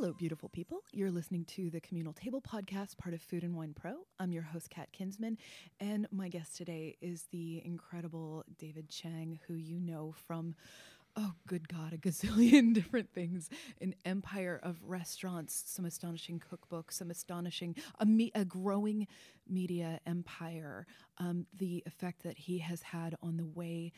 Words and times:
Hello, 0.00 0.14
beautiful 0.14 0.48
people. 0.48 0.78
You're 0.94 1.10
listening 1.10 1.44
to 1.56 1.68
the 1.68 1.78
Communal 1.78 2.14
Table 2.14 2.40
Podcast, 2.40 2.96
part 2.96 3.14
of 3.14 3.20
Food 3.20 3.42
and 3.42 3.54
Wine 3.54 3.74
Pro. 3.74 4.06
I'm 4.18 4.32
your 4.32 4.44
host, 4.44 4.70
Kat 4.70 4.90
Kinsman, 4.92 5.36
and 5.78 6.06
my 6.10 6.30
guest 6.30 6.56
today 6.56 6.96
is 7.02 7.24
the 7.32 7.60
incredible 7.66 8.42
David 8.56 8.88
Chang, 8.88 9.38
who 9.46 9.52
you 9.56 9.78
know 9.78 10.14
from, 10.26 10.54
oh, 11.16 11.34
good 11.46 11.68
God, 11.68 11.92
a 11.92 11.98
gazillion 11.98 12.72
different 12.74 13.12
things 13.12 13.50
an 13.82 13.94
empire 14.06 14.58
of 14.62 14.78
restaurants, 14.82 15.64
some 15.66 15.84
astonishing 15.84 16.40
cookbooks, 16.40 16.92
some 16.92 17.10
astonishing, 17.10 17.76
a, 17.98 18.06
me- 18.06 18.32
a 18.34 18.46
growing 18.46 19.06
media 19.46 20.00
empire, 20.06 20.86
um, 21.18 21.44
the 21.58 21.82
effect 21.84 22.22
that 22.22 22.38
he 22.38 22.56
has 22.56 22.80
had 22.80 23.16
on 23.22 23.36
the 23.36 23.44
way 23.44 23.92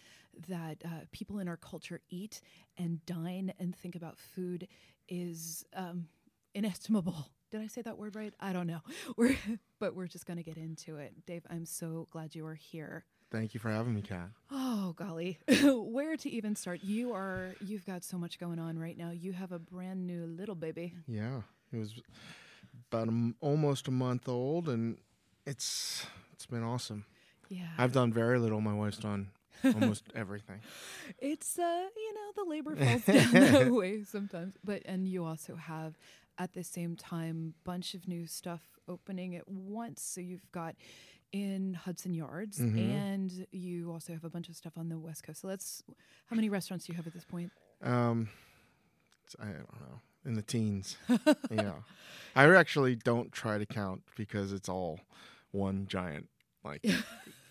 that 0.49 0.79
uh, 0.85 1.05
people 1.13 1.39
in 1.39 1.47
our 1.47 1.59
culture 1.59 2.01
eat 2.11 2.41
and 2.77 3.07
dine 3.07 3.53
and 3.61 3.77
think 3.77 3.95
about 3.95 4.19
food 4.19 4.67
is 5.13 5.65
um, 5.77 6.07
inestimable. 6.55 7.29
Did 7.51 7.61
I 7.61 7.67
say 7.67 7.83
that 7.83 7.99
word 7.99 8.17
right? 8.17 8.33
I 8.41 8.55
don't 8.55 8.67
know. 8.67 8.81
We're, 9.17 9.37
but 9.79 9.95
we're 9.95 10.07
just 10.07 10.25
going 10.25 10.39
to 10.39 10.43
get 10.43 10.57
into 10.57 10.97
it. 10.97 11.13
Dave, 11.27 11.43
I'm 11.51 11.67
so 11.67 12.09
glad 12.11 12.35
you 12.35 12.47
are 12.47 12.55
here. 12.55 13.05
Thank 13.31 13.53
you 13.53 13.61
for 13.61 13.71
having 13.71 13.95
me, 13.95 14.03
Kat. 14.03 14.29
Oh 14.51 14.93
golly, 14.95 15.39
where 15.65 16.19
to 16.19 16.31
even 16.31 16.55
start? 16.55 16.81
You 16.83 17.15
are 17.15 17.55
you've 17.63 17.87
got 17.87 18.05
so 18.05 18.19
much 18.19 18.39
going 18.39 18.59
on 18.59 18.79
right 18.79 18.97
now. 18.97 19.11
You 19.11 19.33
have 19.33 19.53
a 19.53 19.59
brand 19.59 20.07
new 20.07 20.27
little 20.27 20.55
baby. 20.55 20.93
Yeah, 21.09 21.41
it 21.73 21.79
was 21.79 21.95
about 22.91 23.09
a 23.09 23.11
m 23.11 23.35
almost 23.41 23.89
a 23.89 23.91
month 23.91 24.29
old, 24.29 24.69
and 24.69 24.99
it's 25.47 26.05
it's 26.35 26.45
been 26.45 26.63
awesome. 26.63 27.07
Yeah, 27.49 27.69
I've 27.79 27.93
done 27.93 28.13
very 28.13 28.39
little. 28.39 28.61
My 28.61 28.75
wife's 28.75 28.99
done 28.99 29.31
almost 29.65 30.05
everything. 30.15 30.61
It's 31.19 31.59
uh, 31.59 31.87
you 31.97 32.15
know, 32.15 32.45
the 32.45 32.51
labor 32.51 32.77
falls 32.77 33.05
down 33.05 33.33
that 33.33 33.71
way 33.81 34.03
sometimes. 34.05 34.55
But 34.65 34.83
and 34.87 35.07
you 35.09 35.25
also 35.25 35.57
have 35.57 35.97
at 36.39 36.53
the 36.55 36.65
same 36.65 36.97
time 36.97 37.55
bunch 37.65 37.95
of 37.95 38.09
new 38.09 38.27
stuff 38.27 38.63
opening 38.89 39.37
at 39.37 39.49
once. 39.49 40.03
So 40.03 40.21
you've 40.21 40.51
got 40.53 40.75
in 41.33 41.75
Hudson 41.75 42.13
Yards 42.15 42.59
Mhm. 42.59 42.79
and 42.79 43.47
you 43.53 43.91
also 43.91 44.13
have 44.13 44.25
a 44.25 44.31
bunch 44.31 44.49
of 44.49 44.57
stuff 44.57 44.75
on 44.77 44.89
the 44.89 44.99
West 44.99 45.23
Coast. 45.25 45.41
So 45.43 45.49
let's 45.49 45.83
how 46.27 46.37
many 46.37 46.49
restaurants 46.49 46.87
do 46.87 46.93
you 46.93 46.97
have 46.97 47.07
at 47.07 47.15
this 47.15 47.25
point? 47.25 47.51
Um, 47.83 48.29
I 49.41 49.47
don't 49.47 49.81
know, 49.81 50.01
in 50.27 50.35
the 50.35 50.43
teens. 50.43 50.97
yeah, 51.51 51.73
I 52.37 52.45
actually 52.55 52.97
don't 52.97 53.33
try 53.33 53.57
to 53.59 53.65
count 53.67 54.03
because 54.17 54.53
it's 54.53 54.69
all 54.69 55.01
one 55.53 55.87
giant 55.87 56.29
like 56.65 56.85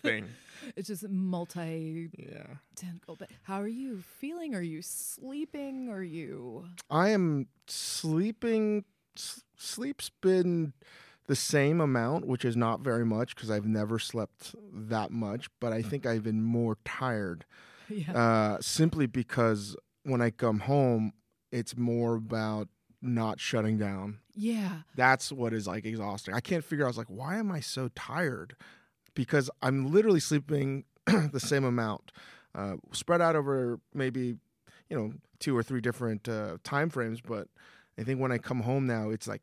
thing. 0.02 0.28
It's 0.76 0.86
just 0.86 1.08
multi 1.08 2.08
Yeah, 2.16 2.46
tentacle. 2.76 3.16
But 3.18 3.30
how 3.42 3.60
are 3.60 3.66
you 3.66 4.00
feeling? 4.20 4.54
Are 4.54 4.62
you 4.62 4.80
sleeping? 4.80 5.88
Are 5.90 6.04
you 6.04 6.66
I 6.88 7.08
am 7.08 7.48
sleeping. 7.66 8.84
S- 9.16 9.42
sleep's 9.56 10.10
been 10.20 10.72
the 11.26 11.34
same 11.34 11.80
amount, 11.80 12.28
which 12.28 12.44
is 12.44 12.56
not 12.56 12.80
very 12.80 13.04
much 13.04 13.34
because 13.34 13.50
I've 13.50 13.66
never 13.66 13.98
slept 13.98 14.54
that 14.72 15.10
much. 15.10 15.48
But 15.58 15.72
I 15.72 15.82
think 15.82 16.06
I've 16.06 16.22
been 16.22 16.42
more 16.44 16.78
tired 16.84 17.44
yeah. 17.88 18.12
uh, 18.12 18.58
simply 18.60 19.06
because 19.06 19.74
when 20.04 20.20
I 20.20 20.30
come 20.30 20.60
home, 20.60 21.12
it's 21.50 21.76
more 21.76 22.14
about 22.14 22.68
not 23.00 23.40
shutting 23.40 23.78
down. 23.78 24.18
yeah. 24.36 24.82
That's 24.94 25.32
what 25.32 25.52
is 25.52 25.66
like 25.66 25.84
exhausting. 25.84 26.34
I 26.34 26.40
can't 26.40 26.62
figure 26.64 26.84
out. 26.84 26.88
I 26.88 26.90
was 26.90 26.98
like, 26.98 27.08
why 27.10 27.36
am 27.38 27.50
I 27.50 27.58
so 27.58 27.88
tired? 27.96 28.54
Because 29.14 29.50
I'm 29.62 29.90
literally 29.92 30.20
sleeping 30.20 30.84
the 31.06 31.40
same 31.40 31.64
amount, 31.64 32.12
uh, 32.54 32.76
spread 32.92 33.20
out 33.20 33.36
over 33.36 33.78
maybe 33.94 34.36
you 34.88 34.96
know 34.96 35.12
two 35.38 35.56
or 35.56 35.62
three 35.62 35.80
different 35.80 36.28
uh, 36.28 36.58
time 36.64 36.88
frames. 36.90 37.20
But 37.20 37.48
I 37.98 38.04
think 38.04 38.20
when 38.20 38.32
I 38.32 38.38
come 38.38 38.60
home 38.60 38.86
now, 38.86 39.10
it's 39.10 39.26
like 39.28 39.42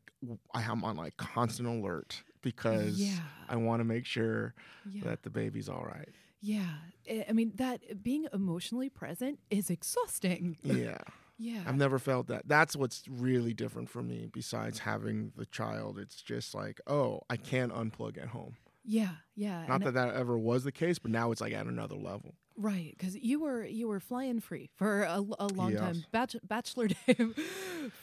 I 0.54 0.62
am 0.62 0.82
on 0.84 0.96
like 0.96 1.16
constant 1.16 1.68
alert 1.68 2.22
because 2.42 2.98
Yeah. 2.98 3.18
I 3.48 3.56
want 3.56 3.80
to 3.80 3.84
make 3.84 4.06
sure 4.06 4.54
Yeah. 4.90 5.04
that 5.04 5.22
the 5.22 5.30
baby's 5.30 5.68
all 5.68 5.84
right. 5.84 6.08
Yeah. 6.40 6.66
I- 7.08 7.26
I 7.28 7.32
mean, 7.32 7.52
that 7.56 8.02
being 8.02 8.26
emotionally 8.32 8.88
present 8.88 9.38
is 9.50 9.70
exhausting. 9.70 10.56
Yeah. 10.62 10.98
Yeah. 11.42 11.62
I've 11.66 11.76
never 11.78 11.98
felt 11.98 12.26
that. 12.26 12.42
That's 12.46 12.76
what's 12.76 13.02
really 13.08 13.54
different 13.54 13.88
for 13.88 14.02
me 14.02 14.28
besides 14.30 14.80
having 14.80 15.32
the 15.36 15.46
child. 15.46 15.98
It's 15.98 16.20
just 16.20 16.54
like, 16.54 16.82
oh, 16.86 17.22
I 17.30 17.38
can't 17.38 17.72
unplug 17.72 18.18
at 18.20 18.28
home. 18.28 18.56
Yeah. 18.84 19.10
Yeah. 19.34 19.64
Not 19.68 19.84
that 19.84 19.94
that 19.94 20.14
ever 20.14 20.38
was 20.38 20.64
the 20.64 20.72
case, 20.72 20.98
but 20.98 21.10
now 21.10 21.30
it's 21.32 21.40
like 21.40 21.52
at 21.52 21.66
another 21.66 21.96
level. 21.96 22.34
Right, 22.56 22.94
because 22.98 23.16
you 23.16 23.40
were 23.40 23.64
you 23.64 23.88
were 23.88 24.00
flying 24.00 24.40
free 24.40 24.70
for 24.76 25.02
a, 25.04 25.22
a 25.38 25.46
long 25.46 25.72
Yes. 25.72 25.80
time. 25.80 26.04
Bach, 26.12 26.30
bachelor 26.46 26.88
day 27.06 27.16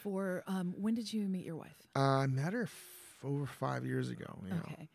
for 0.02 0.42
um, 0.46 0.74
when 0.76 0.94
did 0.94 1.12
you 1.12 1.28
meet 1.28 1.44
your 1.44 1.56
wife? 1.56 1.76
Uh, 1.94 2.00
I 2.00 2.26
met 2.26 2.52
her 2.52 2.62
f- 2.62 3.18
over 3.24 3.46
five 3.46 3.84
years 3.86 4.10
ago. 4.10 4.38
You 4.44 4.50
know. 4.54 4.62
Okay, 4.72 4.88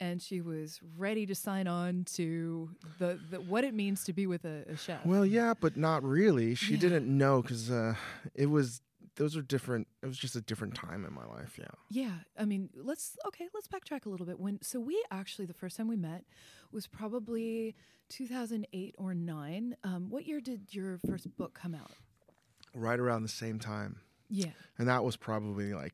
and 0.00 0.22
she 0.22 0.40
was 0.40 0.80
ready 0.96 1.26
to 1.26 1.34
sign 1.34 1.66
on 1.66 2.04
to 2.14 2.70
the, 2.98 3.18
the 3.30 3.40
what 3.40 3.64
it 3.64 3.74
means 3.74 4.04
to 4.04 4.12
be 4.14 4.26
with 4.26 4.44
a, 4.46 4.64
a 4.68 4.76
chef. 4.76 5.04
Well, 5.04 5.26
yeah, 5.26 5.52
but 5.60 5.76
not 5.76 6.02
really. 6.04 6.54
She 6.54 6.74
Yeah. 6.74 6.80
didn't 6.80 7.06
know 7.06 7.42
because 7.42 7.70
uh, 7.70 7.94
it 8.34 8.46
was 8.46 8.80
those 9.16 9.36
are 9.36 9.42
different. 9.42 9.88
It 10.02 10.06
was 10.06 10.16
just 10.18 10.36
a 10.36 10.40
different 10.40 10.74
time 10.74 11.04
in 11.04 11.12
my 11.12 11.24
life. 11.26 11.58
Yeah. 11.58 11.66
Yeah, 11.90 12.12
I 12.38 12.44
mean, 12.44 12.70
let's 12.74 13.16
okay, 13.26 13.48
let's 13.54 13.68
backtrack 13.68 14.06
a 14.06 14.08
little 14.08 14.26
bit. 14.26 14.38
When 14.40 14.58
so 14.62 14.80
we 14.80 15.02
actually 15.10 15.46
the 15.46 15.54
first 15.54 15.76
time 15.76 15.88
we 15.88 15.96
met 15.96 16.24
was 16.72 16.86
probably 16.86 17.74
2008 18.08 18.94
or 18.98 19.14
9. 19.14 19.76
Um, 19.84 20.10
what 20.10 20.26
year 20.26 20.40
did 20.40 20.68
your 20.74 20.98
first 21.06 21.34
book 21.36 21.54
come 21.54 21.74
out? 21.74 21.90
Right 22.74 22.98
around 22.98 23.22
the 23.22 23.28
same 23.28 23.58
time, 23.58 24.00
Yeah. 24.30 24.50
and 24.78 24.88
that 24.88 25.04
was 25.04 25.16
probably 25.16 25.74
like 25.74 25.92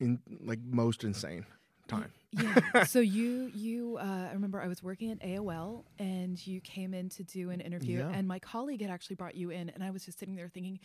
in 0.00 0.20
like 0.40 0.60
most 0.64 1.04
insane 1.04 1.44
time. 1.86 2.12
Yeah. 2.32 2.84
so 2.84 3.00
you 3.00 3.50
you 3.54 3.98
uh, 4.00 4.28
I 4.30 4.32
remember 4.32 4.60
I 4.62 4.68
was 4.68 4.82
working 4.82 5.10
at 5.10 5.20
AOL 5.20 5.84
and 5.98 6.44
you 6.46 6.60
came 6.62 6.94
in 6.94 7.08
to 7.10 7.22
do 7.24 7.50
an 7.50 7.60
interview 7.60 7.98
Yeah. 7.98 8.08
and 8.10 8.26
my 8.26 8.38
colleague 8.38 8.80
had 8.82 8.90
actually 8.90 9.16
brought 9.16 9.34
you 9.36 9.50
in 9.50 9.68
and 9.70 9.84
I 9.84 9.90
was 9.90 10.04
just 10.04 10.18
sitting 10.18 10.34
there 10.34 10.48
thinking 10.48 10.80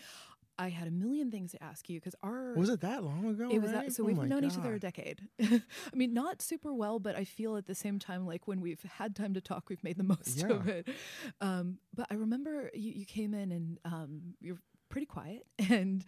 I 0.61 0.69
had 0.69 0.87
a 0.87 0.91
million 0.91 1.31
things 1.31 1.51
to 1.53 1.63
ask 1.63 1.89
you 1.89 1.99
because 1.99 2.13
our 2.21 2.53
Was 2.53 2.69
it 2.69 2.81
that 2.81 3.03
long 3.03 3.25
ago? 3.25 3.49
it 3.51 3.59
was 3.59 3.71
already? 3.71 3.87
that, 3.87 3.93
so 3.93 4.03
Oh 4.03 4.05
we've 4.05 4.17
known 4.17 4.43
each 4.43 4.57
other 4.57 4.75
a 4.75 4.79
decade. 4.79 5.21
I 5.41 5.61
mean, 5.95 6.13
not 6.13 6.39
super 6.39 6.71
well, 6.71 6.99
but 6.99 7.15
I 7.15 7.23
feel 7.23 7.57
at 7.57 7.65
the 7.65 7.73
same 7.73 7.97
time 7.97 8.27
like 8.27 8.47
when 8.47 8.61
we've 8.61 8.83
had 8.83 9.15
time 9.15 9.33
to 9.33 9.41
talk, 9.41 9.69
we've 9.69 9.83
made 9.83 9.97
the 9.97 10.03
most 10.15 10.43
of 10.43 10.67
it. 10.67 10.87
Um, 11.41 11.79
but 11.95 12.05
I 12.11 12.13
remember 12.13 12.69
you, 12.75 12.91
you 12.91 13.05
came 13.05 13.33
in 13.33 13.51
and 13.51 13.79
um, 13.85 14.35
you're 14.39 14.59
pretty 14.91 15.07
quiet, 15.07 15.45
and 15.69 16.05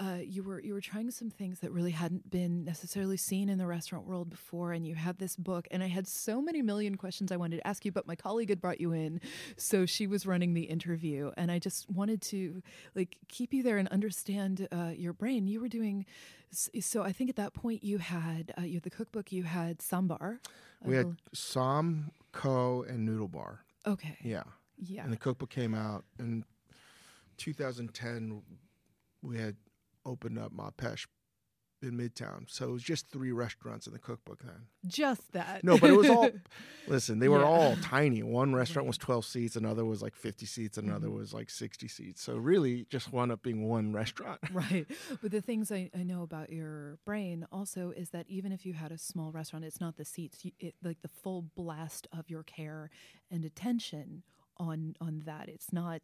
uh, 0.00 0.18
you 0.24 0.42
were 0.42 0.60
you 0.60 0.74
were 0.74 0.80
trying 0.80 1.10
some 1.10 1.30
things 1.30 1.60
that 1.60 1.70
really 1.70 1.92
hadn't 1.92 2.28
been 2.30 2.64
necessarily 2.64 3.16
seen 3.16 3.48
in 3.48 3.58
the 3.58 3.66
restaurant 3.66 4.06
world 4.06 4.30
before. 4.30 4.72
And 4.72 4.86
you 4.86 4.96
had 4.96 5.18
this 5.18 5.36
book, 5.36 5.68
and 5.70 5.82
I 5.82 5.86
had 5.88 6.08
so 6.08 6.42
many 6.42 6.62
million 6.62 6.96
questions 6.96 7.30
I 7.30 7.36
wanted 7.36 7.58
to 7.58 7.66
ask 7.66 7.84
you, 7.84 7.92
but 7.92 8.06
my 8.06 8.16
colleague 8.16 8.48
had 8.48 8.60
brought 8.60 8.80
you 8.80 8.92
in, 8.92 9.20
so 9.56 9.86
she 9.86 10.06
was 10.06 10.26
running 10.26 10.54
the 10.54 10.62
interview, 10.62 11.30
and 11.36 11.52
I 11.52 11.58
just 11.58 11.88
wanted 11.88 12.20
to 12.22 12.62
like 12.94 13.18
keep 13.28 13.54
you 13.54 13.62
there 13.62 13.78
and 13.78 13.88
understand 13.88 14.66
uh, 14.72 14.90
your 14.96 15.12
brain. 15.12 15.46
You 15.46 15.60
were 15.60 15.68
doing 15.68 16.06
So 16.52 17.02
I 17.02 17.12
think 17.12 17.30
at 17.30 17.36
that 17.36 17.54
point 17.54 17.82
you 17.84 17.98
had 17.98 18.52
uh, 18.58 18.62
you 18.62 18.74
had 18.74 18.82
the 18.82 18.90
cookbook. 18.90 19.32
You 19.32 19.44
had 19.44 19.78
Ssäm 19.78 20.08
Bar. 20.08 20.40
We 20.84 20.96
had 20.96 21.16
Ssäm, 21.34 22.10
Ko, 22.32 22.84
and 22.88 23.04
Noodle 23.04 23.28
Bar. 23.28 23.60
okay. 23.86 24.18
Yeah. 24.22 24.42
Yeah. 24.84 25.04
And 25.04 25.12
the 25.12 25.16
cookbook 25.16 25.50
came 25.50 25.74
out 25.74 26.04
in 26.18 26.44
2010. 27.42 28.42
We 29.22 29.38
had 29.38 29.56
opened 30.04 30.38
up 30.38 30.52
Má 30.52 30.72
Pêche 30.74 31.06
in 31.82 31.96
Midtown. 31.96 32.44
So 32.48 32.68
it 32.68 32.72
was 32.72 32.82
just 32.84 33.08
three 33.10 33.32
restaurants 33.32 33.88
in 33.88 33.92
the 33.92 33.98
cookbook 33.98 34.40
then. 34.44 34.66
Just 34.86 35.32
that. 35.32 35.64
No, 35.64 35.76
but 35.78 35.90
it 35.90 35.96
was 35.96 36.08
all, 36.08 36.28
listen, 36.86 37.18
they 37.18 37.28
were 37.28 37.40
Yeah. 37.40 37.44
all 37.46 37.76
tiny. 37.76 38.22
One 38.22 38.54
restaurant 38.54 38.86
was 38.86 38.96
12 38.98 39.24
seats, 39.24 39.56
another 39.56 39.84
was 39.84 40.00
like 40.00 40.14
50 40.14 40.46
seats, 40.46 40.78
another 40.78 41.08
Mhm. 41.08 41.14
was 41.16 41.34
like 41.34 41.50
60 41.50 41.88
seats. 41.88 42.22
So 42.22 42.36
really 42.36 42.86
just 42.88 43.12
wound 43.12 43.32
up 43.32 43.42
being 43.42 43.66
one 43.68 43.92
restaurant. 43.92 44.38
right. 44.52 44.86
But 45.20 45.32
the 45.32 45.40
things 45.40 45.72
I, 45.72 45.90
I 45.92 46.04
know 46.04 46.22
about 46.22 46.50
your 46.52 46.98
brain 47.04 47.46
also 47.50 47.90
is 47.90 48.10
that 48.10 48.26
even 48.28 48.52
if 48.52 48.64
you 48.64 48.74
had 48.74 48.92
a 48.92 48.98
small 48.98 49.32
restaurant, 49.32 49.64
it's 49.64 49.80
not 49.80 49.96
the 49.96 50.04
seats. 50.04 50.44
You, 50.44 50.52
it, 50.60 50.76
like 50.84 51.02
the 51.02 51.08
full 51.08 51.42
blast 51.56 52.06
of 52.16 52.30
your 52.30 52.44
care 52.44 52.90
and 53.28 53.44
attention 53.44 54.22
on 54.58 54.94
on 55.00 55.22
that. 55.24 55.48
It's 55.48 55.72
not 55.72 56.02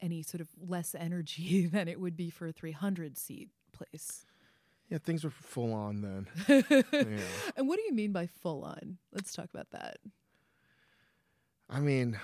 any 0.00 0.22
sort 0.22 0.40
of 0.40 0.48
less 0.60 0.94
energy 0.94 1.66
than 1.72 1.88
it 1.88 2.00
would 2.00 2.16
be 2.16 2.30
for 2.30 2.46
a 2.46 2.52
300 2.52 3.16
seat 3.18 3.48
place. 3.72 4.24
Yeah, 4.90 4.98
things 4.98 5.24
were 5.24 5.30
full 5.30 5.72
on 5.72 6.02
then. 6.02 6.26
Yeah. 6.92 7.18
And 7.56 7.66
what 7.68 7.76
do 7.78 7.82
you 7.86 7.92
mean 7.94 8.12
by 8.12 8.26
full 8.26 8.62
on? 8.64 8.98
Let's 9.12 9.32
talk 9.32 9.48
about 9.52 9.70
that. 9.70 9.96
I 11.70 11.80
mean, 11.80 12.18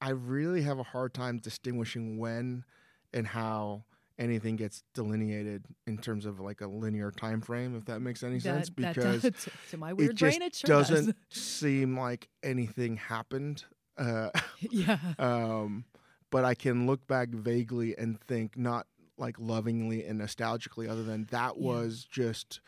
I 0.00 0.10
really 0.10 0.62
have 0.62 0.78
a 0.78 0.82
hard 0.84 1.14
time 1.14 1.38
distinguishing 1.38 2.18
when 2.18 2.64
and 3.12 3.26
how 3.26 3.84
anything 4.18 4.54
gets 4.54 4.84
delineated 4.94 5.64
in 5.88 5.98
terms 5.98 6.24
of 6.26 6.38
like 6.38 6.60
a 6.60 6.66
linear 6.68 7.10
time 7.10 7.40
frame, 7.40 7.76
if 7.76 7.84
that 7.86 8.00
makes 8.00 8.22
any 8.22 8.38
sense. 8.38 8.68
That- 8.68 8.76
that 8.76 8.94
Because 8.94 9.22
does- 9.22 9.48
to 9.70 9.76
my 9.76 9.92
weird 9.92 10.10
it 10.12 10.18
brain, 10.18 10.40
just 10.40 10.46
it 10.46 10.54
sure 10.68 10.68
doesn't 10.78 11.16
seem 11.30 11.98
like 11.98 12.28
anything 12.42 12.96
happened. 12.96 13.64
Uh, 13.98 14.30
yeah. 14.60 14.98
um, 15.18 15.84
but 16.30 16.44
I 16.44 16.54
can 16.54 16.86
look 16.86 17.06
back 17.06 17.28
vaguely 17.30 17.96
and 17.96 18.20
think 18.20 18.56
not 18.56 18.86
like 19.16 19.36
lovingly 19.38 20.04
and 20.04 20.20
nostalgically 20.20 20.88
other 20.88 21.02
than 21.04 21.26
that 21.30 21.56
Yeah. 21.56 21.66
was 21.68 22.04
just 22.10 22.60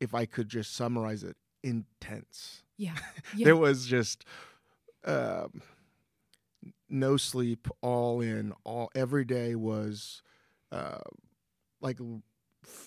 if 0.00 0.14
I 0.14 0.26
could 0.26 0.48
just 0.48 0.74
summarize 0.74 1.22
it 1.22 1.36
intense. 1.62 2.62
Yeah. 2.76 2.96
Yeah. 3.36 3.44
There 3.46 3.56
was 3.56 3.86
just 3.86 4.24
um, 5.04 5.62
no 6.88 7.16
sleep, 7.16 7.68
all 7.80 8.20
in, 8.20 8.52
all 8.64 8.90
every 8.94 9.24
day 9.24 9.54
was 9.54 10.22
uh, 10.72 10.98
like 11.80 11.98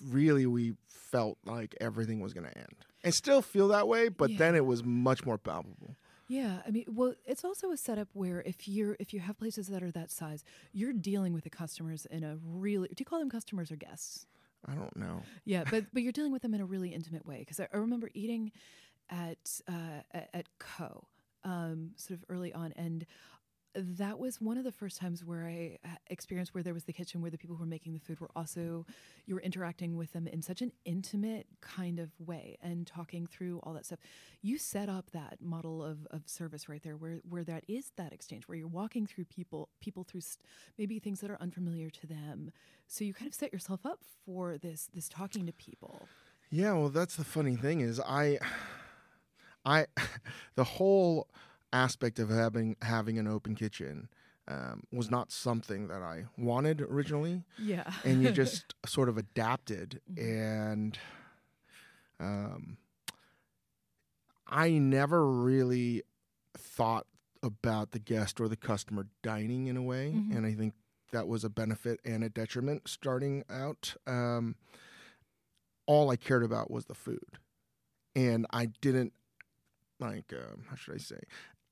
really 0.05 0.45
we 0.45 0.73
felt 0.87 1.37
like 1.45 1.75
everything 1.79 2.19
was 2.19 2.33
going 2.33 2.45
to 2.47 2.57
end. 2.57 2.75
And 3.03 3.13
still 3.13 3.41
feel 3.41 3.69
that 3.69 3.87
way, 3.87 4.09
but 4.09 4.31
Yeah. 4.31 4.37
then 4.39 4.55
it 4.55 4.65
was 4.65 4.83
much 4.83 5.25
more 5.25 5.37
palpable. 5.37 5.95
Yeah, 6.27 6.57
I 6.67 6.71
mean, 6.71 6.85
well, 6.89 7.13
it's 7.25 7.45
also 7.45 7.71
a 7.71 7.77
setup 7.77 8.09
where 8.13 8.41
if 8.41 8.67
you're 8.67 8.97
if 8.99 9.13
you 9.13 9.19
have 9.21 9.37
places 9.37 9.67
that 9.67 9.81
are 9.81 9.91
that 9.91 10.11
size, 10.11 10.43
you're 10.73 10.93
dealing 10.93 11.33
with 11.33 11.43
the 11.45 11.49
customers 11.49 12.05
in 12.05 12.23
a 12.23 12.37
really. 12.45 12.89
Do 12.89 12.95
you 12.99 13.05
call 13.05 13.19
them 13.19 13.29
customers 13.29 13.71
or 13.71 13.77
guests? 13.77 14.25
I 14.65 14.73
don't 14.73 14.95
know. 14.97 15.21
Yeah, 15.45 15.63
but 15.69 15.85
but 15.93 16.03
you're 16.03 16.11
dealing 16.11 16.33
with 16.33 16.41
them 16.41 16.53
in 16.53 16.61
a 16.61 16.65
really 16.65 16.89
intimate 16.89 17.25
way. 17.25 17.39
Because 17.39 17.59
I, 17.59 17.67
I 17.73 17.77
remember 17.77 18.09
eating 18.13 18.51
at 19.09 19.61
uh, 19.69 20.01
at, 20.11 20.29
at 20.33 20.45
Ko. 20.59 21.05
Um, 21.43 21.91
sort 21.95 22.19
of 22.19 22.25
early 22.27 22.51
on, 22.51 22.73
and 22.75 23.05
that 23.77 24.19
was 24.19 24.41
one 24.41 24.57
of 24.57 24.63
the 24.63 24.71
first 24.71 24.97
times 24.97 25.23
where 25.23 25.45
I 25.45 25.77
uh, 25.85 25.89
experienced 26.07 26.53
where 26.53 26.63
there 26.63 26.73
was 26.73 26.85
the 26.85 26.93
kitchen 26.93 27.21
where 27.21 27.31
the 27.31 27.37
people 27.37 27.55
who 27.55 27.61
were 27.61 27.69
making 27.69 27.93
the 27.93 27.99
food 27.99 28.19
were 28.19 28.29
also 28.35 28.85
you 29.25 29.35
were 29.35 29.41
interacting 29.41 29.95
with 29.95 30.13
them 30.13 30.27
in 30.27 30.41
such 30.41 30.61
an 30.61 30.71
intimate 30.85 31.47
kind 31.61 31.99
of 31.99 32.09
way 32.19 32.57
and 32.61 32.87
talking 32.87 33.27
through 33.27 33.59
all 33.63 33.73
that 33.73 33.85
stuff. 33.85 33.99
You 34.41 34.57
set 34.57 34.89
up 34.89 35.11
that 35.11 35.37
model 35.41 35.83
of, 35.83 36.07
of 36.11 36.23
service 36.25 36.67
right 36.67 36.81
there 36.81 36.97
where 36.97 37.19
where 37.29 37.43
that 37.43 37.63
is 37.67 37.91
that 37.97 38.13
exchange 38.13 38.47
where 38.47 38.57
you're 38.57 38.67
walking 38.67 39.05
through 39.05 39.25
people 39.25 39.69
people 39.79 40.03
through 40.03 40.21
st- 40.21 40.43
maybe 40.77 40.99
things 40.99 41.21
that 41.21 41.29
are 41.29 41.37
unfamiliar 41.39 41.89
to 41.89 42.07
them. 42.07 42.51
So 42.87 43.03
you 43.03 43.13
kind 43.13 43.27
of 43.27 43.35
set 43.35 43.53
yourself 43.53 43.85
up 43.85 43.99
for 44.25 44.57
this 44.57 44.89
this 44.93 45.07
talking 45.07 45.45
to 45.45 45.53
people. 45.53 46.07
Yeah, 46.49 46.73
well, 46.73 46.89
that's 46.89 47.17
the 47.17 47.25
funny 47.25 47.55
thing 47.55 47.81
is 47.81 47.99
I, 47.99 48.39
I, 49.65 49.87
the 50.55 50.63
whole 50.63 51.27
aspect 51.73 52.19
of 52.19 52.29
having 52.29 52.75
having 52.81 53.17
an 53.19 53.27
open 53.27 53.55
kitchen 53.55 54.09
um, 54.47 54.83
was 54.91 55.11
not 55.11 55.31
something 55.31 55.87
that 55.87 56.01
I 56.01 56.25
wanted 56.37 56.81
originally, 56.81 57.43
Yeah. 57.57 57.91
and 58.05 58.21
you 58.23 58.31
just 58.43 58.75
sort 58.85 59.09
of 59.09 59.17
adapted, 59.17 59.99
Mhm. 60.11 60.17
and 60.23 60.99
um, 62.19 62.77
I 64.47 64.69
never 64.71 65.29
really 65.29 66.03
thought 66.57 67.05
about 67.43 67.91
the 67.91 67.99
guest 67.99 68.39
or 68.39 68.47
the 68.47 68.55
customer 68.55 69.07
dining 69.21 69.67
in 69.67 69.77
a 69.77 69.81
way, 69.83 70.11
Mhm. 70.13 70.35
and 70.35 70.45
I 70.45 70.53
think 70.53 70.73
that 71.11 71.27
was 71.27 71.43
a 71.43 71.49
benefit 71.49 71.99
and 72.05 72.23
a 72.23 72.29
detriment 72.29 72.87
starting 72.87 73.43
out. 73.49 73.95
Um, 74.07 74.55
all 75.85 76.09
I 76.09 76.15
cared 76.15 76.43
about 76.43 76.71
was 76.71 76.85
the 76.85 76.95
food, 76.95 77.39
and 78.15 78.45
I 78.51 78.67
didn't 78.67 79.13
like 79.99 80.31
um, 80.33 80.63
how 80.69 80.75
should 80.75 80.95
I 80.95 80.99
say. 80.99 81.19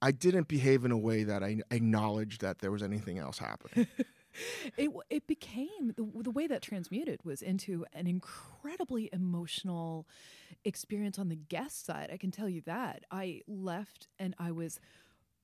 I 0.05 0.11
didn't 0.11 0.47
behave 0.47 0.85
in 0.85 0.91
a 0.91 0.97
way 0.97 1.23
that 1.23 1.43
I 1.43 1.61
acknowledged 1.71 2.41
that 2.41 2.59
there 2.59 2.69
was 2.69 2.83
anything 2.83 3.17
else 3.17 3.39
happening. 3.39 3.87
it 4.77 4.91
it 5.09 5.25
became 5.25 5.93
the, 5.97 6.07
the 6.21 6.29
way 6.29 6.45
that 6.45 6.61
transmuted 6.61 7.21
was 7.23 7.41
into 7.41 7.87
an 7.91 8.05
incredibly 8.05 9.09
emotional 9.11 10.07
experience 10.63 11.17
on 11.17 11.29
the 11.29 11.35
guest 11.35 11.87
side. 11.87 12.11
I 12.13 12.17
can 12.17 12.29
tell 12.29 12.47
you 12.47 12.61
that. 12.67 13.03
I 13.09 13.41
left 13.47 14.07
and 14.19 14.35
I 14.37 14.51
was 14.51 14.79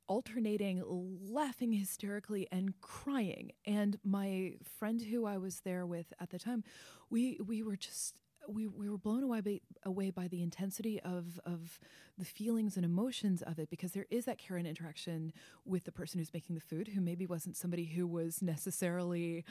alternating 0.07 0.83
laughing 0.87 1.73
hysterically 1.73 2.47
and 2.51 2.79
crying 2.81 3.53
and 3.65 3.97
my 4.03 4.53
friend 4.77 5.01
who 5.01 5.25
I 5.25 5.39
was 5.39 5.61
there 5.61 5.87
with 5.87 6.13
at 6.19 6.29
the 6.29 6.37
time 6.37 6.63
we 7.09 7.39
we 7.43 7.63
were 7.63 7.77
just 7.77 8.15
we, 8.47 8.67
we 8.67 8.89
were 8.89 8.97
blown 8.97 9.23
away 9.23 9.41
by, 9.41 9.59
away 9.83 10.09
by 10.09 10.27
the 10.27 10.41
intensity 10.41 10.99
of, 11.01 11.39
of 11.45 11.79
the 12.17 12.25
feelings 12.25 12.75
and 12.75 12.85
emotions 12.85 13.41
of 13.41 13.59
it 13.59 13.69
because 13.69 13.91
there 13.91 14.05
is 14.09 14.25
that 14.25 14.37
care 14.37 14.57
and 14.57 14.67
interaction 14.67 15.31
with 15.65 15.83
the 15.85 15.91
person 15.91 16.19
who's 16.19 16.33
making 16.33 16.55
the 16.55 16.61
food 16.61 16.89
who 16.89 17.01
maybe 17.01 17.25
wasn't 17.25 17.55
somebody 17.55 17.85
who 17.85 18.05
was 18.07 18.41
necessarily 18.41 19.43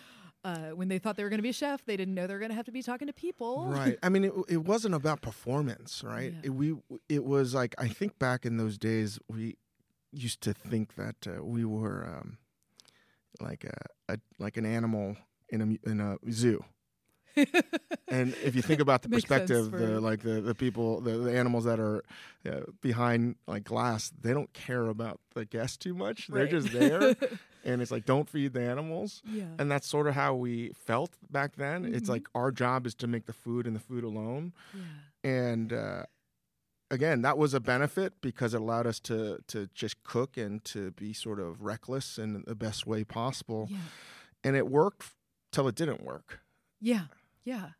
uh, 0.44 0.70
when 0.70 0.88
they 0.88 0.98
thought 0.98 1.16
they 1.16 1.22
were 1.22 1.28
going 1.28 1.38
to 1.38 1.42
be 1.42 1.50
a 1.50 1.54
chef 1.54 1.84
they 1.84 1.96
didn't 1.96 2.14
know 2.14 2.26
they 2.26 2.34
were 2.34 2.40
going 2.40 2.50
to 2.50 2.56
have 2.56 2.66
to 2.66 2.72
be 2.72 2.82
talking 2.82 3.06
to 3.06 3.12
people. 3.12 3.66
Right. 3.68 3.98
I 4.02 4.08
mean 4.08 4.24
it, 4.24 4.32
it 4.48 4.64
wasn't 4.64 4.94
about 4.94 5.20
performance 5.20 6.02
right? 6.04 6.32
Yeah. 6.32 6.40
it, 6.44 6.50
we 6.50 6.76
it 7.08 7.24
was 7.24 7.54
like 7.54 7.74
i 7.78 7.88
think 7.88 8.18
back 8.18 8.44
in 8.44 8.56
those 8.56 8.78
days 8.78 9.18
we 9.28 9.56
used 10.12 10.40
to 10.42 10.52
think 10.52 10.94
that 10.96 11.26
uh, 11.26 11.44
we 11.44 11.64
were 11.64 12.06
um, 12.06 12.38
like 13.40 13.64
a, 13.64 14.12
a 14.12 14.18
like 14.38 14.56
an 14.56 14.66
animal 14.66 15.16
in 15.48 15.60
a 15.60 15.88
in 15.90 16.00
a 16.00 16.18
zoo 16.30 16.64
and 18.08 18.34
if 18.44 18.54
you 18.54 18.62
think 18.62 18.80
about 18.80 19.02
the 19.02 19.08
perspective 19.08 19.70
the 19.70 20.00
like 20.00 20.20
the, 20.22 20.40
the 20.40 20.54
people 20.54 21.00
the, 21.00 21.12
the 21.18 21.36
animals 21.38 21.64
that 21.64 21.78
are 21.80 22.02
uh, 22.50 22.60
behind 22.80 23.36
like 23.46 23.64
glass 23.64 24.12
they 24.20 24.32
don't 24.32 24.52
care 24.52 24.86
about 24.86 25.20
the 25.34 25.44
guests 25.44 25.76
too 25.76 25.94
much. 25.94 26.28
They're 26.28 26.46
just 26.46 26.72
there. 26.72 27.14
And 27.62 27.82
it's 27.82 27.90
like 27.90 28.06
don't 28.06 28.26
feed 28.26 28.54
the 28.54 28.62
animals. 28.62 29.20
Yeah. 29.30 29.44
And 29.58 29.70
that's 29.70 29.86
sort 29.86 30.06
of 30.06 30.14
how 30.14 30.34
we 30.34 30.70
felt 30.86 31.10
back 31.30 31.56
then. 31.56 31.84
It's 31.84 32.06
Mhm. 32.08 32.12
like 32.12 32.26
our 32.34 32.50
job 32.50 32.86
is 32.86 32.94
to 32.94 33.06
make 33.06 33.26
the 33.26 33.34
food 33.34 33.66
and 33.66 33.76
the 33.76 33.80
food 33.80 34.02
alone. 34.02 34.54
Yeah. 34.72 35.30
And 35.30 35.70
uh, 35.70 36.04
again 36.90 37.20
that 37.20 37.36
was 37.36 37.52
a 37.52 37.60
benefit 37.60 38.14
because 38.22 38.54
it 38.54 38.62
allowed 38.62 38.86
us 38.86 38.98
to 39.00 39.40
to 39.48 39.68
just 39.74 40.02
cook 40.04 40.38
and 40.38 40.64
to 40.64 40.92
be 40.92 41.12
sort 41.12 41.38
of 41.38 41.60
reckless 41.62 42.16
in 42.18 42.42
the 42.46 42.54
best 42.54 42.86
way 42.86 43.04
possible. 43.04 43.68
Yeah. 43.70 43.76
And 44.42 44.56
it 44.56 44.66
worked 44.70 45.10
till 45.52 45.68
it 45.68 45.74
didn't 45.74 46.02
work. 46.02 46.40
Yeah, 46.80 47.08
yeah. 47.50 47.70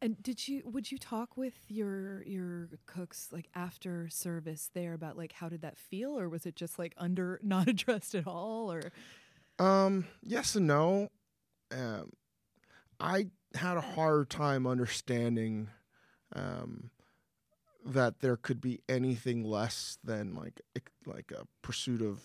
And 0.00 0.22
did 0.22 0.48
you 0.48 0.62
would 0.64 0.90
you 0.90 0.98
talk 0.98 1.36
with 1.36 1.54
your 1.68 2.22
your 2.24 2.68
cooks 2.86 3.28
like 3.32 3.48
after 3.54 4.08
service 4.08 4.70
there 4.74 4.94
about 4.94 5.16
like 5.16 5.32
how 5.32 5.48
did 5.48 5.60
that 5.62 5.78
feel? 5.78 6.18
Or 6.18 6.28
was 6.28 6.46
it 6.46 6.56
just 6.56 6.78
like 6.78 6.94
under 6.96 7.38
not 7.42 7.68
addressed 7.68 8.14
at 8.14 8.26
all? 8.26 8.72
Or 8.72 8.92
um 9.58 10.06
yes 10.22 10.54
and 10.56 10.66
no. 10.66 11.10
Um 11.70 12.12
i 13.00 13.26
had 13.54 13.76
a 13.76 13.80
hard 13.80 14.30
time 14.30 14.66
understanding 14.66 15.68
um 16.34 16.90
that 17.84 18.20
there 18.20 18.36
could 18.36 18.60
be 18.60 18.80
anything 18.88 19.44
less 19.44 19.98
than 20.02 20.34
like 20.34 20.60
like 21.06 21.30
a 21.30 21.44
pursuit 21.62 22.00
of 22.00 22.20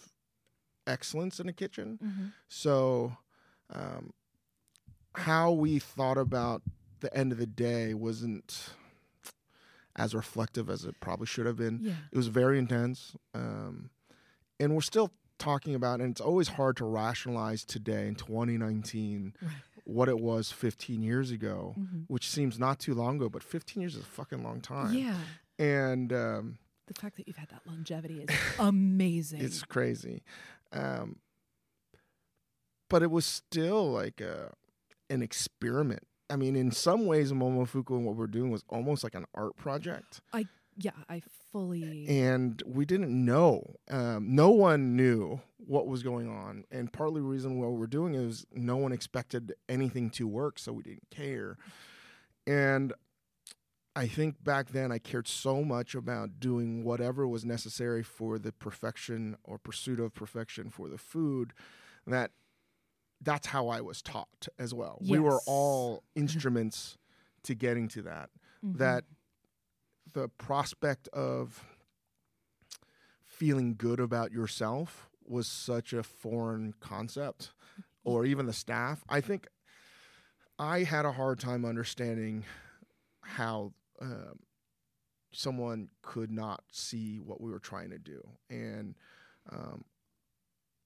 excellence 0.87 1.39
in 1.39 1.49
a 1.49 1.53
kitchen. 1.53 1.99
So, 2.47 3.17
um, 3.73 4.11
how 5.15 5.51
we 5.51 5.79
thought 5.79 6.17
about 6.17 6.61
the 6.99 7.15
end 7.15 7.31
of 7.31 7.37
the 7.37 7.45
day 7.47 7.93
wasn't 7.93 8.73
as 9.95 10.13
reflective 10.15 10.69
as 10.69 10.85
it 10.85 10.95
probably 10.99 11.25
should 11.25 11.45
have 11.45 11.57
been. 11.57 11.79
yeah 11.81 11.93
It 12.11 12.17
was 12.17 12.27
very 12.27 12.57
intense. 12.59 13.15
Um, 13.33 13.89
and 14.59 14.73
we're 14.73 14.81
still 14.81 15.11
talking 15.37 15.73
about, 15.75 15.99
and 16.01 16.11
it's 16.11 16.21
always 16.21 16.49
hard 16.49 16.77
to 16.77 16.85
rationalize 16.85 17.63
today 17.65 18.07
in 18.07 18.15
2019 18.15 19.33
right 19.41 19.51
what 19.85 20.07
it 20.07 20.19
was 20.19 20.51
15 20.51 21.01
years 21.01 21.31
ago, 21.31 21.73
Mhm. 21.79 22.03
which 22.07 22.29
seems 22.29 22.59
not 22.59 22.77
too 22.79 22.93
long 22.93 23.15
ago, 23.15 23.27
but 23.27 23.41
15 23.41 23.81
years 23.81 23.95
is 23.95 24.03
a 24.03 24.05
fucking 24.05 24.43
long 24.43 24.61
time. 24.61 24.93
yeah 24.93 25.17
And 25.57 26.13
um, 26.13 26.59
the 26.85 26.93
fact 26.93 27.17
that 27.17 27.27
you've 27.27 27.37
had 27.37 27.49
that 27.49 27.65
longevity 27.65 28.21
is 28.21 28.29
amazing 28.59 29.41
It's 29.41 29.63
crazy. 29.63 30.21
Um, 30.71 31.17
but 32.89 33.01
it 33.01 33.09
was 33.09 33.25
still 33.25 33.91
like 33.91 34.21
a, 34.21 34.53
an 35.09 35.21
experiment. 35.21 36.03
I 36.29 36.35
mean, 36.35 36.55
in 36.55 36.71
some 36.71 37.05
ways, 37.05 37.31
Momofuku 37.31 37.95
and 37.95 38.05
what 38.05 38.15
we're 38.15 38.27
doing 38.27 38.51
was 38.51 38.63
almost 38.69 39.03
like 39.03 39.15
an 39.15 39.25
art 39.33 39.55
project. 39.55 40.21
I 40.31 40.45
yeah 40.77 40.91
I 41.09 41.21
fully 41.51 42.07
And 42.07 42.61
we 42.65 42.85
didn't 42.85 43.09
know. 43.25 43.75
Um, 43.89 44.35
no 44.35 44.49
one 44.51 44.95
knew 44.95 45.41
what 45.57 45.87
was 45.87 46.03
going 46.03 46.29
on. 46.29 46.65
And 46.71 46.91
partly 46.91 47.21
the 47.21 47.27
reason 47.27 47.59
what 47.59 47.71
we're 47.71 47.87
doing 47.87 48.13
is 48.13 48.45
no 48.53 48.77
one 48.77 48.91
expected 48.91 49.53
anything 49.67 50.09
to 50.11 50.27
work, 50.27 50.59
so 50.59 50.73
we 50.73 50.83
didn't 50.83 51.09
care. 51.09 51.57
And 52.45 52.93
I 53.95 54.07
think 54.07 54.43
back 54.43 54.69
then 54.69 54.91
I 54.91 54.99
cared 54.99 55.27
so 55.27 55.63
much 55.63 55.95
about 55.95 56.39
doing 56.39 56.83
whatever 56.83 57.27
was 57.27 57.43
necessary 57.43 58.03
for 58.03 58.39
the 58.39 58.51
perfection 58.51 59.35
or 59.43 59.57
pursuit 59.57 59.99
of 59.99 60.13
perfection 60.13 60.69
for 60.69 60.87
the 60.87 60.97
food 60.97 61.53
that 62.07 62.31
that's 63.21 63.47
how 63.47 63.67
I 63.67 63.81
was 63.81 64.01
taught 64.01 64.47
as 64.57 64.73
well. 64.73 64.97
We 65.01 65.19
were 65.19 65.39
all 65.45 66.03
instruments 66.15 66.97
to 67.43 67.55
getting 67.55 67.87
to 67.89 68.01
that. 68.03 68.29
Mhm. 68.65 68.77
That 68.77 69.03
the 70.13 70.27
prospect 70.29 71.07
of 71.09 71.63
feeling 73.25 73.75
good 73.75 73.99
about 73.99 74.31
yourself 74.31 75.09
was 75.25 75.47
such 75.47 75.93
a 75.93 76.03
foreign 76.03 76.73
concept 76.79 77.51
or 78.03 78.25
even 78.25 78.45
the 78.47 78.53
staff. 78.53 79.03
I 79.07 79.21
think 79.21 79.47
I 80.57 80.83
had 80.83 81.05
a 81.05 81.11
hard 81.11 81.39
time 81.39 81.63
understanding 81.63 82.43
how 83.21 83.73
um, 84.01 84.39
someone 85.31 85.89
could 86.01 86.31
not 86.31 86.63
see 86.71 87.17
what 87.19 87.39
we 87.39 87.51
were 87.51 87.59
trying 87.59 87.91
to 87.91 87.99
do. 87.99 88.21
And 88.49 88.95
um, 89.51 89.85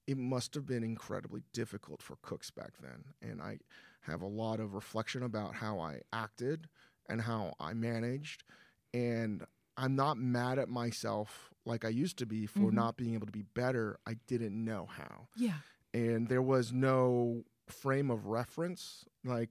it 0.06 0.18
must 0.18 0.54
have 0.54 0.66
been 0.66 0.84
incredibly 0.84 1.42
difficult 1.52 2.02
for 2.02 2.16
cooks 2.22 2.50
back 2.50 2.72
then. 2.80 3.04
And 3.22 3.40
I 3.40 3.58
have 4.02 4.20
a 4.22 4.26
lot 4.26 4.60
of 4.60 4.74
reflection 4.74 5.22
about 5.22 5.54
how 5.54 5.78
I 5.80 6.00
acted 6.12 6.68
and 7.08 7.22
how 7.22 7.54
I 7.58 7.72
managed. 7.74 8.44
And 8.92 9.44
I'm 9.76 9.96
not 9.96 10.18
mad 10.18 10.58
at 10.58 10.68
myself 10.68 11.50
like 11.64 11.84
I 11.84 11.88
used 11.88 12.18
to 12.18 12.26
be 12.26 12.46
for 12.46 12.70
Mhm. 12.70 12.74
not 12.74 12.96
being 12.96 13.14
able 13.14 13.26
to 13.26 13.32
be 13.32 13.42
better. 13.42 13.98
I 14.06 14.14
didn't 14.26 14.62
know 14.62 14.86
how. 14.86 15.28
Yeah. 15.36 15.58
And 15.94 16.28
there 16.28 16.42
was 16.42 16.72
no 16.72 17.44
frame 17.66 18.10
of 18.10 18.26
reference. 18.26 19.06
Like, 19.24 19.50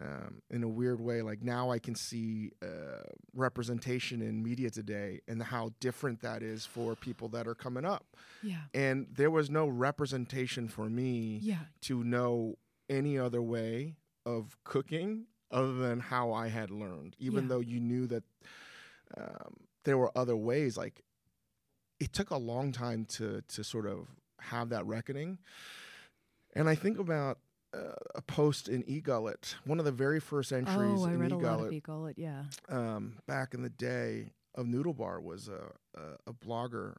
um, 0.00 0.42
in 0.50 0.62
a 0.64 0.68
weird 0.68 1.00
way, 1.00 1.22
like 1.22 1.42
now 1.42 1.70
I 1.70 1.78
can 1.78 1.94
see 1.94 2.50
uh, 2.62 3.02
representation 3.32 4.20
in 4.22 4.42
media 4.42 4.70
today 4.70 5.20
and 5.28 5.42
how 5.42 5.70
different 5.80 6.20
that 6.22 6.42
is 6.42 6.66
for 6.66 6.96
people 6.96 7.28
that 7.28 7.46
are 7.46 7.54
coming 7.54 7.84
up. 7.84 8.04
Yeah. 8.42 8.62
And 8.74 9.06
there 9.12 9.30
was 9.30 9.50
no 9.50 9.66
representation 9.68 10.68
for 10.68 10.88
me 10.90 11.38
Yeah. 11.42 11.60
to 11.82 12.02
know 12.02 12.56
any 12.88 13.16
other 13.18 13.40
way 13.40 13.94
of 14.26 14.56
cooking 14.64 15.26
other 15.50 15.74
than 15.74 16.00
how 16.00 16.32
I 16.32 16.48
had 16.48 16.70
learned, 16.70 17.14
even 17.18 17.44
Yeah. 17.44 17.48
though 17.50 17.60
you 17.60 17.78
knew 17.78 18.06
that 18.08 18.24
um, 19.16 19.54
there 19.84 19.96
were 19.96 20.10
other 20.18 20.36
ways. 20.36 20.76
Like 20.76 21.02
it 22.00 22.12
took 22.12 22.30
a 22.30 22.36
long 22.36 22.72
time 22.72 23.04
to 23.04 23.42
to 23.42 23.62
sort 23.62 23.86
of 23.86 24.08
have 24.40 24.70
that 24.70 24.84
reckoning. 24.86 25.38
And 26.56 26.68
I 26.68 26.74
think 26.74 26.98
about 26.98 27.38
uh, 27.74 27.94
a 28.14 28.22
post 28.22 28.68
in 28.68 28.82
eGullet, 28.84 29.54
one 29.64 29.78
of 29.78 29.84
the 29.84 29.92
very 29.92 30.20
first 30.20 30.52
entries 30.52 31.00
Oh, 31.00 31.04
I 31.06 31.12
in 31.12 31.18
read 31.18 31.32
a 31.32 31.36
lot 31.36 31.60
of 31.60 31.66
eGullet 31.66 31.72
e-gullet. 31.72 32.18
Yeah. 32.18 32.44
um, 32.68 33.18
back 33.26 33.54
in 33.54 33.62
the 33.62 33.70
day 33.70 34.32
of 34.54 34.66
Noodle 34.66 34.94
Bar 34.94 35.20
was 35.20 35.48
a, 35.48 35.72
a, 35.98 36.30
a 36.30 36.32
blogger 36.32 36.94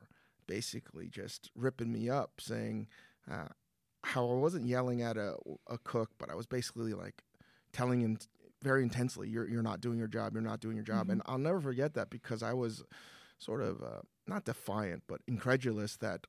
basically 0.47 1.07
just 1.07 1.49
ripping 1.55 1.91
me 1.91 2.09
up, 2.09 2.33
saying 2.39 2.87
uh, 3.31 3.47
how 4.03 4.29
I 4.29 4.33
wasn't 4.33 4.67
yelling 4.67 5.01
at 5.01 5.17
a, 5.17 5.35
a 5.67 5.77
cook, 5.79 6.11
but 6.19 6.29
I 6.29 6.35
was 6.35 6.45
basically 6.45 6.93
like 6.93 7.23
telling 7.73 8.01
him 8.01 8.17
very 8.61 8.83
intensely, 8.83 9.29
"You're 9.29 9.47
you're 9.47 9.63
not 9.63 9.81
doing 9.81 9.97
your 9.97 10.07
job. 10.07 10.33
You're 10.33 10.41
not 10.41 10.59
doing 10.59 10.75
your 10.75 10.85
job." 10.85 11.07
Mhm. 11.07 11.11
And 11.13 11.21
I'll 11.25 11.37
never 11.37 11.59
forget 11.61 11.93
that 11.95 12.09
because 12.09 12.43
I 12.43 12.53
was 12.53 12.83
sort 13.39 13.61
of 13.61 13.81
uh, 13.81 14.01
not 14.27 14.45
defiant, 14.45 15.03
but 15.07 15.21
incredulous 15.27 15.97
that 15.97 16.27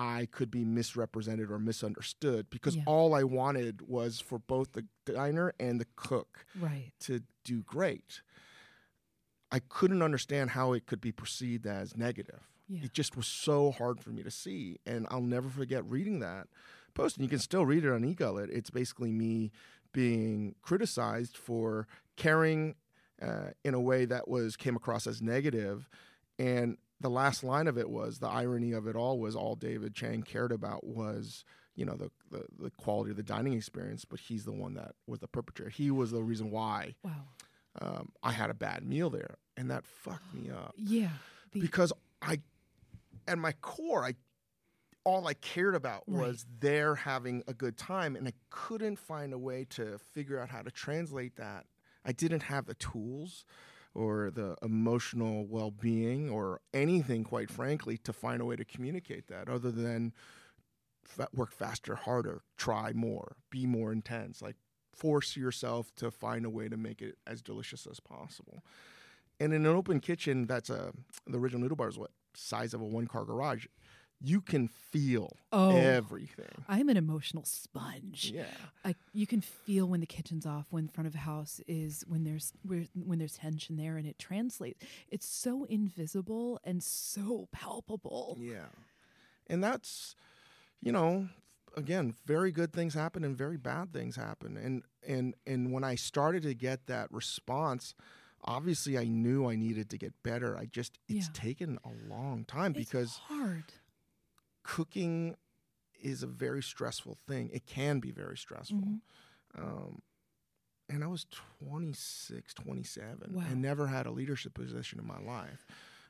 I 0.00 0.28
could 0.30 0.48
be 0.50 0.64
misrepresented 0.64 1.50
or 1.50 1.58
misunderstood 1.58 2.48
because 2.50 2.76
Yeah. 2.76 2.84
all 2.86 3.14
I 3.14 3.24
wanted 3.24 3.82
was 3.82 4.20
for 4.20 4.38
both 4.38 4.72
the 4.72 4.86
diner 5.04 5.52
and 5.58 5.80
the 5.80 5.86
cook 5.96 6.46
Right. 6.54 6.92
to 7.00 7.24
do 7.42 7.62
great. 7.64 8.22
I 9.50 9.58
couldn't 9.58 10.02
understand 10.02 10.50
how 10.50 10.72
it 10.72 10.86
could 10.86 11.00
be 11.00 11.10
perceived 11.10 11.66
as 11.66 11.96
negative. 11.96 12.48
Yeah. 12.68 12.84
It 12.84 12.92
just 12.92 13.16
was 13.16 13.26
so 13.26 13.72
hard 13.72 13.98
for 14.00 14.10
me 14.10 14.22
to 14.22 14.30
see. 14.30 14.78
And 14.86 15.06
I'll 15.10 15.20
never 15.22 15.48
forget 15.48 15.84
reading 15.84 16.20
that 16.20 16.46
post. 16.94 17.16
And 17.16 17.24
you 17.24 17.28
can 17.30 17.38
still 17.40 17.66
read 17.66 17.84
it 17.84 17.90
on 17.90 18.02
eGullet. 18.02 18.50
It's 18.50 18.70
basically 18.70 19.10
me 19.10 19.50
being 19.92 20.54
criticized 20.62 21.36
for 21.36 21.88
caring 22.16 22.76
uh, 23.20 23.50
in 23.64 23.74
a 23.74 23.80
way 23.80 24.04
that 24.04 24.28
was 24.28 24.54
came 24.56 24.76
across 24.76 25.06
as 25.08 25.20
negative. 25.20 25.88
And 26.38 26.76
the 27.00 27.10
last 27.10 27.44
line 27.44 27.66
of 27.68 27.78
it 27.78 27.88
was 27.90 28.18
the 28.18 28.28
irony 28.28 28.72
of 28.72 28.86
it 28.86 28.96
all 28.96 29.18
was 29.18 29.36
all 29.36 29.54
David 29.54 29.94
Chang 29.94 30.22
cared 30.22 30.52
about 30.52 30.84
was 30.84 31.44
you 31.76 31.84
know 31.84 31.94
the, 31.94 32.10
the 32.30 32.44
the 32.58 32.70
quality 32.70 33.10
of 33.10 33.16
the 33.16 33.22
dining 33.22 33.52
experience, 33.52 34.04
but 34.04 34.18
he's 34.20 34.44
the 34.44 34.52
one 34.52 34.74
that 34.74 34.94
was 35.06 35.20
the 35.20 35.28
perpetrator. 35.28 35.70
He 35.70 35.90
was 35.90 36.10
the 36.10 36.22
reason 36.22 36.50
why 36.50 36.94
Wow. 37.04 37.12
um, 37.80 38.08
I 38.22 38.32
had 38.32 38.50
a 38.50 38.54
bad 38.54 38.84
meal 38.84 39.10
there, 39.10 39.36
and 39.56 39.70
that 39.70 39.84
fucked 39.86 40.34
me 40.34 40.50
up 40.50 40.74
Yeah. 40.76 41.10
The, 41.52 41.60
because 41.60 41.92
I, 42.20 42.40
at 43.28 43.38
my 43.38 43.52
core, 43.60 44.04
I 44.04 44.14
all 45.04 45.26
I 45.26 45.34
cared 45.34 45.74
about 45.76 46.02
Right. 46.06 46.26
was 46.26 46.44
they're 46.58 46.96
having 46.96 47.42
a 47.46 47.54
good 47.54 47.76
time, 47.78 48.16
and 48.16 48.26
I 48.28 48.32
couldn't 48.50 48.98
find 48.98 49.32
a 49.32 49.38
way 49.38 49.64
to 49.70 49.98
figure 50.12 50.38
out 50.40 50.50
how 50.50 50.62
to 50.62 50.70
translate 50.70 51.36
that. 51.36 51.64
I 52.04 52.12
didn't 52.12 52.42
have 52.44 52.66
the 52.66 52.74
tools 52.74 53.44
or 53.94 54.30
the 54.30 54.56
emotional 54.62 55.46
well-being 55.46 56.30
or 56.30 56.60
anything, 56.72 57.24
quite 57.24 57.50
frankly, 57.50 57.98
to 57.98 58.12
find 58.12 58.40
a 58.40 58.44
way 58.44 58.56
to 58.56 58.64
communicate 58.64 59.28
that 59.28 59.48
other 59.48 59.70
than 59.70 60.12
fa- 61.04 61.28
work 61.34 61.52
faster, 61.52 61.94
harder, 61.94 62.42
try 62.56 62.92
more, 62.92 63.36
be 63.50 63.66
more 63.66 63.92
intense, 63.92 64.42
like 64.42 64.56
force 64.94 65.36
yourself 65.36 65.94
to 65.96 66.10
find 66.10 66.44
a 66.44 66.50
way 66.50 66.68
to 66.68 66.76
make 66.76 67.00
it 67.00 67.16
as 67.26 67.42
delicious 67.42 67.86
as 67.86 68.00
possible. 68.00 68.62
And 69.40 69.52
in 69.52 69.64
an 69.66 69.74
open 69.74 70.00
kitchen, 70.00 70.46
that's 70.46 70.70
a 70.70 70.92
the 71.26 71.38
original 71.38 71.62
noodle 71.62 71.76
bar 71.76 71.88
is 71.88 71.98
what 71.98 72.10
size 72.34 72.74
of 72.74 72.80
a 72.80 72.84
one 72.84 73.06
car 73.06 73.24
garage. 73.24 73.66
You 74.20 74.40
can 74.40 74.68
feel 74.68 75.36
oh, 75.52 75.76
everything. 75.76 76.64
I'm 76.68 76.88
an 76.88 76.96
emotional 76.96 77.44
sponge. 77.44 78.32
Yeah. 78.34 78.46
I, 78.84 78.94
you 79.12 79.26
can 79.26 79.40
feel 79.40 79.86
when 79.86 80.00
the 80.00 80.06
kitchen's 80.06 80.44
off, 80.44 80.66
when 80.70 80.88
front 80.88 81.06
of 81.06 81.14
house 81.14 81.60
is, 81.68 82.04
when 82.08 82.24
there's 82.24 82.52
when 82.64 83.18
there's 83.18 83.34
tension 83.36 83.76
there, 83.76 83.96
and 83.96 84.06
it 84.06 84.18
translates. 84.18 84.84
It's 85.08 85.26
so 85.26 85.64
invisible 85.64 86.58
and 86.64 86.82
so 86.82 87.48
palpable. 87.52 88.36
Yeah. 88.40 88.66
And 89.46 89.62
that's, 89.62 90.16
you 90.80 90.90
know, 90.92 91.28
again, 91.76 92.14
very 92.26 92.50
good 92.50 92.72
things 92.72 92.94
happen 92.94 93.22
and 93.24 93.36
very 93.38 93.56
bad 93.56 93.92
things 93.92 94.16
happen. 94.16 94.56
And 94.56 94.82
and 95.06 95.34
and 95.46 95.72
when 95.72 95.84
I 95.84 95.94
started 95.94 96.42
to 96.42 96.54
get 96.54 96.86
that 96.86 97.10
response, 97.12 97.94
obviously 98.44 98.98
I 98.98 99.04
knew 99.04 99.48
I 99.48 99.54
needed 99.54 99.90
to 99.90 99.96
get 99.96 100.12
better. 100.24 100.56
I 100.56 100.66
just 100.66 100.98
it's 101.08 101.26
Yeah. 101.28 101.32
taken 101.40 101.78
a 101.84 102.12
long 102.12 102.44
time 102.44 102.72
It's 102.76 102.80
because 102.90 103.16
hard. 103.28 103.64
Cooking 104.68 105.34
is 106.00 106.22
a 106.22 106.26
very 106.26 106.62
stressful 106.62 107.16
thing. 107.26 107.48
It 107.52 107.66
can 107.66 107.98
be 108.00 108.10
very 108.10 108.36
stressful. 108.36 108.78
Mhm. 108.78 109.00
Um, 109.56 110.02
and 110.90 111.02
I 111.02 111.06
was 111.06 111.24
26, 111.60 112.52
27, 112.54 113.32
Wow. 113.34 113.44
and 113.48 113.60
never 113.62 113.86
had 113.86 114.06
a 114.06 114.10
leadership 114.10 114.52
position 114.54 114.98
in 114.98 115.06
my 115.06 115.18
life. 115.18 115.66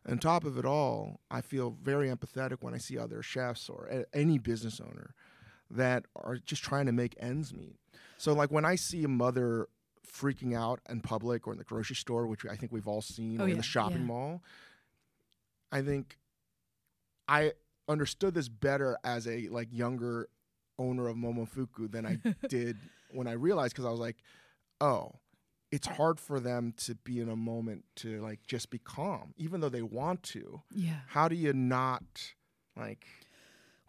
On 0.07 0.19
top 0.19 0.45
of 0.45 0.59
it 0.59 0.65
all, 0.65 1.21
I 1.31 1.41
feel 1.41 1.71
very 1.71 2.09
empathetic 2.09 2.59
when 2.62 2.75
I 2.75 2.79
see 2.79 2.99
other 2.99 3.23
chefs 3.23 3.69
or 3.69 3.87
a- 3.87 4.07
any 4.15 4.38
business 4.38 4.81
owner 4.81 5.15
that 5.71 6.07
are 6.17 6.37
just 6.38 6.62
trying 6.65 6.87
to 6.87 6.93
make 6.93 7.15
ends 7.19 7.53
meet. 7.55 7.79
So, 8.17 8.33
like 8.33 8.50
when 8.50 8.65
I 8.65 8.75
see 8.75 9.05
a 9.05 9.09
mother 9.09 9.69
freaking 10.07 10.55
out 10.57 10.81
in 10.88 11.00
public 11.00 11.47
or 11.47 11.53
in 11.53 11.59
the 11.59 11.65
grocery 11.65 11.97
store, 11.97 12.27
which 12.27 12.45
I 12.47 12.57
think 12.57 12.73
we've 12.73 12.88
all 12.88 13.03
seen, 13.03 13.41
Oh, 13.41 13.45
or 13.45 13.49
in 13.49 13.57
the 13.57 13.62
shopping 13.62 13.99
yeah. 14.00 14.07
mall, 14.07 14.43
I 15.71 15.83
think 15.83 16.19
I 17.29 17.53
understood 17.88 18.35
this 18.35 18.49
better 18.49 18.97
as 19.04 19.26
a 19.26 19.49
like 19.49 19.68
younger 19.73 20.28
owner 20.78 21.09
of 21.09 21.16
Momofuku 21.16 21.90
than 21.90 22.07
I 22.07 22.18
did 22.49 22.76
when 23.11 23.26
I 23.26 23.33
realized 23.33 23.73
because 23.73 23.87
I 23.87 23.90
was 23.90 24.00
like, 24.00 24.16
oh, 24.80 25.12
it's 25.71 25.87
hard 25.87 26.18
for 26.18 26.40
them 26.40 26.73
to 26.78 26.95
be 26.95 27.21
in 27.21 27.28
a 27.28 27.37
moment 27.37 27.85
to 27.97 28.21
like 28.23 28.40
just 28.47 28.71
be 28.71 28.78
calm, 28.78 29.35
even 29.37 29.61
though 29.61 29.68
they 29.68 29.83
want 29.83 30.23
to. 30.25 30.62
Yeah. 30.73 31.00
How 31.09 31.28
do 31.28 31.37
you 31.37 31.52
not 31.52 32.33
like? 32.76 33.07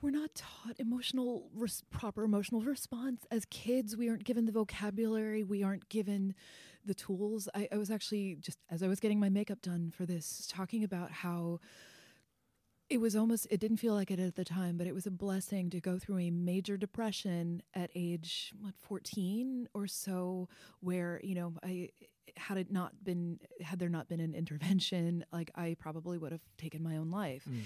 We're 0.02 0.12
not 0.12 0.34
taught 0.34 0.80
emotional, 0.80 1.50
res- 1.54 1.84
proper 1.90 2.24
emotional 2.24 2.62
response. 2.62 3.26
As 3.30 3.46
kids, 3.46 3.98
we 3.98 4.08
aren't 4.10 4.24
given 4.24 4.46
the 4.46 4.52
vocabulary, 4.52 5.44
we 5.44 5.62
aren't 5.62 5.90
given 5.90 6.36
the 6.86 6.94
tools. 6.94 7.50
I, 7.54 7.68
I 7.72 7.78
was 7.78 7.92
actually 7.92 8.38
just, 8.40 8.58
as 8.70 8.82
I 8.82 8.88
was 8.88 9.02
getting 9.02 9.20
my 9.20 9.28
makeup 9.28 9.62
done 9.62 9.92
for 9.96 10.06
this, 10.06 10.48
talking 10.50 10.86
about 10.86 11.12
how 11.12 11.60
it 12.90 13.00
was 13.00 13.16
almost, 13.16 13.48
it 13.52 13.60
didn't 13.60 13.78
feel 13.78 13.94
like 13.94 14.10
it 14.10 14.20
at 14.20 14.36
the 14.36 14.44
time, 14.44 14.78
but 14.78 14.88
it 14.88 14.96
was 14.96 15.06
a 15.06 15.12
blessing 15.12 15.70
to 15.70 15.80
go 15.80 16.00
through 16.00 16.18
a 16.20 16.32
major 16.32 16.76
depression 16.76 17.62
at 17.74 17.92
age, 17.94 18.54
what, 18.60 18.74
14 18.78 19.70
or 19.74 19.88
so, 19.88 20.50
where, 20.80 21.20
you 21.24 21.36
know, 21.36 21.54
I, 21.64 21.90
had 22.38 22.58
it 22.58 22.72
not 22.72 23.04
been, 23.04 23.40
had 23.62 23.80
there 23.80 23.90
not 23.90 24.08
been 24.08 24.20
an 24.20 24.34
intervention, 24.34 25.26
like 25.32 25.52
I 25.56 25.76
probably 25.80 26.18
would 26.18 26.32
have 26.32 26.42
taken 26.58 26.82
my 26.82 26.98
own 26.98 27.12
life 27.12 27.46
mm. 27.50 27.62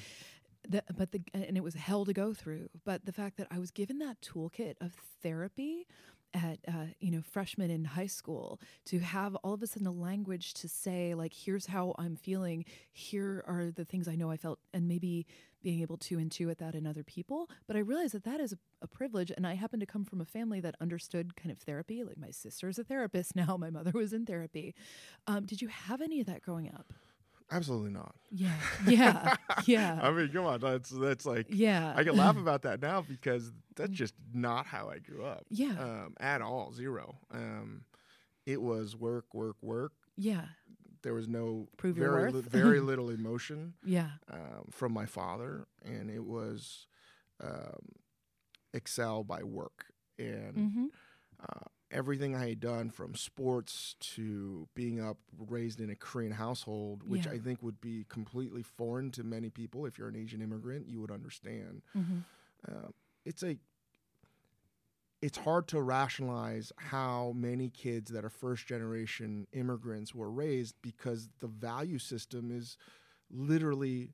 the, 0.67 0.83
but 0.95 1.11
the 1.11 1.21
and 1.33 1.57
it 1.57 1.63
was 1.63 1.73
hell 1.73 2.05
to 2.05 2.13
go 2.13 2.33
through. 2.33 2.69
But 2.85 3.05
the 3.05 3.11
fact 3.11 3.37
that 3.37 3.47
I 3.51 3.59
was 3.59 3.71
given 3.71 3.99
that 3.99 4.21
toolkit 4.21 4.75
of 4.81 4.93
therapy 5.21 5.87
at 6.33 6.59
uh, 6.67 6.87
you 6.99 7.11
know 7.11 7.21
freshman 7.21 7.69
in 7.69 7.85
high 7.85 8.07
school 8.07 8.59
to 8.85 8.99
have 8.99 9.35
all 9.37 9.53
of 9.53 9.61
a 9.61 9.67
sudden 9.67 9.87
a 9.87 9.91
language 9.91 10.53
to 10.55 10.67
say 10.67 11.13
like 11.13 11.33
here's 11.33 11.67
how 11.67 11.95
I'm 11.97 12.15
feeling, 12.15 12.65
here 12.91 13.43
are 13.47 13.71
the 13.71 13.85
things 13.85 14.07
I 14.07 14.15
know 14.15 14.29
I 14.29 14.37
felt, 14.37 14.59
and 14.73 14.87
maybe 14.87 15.25
being 15.63 15.81
able 15.81 15.97
to 15.97 16.17
intuit 16.17 16.57
that 16.57 16.75
in 16.75 16.85
other 16.85 17.03
people. 17.03 17.49
But 17.67 17.77
I 17.77 17.79
realized 17.79 18.13
that 18.13 18.25
that 18.25 18.41
is 18.41 18.53
a, 18.53 18.57
a 18.81 18.87
privilege, 18.87 19.31
and 19.31 19.47
I 19.47 19.55
happen 19.55 19.79
to 19.79 19.85
come 19.85 20.03
from 20.03 20.19
a 20.21 20.25
family 20.25 20.59
that 20.59 20.75
understood 20.81 21.35
kind 21.35 21.51
of 21.51 21.57
therapy. 21.59 22.03
Like 22.03 22.17
my 22.17 22.31
sister 22.31 22.67
is 22.67 22.77
a 22.77 22.83
therapist 22.83 23.35
now, 23.35 23.57
my 23.57 23.69
mother 23.69 23.91
was 23.93 24.13
in 24.13 24.25
therapy. 24.25 24.75
Um, 25.25 25.45
did 25.45 25.61
you 25.61 25.69
have 25.69 26.01
any 26.01 26.19
of 26.19 26.27
that 26.27 26.41
growing 26.41 26.67
up? 26.67 26.93
Absolutely 27.51 27.91
not. 27.91 28.15
Yeah, 28.31 28.55
yeah, 28.87 29.35
yeah. 29.65 29.99
I 30.01 30.11
mean, 30.11 30.29
come 30.33 30.45
on, 30.45 30.59
that's 30.59 30.89
that's 30.89 31.25
like 31.25 31.47
yeah. 31.49 31.93
I 31.95 32.03
can 32.03 32.15
laugh 32.17 32.37
about 32.37 32.63
that 32.63 32.81
now 32.81 33.01
because 33.01 33.51
that's 33.75 33.91
just 33.91 34.13
not 34.33 34.65
how 34.65 34.89
I 34.89 34.99
grew 34.99 35.23
up. 35.25 35.45
Yeah. 35.49 35.73
Um, 35.79 36.15
at 36.19 36.41
all, 36.41 36.71
zero. 36.73 37.17
Um, 37.31 37.83
it 38.45 38.61
was 38.61 38.95
work, 38.95 39.33
work, 39.33 39.55
work, 39.61 39.93
Yeah. 40.17 40.45
there 41.03 41.13
was 41.13 41.27
no 41.27 41.67
Prove 41.77 41.97
your 41.97 42.11
very 42.11 42.31
worth. 42.31 42.45
very 42.45 42.79
little 42.89 43.09
emotion 43.09 43.73
Yeah. 43.85 44.09
um, 44.31 44.65
from 44.71 44.91
my 44.93 45.05
father, 45.05 45.65
and 45.83 46.09
it 46.09 46.23
was 46.25 46.87
um, 47.43 47.79
excel 48.73 49.23
by 49.23 49.43
work 49.43 49.85
and 50.17 50.55
Mm-hmm. 50.57 50.85
uh, 51.41 51.67
everything 51.93 52.35
I 52.35 52.49
had 52.49 52.59
done 52.59 52.89
from 52.89 53.15
sports 53.15 53.95
to 54.15 54.67
being 54.73 54.99
up 54.99 55.17
raised 55.37 55.79
in 55.79 55.89
a 55.89 55.95
Korean 55.95 56.31
household, 56.33 57.03
which 57.07 57.25
Yeah. 57.25 57.33
I 57.33 57.39
think 57.39 57.61
would 57.61 57.79
be 57.79 58.05
completely 58.09 58.63
foreign 58.63 59.11
to 59.11 59.23
many 59.23 59.49
people. 59.49 59.85
If 59.85 59.97
you're 59.97 60.07
an 60.09 60.15
Asian 60.15 60.41
immigrant, 60.41 60.87
you 60.87 60.99
would 61.01 61.11
understand. 61.11 61.83
Mm-hmm. 61.95 62.19
Uh, 62.67 62.89
it's 63.25 63.43
a 63.43 63.57
it's 65.21 65.37
hard 65.37 65.69
to 65.69 65.81
rationalize 65.81 66.73
how 66.75 67.31
many 67.33 67.69
kids 67.69 68.11
that 68.11 68.25
are 68.25 68.29
first 68.29 68.67
generation 68.67 69.47
immigrants 69.53 70.13
were 70.13 70.29
raised 70.29 70.75
because 70.81 71.29
the 71.39 71.47
value 71.47 71.97
system 71.97 72.51
is 72.51 72.75
literally 73.31 74.09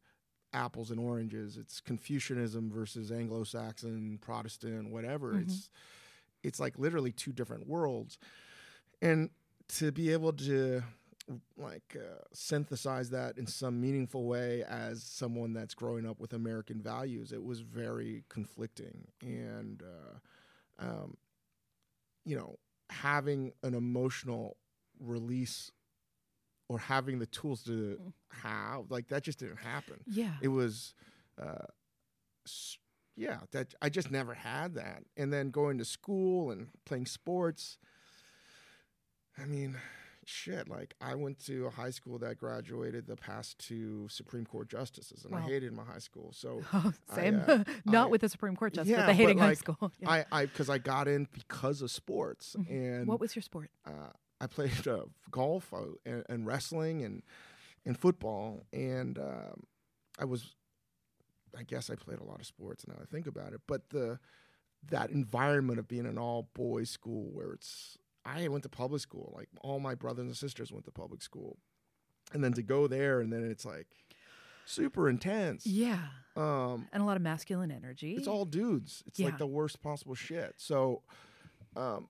apples 0.53 0.91
and 0.91 0.99
oranges. 0.99 1.57
It's 1.57 1.81
Confucianism 1.81 2.69
versus 2.71 3.11
Anglo-Saxon, 3.11 4.19
Protestant, 4.21 4.91
whatever. 4.91 5.33
Mhm. 5.33 5.41
It's 5.43 5.71
it's 6.43 6.59
like 6.59 6.77
literally 6.77 7.11
two 7.11 7.31
different 7.31 7.67
worlds. 7.67 8.17
And 9.01 9.29
to 9.77 9.91
be 9.91 10.11
able 10.11 10.33
to 10.33 10.83
like 11.57 11.95
uh, 11.95 12.23
synthesize 12.33 13.11
that 13.11 13.37
in 13.37 13.45
some 13.45 13.79
meaningful 13.79 14.25
way 14.25 14.63
as 14.67 15.03
someone 15.03 15.53
that's 15.53 15.75
growing 15.75 16.07
up 16.07 16.19
with 16.19 16.33
American 16.33 16.81
values, 16.81 17.31
it 17.31 17.43
was 17.43 17.59
very 17.59 18.23
conflicting. 18.29 19.07
And 19.21 19.83
uh, 19.83 20.85
um, 20.85 21.17
you 22.25 22.35
know, 22.35 22.57
having 22.89 23.53
an 23.63 23.73
emotional 23.73 24.57
release 24.99 25.71
or 26.67 26.79
having 26.79 27.19
the 27.19 27.25
tools 27.25 27.63
to 27.63 27.99
have 28.29 28.89
like 28.89 29.07
that 29.09 29.23
just 29.23 29.39
didn't 29.39 29.57
happen. 29.57 29.95
Yeah. 30.07 30.33
It 30.41 30.49
was, 30.49 30.93
uh, 31.41 31.65
yeah, 33.19 33.39
that 33.51 33.73
I 33.81 33.89
just 33.89 34.09
never 34.11 34.33
had 34.33 34.75
that. 34.75 35.03
And 35.17 35.31
then 35.33 35.51
going 35.51 35.77
to 35.79 35.85
school 35.85 36.51
and 36.51 36.69
playing 36.85 37.05
sports. 37.07 37.77
I 39.37 39.45
mean, 39.45 39.77
shit. 40.25 40.67
Like 40.69 40.95
I 41.01 41.15
went 41.15 41.39
to 41.45 41.65
a 41.67 41.69
high 41.69 41.89
school 41.91 42.19
that 42.19 42.37
graduated 42.37 43.07
the 43.07 43.15
past 43.15 43.57
two 43.59 44.07
Supreme 44.09 44.45
Court 44.45 44.69
justices, 44.69 45.25
and 45.25 45.33
I 45.35 45.41
hated 45.41 45.73
my 45.73 45.83
high 45.83 45.99
school. 45.99 46.31
So 46.33 46.61
Oh, 46.73 46.93
I, 47.09 47.15
same. 47.15 47.41
uh, 47.47 47.63
Not 47.85 48.07
I- 48.07 48.09
with 48.09 48.21
the 48.21 48.29
Supreme 48.29 48.55
Court 48.55 48.73
justice, 48.73 48.91
Yeah, 48.91 48.97
but 48.97 49.01
the 49.07 49.11
but 49.13 49.15
hating 49.15 49.37
high 49.37 49.53
school. 49.53 49.91
Yeah. 49.99 50.09
I, 50.09 50.25
I, 50.31 50.45
because 50.45 50.69
I 50.69 50.77
got 50.77 51.07
in 51.07 51.27
because 51.33 51.81
of 51.81 51.91
sports, 51.91 52.55
Mhm. 52.59 52.69
and 52.69 53.07
what 53.07 53.19
was 53.19 53.35
your 53.35 53.43
sport? 53.43 53.69
uh, 53.85 54.11
I 54.41 54.47
played 54.47 54.87
uh, 54.87 55.03
golf 55.31 55.73
uh, 55.73 55.79
and, 56.05 56.23
and 56.29 56.45
wrestling 56.45 57.03
and 57.03 57.23
and 57.85 57.97
football, 57.97 58.65
and 58.73 59.17
um, 59.17 59.63
I 60.19 60.25
was, 60.25 60.53
I 61.57 61.63
guess 61.63 61.89
I 61.89 61.95
played 61.95 62.19
a 62.19 62.23
lot 62.23 62.39
of 62.39 62.45
sports 62.45 62.87
now 62.87 62.95
I 63.01 63.05
think 63.05 63.27
about 63.27 63.53
it. 63.53 63.61
But 63.67 63.89
the 63.89 64.19
that 64.89 65.09
environment 65.11 65.77
of 65.79 65.87
being 65.87 66.05
an 66.05 66.17
all 66.17 66.49
boys 66.53 66.89
school 66.89 67.29
where 67.33 67.51
it's 67.53 67.97
I 68.25 68.47
went 68.47 68.63
to 68.63 68.69
public 68.69 69.01
school, 69.01 69.33
like 69.35 69.49
all 69.61 69.79
my 69.79 69.95
brothers 69.95 70.25
and 70.27 70.37
sisters 70.37 70.71
went 70.71 70.85
to 70.85 70.91
public 70.91 71.21
school, 71.21 71.57
and 72.33 72.43
then 72.43 72.53
to 72.53 72.61
go 72.61 72.87
there 72.87 73.19
and 73.21 73.31
then 73.33 73.43
it's 73.49 73.65
like 73.65 73.87
super 74.65 75.09
intense. 75.09 75.65
Yeah. 75.65 76.07
Um, 76.35 76.87
And 76.93 77.01
a 77.01 77.05
lot 77.05 77.17
of 77.17 77.23
masculine 77.23 77.71
energy. 77.71 78.15
it's 78.15 78.27
all 78.27 78.45
dudes. 78.45 79.03
It's 79.07 79.19
Yeah. 79.19 79.27
like 79.27 79.37
the 79.39 79.47
worst 79.47 79.81
possible 79.81 80.15
shit. 80.15 80.53
So, 80.57 81.01
um, 81.75 82.07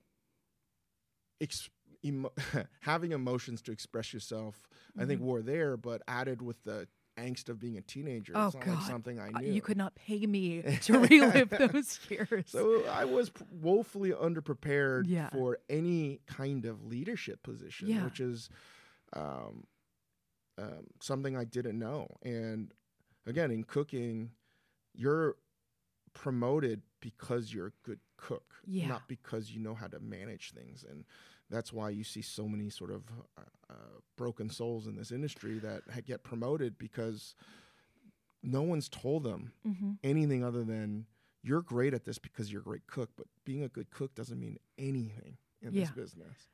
ex- 1.41 1.69
emo- 2.03 2.33
having 2.81 3.11
emotions 3.11 3.61
to 3.63 3.71
express 3.71 4.13
yourself, 4.13 4.67
I 4.97 5.05
think 5.05 5.21
Mhm. 5.21 5.25
were 5.25 5.41
there, 5.41 5.77
but 5.77 6.01
added 6.07 6.41
with 6.41 6.63
the 6.63 6.87
angst 7.19 7.49
of 7.49 7.59
being 7.59 7.77
a 7.77 7.81
teenager. 7.81 8.33
Oh, 8.35 8.47
it's 8.47 8.55
not 8.55 8.67
like 8.67 8.77
God. 8.79 8.87
something 8.87 9.19
I 9.19 9.27
Uh, 9.29 9.39
knew. 9.41 9.51
You 9.53 9.61
could 9.61 9.77
not 9.77 9.95
pay 9.95 10.25
me 10.25 10.61
to 10.83 10.99
relive 10.99 11.49
those 11.49 11.99
years. 12.09 12.45
So 12.47 12.85
I 12.87 13.05
was 13.05 13.31
woefully 13.51 14.11
underprepared 14.11 15.03
Yeah. 15.07 15.29
for 15.29 15.59
any 15.69 16.21
kind 16.25 16.65
of 16.65 16.85
leadership 16.85 17.43
position, 17.43 17.87
Yeah. 17.89 18.05
which 18.05 18.19
is 18.19 18.49
um, 19.13 19.65
um, 20.57 20.87
something 21.01 21.35
I 21.37 21.43
didn't 21.45 21.79
know. 21.79 22.07
And 22.23 22.73
again, 23.25 23.49
in 23.51 23.63
cooking, 23.63 24.31
you're 24.93 25.35
promoted 26.13 26.81
because 27.01 27.53
you're 27.53 27.67
a 27.67 27.71
good 27.83 27.99
cook, 28.17 28.55
Yeah. 28.65 28.87
not 28.87 29.07
because 29.07 29.51
you 29.51 29.59
know 29.59 29.73
how 29.73 29.87
to 29.87 29.99
manage 29.99 30.51
things. 30.51 30.83
And 30.89 31.05
that's 31.49 31.73
why 31.73 31.89
you 31.89 32.03
see 32.03 32.21
so 32.21 32.47
many 32.47 32.69
sort 32.69 32.91
of 32.91 33.03
uh, 33.37 33.41
uh, 33.69 33.73
broken 34.17 34.49
souls 34.49 34.87
in 34.87 34.95
this 34.95 35.11
industry 35.11 35.59
that 35.59 36.05
get 36.05 36.23
promoted 36.23 36.77
because 36.77 37.35
no 38.43 38.61
one's 38.61 38.89
told 38.89 39.23
them 39.23 39.51
hmm 39.63 39.91
anything 40.03 40.43
other 40.43 40.63
than 40.63 41.05
you're 41.41 41.61
great 41.61 41.93
at 41.93 42.05
this 42.05 42.17
because 42.17 42.51
you're 42.51 42.61
a 42.61 42.63
great 42.63 42.87
cook, 42.87 43.09
but 43.17 43.27
being 43.45 43.63
a 43.63 43.67
good 43.69 43.89
cook 43.91 44.13
doesn't 44.15 44.39
mean 44.39 44.57
anything 44.77 45.37
in 45.61 45.73
this 45.73 45.89
business. 45.91 46.49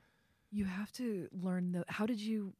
You 0.51 0.65
have 0.65 0.91
to 0.93 1.27
learn 1.31 1.71
the. 1.71 1.83
How 1.87 2.05
did 2.05 2.19
you? 2.19 2.53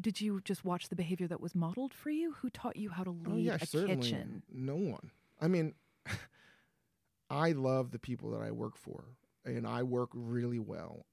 Did 0.00 0.20
you 0.20 0.40
just 0.44 0.64
watch 0.64 0.88
the 0.88 0.96
behavior 0.96 1.26
that 1.28 1.40
was 1.40 1.54
modeled 1.54 1.94
for 1.94 2.10
you? 2.10 2.32
Who 2.42 2.50
taught 2.50 2.76
you 2.76 2.90
how 2.90 3.04
to 3.04 3.10
lead 3.10 3.32
oh 3.32 3.36
yeah, 3.36 3.54
a 3.54 3.58
kitchen? 3.58 4.42
No 4.52 4.76
one. 4.76 5.10
I 5.40 5.48
mean, 5.48 5.74
I 7.30 7.52
love 7.52 7.92
the 7.92 7.98
people 7.98 8.30
that 8.32 8.42
I 8.42 8.50
work 8.50 8.76
for, 8.76 9.04
and 9.44 9.66
I 9.66 9.84
work 9.84 10.10
really 10.12 10.58
well 10.58 11.06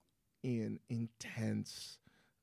in 0.46 0.80
intense 0.90 1.98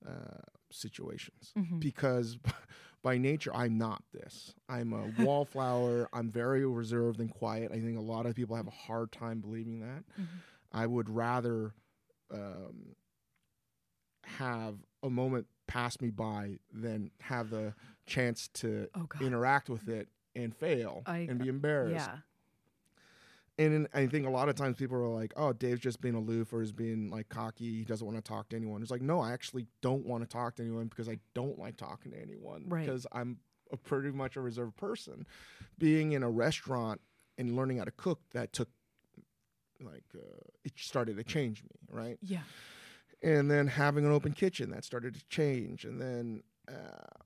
uh, 0.06 0.40
situations 0.72 1.52
Mhm. 1.56 1.78
because 1.78 2.36
by 3.02 3.16
nature 3.18 3.54
I'm 3.54 3.78
not 3.78 4.02
this. 4.12 4.52
I'm 4.68 4.92
a 4.92 5.06
wallflower. 5.24 6.08
I'm 6.12 6.30
very 6.30 6.66
reserved 6.66 7.20
and 7.20 7.30
quiet. 7.30 7.70
I 7.70 7.80
think 7.80 7.96
a 7.96 8.00
lot 8.02 8.26
of 8.26 8.34
people 8.34 8.56
have 8.56 8.66
a 8.66 8.70
hard 8.72 9.12
time 9.12 9.40
believing 9.40 9.78
that. 9.80 10.02
Mhm. 10.20 10.26
I 10.72 10.86
would 10.86 11.08
rather 11.08 11.74
um, 12.32 12.96
have 14.24 14.76
a 15.02 15.10
moment 15.10 15.46
pass 15.66 16.00
me 16.00 16.10
by 16.10 16.58
than 16.72 17.10
have 17.20 17.50
the 17.50 17.74
chance 18.06 18.48
to 18.54 18.88
Oh 18.94 19.06
interact 19.20 19.68
with 19.70 19.88
it 19.88 20.08
and 20.34 20.54
fail 20.56 21.02
I- 21.06 21.26
and 21.30 21.38
be 21.38 21.48
embarrassed. 21.48 21.94
yeah. 22.08 22.18
And 23.58 23.86
I 23.92 24.06
think 24.06 24.26
a 24.26 24.30
lot 24.30 24.48
of 24.48 24.54
times 24.54 24.76
people 24.76 24.96
are 24.96 25.08
like, 25.08 25.32
"Oh, 25.36 25.52
Dave's 25.52 25.80
just 25.80 26.00
being 26.00 26.14
aloof 26.14 26.52
or 26.52 26.60
he's 26.62 26.72
being 26.72 27.10
like 27.10 27.28
cocky. 27.28 27.78
He 27.78 27.84
doesn't 27.84 28.06
want 28.06 28.16
to 28.16 28.26
talk 28.26 28.48
to 28.50 28.56
anyone." 28.56 28.80
It's 28.82 28.90
like, 28.90 29.02
no, 29.02 29.20
I 29.20 29.32
actually 29.32 29.66
don't 29.82 30.06
want 30.06 30.22
to 30.22 30.28
talk 30.28 30.56
to 30.56 30.62
anyone 30.62 30.86
because 30.86 31.08
I 31.08 31.18
don't 31.34 31.58
like 31.58 31.76
talking 31.76 32.12
to 32.12 32.18
anyone 32.20 32.64
Right. 32.68 32.86
because 32.86 33.06
I'm 33.12 33.38
a 33.70 33.76
pretty 33.76 34.10
much 34.10 34.36
a 34.36 34.40
reserved 34.40 34.76
person. 34.76 35.26
Being 35.78 36.12
in 36.12 36.22
a 36.22 36.30
restaurant 36.30 37.00
and 37.38 37.54
learning 37.56 37.78
how 37.78 37.84
to 37.84 37.90
cook 37.90 38.20
that 38.32 38.52
took 38.52 38.68
like 39.80 40.04
uh, 40.14 40.20
it 40.64 40.72
started 40.76 41.16
to 41.16 41.24
change 41.24 41.62
me, 41.62 41.70
right? 41.90 42.18
Yeah. 42.22 42.42
and 43.22 43.50
then 43.50 43.66
having 43.66 44.04
an 44.04 44.12
open 44.12 44.32
kitchen 44.32 44.70
that 44.70 44.84
started 44.84 45.14
to 45.14 45.24
change 45.28 45.84
and 45.84 46.00
then 46.00 46.42
uh, 46.68 47.20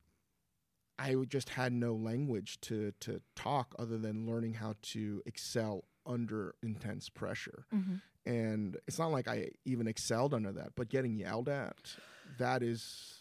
i 0.98 1.14
just 1.28 1.50
had 1.50 1.72
no 1.72 1.94
language 1.94 2.58
to 2.62 2.92
to 3.00 3.20
talk 3.34 3.74
other 3.78 3.98
than 3.98 4.26
learning 4.26 4.54
how 4.54 4.74
to 4.82 5.22
excel 5.26 5.84
under 6.06 6.54
intense 6.62 7.08
pressure 7.08 7.66
hmm 7.70 7.96
and 8.24 8.76
it's 8.88 8.98
not 8.98 9.12
like 9.12 9.28
i 9.28 9.48
even 9.64 9.86
excelled 9.86 10.34
under 10.34 10.50
that 10.50 10.70
but 10.74 10.88
getting 10.88 11.14
yelled 11.16 11.48
at 11.48 11.96
that 12.38 12.62
is 12.62 13.20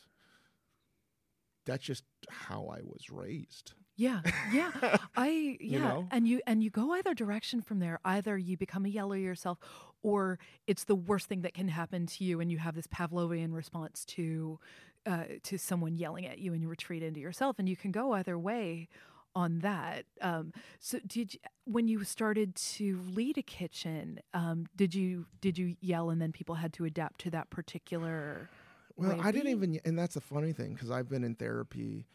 that's 1.65 1.83
just 1.83 2.03
how 2.29 2.67
i 2.71 2.79
was 2.83 3.09
raised 3.11 3.73
Yeah. 3.97 4.19
Yeah. 4.51 4.71
I 5.15 5.57
yeah, 5.61 5.77
You 5.77 5.79
know? 5.79 6.07
and 6.11 6.27
you 6.27 6.41
and 6.45 6.61
you 6.63 6.69
go 6.69 6.91
either 6.93 7.13
direction 7.13 7.61
from 7.61 7.79
there. 7.79 7.99
Either 8.03 8.37
you 8.37 8.57
become 8.57 8.83
a 8.85 8.89
yeller 8.89 9.15
yourself, 9.17 9.57
or 10.03 10.37
it's 10.67 10.83
the 10.83 10.95
worst 10.95 11.27
thing 11.29 11.43
that 11.43 11.53
can 11.53 11.69
happen 11.69 12.05
to 12.07 12.23
you, 12.25 12.41
and 12.41 12.51
you 12.51 12.57
have 12.57 12.75
this 12.75 12.87
Pavlovian 12.87 13.53
response 13.53 14.03
to 14.05 14.59
uh, 15.05 15.23
to 15.43 15.57
someone 15.57 15.95
yelling 15.95 16.25
at 16.25 16.39
you, 16.39 16.51
and 16.51 16.61
you 16.61 16.67
retreat 16.67 17.03
into 17.03 17.21
yourself. 17.21 17.57
And 17.57 17.69
you 17.69 17.77
can 17.77 17.91
go 17.91 18.11
either 18.13 18.37
way 18.37 18.89
on 19.35 19.59
that. 19.59 20.05
Um, 20.21 20.53
so 20.79 20.99
did 21.05 21.33
you, 21.33 21.39
when 21.65 21.87
you 21.87 22.03
started 22.03 22.55
to 22.55 22.99
lead 23.13 23.37
a 23.37 23.43
kitchen, 23.43 24.19
um, 24.33 24.65
did 24.75 24.95
you 24.95 25.25
did 25.41 25.57
you 25.57 25.75
yell, 25.81 26.09
and 26.09 26.21
then 26.21 26.31
people 26.31 26.55
had 26.55 26.71
to 26.73 26.85
adapt 26.85 27.19
to 27.21 27.29
that 27.31 27.49
particular? 27.49 28.49
Well, 28.97 29.19
I 29.21 29.31
didn't 29.31 29.49
even, 29.49 29.79
and 29.83 29.99
that's 29.99 30.13
the 30.13 30.21
funny 30.21 30.53
thing 30.53 30.73
because 30.73 30.89
I've 30.89 31.09
been 31.09 31.25
in 31.25 31.35
therapy, 31.35 32.05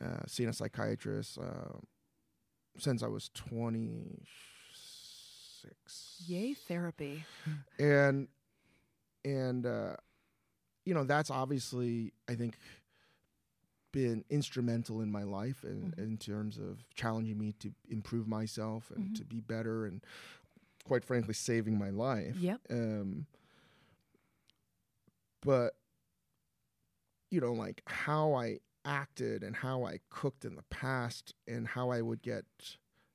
uh, 0.00 0.20
seeing 0.28 0.48
a 0.48 0.52
psychiatrist 0.52 1.36
uh, 1.38 1.78
since 2.78 3.02
I 3.02 3.08
was 3.08 3.30
26. 3.34 6.22
Yay, 6.26 6.54
therapy. 6.54 7.24
And, 7.80 8.28
and, 9.24 9.66
uh, 9.66 9.96
you 10.84 10.94
know, 10.94 11.02
that's 11.02 11.30
obviously, 11.30 12.12
I 12.28 12.36
think, 12.36 12.56
been 13.92 14.24
instrumental 14.28 15.00
in 15.00 15.10
my 15.10 15.22
life 15.22 15.64
in, 15.64 15.92
Mhm. 15.92 15.98
in 15.98 16.18
terms 16.18 16.58
of 16.58 16.84
challenging 16.94 17.38
me 17.38 17.52
to 17.60 17.72
improve 17.88 18.26
myself 18.28 18.90
and 18.90 19.10
Mhm. 19.10 19.14
to 19.16 19.24
be 19.24 19.40
better 19.40 19.86
and, 19.86 20.04
quite 20.84 21.04
frankly, 21.04 21.34
saving 21.34 21.78
my 21.78 21.90
life. 21.90 22.36
Yep. 22.36 22.60
Um, 22.70 23.26
but 25.42 25.74
you 27.30 27.40
know, 27.40 27.52
like 27.52 27.82
how 27.86 28.32
I 28.34 28.58
acted 28.84 29.42
and 29.42 29.54
how 29.56 29.84
I 29.84 30.00
cooked 30.08 30.44
in 30.46 30.54
the 30.56 30.62
past 30.70 31.34
and 31.46 31.68
how 31.68 31.90
I 31.90 32.00
would 32.00 32.22
get 32.22 32.46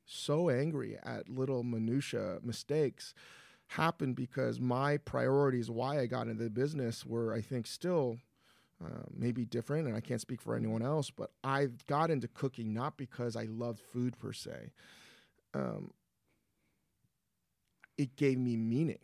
so 0.06 0.50
angry 0.50 0.98
at 1.02 1.30
little 1.30 1.64
minutia 1.64 2.40
mistakes 2.44 3.16
happened 3.70 4.16
because 4.16 4.60
my 4.60 4.98
priorities 4.98 5.72
why 5.72 6.00
I 6.00 6.06
got 6.06 6.28
into 6.28 6.44
the 6.44 6.50
business 6.52 7.06
were 7.06 7.34
I 7.34 7.42
think 7.42 7.66
still 7.66 8.20
uh, 8.86 9.04
maybe 9.16 9.46
different 9.46 9.88
and 9.88 9.96
I 9.96 10.02
can't 10.02 10.22
speak 10.22 10.42
for 10.42 10.56
anyone 10.56 10.82
else 10.82 11.10
but 11.10 11.32
I 11.44 11.68
got 11.88 12.10
into 12.12 12.28
cooking 12.28 12.74
not 12.74 12.98
because 12.98 13.36
I 13.36 13.44
loved 13.44 13.80
food 13.80 14.18
per 14.18 14.34
se. 14.34 14.72
Um, 15.54 15.92
it 17.98 18.16
gave 18.16 18.38
me 18.38 18.58
meaning 18.58 19.00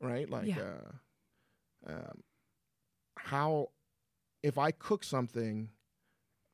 right? 0.00 0.28
Like 0.28 0.46
Yeah. 0.48 0.62
uh, 1.86 1.90
um, 1.92 2.22
how 3.16 3.68
if 4.42 4.58
I 4.58 4.70
cook 4.70 5.04
something 5.04 5.70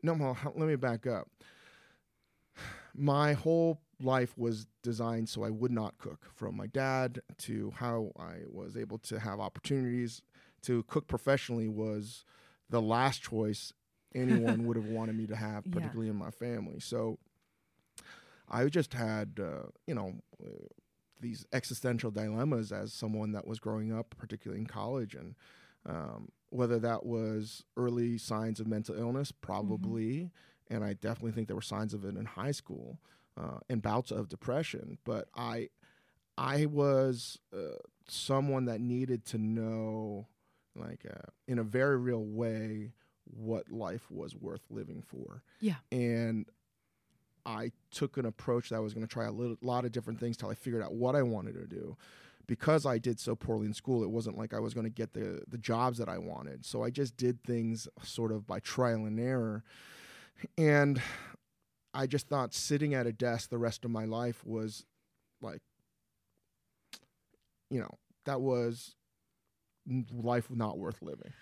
no 0.03 0.15
well, 0.15 0.37
let 0.57 0.69
me 0.69 0.77
back 0.77 1.07
up. 1.07 1.29
My 2.95 3.33
whole 3.35 3.81
life 4.01 4.37
was 4.39 4.67
designed 4.83 5.29
so 5.29 5.43
I 5.45 5.51
would 5.51 5.71
not 5.73 5.99
cook 5.99 6.27
from 6.35 6.57
my 6.57 6.67
dad 6.67 7.21
to 7.39 7.71
how 7.77 8.13
I 8.19 8.39
was 8.49 8.75
able 8.77 8.99
to 8.99 9.19
have 9.19 9.41
opportunities 9.41 10.23
to 10.63 10.83
cook 10.85 11.07
professionally 11.07 11.69
was 11.69 12.25
the 12.71 12.81
last 12.81 13.23
choice 13.23 13.73
anyone 14.15 14.65
would 14.67 14.77
have 14.77 14.87
wanted 14.97 15.17
me 15.17 15.27
to 15.27 15.37
have 15.37 15.65
Yeah. 15.65 15.73
particularly 15.73 16.09
in 16.11 16.17
my 16.17 16.31
family 16.31 16.81
so 16.81 17.19
I 18.49 18.67
just 18.67 18.95
had 18.95 19.39
uh, 19.41 19.69
you 19.87 19.95
know 19.95 20.15
uh, 20.45 20.49
these 21.21 21.47
existential 21.53 22.11
dilemmas 22.11 22.73
as 22.73 22.93
someone 22.93 23.33
that 23.33 23.47
was 23.47 23.59
growing 23.61 23.93
up 23.93 24.15
particularly 24.19 24.61
in 24.61 24.67
college 24.67 25.15
and 25.15 25.35
um, 25.87 26.31
whether 26.51 26.79
that 26.81 27.07
was 27.07 27.65
early 27.77 28.19
signs 28.19 28.61
of 28.61 28.67
mental 28.67 28.97
illness 28.99 29.33
probably 29.33 30.31
and 30.71 30.85
I 30.85 30.95
definitely 30.95 31.33
think 31.33 31.49
there 31.49 31.57
were 31.57 31.63
signs 31.63 31.95
of 31.95 32.05
it 32.05 32.17
in 32.17 32.25
high 32.25 32.53
school 32.53 32.99
uh, 33.41 33.59
and 33.69 33.83
bouts 33.83 34.11
of 34.13 34.29
depression. 34.29 34.99
But 35.05 35.29
I, 35.35 35.69
I 36.39 36.67
was 36.67 37.39
uh, 37.53 37.77
someone 38.09 38.67
that 38.67 38.81
needed 38.81 39.25
to 39.27 39.39
know, 39.39 40.27
like 40.81 41.07
uh, 41.09 41.31
in 41.47 41.59
a 41.59 41.65
very 41.65 41.97
real 41.97 42.25
way, 42.25 42.93
what 43.25 43.71
life 43.71 44.11
was 44.11 44.35
worth 44.35 44.63
living 44.71 45.03
for. 45.03 45.43
Yeah. 45.61 45.77
And 45.93 46.47
I 47.47 47.73
took 47.91 48.17
an 48.17 48.27
approach 48.27 48.69
that 48.71 48.77
I 48.77 48.81
was 48.81 48.95
going 48.95 49.07
to 49.07 49.13
try 49.13 49.27
a 49.27 49.33
little, 49.33 49.57
lot 49.63 49.85
of 49.85 49.93
different 49.93 50.21
things 50.21 50.37
till 50.37 50.51
I 50.51 50.55
figured 50.55 50.83
out 50.83 50.95
what 50.95 51.15
I 51.17 51.23
wanted 51.23 51.55
to 51.55 51.67
do. 51.67 51.97
Because 52.47 52.85
I 52.85 52.99
did 52.99 53.21
so 53.21 53.37
poorly 53.37 53.67
in 53.67 53.75
school, 53.75 54.03
it 54.03 54.11
wasn't 54.11 54.37
like 54.37 54.53
I 54.53 54.59
was 54.59 54.75
going 54.75 54.85
to 54.85 54.91
get 54.91 55.13
the 55.13 55.43
the 55.47 55.59
jobs 55.59 55.99
that 55.99 56.09
I 56.09 56.19
wanted. 56.19 56.67
So 56.67 56.83
I 56.83 56.91
just 56.91 57.17
did 57.17 57.41
things 57.45 57.87
sort 58.03 58.33
of 58.33 58.45
by 58.45 58.59
trial 58.59 59.05
and 59.05 59.21
error. 59.21 59.63
And 60.59 61.01
I 61.95 62.09
just 62.09 62.29
thought 62.29 62.53
sitting 62.53 62.93
at 62.93 63.07
a 63.07 63.13
desk 63.13 63.51
the 63.51 63.59
rest 63.59 63.85
of 63.85 63.93
my 63.93 64.05
life 64.05 64.45
was 64.45 64.85
like, 65.41 65.63
you 67.71 67.79
know, 67.79 67.99
that 68.25 68.41
was 68.41 68.97
life 70.13 70.49
not 70.51 70.79
worth 70.79 71.03
living. 71.03 71.33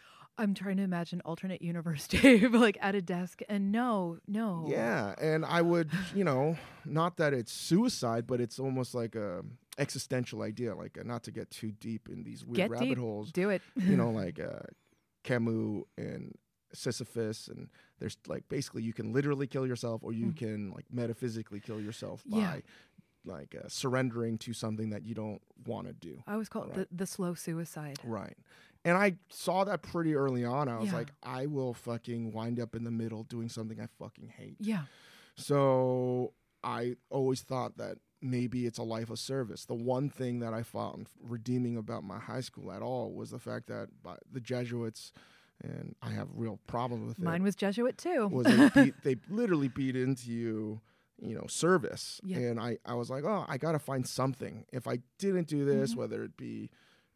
I'm 0.40 0.54
trying 0.54 0.76
to 0.76 0.84
imagine 0.84 1.20
alternate 1.24 1.62
universe 1.62 2.06
Dave 2.08 2.54
like 2.54 2.78
at 2.80 2.94
a 2.94 3.02
desk 3.02 3.40
and 3.48 3.72
no, 3.72 4.18
no. 4.28 4.66
Yeah, 4.68 5.14
and 5.20 5.44
I 5.44 5.62
would, 5.62 5.90
you 6.14 6.22
know, 6.22 6.56
not 6.84 7.16
that 7.16 7.34
it's 7.34 7.50
suicide, 7.52 8.26
but 8.26 8.40
it's 8.40 8.58
almost 8.60 8.94
like 8.94 9.16
a 9.16 9.42
existential 9.78 10.42
idea. 10.42 10.74
Like 10.76 10.96
uh, 10.96 11.02
not 11.04 11.24
to 11.24 11.32
get 11.32 11.50
too 11.50 11.72
deep 11.72 12.08
in 12.08 12.22
these 12.22 12.44
weird 12.44 12.56
Get 12.56 12.70
rabbit 12.70 12.88
deep. 12.90 12.98
holes. 12.98 13.32
Do 13.32 13.50
it. 13.50 13.62
You 13.76 13.96
know, 13.96 14.10
like 14.22 14.38
uh, 14.38 14.60
Camus 15.24 15.82
and 15.96 16.34
Sisyphus, 16.72 17.48
and 17.48 17.68
there's 17.98 18.16
like 18.28 18.48
basically 18.48 18.82
you 18.82 18.92
can 18.92 19.12
literally 19.12 19.46
kill 19.48 19.66
yourself, 19.66 20.02
or 20.04 20.12
you 20.12 20.26
Mm. 20.26 20.36
can 20.36 20.70
like 20.70 20.84
metaphysically 20.92 21.58
kill 21.60 21.80
yourself 21.80 22.22
by 22.26 22.38
Yeah. 22.38 22.56
Like 23.24 23.54
uh, 23.54 23.68
surrendering 23.68 24.38
to 24.38 24.52
something 24.52 24.90
that 24.90 25.02
you 25.04 25.14
don't 25.14 25.40
want 25.66 25.86
to 25.86 25.92
do. 25.92 26.22
I 26.26 26.32
always 26.32 26.48
call 26.48 26.64
it 26.64 26.74
the, 26.74 26.88
the 26.90 27.06
slow 27.06 27.34
suicide. 27.34 27.98
Right. 28.04 28.36
And 28.84 28.96
I 28.96 29.16
saw 29.28 29.64
that 29.64 29.82
pretty 29.82 30.14
early 30.14 30.44
on. 30.44 30.68
I 30.68 30.78
was 30.78 30.86
Yeah. 30.90 30.94
like, 30.96 31.12
I 31.22 31.46
will 31.46 31.74
fucking 31.74 32.32
wind 32.32 32.60
up 32.60 32.74
in 32.74 32.84
the 32.84 32.90
middle 32.90 33.24
doing 33.24 33.48
something 33.48 33.80
I 33.80 33.86
fucking 33.98 34.28
hate. 34.28 34.56
Yeah. 34.60 34.84
So 35.36 36.32
I 36.64 36.96
always 37.10 37.42
thought 37.42 37.76
that 37.78 37.98
maybe 38.20 38.66
it's 38.66 38.78
a 38.78 38.82
life 38.82 39.10
of 39.10 39.18
service. 39.18 39.64
The 39.64 39.74
one 39.74 40.10
thing 40.10 40.40
that 40.40 40.52
I 40.52 40.62
found 40.62 41.08
redeeming 41.22 41.76
about 41.76 42.02
my 42.04 42.18
high 42.18 42.40
school 42.40 42.72
at 42.72 42.82
all 42.82 43.12
was 43.12 43.30
the 43.30 43.38
fact 43.38 43.68
that 43.68 43.88
by 44.02 44.16
the 44.30 44.40
Jesuits, 44.40 45.12
and 45.62 45.94
I 46.02 46.10
have 46.10 46.28
real 46.34 46.58
problems 46.66 47.06
with 47.08 47.18
Mine 47.18 47.26
it, 47.26 47.30
Mine 47.38 47.42
was 47.44 47.54
Jesuit 47.56 47.96
too. 47.98 48.26
was 48.28 48.46
they, 48.46 48.68
beat, 48.84 48.94
they 49.04 49.16
literally 49.28 49.68
beat 49.68 49.96
into 49.96 50.30
you, 50.32 50.80
you 51.20 51.34
know, 51.34 51.46
service. 51.48 52.20
Yeah. 52.24 52.38
And 52.38 52.60
I, 52.60 52.78
I 52.84 52.94
was 52.94 53.10
like, 53.10 53.24
oh, 53.24 53.44
I 53.48 53.58
got 53.58 53.72
to 53.72 53.78
find 53.78 54.06
something. 54.06 54.64
If 54.72 54.86
I 54.86 54.98
didn't 55.18 55.48
do 55.48 55.64
this, 55.64 55.94
Mhm. 55.94 55.96
whether 55.96 56.22
it 56.24 56.36
be 56.36 56.70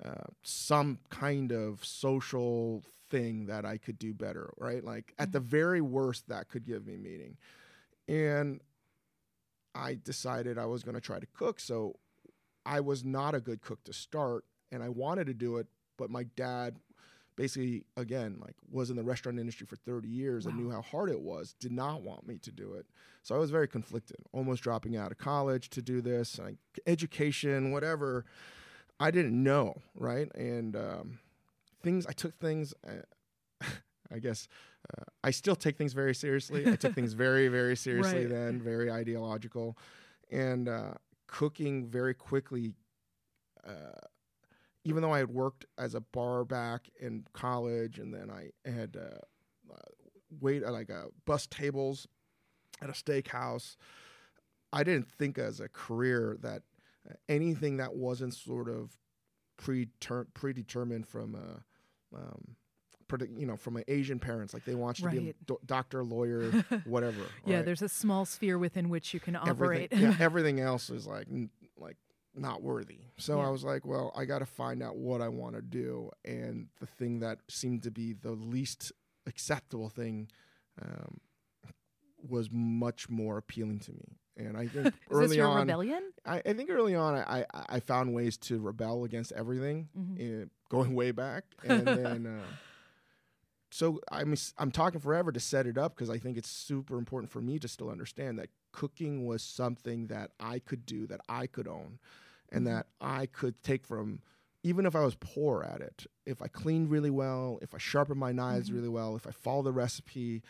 uh, 0.04 0.24
some 0.42 0.98
kind 1.10 1.52
of 1.52 1.84
social 1.84 2.82
thing 3.10 3.46
that 3.46 3.64
I 3.64 3.76
could 3.78 3.98
do 3.98 4.12
better, 4.12 4.52
right? 4.58 4.82
Like 4.82 5.14
at 5.18 5.30
the 5.30 5.38
very 5.40 5.80
worst, 5.80 6.28
that 6.28 6.48
could 6.48 6.64
give 6.64 6.84
me 6.86 6.96
meaning. 6.96 7.36
And 8.08 8.60
I 9.74 9.94
decided 10.02 10.58
I 10.58 10.66
was 10.66 10.82
going 10.82 10.96
to 10.96 11.00
try 11.00 11.18
to 11.20 11.26
cook. 11.26 11.60
So 11.60 11.96
I 12.66 12.80
was 12.80 13.04
not 13.04 13.34
a 13.34 13.40
good 13.40 13.60
cook 13.62 13.84
to 13.84 13.92
start, 13.92 14.44
and 14.70 14.82
I 14.82 14.88
wanted 14.88 15.26
to 15.28 15.34
do 15.34 15.56
it, 15.58 15.68
but 15.96 16.10
my 16.10 16.24
dad 16.24 16.78
basically 17.36 17.84
again 17.96 18.36
like 18.40 18.54
was 18.70 18.90
in 18.90 18.96
the 18.96 19.02
restaurant 19.02 19.38
industry 19.38 19.66
for 19.66 19.76
30 19.76 20.08
years 20.08 20.46
and 20.46 20.56
knew 20.56 20.70
how 20.70 20.82
hard 20.82 21.10
it 21.10 21.20
was 21.20 21.54
did 21.54 21.72
not 21.72 22.02
want 22.02 22.26
me 22.26 22.38
to 22.38 22.52
do 22.52 22.74
it. 22.74 22.86
So 23.22 23.34
i 23.34 23.38
was 23.38 23.50
very 23.50 23.68
conflicted 23.68 24.16
almost 24.32 24.62
dropping 24.62 24.96
out 24.96 25.10
of 25.12 25.18
college 25.18 25.70
to 25.70 25.82
do 25.82 26.00
this 26.00 26.38
like 26.38 26.56
education 26.86 27.70
whatever. 27.72 28.24
I 29.00 29.10
didn't 29.10 29.42
know 29.42 29.80
right? 29.94 30.30
And 30.34 30.76
um, 30.76 31.18
things 31.82 32.06
i 32.06 32.12
took 32.12 32.34
things 32.38 32.74
uh, 32.86 33.66
i 34.12 34.18
guess 34.18 34.46
uh, 34.90 35.04
i 35.24 35.30
still 35.30 35.56
take 35.56 35.76
things 35.76 35.92
very 35.94 36.14
seriously. 36.14 36.66
I 36.68 36.76
took 36.76 36.94
things 36.94 37.12
very 37.26 37.48
very 37.48 37.76
seriously 37.76 38.26
Right. 38.26 38.28
then 38.30 38.60
very 38.60 38.90
ideological. 38.90 39.76
And 40.30 40.68
uh, 40.68 40.94
cooking 41.26 41.86
very 41.86 42.14
quickly 42.14 42.74
uh, 43.66 44.00
even 44.84 45.02
though 45.02 45.12
I 45.12 45.18
had 45.18 45.30
worked 45.30 45.64
as 45.78 45.94
a 45.94 46.00
bar 46.00 46.44
back 46.44 46.88
in 47.00 47.24
college, 47.32 47.98
and 47.98 48.12
then 48.12 48.30
I 48.30 48.50
had 48.68 48.96
uh, 48.96 49.74
wait 50.40 50.64
uh, 50.64 50.72
like 50.72 50.90
uh, 50.90 51.04
bus 51.26 51.46
tables 51.46 52.06
at 52.80 52.88
a 52.88 52.92
steakhouse, 52.92 53.76
I 54.72 54.82
didn't 54.82 55.08
think 55.10 55.38
as 55.38 55.60
a 55.60 55.68
career 55.68 56.36
that 56.40 56.62
uh, 57.08 57.14
anything 57.28 57.76
that 57.78 57.94
wasn't 57.94 58.34
sort 58.34 58.68
of 58.68 58.96
predetermined 60.34 61.06
from 61.06 61.34
a 61.34 62.16
um, 62.16 62.56
you 63.36 63.46
know 63.46 63.56
from 63.56 63.76
an 63.76 63.84
Asian 63.88 64.18
parents, 64.18 64.54
like 64.54 64.64
they 64.64 64.74
want 64.74 64.98
you 64.98 65.04
to 65.04 65.10
be 65.10 65.18
a 65.18 65.20
Right. 65.20 65.36
do- 65.46 65.58
doctor, 65.66 66.02
lawyer, 66.02 66.40
whatever. 66.86 67.20
Yeah, 67.46 67.56
right? 67.56 67.64
there's 67.66 67.82
a 67.82 67.88
small 67.88 68.24
sphere 68.24 68.58
within 68.58 68.88
which 68.88 69.12
you 69.12 69.20
can 69.20 69.36
operate. 69.36 69.90
Everything, 69.92 70.00
yeah, 70.00 70.16
everything 70.24 70.60
else 70.60 70.88
is 70.88 71.06
like 71.06 71.26
like 71.76 71.96
not 72.34 72.62
worthy. 72.62 73.00
So 73.18 73.38
Yeah. 73.38 73.46
I 73.46 73.50
was 73.50 73.64
like, 73.64 73.84
well, 73.86 74.12
I 74.16 74.24
got 74.24 74.38
to 74.40 74.46
find 74.46 74.82
out 74.82 74.96
what 74.96 75.20
I 75.20 75.28
want 75.28 75.54
to 75.56 75.62
do, 75.62 76.10
and 76.24 76.68
the 76.80 76.86
thing 76.86 77.20
that 77.20 77.38
seemed 77.48 77.82
to 77.84 77.90
be 77.90 78.12
the 78.14 78.32
least 78.32 78.92
acceptable 79.26 79.88
thing 79.90 80.28
um, 80.80 81.20
was 82.28 82.48
much 82.50 83.08
more 83.08 83.36
appealing 83.38 83.80
to 83.80 83.92
me. 83.92 84.18
And 84.36 84.56
I 84.56 84.66
think 84.66 84.94
early 85.10 85.40
on, 85.40 85.58
rebellion? 85.58 86.02
I, 86.24 86.38
I 86.46 86.52
think 86.54 86.70
early 86.70 86.94
on, 86.94 87.14
I, 87.16 87.44
I 87.52 87.64
I 87.76 87.80
found 87.80 88.14
ways 88.14 88.36
to 88.38 88.58
rebel 88.60 89.04
against 89.04 89.32
everything, 89.32 89.88
Mhm. 89.98 90.42
eh, 90.42 90.46
going 90.70 90.94
way 90.94 91.10
back, 91.10 91.44
and 91.64 91.86
then. 91.86 92.26
Uh, 92.26 92.46
so 93.70 94.00
I'm 94.10 94.34
I'm 94.58 94.70
talking 94.70 95.00
forever 95.00 95.32
to 95.32 95.40
set 95.40 95.66
it 95.66 95.78
up 95.78 95.94
because 95.96 96.10
I 96.10 96.18
think 96.18 96.36
it's 96.36 96.50
super 96.50 96.98
important 96.98 97.30
for 97.32 97.40
me 97.40 97.58
to 97.58 97.68
still 97.68 97.88
understand 97.90 98.38
that 98.38 98.48
cooking 98.72 99.26
was 99.26 99.42
something 99.42 100.06
that 100.08 100.32
I 100.40 100.58
could 100.58 100.84
do, 100.86 101.06
that 101.06 101.20
I 101.28 101.46
could 101.46 101.68
own, 101.68 101.98
and 102.50 102.66
Mhm. 102.66 102.70
that 102.70 102.86
I 103.00 103.26
could 103.26 103.62
take 103.62 103.84
from, 103.86 104.20
even 104.62 104.86
if 104.86 104.94
I 104.96 105.00
was 105.04 105.14
poor 105.16 105.62
at 105.62 105.80
it. 105.80 106.06
If 106.26 106.42
I 106.42 106.48
cleaned 106.48 106.90
really 106.90 107.10
well, 107.10 107.58
if 107.62 107.74
I 107.74 107.78
sharpened 107.78 108.20
my 108.20 108.32
knives 108.32 108.70
Mhm. 108.70 108.74
really 108.74 108.88
well, 108.88 109.16
if 109.16 109.26
I 109.26 109.30
followed 109.32 109.64
the 109.64 109.72
recipe, 109.72 110.42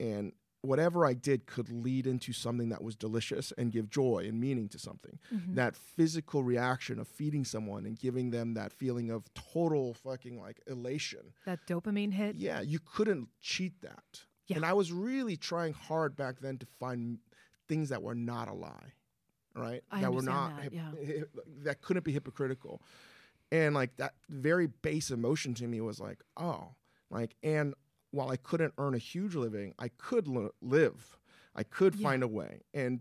and 0.00 0.32
whatever 0.62 1.04
I 1.04 1.12
did 1.12 1.46
could 1.46 1.68
lead 1.70 2.06
into 2.06 2.32
something 2.32 2.68
that 2.68 2.84
was 2.84 2.94
delicious 2.94 3.50
and 3.58 3.72
give 3.72 3.90
joy 3.90 4.26
and 4.28 4.40
meaning 4.40 4.68
to 4.68 4.78
something. 4.78 5.18
Mhm. 5.32 5.54
That 5.56 5.76
physical 5.76 6.44
reaction 6.44 7.00
of 7.00 7.08
feeding 7.08 7.44
someone 7.44 7.84
and 7.84 7.98
giving 7.98 8.30
them 8.30 8.54
that 8.54 8.72
feeling 8.72 9.10
of 9.10 9.32
total 9.34 9.92
fucking 9.92 10.38
like 10.38 10.60
elation 10.68 11.34
That 11.46 11.66
dopamine 11.66 12.12
hit. 12.12 12.36
yeah, 12.36 12.60
you 12.60 12.78
couldn't 12.78 13.28
cheat 13.40 13.80
that. 13.80 14.26
Yeah. 14.46 14.56
And 14.56 14.64
I 14.64 14.72
was 14.72 14.92
really 14.92 15.36
trying 15.36 15.72
hard 15.72 16.14
back 16.14 16.38
then 16.40 16.58
to 16.58 16.66
find 16.66 17.18
things 17.72 17.88
that 17.88 18.02
were 18.02 18.14
not 18.14 18.48
a 18.48 18.52
lie, 18.52 18.92
right? 19.54 19.82
I 19.90 20.00
that 20.02 20.12
were 20.12 20.22
not 20.22 20.60
that, 20.62 20.72
yeah. 20.74 20.90
hip- 21.02 21.34
that 21.64 21.80
couldn't 21.80 22.04
be 22.04 22.12
hypocritical. 22.12 22.82
And 23.50 23.74
like 23.74 23.96
that 23.96 24.14
very 24.28 24.66
base 24.66 25.10
emotion 25.10 25.54
to 25.54 25.66
me 25.66 25.80
was 25.80 25.98
like, 26.00 26.20
oh, 26.36 26.74
like 27.10 27.34
and 27.42 27.74
while 28.10 28.30
I 28.30 28.36
couldn't 28.36 28.74
earn 28.76 28.94
a 28.94 28.98
huge 28.98 29.34
living, 29.34 29.74
I 29.78 29.88
could 29.88 30.28
li- 30.28 30.50
live. 30.60 31.16
I 31.54 31.62
could 31.62 31.94
Yeah. 31.94 32.08
find 32.08 32.22
a 32.22 32.28
way. 32.28 32.60
And 32.74 33.00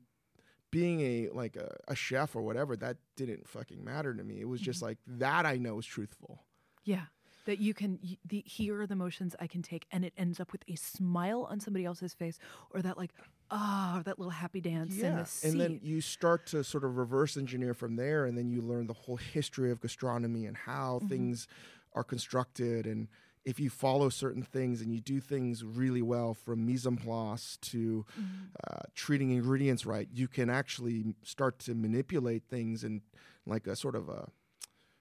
being 0.71 1.01
a 1.01 1.29
like 1.33 1.55
a, 1.57 1.75
a 1.89 1.95
chef 1.95 2.33
or 2.35 2.41
whatever, 2.41 2.75
that 2.77 2.97
didn't 3.17 3.47
fucking 3.47 3.83
matter 3.83 4.13
to 4.13 4.23
me. 4.23 4.39
It 4.39 4.47
was 4.47 4.61
Mm-hmm. 4.61 4.65
just 4.71 4.81
like 4.81 4.97
that 5.07 5.45
I 5.45 5.57
know 5.57 5.79
is 5.79 5.85
truthful. 5.85 6.43
Yeah. 6.85 7.05
That 7.45 7.59
you 7.59 7.73
can 7.73 7.99
y- 8.03 8.17
the 8.25 8.43
here 8.45 8.81
are 8.81 8.87
the 8.87 8.95
motions 8.95 9.35
I 9.39 9.47
can 9.47 9.61
take 9.61 9.85
and 9.91 10.05
it 10.05 10.13
ends 10.17 10.39
up 10.39 10.51
with 10.51 10.63
a 10.67 10.75
smile 10.75 11.47
on 11.49 11.59
somebody 11.59 11.85
else's 11.85 12.13
face 12.13 12.37
or 12.71 12.81
that 12.81 12.97
like 12.97 13.11
ah 13.49 14.01
that 14.05 14.19
little 14.19 14.31
happy 14.31 14.61
dance 14.61 14.97
in 14.97 15.15
the 15.15 15.25
seat. 15.25 15.49
and 15.49 15.59
then 15.61 15.79
you 15.83 16.01
start 16.01 16.45
to 16.47 16.63
sort 16.63 16.83
of 16.83 16.97
reverse 16.97 17.37
engineer 17.37 17.73
from 17.73 17.95
there, 17.95 18.25
and 18.25 18.37
then 18.37 18.49
you 18.49 18.61
learn 18.61 18.87
the 18.87 18.93
whole 18.93 19.17
history 19.17 19.71
of 19.71 19.81
gastronomy 19.81 20.45
and 20.45 20.55
how 20.57 20.99
Mm-hmm. 20.99 21.07
things 21.09 21.47
are 21.93 22.03
constructed, 22.03 22.85
and 22.87 23.07
if 23.43 23.59
you 23.59 23.69
follow 23.69 24.07
certain 24.09 24.43
things 24.43 24.81
and 24.81 24.93
you 24.93 25.01
do 25.01 25.19
things 25.19 25.63
really 25.63 26.01
well, 26.01 26.33
from 26.33 26.65
mise 26.65 26.85
en 26.85 26.95
place 26.95 27.57
to 27.61 28.05
Mm-hmm. 28.19 28.45
uh, 28.69 28.83
treating 28.95 29.31
ingredients 29.31 29.85
right, 29.85 30.07
you 30.13 30.27
can 30.27 30.49
actually 30.49 31.15
start 31.23 31.57
to 31.59 31.73
manipulate 31.73 32.43
things 32.47 32.83
in 32.83 33.01
like 33.45 33.65
a 33.67 33.75
sort 33.75 33.95
of 33.95 34.09
a, 34.09 34.29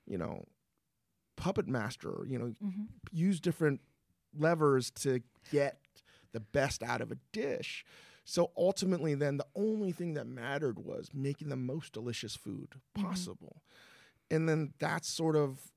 you 0.06 0.16
know, 0.18 0.44
puppet 1.40 1.66
master. 1.66 2.24
You 2.26 2.38
know, 2.38 2.54
Mhm. 2.62 2.88
use 3.10 3.40
different 3.40 3.80
levers 4.36 4.90
to 4.92 5.22
get 5.50 5.80
the 6.32 6.40
best 6.40 6.82
out 6.82 7.00
of 7.00 7.10
a 7.10 7.16
dish. 7.32 7.84
So 8.24 8.52
ultimately, 8.56 9.14
then 9.14 9.38
the 9.38 9.46
only 9.56 9.90
thing 9.90 10.14
that 10.14 10.26
mattered 10.26 10.78
was 10.78 11.12
making 11.12 11.48
the 11.48 11.56
most 11.56 11.92
delicious 11.92 12.36
food 12.36 12.80
possible. 12.94 13.62
And 14.30 14.48
then 14.48 14.74
that's 14.78 15.08
sort 15.08 15.34
of 15.34 15.72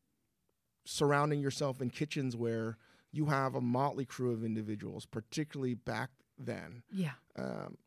surrounding 0.86 1.40
yourself 1.40 1.82
in 1.82 1.90
kitchens 1.90 2.36
where 2.36 2.78
you 3.12 3.28
have 3.28 3.56
a 3.56 3.62
motley 3.62 4.06
crew 4.06 4.32
of 4.32 4.44
individuals, 4.44 5.06
particularly 5.06 5.74
back 5.74 6.12
then. 6.38 6.84
yeah. 6.92 7.14
Um, 7.36 7.78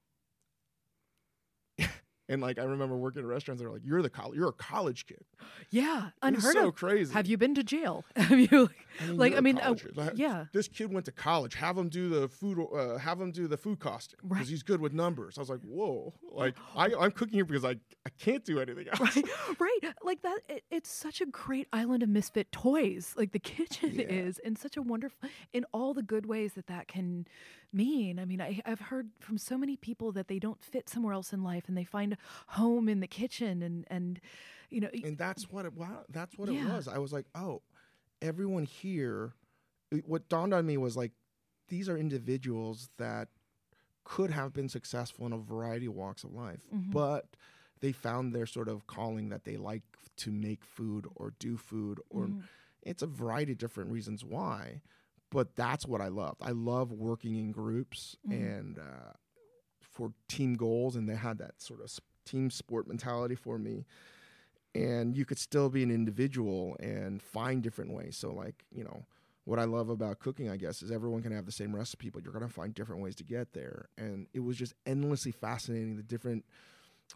and 2.29 2.41
like 2.43 2.59
I 2.59 2.65
remember 2.65 2.97
working 2.97 3.21
at 3.23 3.27
restaurants, 3.27 3.61
they're 3.63 3.71
like, 3.71 3.83
"You're 3.85 4.03
the 4.03 4.11
college, 4.11 4.37
you're 4.37 4.49
a 4.49 4.53
college 4.53 5.07
kid." 5.07 5.25
Yeah. 5.71 6.11
Unheard 6.23 6.55
so 6.55 6.69
of. 6.69 6.75
crazy. 6.75 7.13
Have 7.13 7.27
you 7.27 7.37
been 7.39 7.55
to 7.55 7.63
jail? 7.63 8.05
Have 8.17 8.39
you 8.39 8.71
I 9.01 9.07
mean, 9.07 9.17
like 9.17 9.35
I 9.37 9.41
mean 9.41 9.59
uh, 9.59 9.63
college 9.63 9.83
kid. 9.85 9.97
Like, 9.97 10.13
yeah. 10.17 10.47
this 10.53 10.69
kid 10.69 10.93
went 10.93 11.07
to 11.07 11.13
college. 11.13 11.55
Have 11.57 11.77
him 11.79 11.89
do 11.89 12.09
the 12.09 12.29
food. 12.29 12.59
Uh, 12.75 12.99
have 12.99 13.21
him 13.21 13.31
do 13.31 13.47
the 13.47 13.57
food 13.57 13.79
costing 13.79 14.19
because 14.23 14.39
Right. 14.39 14.49
he's 14.49 14.63
good 14.63 14.81
with 14.81 14.93
numbers. 14.93 15.39
I 15.39 15.41
was 15.41 15.51
like, 15.51 15.61
whoa! 15.61 16.15
Like 16.37 16.55
I, 16.77 16.91
I'm 17.01 17.13
cooking 17.13 17.35
here 17.35 17.47
because 17.47 17.65
I 17.65 17.77
I 18.05 18.11
can't 18.19 18.45
do 18.45 18.61
anything 18.61 18.89
else. 18.89 19.01
right 19.17 19.25
right 19.59 19.95
like 20.05 20.21
that 20.21 20.41
it, 20.51 20.65
it's 20.71 20.91
such 20.91 21.23
a 21.23 21.27
great 21.27 21.67
island 21.73 22.03
of 22.03 22.11
misfit 22.11 22.53
toys 22.53 23.15
like 23.17 23.33
the 23.33 23.39
kitchen 23.39 23.95
Yeah. 23.95 24.05
is 24.07 24.39
in 24.41 24.55
such 24.55 24.77
a 24.77 24.83
wonderful 24.83 25.31
in 25.55 25.65
all 25.73 25.95
the 25.95 26.03
good 26.03 26.27
ways 26.27 26.53
that 26.53 26.67
that 26.67 26.89
can 26.89 27.27
mean 27.77 28.19
i 28.19 28.25
mean 28.25 28.41
I, 28.41 28.61
i've 28.65 28.81
heard 28.81 29.11
from 29.21 29.39
so 29.39 29.57
many 29.59 29.77
people 29.77 30.13
that 30.13 30.29
they 30.29 30.39
don't 30.39 30.63
fit 30.63 30.89
somewhere 30.89 31.13
else 31.13 31.33
in 31.33 31.43
life 31.45 31.65
and 31.69 31.77
they 31.77 31.85
find 31.85 32.17
home 32.49 32.89
in 32.89 33.01
the 33.01 33.07
kitchen 33.07 33.63
and 33.63 33.85
and 33.91 34.21
you 34.71 34.81
know 34.81 34.89
And 35.05 35.17
that's 35.19 35.51
what 35.51 35.65
it. 35.67 35.75
Wow, 35.75 36.05
that's 36.09 36.37
what 36.39 36.49
it 36.49 36.55
was. 36.71 36.89
I 36.89 36.99
was 36.99 37.13
like, 37.13 37.27
oh, 37.35 37.63
everyone 38.23 38.65
here. 38.65 39.35
What 40.05 40.29
dawned 40.29 40.53
on 40.53 40.67
me 40.67 40.77
was 40.77 40.97
like, 40.97 41.13
these 41.69 41.89
are 41.89 41.97
individuals 41.97 42.89
that 42.99 43.29
could 44.05 44.31
have 44.31 44.53
been 44.53 44.69
successful 44.69 45.27
in 45.27 45.33
a 45.33 45.39
variety 45.39 45.87
of 45.87 45.95
walks 45.95 46.25
of 46.25 46.33
life, 46.33 46.63
Mhm. 46.75 46.91
but 46.91 47.37
they 47.81 47.93
found 47.93 48.35
their 48.35 48.47
sort 48.47 48.69
of 48.69 48.87
calling 48.87 49.29
that 49.29 49.45
they 49.45 49.57
like 49.57 49.83
to 50.17 50.31
make 50.33 50.65
food 50.65 51.07
or 51.15 51.33
do 51.39 51.57
food 51.57 52.01
or 52.11 52.29
Mhm. 52.29 52.43
it's 52.83 53.03
a 53.03 53.07
variety 53.07 53.53
of 53.53 53.59
different 53.59 53.91
reasons 53.91 54.25
why 54.25 54.81
but 55.31 55.55
that's 55.57 55.87
what 55.87 56.01
i 56.01 56.09
loved. 56.09 56.41
I 56.43 56.51
love 56.53 56.93
working 56.93 57.37
in 57.37 57.53
groups 57.53 58.17
Mhm. 58.29 58.33
and 58.33 58.79
uh, 58.79 59.13
for 59.81 60.13
team 60.29 60.55
goals 60.55 60.97
and 60.97 61.09
they 61.09 61.15
had 61.17 61.39
that 61.39 61.61
sort 61.63 61.81
of 61.81 61.91
team 62.25 62.51
sport 62.51 62.87
mentality 62.87 63.35
for 63.35 63.59
me. 63.59 63.87
And 64.75 65.17
you 65.17 65.25
could 65.25 65.39
still 65.39 65.71
be 65.71 65.83
an 65.83 65.91
individual 65.91 66.77
and 66.81 67.23
find 67.23 67.63
different 67.63 67.93
ways. 67.93 68.17
So 68.17 68.33
like 68.33 68.65
you 68.71 68.85
know 68.85 69.07
what 69.45 69.59
i 69.61 69.65
love 69.65 69.89
about 69.91 70.19
cooking 70.19 70.51
i 70.51 70.57
guess 70.57 70.83
is 70.83 70.91
everyone 70.91 71.23
can 71.23 71.31
have 71.31 71.47
the 71.47 71.53
same 71.53 71.75
recipe 71.75 72.11
but 72.11 72.25
you're 72.25 72.33
going 72.33 72.45
to 72.45 72.53
find 72.53 72.75
different 72.75 73.01
ways 73.01 73.15
to 73.17 73.25
get 73.25 73.53
there. 73.53 73.89
And 73.97 74.27
it 74.35 74.41
was 74.41 74.57
just 74.57 74.75
endlessly 74.87 75.33
fascinating 75.33 75.97
the 75.97 76.03
different 76.03 76.45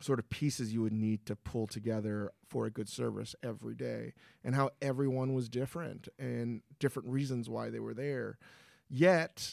sort 0.01 0.19
of 0.19 0.29
pieces 0.31 0.73
you 0.73 0.83
would 0.83 0.93
need 0.93 1.27
to 1.27 1.37
pull 1.37 1.67
together 1.67 2.33
for 2.49 2.67
a 2.67 2.71
good 2.71 2.89
service 2.89 3.35
every 3.43 3.75
day 3.75 4.13
and 4.45 4.55
how 4.55 4.71
everyone 4.81 5.35
was 5.35 5.49
different 5.49 6.09
and 6.19 6.63
different 6.79 7.09
reasons 7.09 7.49
why 7.51 7.71
they 7.71 7.81
were 7.81 7.95
there 7.95 8.39
yet 8.89 9.53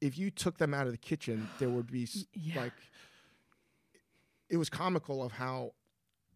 if 0.00 0.18
you 0.18 0.30
took 0.30 0.58
them 0.58 0.74
out 0.74 0.86
of 0.86 0.92
the 0.92 0.98
kitchen 0.98 1.48
there 1.58 1.70
would 1.70 1.90
be 1.90 2.08
yeah. 2.34 2.60
like 2.60 2.72
it 4.50 4.56
was 4.56 4.68
comical 4.68 5.22
of 5.22 5.32
how 5.32 5.72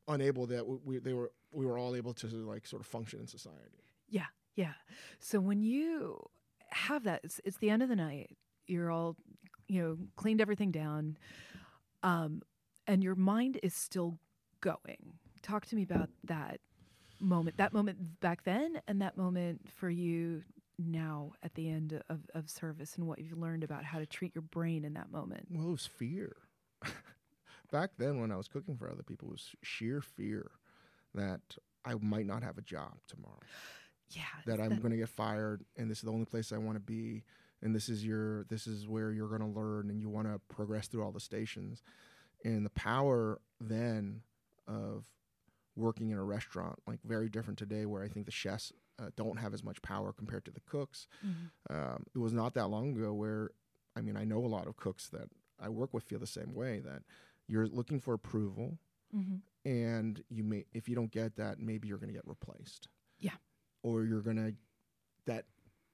unable 0.08 0.46
that 0.46 0.66
we, 0.84 0.98
they 0.98 1.12
were 1.12 1.30
we 1.52 1.66
were 1.66 1.78
all 1.78 1.94
able 1.94 2.14
to 2.14 2.26
like 2.28 2.66
sort 2.66 2.80
of 2.80 2.86
function 2.86 3.20
in 3.20 3.26
society 3.26 3.82
Yeah, 4.08 4.26
yeah. 4.56 4.72
So 5.20 5.40
when 5.40 5.62
you 5.62 6.28
have 6.70 7.04
that, 7.04 7.20
it's, 7.24 7.40
it's 7.44 7.56
the 7.58 7.70
end 7.70 7.82
of 7.82 7.88
the 7.88 7.96
night. 7.96 8.36
You're 8.66 8.90
all, 8.90 9.16
you 9.68 9.82
know, 9.82 9.96
cleaned 10.16 10.40
everything 10.40 10.70
down, 10.70 11.16
um, 12.02 12.42
and 12.90 13.04
your 13.04 13.14
mind 13.14 13.60
is 13.62 13.72
still 13.72 14.18
going. 14.60 15.14
Talk 15.42 15.64
to 15.66 15.76
me 15.76 15.84
about 15.84 16.08
that 16.24 16.60
moment, 17.20 17.56
that 17.58 17.72
moment 17.72 18.20
back 18.20 18.42
then, 18.42 18.80
and 18.88 19.00
that 19.00 19.16
moment 19.16 19.60
for 19.76 19.88
you 19.88 20.42
now 20.76 21.32
at 21.42 21.54
the 21.54 21.70
end 21.70 22.02
of, 22.08 22.20
of 22.34 22.50
service, 22.50 22.96
and 22.96 23.06
what 23.06 23.20
you've 23.20 23.38
learned 23.38 23.62
about 23.62 23.84
how 23.84 23.98
to 24.00 24.06
treat 24.06 24.34
your 24.34 24.42
brain 24.42 24.84
in 24.84 24.94
that 24.94 25.12
moment. 25.12 25.46
well 25.50 25.68
it 25.68 25.72
was 25.72 25.86
fear 25.86 26.34
back 27.70 27.90
then 27.98 28.18
when 28.18 28.32
i 28.32 28.36
was 28.36 28.48
cooking 28.48 28.74
for 28.76 28.90
other 28.90 29.02
people 29.02 29.28
it 29.28 29.32
was 29.32 29.50
sheer 29.62 30.00
fear 30.00 30.50
that 31.14 31.42
i 31.84 31.92
might 32.00 32.24
not 32.24 32.42
have 32.42 32.56
a 32.56 32.62
job 32.62 32.94
tomorrow 33.06 33.40
Yeah, 34.12 34.22
that 34.46 34.60
I'm 34.60 34.80
going 34.80 34.90
to 34.90 34.96
get 34.96 35.08
fired 35.08 35.64
and 35.76 35.88
this 35.88 35.98
is 35.98 36.02
the 36.02 36.10
only 36.10 36.24
place 36.24 36.50
I 36.50 36.58
want 36.58 36.74
to 36.74 36.80
be 36.80 37.22
and 37.62 37.72
this 37.72 37.88
is 37.88 38.04
your 38.04 38.42
this 38.46 38.66
is 38.66 38.88
where 38.88 39.12
you're 39.12 39.28
going 39.28 39.40
to 39.40 39.60
learn 39.60 39.88
and 39.88 40.00
you 40.00 40.08
want 40.08 40.26
to 40.26 40.40
progress 40.52 40.88
through 40.88 41.04
all 41.04 41.12
the 41.12 41.20
stations 41.20 41.80
and 42.44 42.64
the 42.64 42.70
power 42.70 43.40
then 43.60 44.22
of 44.66 45.04
working 45.76 46.10
in 46.10 46.18
a 46.18 46.24
restaurant 46.24 46.78
like 46.86 46.98
very 47.04 47.28
different 47.28 47.58
today 47.58 47.86
where 47.86 48.02
I 48.02 48.08
think 48.08 48.26
the 48.26 48.32
chefs 48.32 48.72
uh, 48.98 49.10
don't 49.16 49.38
have 49.38 49.54
as 49.54 49.62
much 49.64 49.80
power 49.82 50.12
compared 50.12 50.44
to 50.44 50.50
the 50.50 50.60
cooks 50.60 51.06
Mhm. 51.24 51.50
um, 51.70 52.04
it 52.14 52.18
was 52.18 52.32
not 52.32 52.54
that 52.54 52.68
long 52.68 52.96
ago 52.96 53.12
where 53.14 53.50
I 53.96 54.00
mean 54.00 54.16
I 54.16 54.24
know 54.24 54.44
a 54.44 54.46
lot 54.48 54.66
of 54.66 54.76
cooks 54.76 55.08
that 55.08 55.30
I 55.58 55.68
work 55.68 55.92
with 55.94 56.04
feel 56.04 56.18
the 56.18 56.26
same 56.26 56.54
way 56.54 56.80
that 56.80 57.02
you're 57.46 57.66
looking 57.66 58.00
for 58.00 58.14
approval 58.14 58.78
Mhm. 59.14 59.40
and 59.64 60.22
you 60.28 60.42
may 60.44 60.64
if 60.72 60.88
you 60.88 60.94
don't 60.94 61.10
get 61.10 61.36
that 61.36 61.58
maybe 61.58 61.88
you're 61.88 61.98
going 61.98 62.08
to 62.12 62.14
get 62.14 62.26
replaced 62.26 62.88
Yeah. 63.18 63.36
or 63.82 64.04
you're 64.04 64.22
going 64.22 64.36
to 64.36 64.54
that 65.26 65.46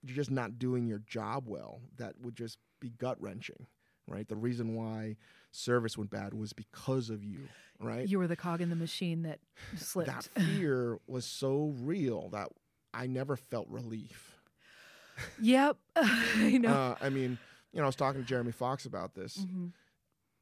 you're 0.02 0.16
just 0.16 0.30
not 0.30 0.58
doing 0.58 0.86
your 0.86 1.00
job 1.00 1.48
well 1.48 1.80
that 1.96 2.18
would 2.20 2.36
just 2.36 2.58
be 2.80 2.90
gut 2.90 3.20
wrenching 3.20 3.66
right 4.06 4.28
the 4.28 4.36
reason 4.36 4.74
why 4.74 5.16
service 5.52 5.96
went 5.98 6.10
bad 6.10 6.34
was 6.34 6.52
because 6.52 7.10
of 7.10 7.22
you 7.24 7.48
right 7.80 8.08
You 8.08 8.18
were 8.18 8.26
the 8.28 8.36
cog 8.36 8.60
in 8.60 8.70
the 8.70 8.76
machine 8.76 9.22
that 9.22 9.40
slipped. 9.76 10.08
that 10.08 10.24
fear 10.44 10.98
was 11.06 11.24
so 11.24 11.74
real 11.80 12.28
that 12.30 12.48
i 12.94 13.06
never 13.06 13.36
felt 13.36 13.68
relief 13.68 14.38
yep, 15.40 15.76
I 15.96 16.58
know. 16.60 16.72
uh, 16.72 16.96
i 17.00 17.08
mean 17.08 17.38
you 17.72 17.78
know 17.78 17.84
i 17.84 17.86
was 17.86 17.96
talking 17.96 18.20
to 18.22 18.26
jeremy 18.26 18.52
fox 18.52 18.86
about 18.86 19.14
this 19.14 19.38
Mhm. 19.38 19.72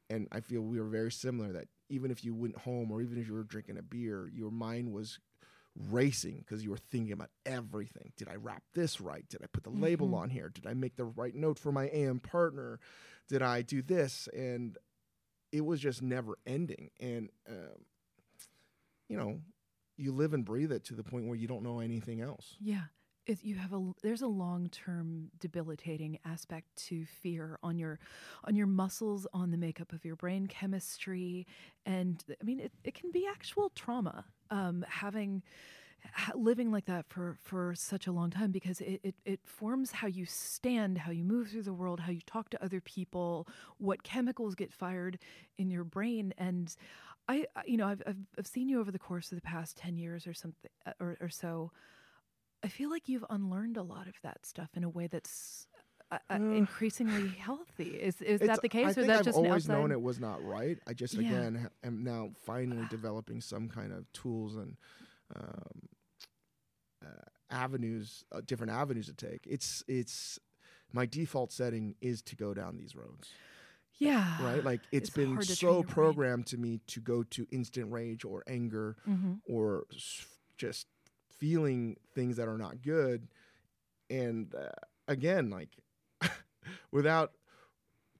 and 0.09 0.27
I 0.31 0.39
feel 0.41 0.61
we 0.61 0.79
were 0.79 0.87
very 0.87 1.11
similar. 1.11 1.51
That 1.53 1.67
even 1.89 2.11
if 2.11 2.23
you 2.23 2.35
went 2.35 2.55
home 2.59 2.91
or 2.91 3.01
even 3.01 3.17
if 3.19 3.27
you 3.27 3.33
were 3.33 3.43
drinking 3.43 3.77
a 3.79 3.81
beer, 3.81 4.29
your 4.31 4.51
mind 4.51 4.91
was 4.93 5.17
racing 5.89 6.37
because 6.37 6.63
you 6.63 6.69
were 6.69 6.77
thinking 6.77 7.11
about 7.11 7.31
everything. 7.45 8.11
Did 8.15 8.27
I 8.27 8.35
wrap 8.35 8.61
this 8.75 9.01
right? 9.01 9.27
Did 9.29 9.41
I 9.41 9.47
put 9.47 9.63
the 9.63 9.71
label 9.71 10.09
Mhm. 10.09 10.17
on 10.17 10.29
here? 10.29 10.49
Did 10.49 10.67
I 10.67 10.75
make 10.75 10.95
the 10.95 11.05
right 11.05 11.33
note 11.33 11.57
for 11.57 11.71
my 11.71 11.89
AM 11.91 12.19
partner? 12.19 12.79
Did 13.27 13.41
I 13.41 13.61
do 13.61 13.81
this? 13.81 14.27
And 14.33 14.77
it 15.51 15.65
was 15.65 15.79
just 15.79 16.01
never 16.01 16.37
ending. 16.45 16.91
And 16.99 17.29
um, 17.47 17.85
you 19.09 19.17
know, 19.17 19.39
you 19.97 20.11
live 20.11 20.33
and 20.33 20.43
breathe 20.43 20.71
it 20.71 20.83
to 20.85 20.95
the 20.95 21.03
point 21.03 21.27
where 21.27 21.37
you 21.37 21.47
don't 21.47 21.63
know 21.63 21.79
anything 21.79 22.21
else. 22.21 22.55
Yeah. 22.59 22.83
You 23.41 23.55
have 23.55 23.73
a 23.73 23.91
there's 24.03 24.21
a 24.21 24.27
long 24.27 24.69
term 24.69 25.31
debilitating 25.39 26.19
aspect 26.25 26.67
to 26.89 27.05
fear 27.05 27.57
on 27.63 27.79
your 27.79 27.97
on 28.43 28.55
your 28.55 28.67
muscles 28.67 29.25
on 29.33 29.49
the 29.49 29.57
makeup 29.57 29.93
of 29.93 30.05
your 30.05 30.15
brain 30.15 30.45
chemistry 30.45 31.47
and 31.87 32.23
I 32.29 32.43
mean 32.43 32.59
it, 32.59 32.71
it 32.83 32.93
can 32.93 33.09
be 33.09 33.25
actual 33.27 33.71
trauma 33.73 34.25
um, 34.51 34.85
having 34.87 35.41
ha- 35.41 35.41
living 36.35 36.71
like 36.71 36.85
that 36.85 37.05
for 37.07 37.35
for 37.41 37.73
such 37.75 38.07
a 38.07 38.11
long 38.11 38.29
time 38.29 38.51
because 38.51 38.81
it, 38.81 38.99
it 39.03 39.15
it 39.25 39.39
forms 39.43 39.91
how 39.91 40.07
you 40.07 40.25
stand 40.25 40.97
how 40.99 41.11
you 41.11 41.23
move 41.23 41.49
through 41.49 41.63
the 41.63 41.73
world 41.73 41.99
how 42.01 42.11
you 42.11 42.21
talk 42.25 42.49
to 42.49 42.63
other 42.63 42.81
people 42.81 43.47
what 43.77 44.03
chemicals 44.03 44.55
get 44.55 44.71
fired 44.73 45.17
in 45.57 45.69
your 45.69 45.83
brain 45.83 46.33
and 46.37 46.75
I 47.27 47.45
I- 47.55 47.63
you 47.65 47.77
know 47.77 47.87
I've 47.87 48.01
I've, 48.07 48.17
I've 48.37 48.47
seen 48.47 48.69
you 48.69 48.79
over 48.79 48.91
the 48.91 48.99
course 48.99 49.31
of 49.31 49.37
the 49.37 49.41
past 49.41 49.77
10 49.77 49.97
years 49.97 50.27
or 50.27 50.33
something 50.33 50.69
uh, 50.85 50.93
or, 50.99 51.17
or 51.21 51.29
so 51.29 51.71
I 52.63 52.67
feel 52.67 52.89
like 52.89 53.07
you've 53.07 53.25
unlearned 53.29 53.77
a 53.77 53.83
lot 53.83 54.07
of 54.07 54.15
that 54.23 54.45
stuff 54.45 54.69
in 54.75 54.83
a 54.83 54.89
way 54.89 55.07
that's 55.07 55.67
uh, 56.11 56.17
uh, 56.29 56.35
Uh, 56.35 56.39
increasingly 56.55 57.27
healthy. 57.29 57.89
Is 58.01 58.21
is 58.21 58.39
that 58.41 58.61
the 58.61 58.69
case, 58.69 58.85
I 58.85 58.91
or 58.91 58.93
think 58.93 59.07
that 59.07 59.19
I've 59.19 59.25
just 59.25 59.37
always 59.37 59.67
known 59.67 59.91
it 59.91 60.01
was 60.01 60.19
not 60.19 60.43
right. 60.43 60.77
I 60.87 60.93
just 60.93 61.13
Yeah. 61.13 61.29
again 61.31 61.55
ha- 61.55 61.69
am 61.83 62.03
now 62.03 62.29
finally 62.45 62.85
developing 62.85 63.41
some 63.41 63.69
kind 63.69 63.91
of 63.91 64.11
tools 64.13 64.55
and 64.55 64.77
um, 65.35 65.43
uh, 65.43 65.94
avenues, 67.49 68.23
uh, 68.31 68.41
different 68.45 68.71
avenues 68.71 69.07
to 69.07 69.13
take. 69.13 69.45
It's 69.47 69.83
it's 69.87 70.39
my 70.93 71.05
default 71.05 71.51
setting 71.51 71.95
is 72.01 72.21
to 72.23 72.35
go 72.35 72.53
down 72.53 72.77
these 72.77 72.95
roads, 72.95 73.33
yeah, 73.99 74.35
right? 74.39 74.63
Like 74.63 74.81
it's 74.91 75.07
It's 75.07 75.15
been 75.15 75.33
hard 75.35 75.47
to 75.47 75.55
train 75.55 75.75
so 75.75 75.83
programmed 75.83 76.47
to 76.47 76.57
me 76.57 76.79
to 76.87 76.99
go 77.01 77.23
to 77.23 77.47
instant 77.51 77.91
rage 77.91 78.23
or 78.25 78.43
anger 78.47 78.95
hmm 79.05 79.33
or 79.47 79.85
just 80.57 80.87
feeling 81.29 81.97
things 82.13 82.37
that 82.37 82.47
are 82.47 82.57
not 82.57 82.81
good. 82.81 83.27
And 84.09 84.53
uh, 84.55 84.69
again 85.07 85.49
like 85.49 85.69
without 86.91 87.31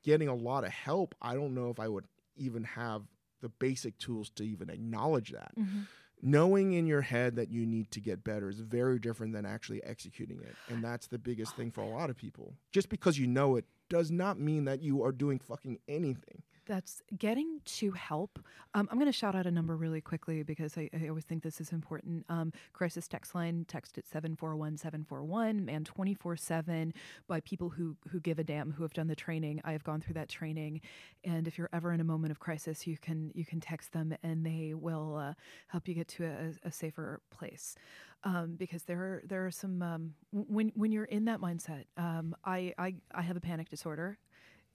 getting 0.03 0.27
a 0.27 0.35
lot 0.35 0.63
of 0.63 0.71
help 0.71 1.15
i 1.21 1.33
don't 1.33 1.53
know 1.53 1.69
if 1.69 1.79
i 1.79 1.88
would 1.88 2.05
even 2.38 2.63
have 2.63 3.03
the 3.41 3.49
basic 3.49 3.97
tools 3.97 4.29
to 4.29 4.43
even 4.43 4.69
acknowledge 4.69 5.31
that. 5.31 5.51
Hmm 5.55 5.81
knowing 6.25 6.73
in 6.73 6.88
your 6.88 7.01
head 7.01 7.35
that 7.35 7.51
you 7.51 7.67
need 7.67 7.91
to 7.91 8.01
get 8.01 8.23
better 8.23 8.49
is 8.49 8.59
very 8.59 8.97
different 8.97 9.31
than 9.31 9.45
actually 9.45 9.81
executing 9.83 10.39
it 10.39 10.55
and 10.69 10.83
that's 10.83 11.05
the 11.05 11.19
biggest 11.19 11.55
thing 11.55 11.69
for 11.71 11.81
a 11.81 11.88
lot 11.88 12.09
of 12.09 12.17
people. 12.17 12.53
Just 12.71 12.89
because 12.89 13.17
you 13.17 13.27
know 13.27 13.55
it 13.55 13.65
does 13.89 14.09
not 14.09 14.39
mean 14.39 14.65
that 14.65 14.81
you 14.81 15.03
are 15.03 15.11
doing 15.11 15.38
fucking 15.38 15.77
anything 15.88 16.41
That's 16.65 17.01
getting 17.17 17.62
to 17.65 17.91
help. 17.91 18.39
Um, 18.73 18.88
I'm 18.91 18.97
going 18.97 19.12
to 19.12 19.17
shout 19.17 19.36
out 19.36 19.45
a 19.45 19.51
number 19.51 19.75
really 19.75 20.01
quickly 20.01 20.41
because 20.41 20.78
I, 20.78 20.89
I 20.99 21.08
always 21.10 21.23
think 21.23 21.43
this 21.43 21.62
is 21.62 21.71
important. 21.71 22.25
Um, 22.28 22.51
crisis 22.73 23.08
text 23.08 23.36
line, 23.36 23.65
text 23.67 23.97
at 23.97 24.08
741 24.08 24.78
741, 24.78 25.63
man 25.63 25.84
24 25.84 26.36
7 26.36 26.93
by 27.28 27.39
people 27.41 27.69
who, 27.69 27.95
who 28.10 28.19
give 28.19 28.39
a 28.39 28.43
damn, 28.43 28.71
who 28.71 28.84
have 28.84 28.93
done 28.93 29.08
the 29.08 29.15
training. 29.15 29.62
I 29.63 29.73
have 29.73 29.84
gone 29.84 30.01
through 30.01 30.15
that 30.15 30.28
training. 30.28 30.82
And 31.23 31.47
if 31.47 31.58
you're 31.58 31.69
ever 31.71 31.93
in 31.93 31.99
a 31.99 32.04
moment 32.06 32.32
of 32.32 32.39
crisis, 32.39 32.88
you 32.88 32.97
can 32.97 33.32
you 33.36 33.45
can 33.45 33.60
text 33.60 33.91
them 33.91 34.15
and 34.23 34.45
they 34.45 34.73
will 34.73 35.17
uh, 35.17 35.34
help 35.67 35.88
you 35.88 35.93
get 35.93 36.08
to 36.10 36.25
a, 36.25 36.67
a 36.67 36.71
safer 36.71 37.21
place. 37.30 37.75
Um, 38.23 38.56
because 38.58 38.84
there 38.84 38.99
are 38.99 39.23
there 39.28 39.45
are 39.45 39.51
some 39.51 39.82
um, 39.84 40.13
when 40.32 40.71
when 40.75 40.91
you're 40.91 41.06
in 41.06 41.25
that 41.25 41.39
mindset. 41.39 41.84
Um, 41.95 42.36
I, 42.43 42.73
I 42.78 42.95
I 43.13 43.21
have 43.21 43.38
a 43.38 43.41
panic 43.41 43.69
disorder 43.69 44.17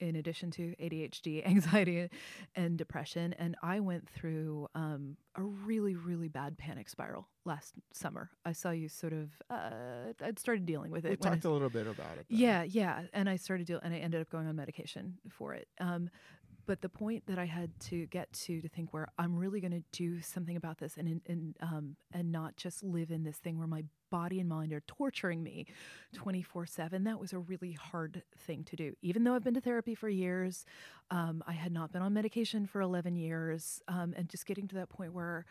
in 0.01 0.17
addition 0.17 0.51
to 0.53 0.75
ADHD, 0.81 1.47
anxiety, 1.47 2.09
and 2.55 2.77
depression. 2.77 3.35
And 3.35 3.57
I 3.63 3.81
went 3.81 4.09
through 4.09 4.69
um, 4.75 5.17
a 5.37 5.43
really, 5.43 5.95
really 5.95 6.29
bad 6.29 6.59
panic 6.59 6.89
spiral 6.89 7.29
last 7.45 7.75
summer. 7.93 8.31
I 8.45 8.53
saw 8.53 8.71
you 8.71 8.89
sort 8.89 9.13
of, 9.13 9.31
uh, 9.49 10.13
I'd 10.23 10.39
started 10.39 10.67
dealing 10.67 10.91
with 10.91 11.05
it. 11.05 11.13
I 11.13 11.31
talked 11.31 11.45
a 11.45 11.51
little 11.51 11.71
bit 11.71 11.87
about 11.87 12.19
it 12.19 12.27
though. 12.29 12.37
yeah, 12.37 12.63
yeah, 12.65 13.03
and 13.13 13.29
I 13.29 13.37
started 13.37 13.67
deal, 13.67 13.81
and 13.83 13.95
I 13.95 13.99
ended 13.99 14.21
up 14.21 14.31
going 14.31 14.47
on 14.47 14.57
medication 14.57 15.19
for 15.29 15.55
it. 15.55 15.69
Um, 15.79 16.11
but 16.71 16.83
the 16.83 16.89
point 16.89 17.27
that 17.27 17.37
I 17.37 17.47
had 17.47 17.69
to 17.81 18.07
get 18.07 18.33
to 18.45 18.61
to 18.61 18.69
think 18.69 18.95
where 18.95 19.09
I'm 19.19 19.37
really 19.37 19.61
going 19.61 19.73
to 19.73 19.83
do 19.91 20.21
something 20.21 20.55
about 20.55 20.79
this, 20.79 20.97
and 20.97 21.21
and 21.27 21.57
um, 21.61 21.97
and 22.13 22.31
not 22.31 22.57
just 22.57 22.85
live 22.85 23.11
in 23.11 23.25
this 23.25 23.39
thing 23.39 23.59
where 23.59 23.67
my 23.67 23.83
body 24.09 24.39
and 24.39 24.49
mind 24.49 24.73
are 24.73 24.83
torturing 24.87 25.43
me 25.43 25.67
24 26.15 26.67
7 26.67 27.05
that 27.05 27.21
was 27.21 27.33
a 27.33 27.39
really 27.39 27.73
hard 27.73 28.25
thing 28.37 28.65
to 28.65 28.75
do 28.75 28.93
even 29.03 29.23
though 29.23 29.37
i've 29.37 29.45
been 29.45 29.55
to 29.55 29.61
therapy 29.61 29.95
for 29.95 30.09
years 30.09 30.67
um, 31.13 31.45
i 31.47 31.53
had 31.53 31.71
not 31.71 31.93
been 31.93 32.03
on 32.03 32.13
medication 32.13 32.67
for 32.67 32.81
11 32.81 33.15
years 33.15 33.81
um, 33.87 34.13
and 34.17 34.29
just 34.29 34.47
getting 34.47 34.67
to 34.67 34.75
that 34.75 34.89
point 34.89 35.13
where 35.13 35.47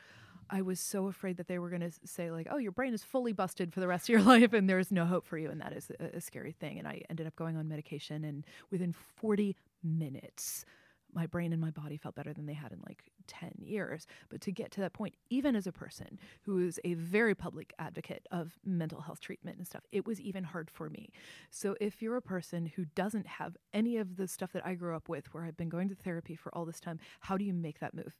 I 0.49 0.63
was 0.63 0.79
so 0.79 1.05
afraid 1.05 1.38
that 1.38 1.47
they 1.47 1.60
were 1.60 1.69
going 1.69 1.82
to 1.82 1.91
say 2.05 2.32
like, 2.32 2.47
"Oh, 2.49 2.58
your 2.58 2.71
brain 2.71 2.95
is 2.95 3.03
fully 3.03 3.34
busted 3.34 3.71
for 3.71 3.82
the 3.82 3.88
rest 3.88 4.05
of 4.05 4.13
your 4.13 4.21
life, 4.34 4.51
and 4.51 4.67
there 4.67 4.79
is 4.79 4.91
no 4.91 5.05
hope 5.05 5.27
for 5.27 5.38
you," 5.38 5.51
and 5.51 5.62
that 5.62 5.73
is 5.73 5.91
a, 5.99 6.17
a 6.17 6.21
scary 6.21 6.53
thing. 6.53 6.79
And 6.79 6.88
I 6.88 7.03
ended 7.08 7.27
up 7.27 7.36
going 7.36 7.55
on 7.55 7.67
medication, 7.67 8.23
and 8.23 8.43
within 8.71 8.95
40 9.17 9.55
minutes, 9.84 10.65
my 11.13 11.26
brain 11.26 11.52
and 11.52 11.62
my 11.62 11.72
body 11.72 11.98
felt 11.98 12.15
better 12.15 12.34
than 12.34 12.45
they 12.45 12.54
had 12.54 12.72
in 12.72 12.80
like 12.88 13.04
10 13.28 13.54
years. 13.60 14.06
But 14.30 14.41
to 14.41 14.52
get 14.52 14.72
to 14.72 14.82
that 14.82 14.93
point, 14.93 15.15
even 15.30 15.56
as 15.56 15.67
a 15.67 15.72
person 15.72 16.19
who 16.43 16.60
is 16.60 16.80
a 16.84 16.93
very 16.93 17.36
public 17.36 17.74
advocate 17.80 18.28
of 18.32 18.60
mental 18.65 19.02
health 19.02 19.19
treatment 19.19 19.58
and 19.58 19.65
stuff, 19.65 19.84
it 19.91 20.06
was 20.06 20.19
even 20.22 20.43
hard 20.43 20.69
for 20.69 20.89
me. 20.89 21.10
So 21.50 21.76
if 21.80 22.02
you're 22.02 22.17
a 22.17 22.22
person 22.22 22.72
who 22.76 22.86
doesn't 22.95 23.28
have 23.28 23.58
any 23.74 23.98
of 23.98 24.17
the 24.17 24.28
stuff 24.28 24.52
that 24.54 24.65
I 24.65 24.76
grew 24.76 24.95
up 24.95 25.10
with, 25.10 25.34
where 25.34 25.43
I've 25.43 25.58
been 25.58 25.69
going 25.69 25.89
to 25.89 25.95
therapy 25.95 26.36
for 26.36 26.54
all 26.56 26.65
this 26.65 26.80
time, 26.80 27.00
how 27.22 27.38
do 27.38 27.45
you 27.45 27.54
make 27.54 27.80
that 27.80 27.93
move? 27.93 28.15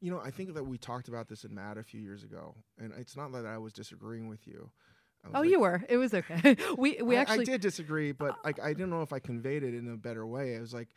You 0.00 0.10
know, 0.10 0.20
I 0.20 0.30
think 0.30 0.54
that 0.54 0.64
we 0.64 0.78
talked 0.78 1.06
about 1.08 1.28
this 1.28 1.44
in 1.44 1.54
Matt 1.54 1.78
a 1.78 1.82
few 1.84 2.00
years 2.00 2.24
ago, 2.24 2.56
and 2.76 2.92
it's 2.98 3.16
not 3.16 3.30
that 3.32 3.46
I 3.46 3.58
was 3.58 3.72
disagreeing 3.72 4.28
with 4.28 4.48
you. 4.48 4.70
Oh, 5.32 5.40
like- 5.40 5.50
you 5.50 5.60
were. 5.60 5.82
It 5.88 5.96
was 5.96 6.12
okay. 6.12 6.56
we 6.76 7.00
we 7.00 7.16
I, 7.16 7.20
actually 7.20 7.42
I 7.42 7.44
did 7.44 7.60
disagree, 7.60 8.12
but 8.12 8.30
uh, 8.30 8.36
like 8.44 8.60
I 8.60 8.72
didn't 8.72 8.90
know 8.90 9.02
if 9.02 9.12
I 9.12 9.20
conveyed 9.20 9.62
it 9.62 9.74
in 9.74 9.88
a 9.88 9.96
better 9.96 10.26
way. 10.26 10.56
I 10.56 10.60
was 10.60 10.74
like, 10.74 10.88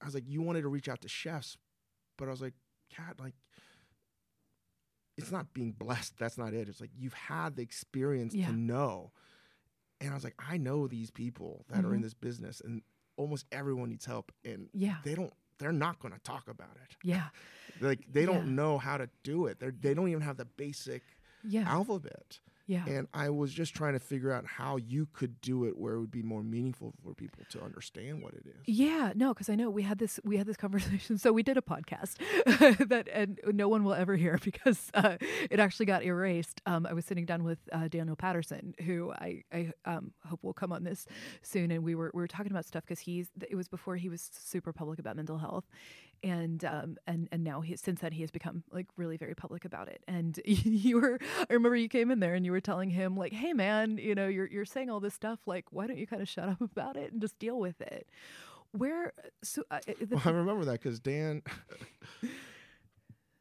I 0.00 0.04
was 0.06 0.14
like, 0.14 0.24
you 0.26 0.42
wanted 0.42 0.62
to 0.62 0.68
reach 0.68 0.88
out 0.88 1.00
to 1.02 1.08
chefs, 1.08 1.56
but 2.16 2.28
I 2.28 2.30
was 2.30 2.40
like, 2.40 2.54
Kat, 2.94 3.16
like, 3.20 3.34
it's 5.16 5.30
not 5.30 5.52
being 5.52 5.72
blessed. 5.72 6.14
That's 6.18 6.38
not 6.38 6.54
it. 6.54 6.68
It's 6.68 6.80
like 6.80 6.90
you've 6.96 7.12
had 7.14 7.56
the 7.56 7.62
experience 7.62 8.34
Yeah. 8.34 8.46
to 8.46 8.52
know, 8.52 9.12
and 10.00 10.10
I 10.10 10.14
was 10.14 10.24
like, 10.24 10.34
I 10.38 10.56
know 10.56 10.86
these 10.86 11.10
people 11.10 11.66
that 11.68 11.84
are 11.84 11.92
in 11.94 12.00
Mhm. 12.00 12.04
this 12.04 12.14
business, 12.14 12.60
and 12.60 12.82
almost 13.16 13.44
everyone 13.52 13.90
needs 13.90 14.06
help, 14.06 14.32
and 14.44 14.70
Yeah. 14.72 14.98
they 15.04 15.14
don't. 15.14 15.32
They're 15.58 15.72
not 15.72 15.98
going 15.98 16.14
to 16.14 16.20
talk 16.20 16.48
about 16.48 16.76
it. 16.76 16.96
Yeah. 17.02 17.28
Like 17.82 18.12
they 18.12 18.26
don't 18.26 18.54
know 18.56 18.76
how 18.78 18.98
to 18.98 19.08
do 19.22 19.46
it. 19.46 19.58
They 19.60 19.70
they 19.70 19.94
don't 19.94 20.08
even 20.08 20.20
have 20.22 20.36
the 20.36 20.44
basic 20.44 21.02
Yeah. 21.42 21.64
alphabet. 21.66 22.40
Yeah. 22.70 22.84
And 22.86 23.08
I 23.12 23.30
was 23.30 23.52
just 23.52 23.74
trying 23.74 23.94
to 23.94 23.98
figure 23.98 24.30
out 24.30 24.46
how 24.46 24.76
you 24.76 25.08
could 25.12 25.40
do 25.40 25.64
it 25.64 25.76
where 25.76 25.94
it 25.94 26.00
would 26.00 26.12
be 26.12 26.22
more 26.22 26.44
meaningful 26.44 26.94
for 27.02 27.14
people 27.14 27.42
to 27.50 27.60
understand 27.60 28.22
what 28.22 28.32
it 28.32 28.44
is. 28.46 28.62
Yeah, 28.64 29.10
no, 29.16 29.34
because 29.34 29.48
I 29.48 29.56
know 29.56 29.68
we 29.70 29.82
had 29.82 29.98
this 29.98 30.20
we 30.22 30.36
had 30.36 30.46
this 30.46 30.56
conversation. 30.56 31.18
So 31.30 31.32
we 31.32 31.42
did 31.42 31.58
a 31.58 31.62
podcast 31.62 32.14
that 32.88 33.08
and 33.12 33.40
no 33.44 33.68
one 33.68 33.82
will 33.82 33.94
ever 33.94 34.14
hear 34.14 34.38
because 34.44 34.88
uh, 34.94 35.16
it 35.50 35.58
actually 35.58 35.86
got 35.86 36.04
erased. 36.04 36.60
Um, 36.64 36.86
I 36.86 36.92
was 36.92 37.04
sitting 37.04 37.24
down 37.26 37.42
with 37.42 37.58
uh, 37.72 37.88
Daniel 37.88 38.14
Patterson, 38.14 38.74
who 38.86 39.12
I 39.12 39.42
I 39.52 39.72
um, 39.84 40.12
hope 40.24 40.44
will 40.44 40.54
come 40.54 40.70
on 40.70 40.84
this 40.84 41.06
soon, 41.42 41.72
and 41.72 41.82
we 41.82 41.96
were 41.96 42.12
we 42.14 42.22
were 42.22 42.28
talking 42.28 42.52
about 42.52 42.66
stuff 42.66 42.84
because 42.84 43.00
he's 43.00 43.30
it 43.50 43.56
was 43.56 43.66
before 43.66 43.96
he 43.96 44.08
was 44.08 44.30
super 44.32 44.72
public 44.72 45.00
about 45.00 45.16
mental 45.16 45.38
health, 45.38 45.64
and 46.22 46.64
um 46.64 46.96
and 47.06 47.28
and 47.32 47.42
now 47.44 47.60
he 47.60 47.76
since 47.76 48.00
then 48.00 48.12
he 48.12 48.20
has 48.22 48.30
become 48.30 48.62
like 48.70 48.86
really 48.96 49.16
very 49.16 49.34
public 49.34 49.64
about 49.64 49.88
it. 49.88 50.02
And 50.08 50.38
you 50.44 51.00
were 51.00 51.18
I 51.48 51.52
remember 51.52 51.76
you 51.76 51.88
came 51.88 52.10
in 52.10 52.20
there 52.20 52.34
and 52.34 52.44
you 52.44 52.52
were 52.52 52.60
telling 52.60 52.90
him 52.90 53.16
like, 53.16 53.32
hey 53.32 53.52
man, 53.52 53.98
you 53.98 54.14
know 54.14 54.28
you're 54.28 54.46
you're 54.48 54.64
saying 54.64 54.90
all 54.90 55.00
this 55.00 55.14
stuff 55.14 55.40
like 55.46 55.66
why 55.70 55.86
don't 55.86 55.98
you 55.98 56.06
kind 56.06 56.22
of 56.22 56.28
shut 56.28 56.48
up 56.48 56.60
about 56.72 56.96
it 56.96 57.12
and 57.12 57.20
just 57.20 57.38
deal 57.38 57.58
with 57.58 57.80
it. 57.80 58.08
Where 58.72 59.12
so 59.42 59.62
uh, 59.70 59.80
the 59.86 60.06
Well, 60.16 60.22
I 60.26 60.30
remember 60.30 60.64
that 60.66 60.80
because 60.82 61.00
Dan 61.00 61.42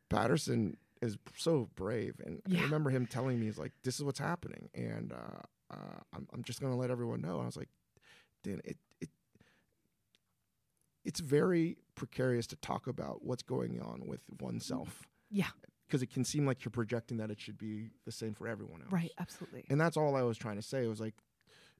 Patterson 0.10 0.78
is 1.02 1.18
so 1.36 1.70
brave, 1.76 2.20
and 2.26 2.42
Yeah. 2.48 2.60
I 2.60 2.64
remember 2.64 2.90
him 2.90 3.06
telling 3.06 3.40
me, 3.40 3.46
"He's 3.46 3.58
like, 3.60 3.72
this 3.84 3.96
is 3.96 4.04
what's 4.04 4.20
happening, 4.20 4.70
and 4.74 5.14
uh, 5.14 5.42
uh, 5.74 6.00
I'm, 6.14 6.28
I'm 6.34 6.44
just 6.44 6.60
going 6.62 6.74
to 6.74 6.78
let 6.80 6.90
everyone 6.92 7.22
know." 7.22 7.34
And 7.36 7.44
I 7.44 7.46
was 7.46 7.58
like, 7.58 7.70
"Dan, 8.44 8.60
it 8.66 8.78
it 9.00 9.10
it's 11.06 11.20
very 11.20 11.78
precarious 12.00 12.48
to 12.48 12.56
talk 12.58 12.88
about 12.88 13.24
what's 13.24 13.44
going 13.44 13.82
on 13.82 14.08
with 14.08 14.22
oneself, 14.42 15.08
yeah, 15.30 15.50
because 15.88 16.02
it 16.02 16.10
can 16.12 16.24
seem 16.24 16.46
like 16.46 16.64
you're 16.64 16.72
projecting 16.72 17.18
that 17.18 17.30
it 17.30 17.40
should 17.40 17.58
be 17.58 17.90
the 18.06 18.12
same 18.12 18.34
for 18.34 18.48
everyone 18.48 18.82
else, 18.82 18.92
right, 18.92 19.12
absolutely. 19.20 19.66
And 19.70 19.80
that's 19.80 19.98
all 19.98 20.16
I 20.16 20.22
was 20.24 20.38
trying 20.38 20.56
to 20.56 20.62
say. 20.62 20.84
It 20.84 20.88
was 20.88 21.02
like, 21.02 21.16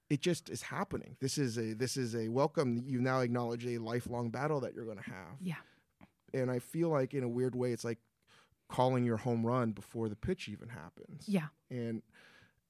it 0.10 0.22
just 0.22 0.50
is 0.50 0.62
happening. 0.62 1.16
This 1.20 1.38
is 1.38 1.58
a 1.58 1.74
this 1.74 1.96
is 1.98 2.16
a 2.16 2.28
welcome. 2.28 2.84
You 2.86 3.00
now 3.02 3.22
acknowledge 3.22 3.66
a 3.66 3.78
lifelong 3.78 4.30
battle 4.30 4.60
that 4.62 4.74
you're 4.76 4.86
going 4.86 4.98
to 4.98 5.10
have. 5.10 5.38
Yeah. 5.40 5.56
And 6.34 6.52
I 6.52 6.60
feel 6.60 6.90
like 6.90 7.14
in 7.16 7.24
a 7.24 7.30
weird 7.30 7.56
way, 7.56 7.72
it's 7.72 7.84
like 7.84 8.00
calling 8.68 9.04
your 9.04 9.18
home 9.18 9.46
run 9.46 9.72
before 9.72 10.10
the 10.10 10.16
pitch 10.16 10.48
even 10.50 10.70
happens. 10.70 11.24
Yeah, 11.28 11.48
And 11.72 12.02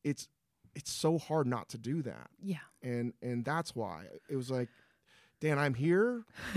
it's 0.04 0.28
it's 0.76 0.92
so 0.92 1.18
hard 1.18 1.48
not 1.48 1.68
to 1.70 1.78
do 1.78 2.02
that. 2.04 2.30
yeah, 2.42 2.58
And 2.84 3.14
and 3.22 3.44
that's 3.44 3.76
why 3.76 4.06
it 4.30 4.36
was 4.36 4.50
like, 4.52 4.70
Dan, 5.42 5.58
I'm 5.60 5.74
here. 5.74 6.24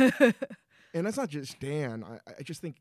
and 0.94 1.06
that's 1.06 1.16
not 1.16 1.28
just 1.28 1.58
Dan. 1.60 2.04
I, 2.04 2.18
I 2.38 2.42
just 2.42 2.60
think 2.60 2.76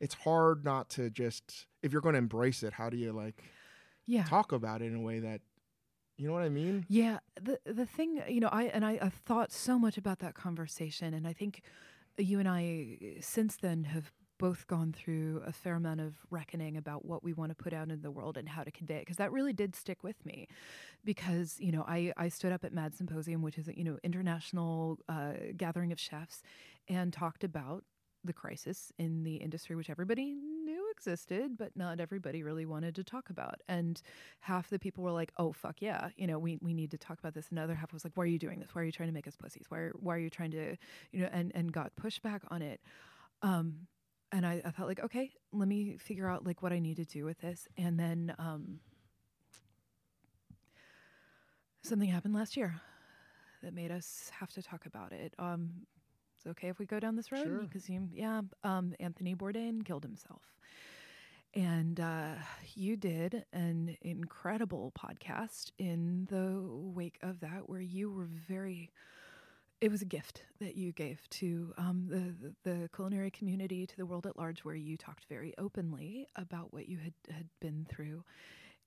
it's 0.00 0.14
hard 0.14 0.64
not 0.64 0.90
to 0.90 1.10
just 1.10 1.66
if 1.82 1.92
you're 1.92 2.02
going 2.02 2.14
to 2.14 2.18
embrace 2.18 2.62
it. 2.62 2.72
How 2.72 2.90
do 2.90 2.96
you 2.96 3.12
like 3.12 3.42
yeah. 4.06 4.24
talk 4.24 4.52
about 4.52 4.82
it 4.82 4.86
in 4.86 4.96
a 4.96 5.00
way 5.00 5.20
that 5.20 5.40
you 6.18 6.28
know 6.28 6.34
what 6.34 6.42
I 6.42 6.50
mean? 6.50 6.84
Yeah, 6.88 7.18
the 7.40 7.58
the 7.64 7.86
thing, 7.86 8.22
you 8.28 8.40
know, 8.40 8.50
I 8.52 8.64
and 8.64 8.84
I 8.84 8.98
have 9.02 9.14
thought 9.14 9.50
so 9.50 9.78
much 9.78 9.96
about 9.96 10.18
that 10.20 10.34
conversation, 10.34 11.14
and 11.14 11.26
I 11.26 11.32
think 11.32 11.62
you 12.18 12.38
and 12.38 12.48
I 12.48 13.16
since 13.20 13.56
then 13.56 13.84
have 13.84 14.12
both 14.42 14.66
gone 14.66 14.92
through 14.92 15.40
a 15.46 15.52
fair 15.52 15.76
amount 15.76 16.00
of 16.00 16.16
reckoning 16.28 16.76
about 16.76 17.04
what 17.04 17.22
we 17.22 17.32
want 17.32 17.50
to 17.50 17.54
put 17.54 17.72
out 17.72 17.92
in 17.92 18.02
the 18.02 18.10
world 18.10 18.36
and 18.36 18.48
how 18.48 18.64
to 18.64 18.72
convey 18.72 18.96
it 18.96 19.02
because 19.02 19.16
that 19.16 19.30
really 19.30 19.52
did 19.52 19.76
stick 19.76 20.02
with 20.02 20.26
me 20.26 20.48
because 21.04 21.60
you 21.60 21.70
know 21.70 21.84
I, 21.86 22.12
I 22.16 22.28
stood 22.28 22.50
up 22.50 22.64
at 22.64 22.72
Mad 22.72 22.92
Symposium 22.92 23.40
which 23.42 23.56
is 23.56 23.70
you 23.72 23.84
know 23.84 23.98
international 24.02 24.98
uh, 25.08 25.34
gathering 25.56 25.92
of 25.92 26.00
chefs 26.00 26.42
and 26.88 27.12
talked 27.12 27.44
about 27.44 27.84
the 28.24 28.32
crisis 28.32 28.90
in 28.98 29.22
the 29.22 29.36
industry 29.36 29.76
which 29.76 29.90
everybody 29.90 30.34
knew 30.34 30.90
existed, 30.90 31.56
but 31.56 31.76
not 31.76 32.00
everybody 32.00 32.42
really 32.42 32.66
wanted 32.66 32.96
to 32.96 33.04
talk 33.04 33.30
about. 33.30 33.60
And 33.68 34.02
half 34.40 34.70
the 34.70 34.78
people 34.80 35.04
were 35.04 35.12
like, 35.12 35.32
"Oh 35.36 35.52
fuck 35.52 35.80
yeah, 35.80 36.08
you 36.16 36.26
know, 36.26 36.40
we 36.40 36.58
we 36.60 36.74
need 36.74 36.90
to 36.90 36.98
talk 36.98 37.20
about 37.20 37.34
this." 37.34 37.46
Another 37.52 37.76
half 37.76 37.92
was 37.92 38.04
like, 38.04 38.12
"Why 38.16 38.24
are 38.24 38.26
you 38.26 38.40
doing 38.40 38.58
this? 38.58 38.74
Why 38.74 38.82
are 38.82 38.84
you 38.84 38.92
trying 38.92 39.08
to 39.08 39.14
make 39.14 39.28
us 39.28 39.36
pussies? 39.36 39.66
Why 39.68 39.78
are, 39.78 39.92
why 40.00 40.16
are 40.16 40.18
you 40.18 40.30
trying 40.30 40.50
to, 40.52 40.76
you 41.12 41.20
know?" 41.20 41.30
And 41.32 41.52
and 41.54 41.72
got 41.72 41.92
pushback 41.94 42.40
on 42.50 42.62
it. 42.62 42.80
Um, 43.42 43.86
and 44.32 44.46
I, 44.46 44.62
I 44.64 44.70
felt 44.70 44.88
like, 44.88 45.00
okay, 45.00 45.30
let 45.52 45.68
me 45.68 45.98
figure 45.98 46.28
out 46.28 46.46
like 46.46 46.62
what 46.62 46.72
I 46.72 46.78
need 46.78 46.96
to 46.96 47.04
do 47.04 47.24
with 47.24 47.38
this. 47.40 47.68
And 47.76 48.00
then 48.00 48.34
um, 48.38 48.80
something 51.82 52.08
happened 52.08 52.34
last 52.34 52.56
year 52.56 52.80
that 53.62 53.74
made 53.74 53.90
us 53.90 54.30
have 54.38 54.50
to 54.52 54.62
talk 54.62 54.86
about 54.86 55.12
it. 55.12 55.34
Um, 55.38 55.70
it's 56.36 56.46
okay 56.46 56.68
if 56.68 56.78
we 56.78 56.86
go 56.86 56.98
down 56.98 57.14
this 57.14 57.30
road 57.30 57.68
because 57.68 57.88
you, 57.88 58.08
yeah, 58.12 58.40
um, 58.64 58.94
Anthony 58.98 59.34
Bourdain 59.34 59.84
killed 59.84 60.02
himself. 60.02 60.42
And 61.54 62.00
uh, 62.00 62.34
you 62.74 62.96
did 62.96 63.44
an 63.52 63.96
incredible 64.00 64.92
podcast 64.98 65.70
in 65.78 66.26
the 66.30 66.62
wake 66.66 67.18
of 67.22 67.40
that, 67.40 67.68
where 67.68 67.82
you 67.82 68.10
were 68.10 68.28
very. 68.48 68.90
It 69.82 69.90
was 69.90 70.00
a 70.00 70.04
gift 70.06 70.44
that 70.60 70.76
you 70.76 70.92
gave 70.92 71.28
to 71.30 71.74
um, 71.76 72.06
the, 72.08 72.70
the 72.70 72.88
culinary 72.94 73.32
community, 73.32 73.84
to 73.84 73.96
the 73.96 74.06
world 74.06 74.26
at 74.28 74.38
large, 74.38 74.60
where 74.60 74.76
you 74.76 74.96
talked 74.96 75.24
very 75.28 75.52
openly 75.58 76.28
about 76.36 76.72
what 76.72 76.88
you 76.88 76.98
had 76.98 77.14
had 77.34 77.48
been 77.60 77.84
through. 77.90 78.22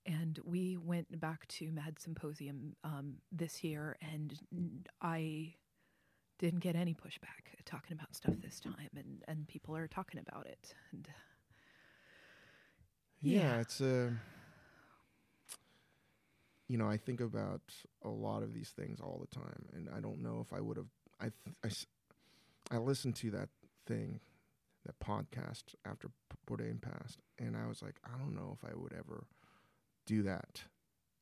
And 0.05 0.39
we 0.45 0.77
went 0.77 1.19
back 1.19 1.47
to 1.49 1.69
Mad 1.71 1.99
Symposium 1.99 2.77
um, 2.85 3.15
this 3.29 3.61
year, 3.61 3.97
and 4.01 4.39
I 5.01 5.55
didn't 6.39 6.61
get 6.61 6.77
any 6.77 6.93
pushback 6.93 7.43
talking 7.65 7.97
about 7.97 8.15
stuff 8.15 8.35
this 8.41 8.61
time, 8.61 8.89
and 8.95 9.21
and 9.27 9.47
people 9.49 9.75
are 9.75 9.89
talking 9.89 10.21
about 10.25 10.45
it. 10.47 10.73
And 10.93 11.07
Yeah, 13.21 13.39
Yeah. 13.41 13.59
it's 13.59 13.81
a. 13.81 14.13
You 16.67 16.77
know, 16.77 16.89
I 16.89 16.97
think 16.97 17.21
about 17.21 17.61
a 18.03 18.09
lot 18.09 18.41
of 18.43 18.53
these 18.53 18.69
things 18.69 18.99
all 18.99 19.19
the 19.21 19.35
time, 19.39 19.65
and 19.73 19.87
I 19.95 19.99
don't 19.99 20.21
know 20.23 20.39
if 20.45 20.51
I 20.51 20.61
would 20.61 20.77
have. 20.77 20.87
I 21.19 21.23
th- 21.25 21.55
I, 21.63 21.67
s- 21.67 21.85
I 22.71 22.77
listened 22.77 23.15
to 23.17 23.31
that 23.31 23.49
thing, 23.85 24.19
that 24.85 24.99
podcast 24.99 25.75
after 25.85 26.07
P- 26.07 26.37
Bourdain 26.47 26.81
passed, 26.81 27.19
and 27.37 27.55
I 27.55 27.67
was 27.67 27.81
like, 27.83 27.95
I 28.03 28.17
don't 28.17 28.33
know 28.35 28.57
if 28.59 28.67
I 28.67 28.75
would 28.75 28.93
ever 28.93 29.27
do 30.07 30.23
that. 30.23 30.63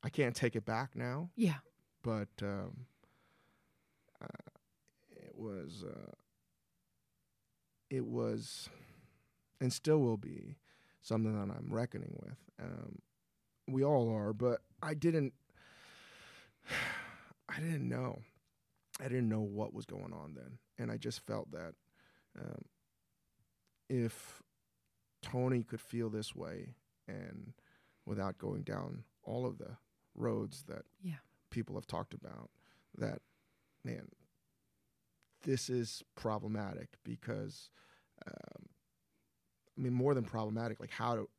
I 0.02 0.10
can't 0.10 0.36
take 0.36 0.56
it 0.56 0.66
back 0.66 0.96
now, 0.96 1.30
yeah, 1.36 1.56
but 2.04 2.30
um, 2.42 2.86
uh, 4.22 4.28
it 5.12 5.34
was 5.36 5.84
uh, 5.86 6.12
it 7.90 8.06
was 8.06 8.70
and 9.62 9.72
still 9.72 10.00
will 10.00 10.18
be 10.18 10.56
something 11.02 11.34
that 11.34 11.54
I'm 11.56 11.68
reckoning 11.70 12.18
with. 12.22 12.38
Um, 12.62 13.00
we 13.68 13.84
all 13.84 14.10
are, 14.14 14.34
but 14.34 14.62
I 14.82 14.94
didn't. 14.94 15.34
I 17.50 17.60
didn't 17.60 17.88
know. 17.88 18.20
I 19.00 19.04
didn't 19.04 19.30
know 19.30 19.42
what 19.42 19.74
was 19.74 19.86
going 19.86 20.14
on 20.14 20.34
then, 20.36 20.58
and 20.78 20.92
I 20.92 20.98
just 20.98 21.20
felt 21.26 21.52
that 21.52 21.74
um, 22.40 22.64
if 23.90 24.42
Tony 25.22 25.64
could 25.64 25.82
feel 25.82 26.10
this 26.10 26.36
way, 26.36 26.76
and 27.08 27.54
without 28.06 28.38
going 28.38 28.64
down 28.64 29.04
all 29.24 29.46
of 29.46 29.58
the 29.58 29.78
roads 30.16 30.64
that 30.68 30.84
Yeah. 31.04 31.16
people 31.50 31.76
have 31.76 31.88
talked 31.88 32.14
about, 32.14 32.50
that 32.98 33.20
man, 33.84 34.08
this 35.44 35.70
is 35.70 36.04
problematic 36.16 36.90
because, 37.04 37.70
um, 38.26 38.66
I 39.78 39.82
mean, 39.82 39.94
more 39.94 40.14
than 40.14 40.24
problematic, 40.24 40.80
like 40.80 40.92
how 40.92 41.16
to. 41.16 41.30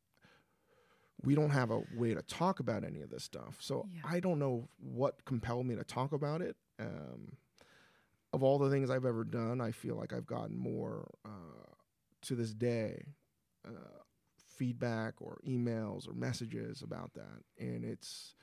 We 1.22 1.34
don't 1.34 1.50
have 1.50 1.70
a 1.70 1.82
way 1.96 2.14
to 2.14 2.22
talk 2.22 2.60
about 2.60 2.84
any 2.84 3.00
of 3.00 3.10
this 3.10 3.24
stuff, 3.24 3.56
so 3.60 3.86
Yeah. 3.92 4.00
I 4.04 4.20
don't 4.20 4.38
know 4.38 4.68
what 4.78 5.24
compelled 5.24 5.66
me 5.66 5.76
to 5.76 5.84
talk 5.84 6.12
about 6.12 6.42
it. 6.42 6.56
Um, 6.78 7.36
of 8.32 8.42
all 8.42 8.58
the 8.58 8.68
things 8.68 8.90
I've 8.90 9.04
ever 9.04 9.24
done, 9.24 9.60
I 9.60 9.70
feel 9.70 9.94
like 9.94 10.12
I've 10.12 10.26
gotten 10.26 10.56
more 10.58 11.08
uh, 11.24 11.72
to 12.22 12.34
this 12.34 12.52
day 12.52 13.04
uh, 13.66 13.70
feedback 14.48 15.14
or 15.20 15.38
emails 15.46 16.08
or 16.08 16.14
messages 16.14 16.82
about 16.82 17.14
that, 17.14 17.42
and 17.58 17.84
it's 17.84 18.34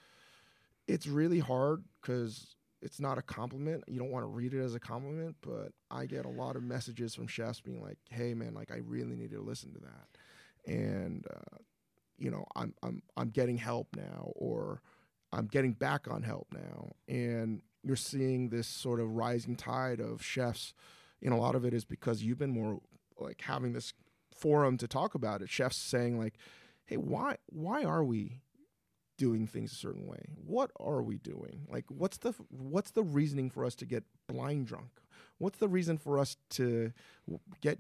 it's 0.88 1.08
really 1.08 1.40
hard 1.40 1.84
because 2.02 2.56
it's 2.82 3.00
not 3.00 3.18
a 3.18 3.22
compliment. 3.22 3.84
You 3.88 4.00
don't 4.00 4.12
want 4.12 4.24
to 4.24 4.28
read 4.30 4.54
it 4.54 4.62
as 4.62 4.74
a 4.76 4.80
compliment, 4.80 5.36
but 5.42 5.74
I 5.92 6.06
get 6.06 6.26
a 6.26 6.30
lot 6.30 6.56
of 6.56 6.64
messages 6.64 7.14
from 7.14 7.28
chefs 7.28 7.62
being 7.62 7.82
like, 7.82 7.98
"Hey, 8.10 8.34
man, 8.34 8.54
like 8.54 8.72
I 8.72 8.78
really 8.78 9.16
need 9.16 9.32
to 9.32 9.42
listen 9.42 9.74
to 9.74 9.80
that," 9.82 10.72
and 10.74 11.26
uh, 11.30 11.58
you 12.22 12.30
know, 12.30 12.46
I'm 12.56 12.74
I'm 12.84 13.02
I'm 13.18 13.30
getting 13.30 13.58
help 13.58 13.88
now, 13.96 14.32
or 14.36 14.82
I'm 15.34 15.48
getting 15.48 15.74
back 15.74 16.08
on 16.10 16.22
help 16.22 16.48
now, 16.54 16.92
and 17.08 17.62
you're 17.84 17.96
seeing 17.96 18.50
this 18.50 18.68
sort 18.68 19.00
of 19.00 19.16
rising 19.16 19.56
tide 19.56 20.00
of 20.00 20.24
chefs. 20.24 20.74
And 21.24 21.34
a 21.34 21.38
lot 21.38 21.56
of 21.56 21.66
it 21.66 21.74
is 21.74 21.84
because 21.84 22.24
you've 22.24 22.38
been 22.38 22.54
more 22.54 22.80
like 23.20 23.42
having 23.42 23.74
this 23.74 23.94
forum 24.36 24.78
to 24.78 24.88
talk 24.88 25.16
about 25.16 25.42
it. 25.42 25.50
Chefs 25.50 25.78
saying 25.78 26.20
like, 26.20 26.36
"Hey, 26.86 26.98
why 26.98 27.38
why 27.48 27.84
are 27.84 28.04
we 28.04 28.42
doing 29.18 29.48
things 29.48 29.72
a 29.72 29.76
certain 29.76 30.08
way? 30.08 30.30
What 30.36 30.72
are 30.80 31.02
we 31.02 31.18
doing? 31.18 31.68
Like, 31.70 31.86
what's 31.90 32.18
the 32.18 32.34
what's 32.50 32.92
the 32.92 33.04
reasoning 33.04 33.50
for 33.50 33.66
us 33.66 33.76
to 33.76 33.86
get 33.86 34.04
blind 34.28 34.68
drunk? 34.68 34.90
What's 35.38 35.58
the 35.58 35.68
reason 35.68 35.98
for 35.98 36.20
us 36.20 36.38
to 36.52 36.92
get 37.62 37.80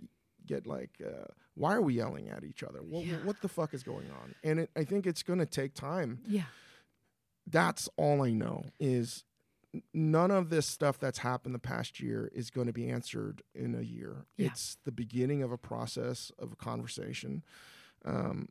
get 0.54 0.68
like? 0.68 0.92
Uh, 1.06 1.26
why 1.56 1.74
are 1.76 1.82
we 1.82 1.94
yelling 1.96 2.30
at 2.30 2.44
each 2.44 2.64
other? 2.64 2.80
What 2.82 3.06
Yeah. 3.06 3.18
what 3.24 3.42
the 3.42 3.48
fuck 3.48 3.74
is 3.74 3.84
going 3.84 4.10
on? 4.22 4.36
And 4.44 4.60
it, 4.62 4.70
I 4.76 4.84
think 4.84 5.06
it's 5.06 5.24
going 5.24 5.40
to 5.40 5.46
take 5.46 5.74
time. 5.74 6.20
yeah, 6.28 6.44
That's 7.48 7.90
all 7.98 8.22
I 8.24 8.32
know 8.32 8.66
is 8.80 9.24
none 9.94 10.32
of 10.32 10.50
this 10.50 10.66
stuff 10.68 11.00
that's 11.00 11.20
happened 11.20 11.56
the 11.56 11.60
past 11.60 12.00
year 12.00 12.30
is 12.34 12.50
going 12.50 12.68
to 12.68 12.74
be 12.74 12.90
answered 12.90 13.42
in 13.56 13.74
a 13.76 13.82
year. 13.82 14.26
Yeah. 14.38 14.48
It's 14.48 14.78
the 14.86 14.92
beginning 14.92 15.42
of 15.44 15.52
a 15.52 15.58
process 15.58 16.32
of 16.38 16.52
a 16.52 16.56
conversation. 16.56 17.44
Um, 18.04 18.50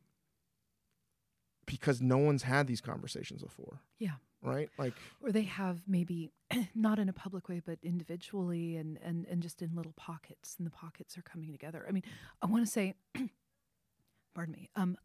because 1.71 2.01
no 2.01 2.17
one's 2.17 2.43
had 2.43 2.67
these 2.67 2.81
conversations 2.81 3.41
before. 3.41 3.79
Yeah. 3.97 4.15
Right? 4.43 4.69
Like 4.77 4.93
or 5.23 5.31
they 5.31 5.43
have 5.43 5.81
maybe 5.87 6.31
not 6.75 6.99
in 6.99 7.07
a 7.07 7.13
public 7.13 7.47
way, 7.47 7.61
but 7.65 7.79
individually 7.81 8.75
and 8.75 8.99
and 9.03 9.25
and 9.27 9.41
just 9.41 9.61
in 9.61 9.73
little 9.73 9.93
pockets, 9.93 10.55
and 10.57 10.67
the 10.67 10.71
pockets 10.71 11.17
are 11.17 11.21
coming 11.21 11.51
together. 11.51 11.85
I 11.87 11.91
mean, 11.91 12.03
I 12.41 12.47
want 12.47 12.65
to 12.65 12.71
say, 12.71 12.95
pardon 14.35 14.53
me. 14.53 14.69
Um, 14.75 14.97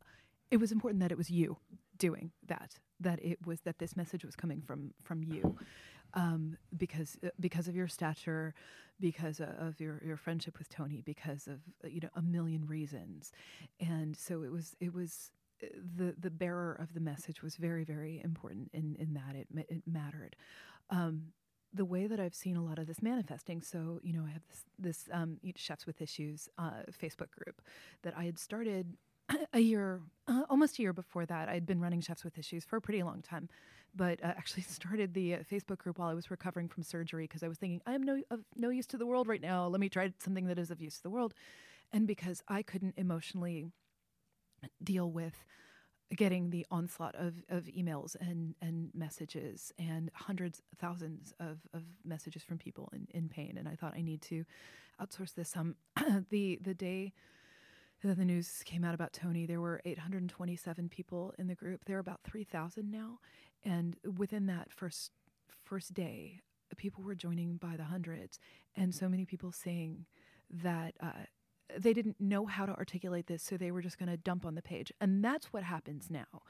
it 0.50 0.56
was 0.56 0.72
important 0.72 1.00
that 1.00 1.12
it 1.12 1.18
was 1.18 1.30
you 1.30 1.58
doing 1.98 2.32
that. 2.48 2.78
That 2.98 3.22
it 3.22 3.46
was 3.46 3.60
that 3.60 3.78
this 3.78 3.94
message 3.94 4.24
was 4.24 4.34
coming 4.34 4.62
from 4.62 4.94
from 5.04 5.22
you, 5.22 5.56
um, 6.14 6.56
because 6.76 7.16
uh, 7.22 7.28
because 7.38 7.68
of 7.68 7.76
your 7.76 7.88
stature, 7.88 8.54
because 8.98 9.38
uh, 9.40 9.52
of 9.60 9.78
your 9.80 10.02
your 10.04 10.16
friendship 10.16 10.58
with 10.58 10.70
Tony, 10.70 11.02
because 11.04 11.46
of 11.46 11.60
uh, 11.84 11.88
you 11.88 12.00
know 12.00 12.08
a 12.16 12.22
million 12.22 12.66
reasons, 12.66 13.32
and 13.78 14.16
so 14.16 14.42
it 14.42 14.50
was 14.50 14.74
it 14.80 14.94
was 14.94 15.30
the 15.60 16.14
the 16.18 16.30
bearer 16.30 16.74
of 16.74 16.94
the 16.94 17.00
message 17.00 17.42
was 17.42 17.56
very 17.56 17.84
very 17.84 18.20
important 18.22 18.70
in 18.72 18.96
in 18.98 19.14
that 19.14 19.34
it 19.34 19.48
it 19.68 19.82
mattered. 19.86 20.36
Um, 20.90 21.32
the 21.74 21.84
way 21.84 22.06
that 22.06 22.18
I've 22.18 22.34
seen 22.34 22.56
a 22.56 22.62
lot 22.62 22.78
of 22.78 22.86
this 22.86 23.02
manifesting. 23.02 23.60
So, 23.60 24.00
you 24.02 24.12
know, 24.12 24.24
I 24.26 24.30
have 24.30 24.42
this 24.48 24.64
this 24.78 25.08
um, 25.12 25.38
Chefs 25.56 25.86
with 25.86 26.00
Issues 26.00 26.48
uh, 26.58 26.82
Facebook 26.90 27.30
group 27.30 27.60
that 28.02 28.14
I 28.16 28.24
had 28.24 28.38
started 28.38 28.96
a 29.52 29.60
year, 29.60 30.00
uh, 30.28 30.42
almost 30.48 30.78
a 30.78 30.82
year 30.82 30.92
before 30.92 31.26
that. 31.26 31.48
I 31.48 31.54
had 31.54 31.66
been 31.66 31.80
running 31.80 32.00
Chefs 32.00 32.24
with 32.24 32.38
Issues 32.38 32.64
for 32.64 32.76
a 32.76 32.80
pretty 32.80 33.02
long 33.02 33.22
time, 33.22 33.48
but 33.94 34.22
uh, 34.22 34.28
actually 34.28 34.62
started 34.68 35.14
the 35.14 35.34
uh, 35.34 35.38
Facebook 35.50 35.78
group 35.78 35.98
while 35.98 36.08
I 36.08 36.14
was 36.14 36.30
recovering 36.30 36.68
from 36.68 36.82
surgery 36.82 37.24
because 37.24 37.42
I 37.42 37.48
was 37.48 37.58
thinking 37.58 37.80
I 37.86 37.94
am 37.94 38.02
no 38.02 38.22
of 38.30 38.40
no 38.56 38.70
use 38.70 38.86
to 38.86 38.96
the 38.96 39.06
world 39.06 39.28
right 39.28 39.42
now. 39.42 39.66
Let 39.66 39.80
me 39.80 39.88
try 39.88 40.12
something 40.18 40.46
that 40.46 40.58
is 40.58 40.70
of 40.70 40.80
use 40.80 40.96
to 40.96 41.02
the 41.02 41.10
world, 41.10 41.34
and 41.92 42.06
because 42.06 42.42
I 42.48 42.62
couldn't 42.62 42.94
emotionally 42.96 43.66
deal 44.82 45.10
with 45.10 45.44
getting 46.14 46.50
the 46.50 46.64
onslaught 46.70 47.14
of, 47.16 47.42
of 47.48 47.64
emails 47.64 48.14
and, 48.20 48.54
and 48.62 48.90
messages 48.94 49.72
and 49.78 50.10
hundreds 50.14 50.62
thousands 50.78 51.34
of, 51.40 51.58
of 51.74 51.82
messages 52.04 52.42
from 52.44 52.58
people 52.58 52.88
in, 52.92 53.08
in 53.10 53.28
pain. 53.28 53.56
And 53.58 53.68
i 53.68 53.74
thought 53.74 53.94
i 53.96 54.02
need 54.02 54.22
to 54.22 54.44
outsource 55.00 55.34
this. 55.34 55.56
Um 55.56 55.74
the 56.30 56.58
the 56.62 56.74
day 56.74 57.12
that 58.04 58.16
the 58.16 58.24
news 58.24 58.62
came 58.64 58.84
out 58.84 58.94
about 58.94 59.12
tony 59.12 59.46
there 59.46 59.60
were 59.60 59.80
827 59.84 60.88
people 60.88 61.34
in 61.38 61.48
the 61.48 61.54
group. 61.54 61.84
There 61.86 61.96
are 61.96 62.00
about 62.00 62.20
3000 62.24 62.90
now. 62.90 63.18
And 63.64 63.96
within 64.16 64.46
that 64.46 64.70
first 64.70 65.10
first 65.64 65.92
day 65.92 66.40
people 66.76 67.02
were 67.02 67.14
joining 67.14 67.56
by 67.56 67.76
the 67.76 67.84
hundreds. 67.84 68.38
And 68.76 68.94
so 68.94 69.08
many 69.08 69.24
people 69.24 69.50
saying 69.50 70.06
that 70.50 70.94
uh, 71.02 71.26
they 71.78 71.92
didn't 71.92 72.20
know 72.20 72.46
how 72.46 72.66
to 72.66 72.72
articulate 72.72 73.26
this, 73.26 73.42
so 73.42 73.56
they 73.56 73.70
were 73.70 73.82
just 73.82 73.98
going 73.98 74.08
to 74.08 74.16
dump 74.16 74.44
on 74.44 74.54
the 74.54 74.62
page. 74.62 74.92
And 75.00 75.24
that's 75.24 75.52
what 75.52 75.62
happens 75.62 76.08
now. 76.10 76.42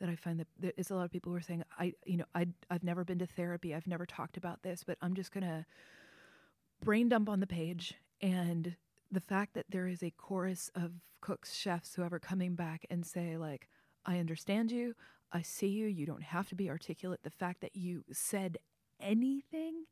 That 0.00 0.08
I 0.08 0.16
find 0.16 0.40
that 0.40 0.48
there 0.58 0.72
is 0.78 0.90
a 0.90 0.94
lot 0.94 1.04
of 1.04 1.10
people 1.10 1.30
who 1.30 1.36
are 1.36 1.42
saying, 1.42 1.62
I, 1.78 1.92
you 2.06 2.16
know, 2.16 2.24
I, 2.34 2.48
I've 2.70 2.82
never 2.82 3.04
been 3.04 3.18
to 3.18 3.26
therapy, 3.26 3.74
I've 3.74 3.86
never 3.86 4.06
talked 4.06 4.38
about 4.38 4.62
this, 4.62 4.82
but 4.82 4.96
I'm 5.02 5.14
just 5.14 5.30
going 5.30 5.44
to 5.44 5.66
brain 6.82 7.08
dump 7.10 7.28
on 7.28 7.40
the 7.40 7.46
page 7.46 7.94
and 8.22 8.76
the 9.12 9.20
fact 9.20 9.54
that 9.54 9.66
there 9.68 9.86
is 9.86 10.02
a 10.02 10.12
chorus 10.16 10.70
of 10.74 10.92
cooks, 11.20 11.54
chefs, 11.54 11.94
whoever 11.94 12.18
coming 12.18 12.54
back 12.54 12.86
and 12.90 13.04
say, 13.04 13.36
like, 13.36 13.68
I 14.06 14.18
understand 14.18 14.72
you, 14.72 14.94
I 15.32 15.42
see 15.42 15.68
you, 15.68 15.86
you 15.86 16.06
don't 16.06 16.22
have 16.22 16.48
to 16.48 16.54
be 16.54 16.70
articulate. 16.70 17.20
The 17.22 17.30
fact 17.30 17.60
that 17.60 17.76
you 17.76 18.04
said 18.10 18.56
anything 19.00 19.84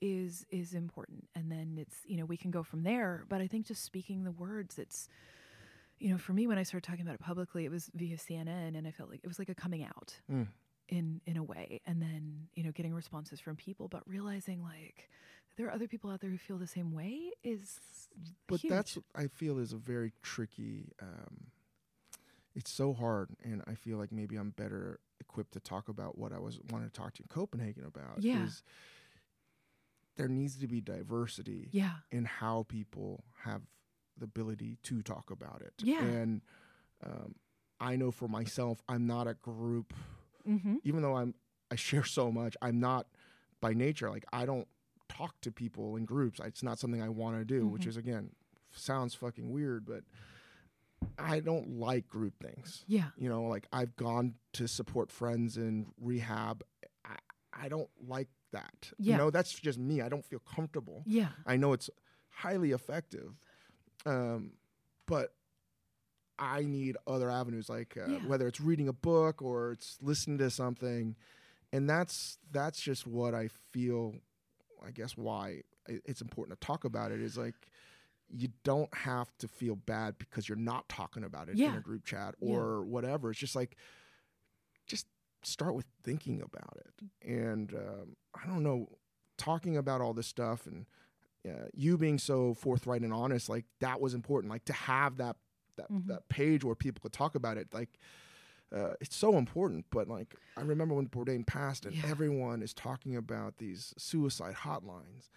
is 0.00 0.44
is 0.50 0.74
important 0.74 1.26
and 1.34 1.50
then 1.50 1.76
it's 1.78 1.96
you 2.06 2.16
know 2.16 2.24
we 2.24 2.36
can 2.36 2.50
go 2.50 2.62
from 2.62 2.82
there 2.82 3.24
but 3.28 3.40
i 3.40 3.46
think 3.46 3.66
just 3.66 3.82
speaking 3.82 4.24
the 4.24 4.30
words 4.30 4.78
it's 4.78 5.08
you 5.98 6.10
know 6.10 6.18
for 6.18 6.32
me 6.34 6.46
when 6.46 6.58
i 6.58 6.62
started 6.62 6.86
talking 6.86 7.02
about 7.02 7.14
it 7.14 7.20
publicly 7.20 7.64
it 7.64 7.70
was 7.70 7.90
via 7.94 8.16
cnn 8.16 8.76
and 8.76 8.86
i 8.86 8.90
felt 8.90 9.08
like 9.10 9.20
it 9.22 9.26
was 9.26 9.38
like 9.38 9.48
a 9.48 9.54
coming 9.54 9.84
out 9.84 10.14
Mm. 10.30 10.48
in 10.88 11.20
in 11.26 11.36
a 11.36 11.42
way 11.42 11.80
and 11.86 12.00
then 12.02 12.48
you 12.54 12.62
know 12.62 12.72
getting 12.72 12.92
responses 12.94 13.40
from 13.40 13.56
people 13.56 13.88
but 13.88 14.02
realizing 14.06 14.62
like 14.62 15.08
there 15.56 15.66
are 15.66 15.72
other 15.72 15.88
people 15.88 16.10
out 16.10 16.20
there 16.20 16.28
who 16.28 16.36
feel 16.36 16.58
the 16.58 16.66
same 16.66 16.92
way 16.92 17.30
is 17.42 17.78
but 18.46 18.60
huge. 18.60 18.70
that's 18.70 18.98
I 19.14 19.26
feel 19.28 19.58
is 19.58 19.72
a 19.72 19.76
very 19.78 20.12
tricky. 20.22 20.92
Um, 21.00 21.46
it's 22.54 22.70
so 22.70 22.92
hard, 22.94 23.30
and 23.44 23.62
I 23.66 23.74
feel 23.74 23.98
like 23.98 24.10
maybe 24.12 24.36
I'm 24.36 24.50
better 24.50 25.00
equipped 25.20 25.52
to 25.52 25.60
talk 25.60 25.88
about 25.88 26.16
what 26.16 26.32
I 26.32 26.38
was 26.38 26.58
wanting 26.70 26.88
to 26.88 26.94
talk 26.94 27.12
to 27.14 27.22
Copenhagen 27.28 27.84
about. 27.84 28.22
Yeah. 28.22 28.44
is 28.44 28.62
there 30.16 30.28
needs 30.28 30.56
to 30.56 30.66
be 30.66 30.80
diversity 30.80 31.68
yeah 31.72 31.94
in 32.10 32.24
how 32.24 32.64
people 32.68 33.24
have 33.44 33.62
the 34.18 34.24
ability 34.24 34.78
to 34.82 35.02
talk 35.02 35.30
about 35.30 35.60
it. 35.62 35.74
Yeah. 35.82 36.02
and 36.02 36.40
um, 37.04 37.34
I 37.78 37.96
know 37.96 38.10
for 38.10 38.28
myself, 38.28 38.80
I'm 38.88 39.06
not 39.06 39.26
a 39.28 39.34
group. 39.34 39.92
mm-hmm. 40.48 40.76
Even 40.84 41.02
though 41.02 41.14
I'm, 41.16 41.34
I 41.70 41.76
share 41.76 42.04
so 42.04 42.32
much. 42.32 42.56
I'm 42.62 42.80
not 42.80 43.06
by 43.60 43.74
nature 43.74 44.08
like 44.10 44.24
I 44.32 44.46
don't 44.46 44.66
talk 45.08 45.34
to 45.42 45.52
people 45.52 45.96
in 45.96 46.04
groups. 46.06 46.40
It's 46.42 46.62
not 46.62 46.78
something 46.78 47.02
I 47.02 47.08
want 47.10 47.36
to 47.38 47.44
do, 47.44 47.66
which 47.66 47.82
Mhm. 47.84 47.88
is 47.88 47.96
again 47.98 48.30
sounds 48.72 49.14
fucking 49.14 49.50
weird, 49.50 49.84
but 49.84 50.04
I 51.18 51.40
don't 51.40 51.78
like 51.78 52.08
group 52.08 52.34
things. 52.42 52.84
yeah 52.86 53.10
You 53.18 53.28
know, 53.28 53.42
like 53.44 53.66
I've 53.72 53.96
gone 53.96 54.34
to 54.54 54.66
support 54.66 55.10
friends 55.12 55.56
in 55.58 55.86
rehab. 56.00 56.62
I, 57.04 57.16
I 57.52 57.68
don't 57.68 57.90
like 58.06 58.28
that. 58.52 58.90
Yeah. 58.98 59.12
You 59.12 59.18
know, 59.18 59.30
that's 59.30 59.52
just 59.52 59.78
me. 59.78 60.00
I 60.00 60.08
don't 60.08 60.24
feel 60.24 60.40
comfortable. 60.40 61.02
yeah 61.06 61.28
I 61.46 61.56
know 61.56 61.72
it's 61.72 61.90
highly 62.28 62.72
effective, 62.72 63.32
um, 64.04 64.52
but 65.06 65.32
I 66.38 66.62
need 66.64 66.96
other 67.06 67.30
avenues, 67.30 67.68
like 67.68 67.96
uh, 67.96 68.06
Yeah. 68.10 68.18
whether 68.26 68.46
it's 68.46 68.60
reading 68.60 68.88
a 68.88 68.92
book 68.92 69.40
or 69.40 69.72
it's 69.72 69.98
listening 70.02 70.38
to 70.38 70.50
something, 70.50 71.16
and 71.72 71.88
that's 71.88 72.38
that's 72.50 72.80
just 72.80 73.06
what 73.06 73.34
I 73.34 73.48
feel. 73.72 74.14
I 74.84 74.90
guess 74.90 75.16
why 75.16 75.62
it's 75.88 76.20
important 76.20 76.60
to 76.60 76.66
talk 76.66 76.84
about 76.84 77.10
it 77.10 77.20
is 77.22 77.38
like 77.38 77.54
you 78.28 78.48
don't 78.64 78.92
have 78.94 79.28
to 79.38 79.48
feel 79.48 79.76
bad 79.76 80.18
because 80.18 80.48
you're 80.48 80.58
not 80.58 80.88
talking 80.88 81.24
about 81.24 81.48
it 81.48 81.58
in 81.58 81.74
a 81.74 81.80
group 81.80 82.04
chat 82.04 82.34
Yeah. 82.40 82.56
or 82.56 82.84
whatever. 82.84 83.30
It's 83.30 83.38
just 83.40 83.56
like 83.56 83.76
start 85.46 85.74
with 85.74 85.86
thinking 86.02 86.42
about 86.42 86.76
it, 86.78 87.28
and 87.28 87.72
um, 87.74 88.16
I 88.34 88.46
don't 88.46 88.62
know, 88.62 88.88
talking 89.36 89.76
about 89.76 90.00
all 90.00 90.12
this 90.14 90.26
stuff 90.26 90.66
and 90.66 90.86
uh, 91.46 91.68
you 91.74 91.96
being 91.96 92.18
so 92.18 92.54
forthright 92.54 93.02
and 93.02 93.12
honest, 93.12 93.48
like 93.48 93.64
that 93.80 94.00
was 94.00 94.14
important. 94.14 94.50
Like 94.52 94.64
to 94.66 94.72
have 94.72 95.16
that 95.18 95.36
that 95.76 95.88
Mhm. 95.90 96.06
that 96.08 96.28
page 96.28 96.64
where 96.64 96.74
people 96.74 97.00
could 97.02 97.12
talk 97.12 97.34
about 97.34 97.56
it, 97.56 97.72
like 97.72 97.90
uh, 98.74 98.94
it's 99.00 99.14
so 99.16 99.36
important. 99.36 99.86
But 99.90 100.08
like 100.08 100.34
I 100.56 100.62
remember 100.62 100.94
when 100.94 101.06
Bourdain 101.08 101.46
passed, 101.46 101.86
and 101.86 101.94
Yeah. 101.96 102.10
everyone 102.10 102.62
is 102.62 102.74
talking 102.74 103.16
about 103.16 103.58
these 103.58 103.94
suicide 103.98 104.54
hotlines, 104.56 105.28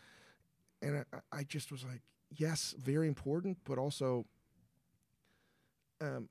and 0.82 1.05
I, 1.14 1.39
I 1.39 1.43
just 1.43 1.72
was 1.72 1.84
like, 1.84 2.01
yes, 2.32 2.74
very 2.78 3.07
important, 3.07 3.57
but 3.66 3.78
also. 3.78 4.26
Um, 6.01 6.30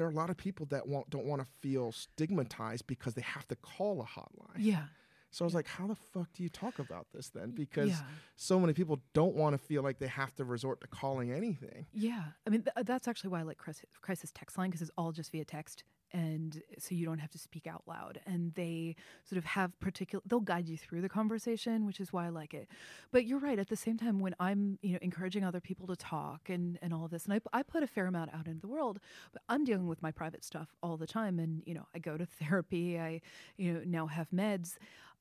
there 0.00 0.06
are 0.06 0.10
a 0.10 0.14
lot 0.14 0.30
of 0.30 0.36
people 0.38 0.64
that 0.64 0.88
want, 0.88 1.10
don't 1.10 1.26
want 1.26 1.42
to 1.42 1.48
feel 1.60 1.92
stigmatized 1.92 2.86
because 2.86 3.12
they 3.12 3.20
have 3.20 3.46
to 3.46 3.54
call 3.56 4.00
a 4.00 4.06
hotline. 4.06 4.56
yeah 4.56 4.84
So 5.30 5.44
I 5.44 5.46
was 5.46 5.54
like, 5.54 5.66
how 5.66 5.86
the 5.86 5.94
fuck 5.94 6.32
do 6.32 6.42
you 6.42 6.48
talk 6.48 6.78
about 6.78 7.08
this 7.12 7.28
then? 7.28 7.50
Because 7.50 7.90
yeah. 7.90 8.00
so 8.34 8.58
many 8.58 8.72
people 8.72 8.98
don't 9.12 9.34
want 9.36 9.52
to 9.52 9.58
feel 9.58 9.82
like 9.82 9.98
they 9.98 10.06
have 10.06 10.34
to 10.36 10.44
resort 10.44 10.80
to 10.80 10.86
calling 10.86 11.32
anything. 11.32 11.84
Yeah, 11.92 12.22
I 12.46 12.50
mean 12.50 12.62
th- 12.62 12.86
that's 12.86 13.08
actually 13.08 13.28
why 13.28 13.40
I 13.40 13.42
like 13.42 13.58
crisis, 13.58 13.84
crisis 14.00 14.32
text 14.34 14.56
line 14.56 14.70
because 14.70 14.80
it's 14.80 14.90
all 14.96 15.12
just 15.12 15.30
via 15.32 15.44
text, 15.44 15.84
and 16.12 16.62
so 16.78 16.94
you 16.94 17.06
don't 17.06 17.18
have 17.18 17.30
to 17.30 17.38
speak 17.38 17.66
out 17.66 17.82
loud. 17.86 18.20
And 18.26 18.54
they 18.54 18.96
sort 19.24 19.38
of 19.38 19.44
have 19.44 19.78
particular. 19.80 20.22
They'll 20.26 20.40
guide 20.40 20.68
you 20.68 20.76
through 20.76 21.00
the 21.02 21.08
conversation, 21.08 21.86
which 21.86 22.00
is 22.00 22.12
why 22.12 22.26
I 22.26 22.28
like 22.30 22.54
it. 22.54 22.68
But 23.12 23.26
you're 23.26 23.38
right. 23.38 23.58
At 23.58 23.68
the 23.68 23.76
same 23.76 23.96
time, 23.96 24.20
when 24.20 24.34
I'm 24.40 24.78
you 24.82 24.92
know 24.92 24.98
encouraging 25.02 25.44
other 25.44 25.60
people 25.60 25.86
to 25.88 25.96
talk 25.96 26.48
and 26.48 26.78
and 26.82 26.92
all 26.92 27.04
of 27.04 27.10
this, 27.10 27.24
and 27.24 27.34
I 27.34 27.40
I 27.52 27.62
put 27.62 27.82
a 27.82 27.86
fair 27.86 28.06
amount 28.06 28.34
out 28.34 28.46
into 28.46 28.60
the 28.60 28.68
world, 28.68 29.00
but 29.32 29.42
I'm 29.48 29.64
dealing 29.64 29.86
with 29.86 30.02
my 30.02 30.10
private 30.10 30.44
stuff 30.44 30.68
all 30.82 30.96
the 30.96 31.06
time, 31.06 31.38
and 31.38 31.62
you 31.66 31.74
know 31.74 31.86
I 31.94 31.98
go 31.98 32.16
to 32.16 32.26
therapy. 32.40 32.98
I 32.98 33.20
you 33.56 33.72
know 33.72 33.82
now 33.84 34.06
have 34.06 34.30
meds. 34.30 34.76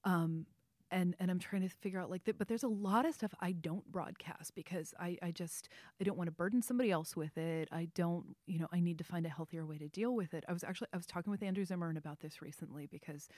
Um, 0.06 0.46
and 0.92 1.16
and 1.20 1.30
I'm 1.32 1.40
trying 1.40 1.62
to 1.62 1.70
figure 1.70 2.00
out 2.00 2.10
like 2.10 2.24
that. 2.26 2.38
But 2.38 2.48
there's 2.48 2.64
a 2.64 2.68
lot 2.68 3.06
of 3.06 3.14
stuff 3.14 3.34
I 3.40 3.52
don't 3.52 3.90
broadcast 3.92 4.56
because 4.56 4.94
I 5.00 5.18
I 5.22 5.32
just 5.32 5.70
I 6.00 6.04
don't 6.04 6.18
want 6.18 6.28
to 6.28 6.32
burden 6.32 6.62
somebody 6.62 6.92
else 6.92 7.16
with 7.16 7.38
it. 7.38 7.70
I 7.72 7.90
don't 7.96 8.36
you 8.48 8.60
know 8.60 8.68
I 8.72 8.80
need 8.80 8.98
to 9.00 9.04
find 9.04 9.26
a 9.26 9.30
healthier 9.30 9.66
way 9.66 9.78
to 9.78 9.88
deal 9.88 10.16
with 10.16 10.34
it. 10.34 10.44
I 10.48 10.54
was 10.54 10.64
actually 10.64 10.88
I 10.94 10.98
was 10.98 11.06
talking 11.06 11.32
with 11.32 11.44
Andrew 11.44 11.66
Zimmern 11.66 11.98
about 11.98 12.20
this 12.20 12.42
recently 12.42 12.88
because 12.88 13.30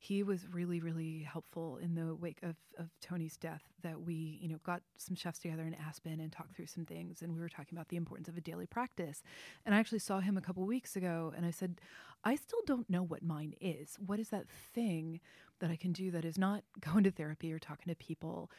he 0.00 0.22
was 0.22 0.46
really 0.52 0.80
really 0.80 1.22
helpful 1.22 1.78
in 1.78 1.94
the 1.94 2.14
wake 2.14 2.38
of 2.42 2.56
of 2.78 2.88
Tony's 3.00 3.36
death 3.36 3.62
that 3.82 4.00
we 4.00 4.38
you 4.40 4.48
know 4.48 4.58
got 4.64 4.82
some 4.96 5.16
chefs 5.16 5.40
together 5.40 5.64
in 5.64 5.74
Aspen 5.74 6.20
and 6.20 6.32
talked 6.32 6.54
through 6.54 6.66
some 6.66 6.84
things 6.84 7.22
and 7.22 7.34
we 7.34 7.40
were 7.40 7.48
talking 7.48 7.76
about 7.76 7.88
the 7.88 7.96
importance 7.96 8.28
of 8.28 8.36
a 8.36 8.40
daily 8.40 8.66
practice. 8.66 9.22
And 9.66 9.74
I 9.74 9.78
actually 9.78 9.98
saw 9.98 10.20
him 10.20 10.36
a 10.36 10.40
couple 10.40 10.64
weeks 10.64 10.96
ago 10.96 11.32
and 11.36 11.44
I 11.44 11.50
said 11.50 11.80
I 12.24 12.34
still 12.34 12.60
don't 12.66 12.90
know 12.90 13.02
what 13.02 13.22
mine 13.22 13.54
is. 13.60 13.96
What 14.04 14.18
is 14.18 14.30
that 14.30 14.48
thing 14.48 15.20
that 15.60 15.70
I 15.70 15.76
can 15.76 15.92
do 15.92 16.10
that 16.12 16.24
is 16.24 16.38
not 16.38 16.62
going 16.80 17.04
to 17.04 17.10
therapy 17.10 17.52
or 17.52 17.58
talking 17.58 17.92
to 17.92 17.96
people. 17.96 18.50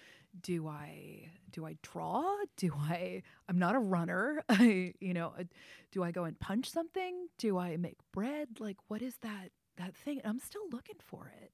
Do 0.41 0.67
I 0.67 1.29
do 1.51 1.65
I 1.65 1.77
draw? 1.81 2.23
Do 2.57 2.73
I 2.77 3.23
I'm 3.47 3.59
not 3.59 3.75
a 3.75 3.79
runner. 3.79 4.43
I 4.49 4.93
you 4.99 5.13
know, 5.13 5.33
uh, 5.39 5.43
do 5.91 6.03
I 6.03 6.11
go 6.11 6.23
and 6.25 6.39
punch 6.39 6.69
something? 6.69 7.27
Do 7.37 7.57
I 7.57 7.77
make 7.77 7.97
bread? 8.13 8.59
Like 8.59 8.77
what 8.87 9.01
is 9.01 9.17
that 9.21 9.49
that 9.77 9.95
thing? 9.95 10.21
I'm 10.23 10.39
still 10.39 10.67
looking 10.71 10.97
for 10.99 11.31
it. 11.41 11.51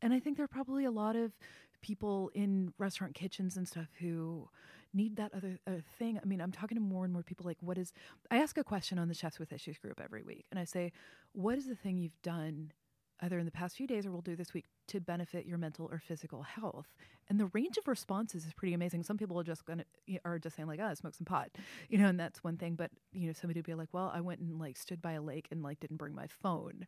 And 0.00 0.12
I 0.12 0.20
think 0.20 0.36
there 0.36 0.44
are 0.44 0.48
probably 0.48 0.84
a 0.84 0.90
lot 0.90 1.16
of 1.16 1.32
people 1.80 2.30
in 2.34 2.72
restaurant 2.78 3.14
kitchens 3.14 3.56
and 3.56 3.66
stuff 3.66 3.88
who 3.98 4.48
need 4.94 5.16
that 5.16 5.32
other 5.34 5.58
uh, 5.66 5.72
thing. 5.98 6.18
I 6.22 6.26
mean, 6.26 6.40
I'm 6.40 6.52
talking 6.52 6.76
to 6.76 6.82
more 6.82 7.04
and 7.04 7.12
more 7.12 7.22
people 7.22 7.46
like, 7.46 7.58
what 7.60 7.78
is, 7.78 7.92
I 8.30 8.38
ask 8.38 8.56
a 8.58 8.64
question 8.64 8.98
on 8.98 9.08
the 9.08 9.14
Chefs 9.14 9.38
with 9.38 9.52
Issues 9.52 9.78
group 9.78 10.00
every 10.02 10.22
week, 10.22 10.46
and 10.50 10.58
I 10.58 10.64
say, 10.64 10.92
what 11.32 11.58
is 11.58 11.66
the 11.66 11.74
thing 11.74 11.98
you've 11.98 12.20
done 12.22 12.72
either 13.20 13.38
in 13.38 13.44
the 13.44 13.50
past 13.50 13.76
few 13.76 13.86
days 13.86 14.06
or 14.06 14.10
we'll 14.10 14.20
do 14.20 14.36
this 14.36 14.54
week 14.54 14.66
to 14.88 15.00
benefit 15.00 15.46
your 15.46 15.58
mental 15.58 15.88
or 15.90 15.98
physical 15.98 16.42
health? 16.42 16.94
And 17.28 17.38
the 17.38 17.46
range 17.46 17.76
of 17.76 17.88
responses 17.88 18.46
is 18.46 18.52
pretty 18.52 18.74
amazing. 18.74 19.02
Some 19.02 19.18
people 19.18 19.38
are 19.38 19.44
just 19.44 19.64
gonna 19.64 19.84
are 20.24 20.38
just 20.38 20.56
saying 20.56 20.68
like, 20.68 20.80
"Oh, 20.80 20.94
smoke 20.94 21.14
some 21.14 21.24
pot," 21.24 21.50
you 21.88 21.98
know, 21.98 22.08
and 22.08 22.18
that's 22.18 22.42
one 22.44 22.56
thing. 22.56 22.74
But 22.74 22.90
you 23.12 23.26
know, 23.26 23.32
somebody 23.32 23.58
would 23.58 23.66
be 23.66 23.74
like, 23.74 23.88
"Well, 23.92 24.10
I 24.14 24.20
went 24.20 24.40
and 24.40 24.58
like 24.58 24.76
stood 24.76 25.02
by 25.02 25.12
a 25.12 25.22
lake 25.22 25.48
and 25.50 25.62
like 25.62 25.80
didn't 25.80 25.98
bring 25.98 26.14
my 26.14 26.26
phone," 26.26 26.86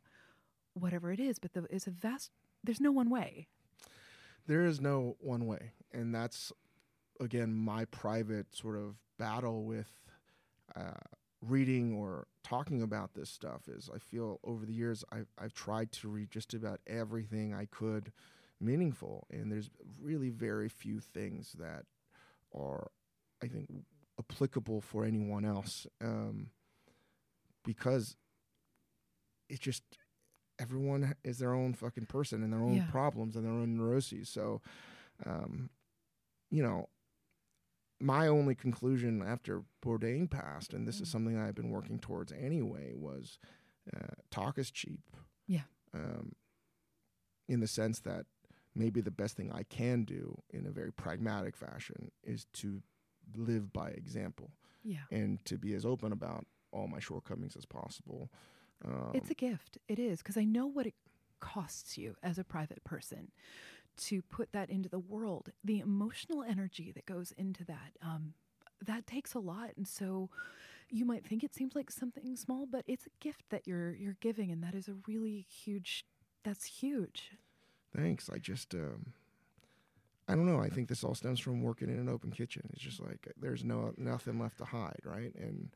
whatever 0.75 1.13
it 1.13 1.21
is. 1.21 1.39
But 1.39 1.53
the, 1.53 1.67
it's 1.71 1.87
a 1.87 1.91
vast. 1.91 2.31
There's 2.63 2.81
no 2.81 2.93
one 2.93 3.11
way. 3.11 3.47
There 4.47 4.65
is 4.65 4.81
no 4.81 5.17
one 5.21 5.47
way. 5.47 5.73
And 5.93 6.15
that's, 6.15 6.53
again, 7.21 7.55
my 7.55 7.85
private 7.87 8.55
sort 8.55 8.77
of 8.77 8.97
battle 9.19 9.65
with 9.65 9.91
uh, 10.75 10.93
reading 11.43 11.95
or 11.95 12.27
talking 12.45 12.83
about 12.83 13.15
this 13.15 13.31
stuff 13.31 13.69
is 13.69 13.89
I 13.95 13.99
feel 13.99 14.41
over 14.45 14.67
the 14.67 14.73
years 14.75 15.05
I've, 15.11 15.29
I've 15.39 15.55
tried 15.55 15.93
to 15.93 16.09
read 16.09 16.31
just 16.31 16.55
about 16.55 16.81
everything 16.87 17.55
I 17.55 17.65
could 17.67 18.13
meaningful. 18.61 19.27
And 19.31 19.51
there's 19.51 19.71
really 20.01 20.29
very 20.31 20.69
few 20.69 21.01
things 21.01 21.55
that 21.59 21.85
are, 22.55 22.91
I 23.43 23.47
think, 23.47 23.71
applicable 24.19 24.81
for 24.83 25.05
anyone 25.05 25.45
else. 25.45 25.87
Um, 26.03 26.51
because 27.65 28.17
it 29.49 29.61
just 29.61 29.83
everyone 30.59 31.15
is 31.25 31.39
their 31.39 31.55
own 31.55 31.73
fucking 31.75 32.07
person 32.07 32.43
and 32.43 32.53
their 32.53 32.61
own 32.63 32.77
Yeah. 32.77 32.91
problems 32.91 33.35
and 33.37 33.45
their 33.45 33.53
own 33.53 33.77
neuroses. 33.77 34.29
So, 34.29 34.61
um, 35.25 35.71
you 36.51 36.63
know, 36.63 36.89
my 38.01 38.27
only 38.27 38.55
conclusion 38.55 39.23
after 39.23 39.63
Bourdain 39.83 40.31
passed, 40.31 40.73
and 40.73 40.87
this 40.89 41.01
is 41.01 41.09
Mm. 41.09 41.13
something 41.13 41.39
I've 41.39 41.55
been 41.55 41.71
working 41.71 41.99
towards 41.99 42.33
anyway, 42.33 42.95
was 42.95 43.39
uh, 43.95 44.15
talk 44.31 44.59
is 44.59 44.71
cheap. 44.71 45.01
Yeah. 45.47 45.65
Um, 45.93 46.35
in 47.49 47.61
the 47.61 47.67
sense 47.67 48.01
that 48.01 48.27
maybe 48.75 49.01
the 49.01 49.11
best 49.11 49.37
thing 49.37 49.51
I 49.53 49.65
can 49.65 50.05
do 50.05 50.41
in 50.51 50.67
a 50.67 50.71
very 50.71 50.93
pragmatic 50.93 51.57
fashion 51.57 52.13
is 52.23 52.47
to 52.55 52.83
live 53.35 53.73
by 53.73 53.91
example 53.91 54.53
Yeah. 54.85 55.05
and 55.11 55.45
to 55.47 55.59
be 55.59 55.75
as 55.75 55.85
open 55.85 56.13
about 56.13 56.47
all 56.73 56.87
my 56.87 57.01
shortcomings 57.01 57.57
as 57.57 57.67
possible. 57.67 58.31
Um, 58.85 59.11
It's 59.15 59.31
a 59.31 59.35
gift. 59.35 59.79
It 59.89 59.99
is 59.99 60.19
because 60.19 60.37
I 60.37 60.45
know 60.45 60.67
what 60.67 60.87
it 60.87 60.95
costs 61.41 61.99
you 61.99 62.17
as 62.23 62.39
a 62.39 62.45
private 62.45 62.85
person 62.85 63.33
to 64.07 64.23
put 64.23 64.53
that 64.53 64.71
into 64.71 64.89
the 64.89 64.99
world. 64.99 65.51
The 65.65 65.81
emotional 65.81 66.43
energy 66.43 66.93
that 66.95 67.07
goes 67.07 67.33
into 67.37 67.65
that. 67.65 67.97
Um, 68.03 68.35
that 68.85 69.07
takes 69.07 69.35
a 69.35 69.39
lot. 69.39 69.71
And 69.77 69.87
so 69.87 70.31
you 70.89 71.05
might 71.05 71.25
think 71.25 71.45
it 71.45 71.55
seems 71.55 71.75
like 71.75 71.91
something 71.91 72.37
small, 72.37 72.67
but 72.67 72.85
it's 72.87 73.07
a 73.07 73.11
gift 73.21 73.45
that 73.51 73.67
you're 73.67 73.95
you're 73.95 74.17
giving 74.21 74.51
and 74.51 74.63
that 74.63 74.75
is 74.75 74.89
a 74.89 74.95
really 75.07 75.47
huge 75.49 76.05
that's 76.45 76.65
huge. 76.65 77.33
Thanks. 77.95 78.31
I 78.33 78.39
just 78.39 78.75
um 78.75 79.13
I 80.29 80.35
don't 80.35 80.47
know. 80.47 80.61
I 80.61 80.69
think 80.69 80.89
this 80.89 81.03
all 81.03 81.15
stems 81.15 81.41
from 81.41 81.63
working 81.63 81.89
in 81.89 81.99
an 81.99 82.09
open 82.09 82.31
kitchen. 82.31 82.63
It's 82.73 82.83
just 82.83 83.01
like 83.01 83.33
there's 83.37 83.65
no 83.65 83.93
nothing 83.97 84.39
left 84.39 84.59
to 84.59 84.65
hide, 84.65 85.01
right? 85.05 85.35
And 85.35 85.71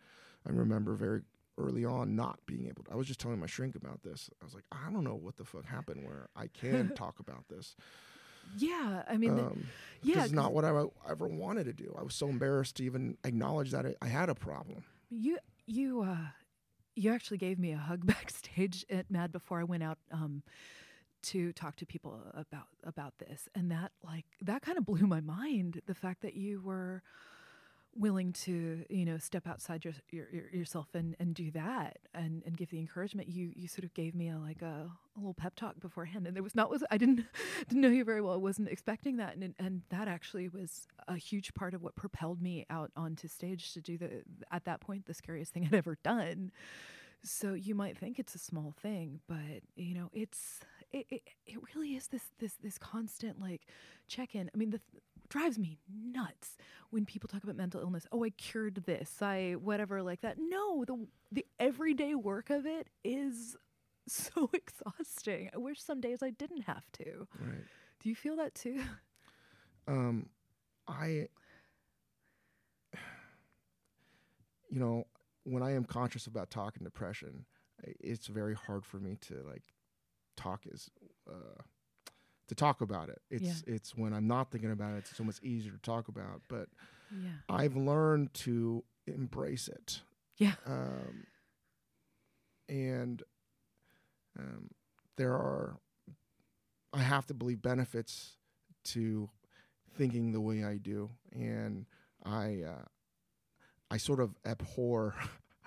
I 0.47 0.53
remember 0.53 0.95
very 0.95 1.23
early 1.59 1.85
on 1.85 2.17
not 2.17 2.39
being 2.47 2.67
able 2.67 2.85
to. 2.85 2.93
I 2.93 2.97
was 2.97 3.07
just 3.07 3.21
telling 3.21 3.39
my 3.39 3.47
shrink 3.47 3.77
about 3.77 4.03
this. 4.03 4.31
I 4.41 4.45
was 4.45 4.55
like, 4.55 4.65
I 4.73 4.91
don't 4.93 5.05
know 5.05 5.15
what 5.15 5.37
the 5.37 5.45
fuck 5.45 5.65
happened 5.65 6.05
where 6.05 6.29
I 6.37 6.49
can 6.49 6.93
talk 6.95 7.21
about 7.21 7.49
this. 7.49 7.77
Yeah, 8.57 9.03
I 9.09 9.17
mean, 9.17 9.37
the- 9.37 9.47
Um, 9.47 9.67
yeah, 10.03 10.25
it's 10.25 10.33
not 10.33 10.53
what 10.53 10.65
I 10.67 10.69
ever 11.09 11.27
wanted 11.27 11.65
to 11.65 11.73
do. 11.73 11.95
I 11.99 12.03
was 12.03 12.15
so 12.15 12.29
embarrassed 12.29 12.77
to 12.77 12.85
even 12.85 13.17
acknowledge 13.25 13.71
that 13.71 13.87
I, 13.87 13.95
I 14.03 14.09
had 14.09 14.29
a 14.29 14.35
problem. 14.35 14.85
You 15.11 15.39
you 15.67 16.03
uh 16.03 16.17
you 16.95 17.11
actually 17.13 17.39
gave 17.39 17.59
me 17.59 17.73
a 17.73 17.79
hug 17.79 18.05
backstage 18.15 18.85
at 18.91 19.11
Mad 19.11 19.33
before 19.33 19.61
I 19.61 19.65
went 19.65 19.83
out 19.83 19.99
um 20.11 20.43
to 21.23 21.53
talk 21.55 21.77
to 21.77 21.87
people 21.87 22.21
about 22.35 22.67
about 22.83 23.15
this 23.19 23.49
and 23.55 23.71
that 23.71 23.93
like 24.05 24.27
that 24.43 24.61
kind 24.61 24.77
of 24.77 24.85
blew 24.85 25.07
my 25.07 25.21
mind 25.23 25.81
the 25.87 25.95
fact 25.95 26.21
that 26.21 26.35
you 26.35 26.61
were 26.61 27.03
willing 27.97 28.33
to 28.33 28.85
you 28.89 29.05
know 29.05 29.19
step 29.19 29.47
outside 29.47 29.85
your, 29.85 29.95
your, 30.11 30.27
your 30.33 30.51
yourself 30.51 30.89
and 30.95 31.15
and 31.21 31.35
do 31.35 31.51
that 31.53 31.99
and 32.15 32.43
and 32.45 32.57
give 32.57 32.71
the 32.71 32.79
encouragement. 32.79 33.29
You 33.29 33.53
you 33.55 33.69
sort 33.69 33.85
of 33.85 33.95
gave 33.95 34.15
me 34.15 34.29
a 34.29 34.39
like 34.39 34.63
a, 34.63 34.91
a 35.17 35.19
little 35.19 35.35
pep 35.35 35.55
talk 35.55 35.81
beforehand 35.81 36.27
and 36.27 36.35
there 36.35 36.43
was 36.43 36.55
not 36.55 36.71
was 36.71 36.83
I 36.91 36.99
didn't 36.99 37.25
didn't 37.69 37.81
know 37.81 37.89
you 37.89 38.05
very 38.05 38.21
well. 38.21 38.35
I 38.35 38.39
wasn't 38.39 38.69
expecting 38.69 39.17
that 39.19 39.37
and 39.37 39.55
and 39.59 39.83
that 39.91 40.09
actually 40.09 40.49
was 40.49 40.87
a 41.09 41.17
huge 41.17 41.55
part 41.55 41.75
of 41.75 41.83
what 41.83 41.95
propelled 41.95 42.43
me 42.43 42.67
out 42.71 42.91
onto 42.97 43.29
stage 43.29 43.73
to 43.75 43.81
do 43.81 43.99
the 43.99 44.23
at 44.51 44.65
that 44.65 44.81
point 44.81 45.07
the 45.07 45.15
scariest 45.15 45.53
thing 45.53 45.65
I'd 45.67 45.75
ever 45.75 45.97
done. 46.03 46.51
So 47.23 47.55
you 47.55 47.75
might 47.75 47.97
think 47.97 48.19
it's 48.19 48.35
a 48.35 48.39
small 48.39 48.75
thing 48.81 49.21
but 49.29 49.63
you 49.77 49.95
know 49.95 50.11
it's 50.13 50.61
it, 50.93 51.07
it, 51.11 51.23
it 51.47 51.59
really 51.75 51.97
is 51.97 52.09
this 52.09 52.23
this 52.39 52.55
this 52.63 52.79
constant 52.79 53.41
like 53.41 53.63
check 54.09 54.35
in 54.35 54.51
I 54.55 54.57
mean 54.59 54.71
the 54.71 54.79
th- 54.79 55.03
drives 55.35 55.59
me 55.59 55.79
nuts 55.93 56.57
when 56.91 57.05
people 57.05 57.29
talk 57.29 57.43
about 57.43 57.57
mental 57.57 57.81
illness. 57.81 58.07
Oh 58.13 58.25
I 58.25 58.31
cured 58.31 58.85
this. 58.87 59.21
I 59.21 59.57
whatever 59.61 60.01
like 60.01 60.21
that. 60.21 60.37
No 60.39 60.85
the 60.85 61.07
the 61.33 61.45
everyday 61.59 62.15
work 62.15 62.51
of 62.51 62.67
it 62.67 62.87
is 63.03 63.57
so 64.09 64.49
exhausting. 64.53 65.51
I 65.53 65.59
wish 65.59 65.83
some 65.83 66.01
days 66.01 66.23
I 66.23 66.31
didn't 66.31 66.63
have 66.63 66.85
to. 66.93 67.27
Right. 67.41 67.65
do 68.01 68.09
you 68.09 68.15
feel 68.15 68.37
that 68.37 68.55
too? 68.55 68.81
Um, 69.87 70.31
I, 70.89 71.29
you 74.71 74.79
know, 74.81 75.05
when 75.43 75.63
I 75.63 75.73
am 75.73 75.85
conscious 75.85 76.27
about 76.27 76.51
talking 76.51 76.85
depression, 76.85 77.45
it's 77.83 78.29
very 78.29 78.55
hard 78.55 78.87
for 78.87 78.99
me 78.99 79.19
to 79.29 79.43
like 79.47 79.63
talk 80.37 80.63
as 80.73 80.89
uh, 81.29 81.61
to 82.49 82.55
talk 82.55 82.81
about 82.81 83.09
it. 83.09 83.21
It's 83.31 83.63
it's 83.67 83.95
when 83.97 84.13
I'm 84.13 84.27
not 84.27 84.51
thinking 84.51 84.71
about 84.71 84.95
it, 84.95 84.99
it's 84.99 85.17
so 85.17 85.25
much 85.25 85.41
easier 85.43 85.73
to 85.73 85.79
talk 85.79 86.09
about. 86.09 86.43
But 86.49 86.69
yeah 87.11 87.31
I've 87.49 87.77
learned 87.77 88.35
to 88.35 88.85
embrace 89.07 89.69
it. 89.69 90.01
Yeah. 90.37 90.55
Um, 90.67 91.27
and 92.69 93.23
um, 94.39 94.71
there 95.17 95.35
are, 95.35 95.77
I 96.93 96.99
have 97.03 97.27
to 97.27 97.35
believe, 97.35 97.63
benefits 97.63 98.37
to 98.87 99.29
thinking 99.97 100.33
the 100.33 100.41
way 100.41 100.65
I 100.65 100.77
do. 100.79 101.11
And 101.33 101.87
I, 102.25 102.63
uh, 102.67 102.85
I 103.91 103.99
sort 103.99 104.19
of 104.21 104.35
abhor 104.45 105.15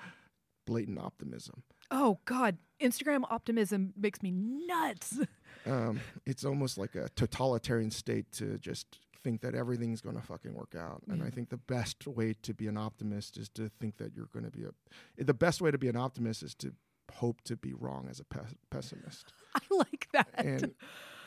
blatant 0.66 1.00
optimism. 1.00 1.64
oh 1.92 2.20
god 2.26 2.58
Instagram 2.82 3.24
optimism 3.30 3.94
makes 3.96 4.22
me 4.22 4.32
nuts 4.32 5.20
Um, 5.68 6.00
it's 6.26 6.46
almost 6.46 6.78
like 6.78 6.96
a 6.96 7.10
totalitarian 7.10 7.92
state 7.92 8.32
to 8.34 8.58
just 8.58 9.00
think 9.24 9.42
that 9.42 9.56
everything's 9.56 10.02
going 10.02 10.16
to 10.16 10.22
fucking 10.22 10.54
work 10.54 10.76
out. 10.78 11.02
And 11.10 11.22
I 11.24 11.30
think 11.30 11.50
the 11.50 11.58
best 11.58 12.08
way 12.08 12.34
to 12.44 12.54
be 12.54 12.68
an 12.68 12.78
optimist 12.78 13.38
is 13.38 13.50
to 13.50 13.70
think 13.80 13.98
that 13.98 14.16
you're 14.16 14.30
going 14.32 14.46
to 14.46 14.52
be 14.52 14.64
a. 14.64 15.24
The 15.24 15.34
best 15.34 15.62
way 15.62 15.72
to 15.72 15.78
be 15.78 15.90
an 15.90 15.98
optimist 15.98 16.44
is 16.44 16.56
to 16.56 16.74
hope 17.14 17.42
to 17.42 17.56
be 17.56 17.74
wrong 17.74 18.08
as 18.10 18.20
a 18.20 18.24
pe- 18.24 18.40
pessimist. 18.70 19.34
I 19.56 19.60
like 19.72 20.08
that 20.14 20.30
And 20.38 20.74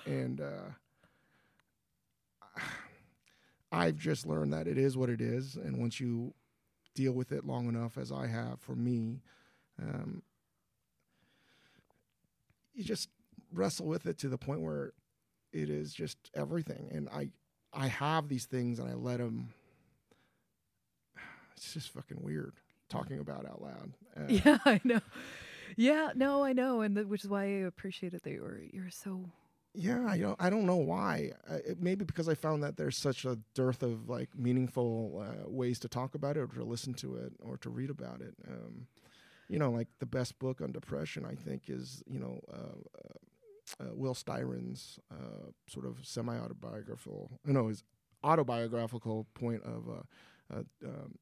and 0.06 0.40
uh, 0.40 0.70
I've 3.72 3.96
just 3.96 4.26
learned 4.26 4.52
that 4.52 4.66
it 4.66 4.78
is 4.78 4.96
what 4.96 5.10
it 5.10 5.20
is, 5.20 5.56
and 5.56 5.78
once 5.78 6.00
you 6.00 6.34
deal 6.94 7.12
with 7.12 7.32
it 7.32 7.44
long 7.44 7.68
enough, 7.68 7.96
as 7.98 8.10
I 8.10 8.26
have 8.26 8.60
for 8.60 8.74
me, 8.74 9.20
um, 9.80 10.22
you 12.74 12.82
just 12.82 13.08
wrestle 13.52 13.86
with 13.86 14.06
it 14.06 14.18
to 14.18 14.28
the 14.28 14.38
point 14.38 14.60
where 14.60 14.92
it 15.52 15.68
is 15.68 15.92
just 15.92 16.16
everything. 16.34 16.88
And 16.92 17.08
I, 17.08 17.30
I 17.72 17.88
have 17.88 18.28
these 18.28 18.46
things, 18.46 18.78
and 18.78 18.88
I 18.88 18.94
let 18.94 19.18
them. 19.18 19.50
It's 21.56 21.74
just 21.74 21.90
fucking 21.90 22.22
weird 22.22 22.54
talking 22.88 23.18
about 23.20 23.46
out 23.46 23.62
loud. 23.62 23.92
Uh, 24.16 24.24
yeah 24.28 24.58
I 24.64 24.80
know 24.82 25.00
yeah 25.76 26.10
no 26.16 26.42
I 26.42 26.52
know 26.52 26.80
and 26.80 26.96
the, 26.96 27.06
which 27.06 27.22
is 27.22 27.30
why 27.30 27.44
I 27.44 27.46
appreciate 27.64 28.12
it 28.12 28.24
that 28.24 28.30
you're 28.32 28.60
you're 28.72 28.90
so 28.90 29.30
Yeah, 29.72 30.04
I 30.08 30.18
don't. 30.18 30.36
I 30.40 30.50
don't 30.50 30.66
know 30.66 30.76
why. 30.76 31.30
Uh, 31.48 31.58
it, 31.64 31.80
maybe 31.80 32.04
because 32.04 32.28
I 32.28 32.34
found 32.34 32.64
that 32.64 32.76
there's 32.76 32.96
such 32.96 33.24
a 33.24 33.38
dearth 33.54 33.84
of 33.84 34.08
like 34.08 34.30
meaningful 34.36 35.24
uh, 35.24 35.48
ways 35.48 35.78
to 35.80 35.88
talk 35.88 36.16
about 36.16 36.36
it, 36.36 36.40
or 36.40 36.46
to 36.48 36.64
listen 36.64 36.92
to 36.94 37.14
it, 37.16 37.32
or 37.40 37.56
to 37.58 37.70
read 37.70 37.88
about 37.90 38.20
it. 38.20 38.34
Um, 38.48 38.88
you 39.48 39.60
know, 39.60 39.70
like 39.70 39.86
the 40.00 40.06
best 40.06 40.38
book 40.40 40.60
on 40.60 40.72
depression, 40.72 41.24
I 41.24 41.36
think, 41.36 41.62
is 41.68 42.02
you 42.08 42.18
know 42.18 42.40
uh, 42.52 42.80
uh, 43.80 43.94
Will 43.94 44.14
Styron's 44.14 44.98
uh, 45.10 45.50
sort 45.66 45.86
of 45.86 45.98
semi-autobiographical, 46.02 47.30
no, 47.44 47.68
his 47.68 47.82
autobiographical 48.22 49.26
point 49.34 49.62
of. 49.64 49.88
Uh, 49.88 50.54
uh, 50.54 50.62
um, 50.84 51.14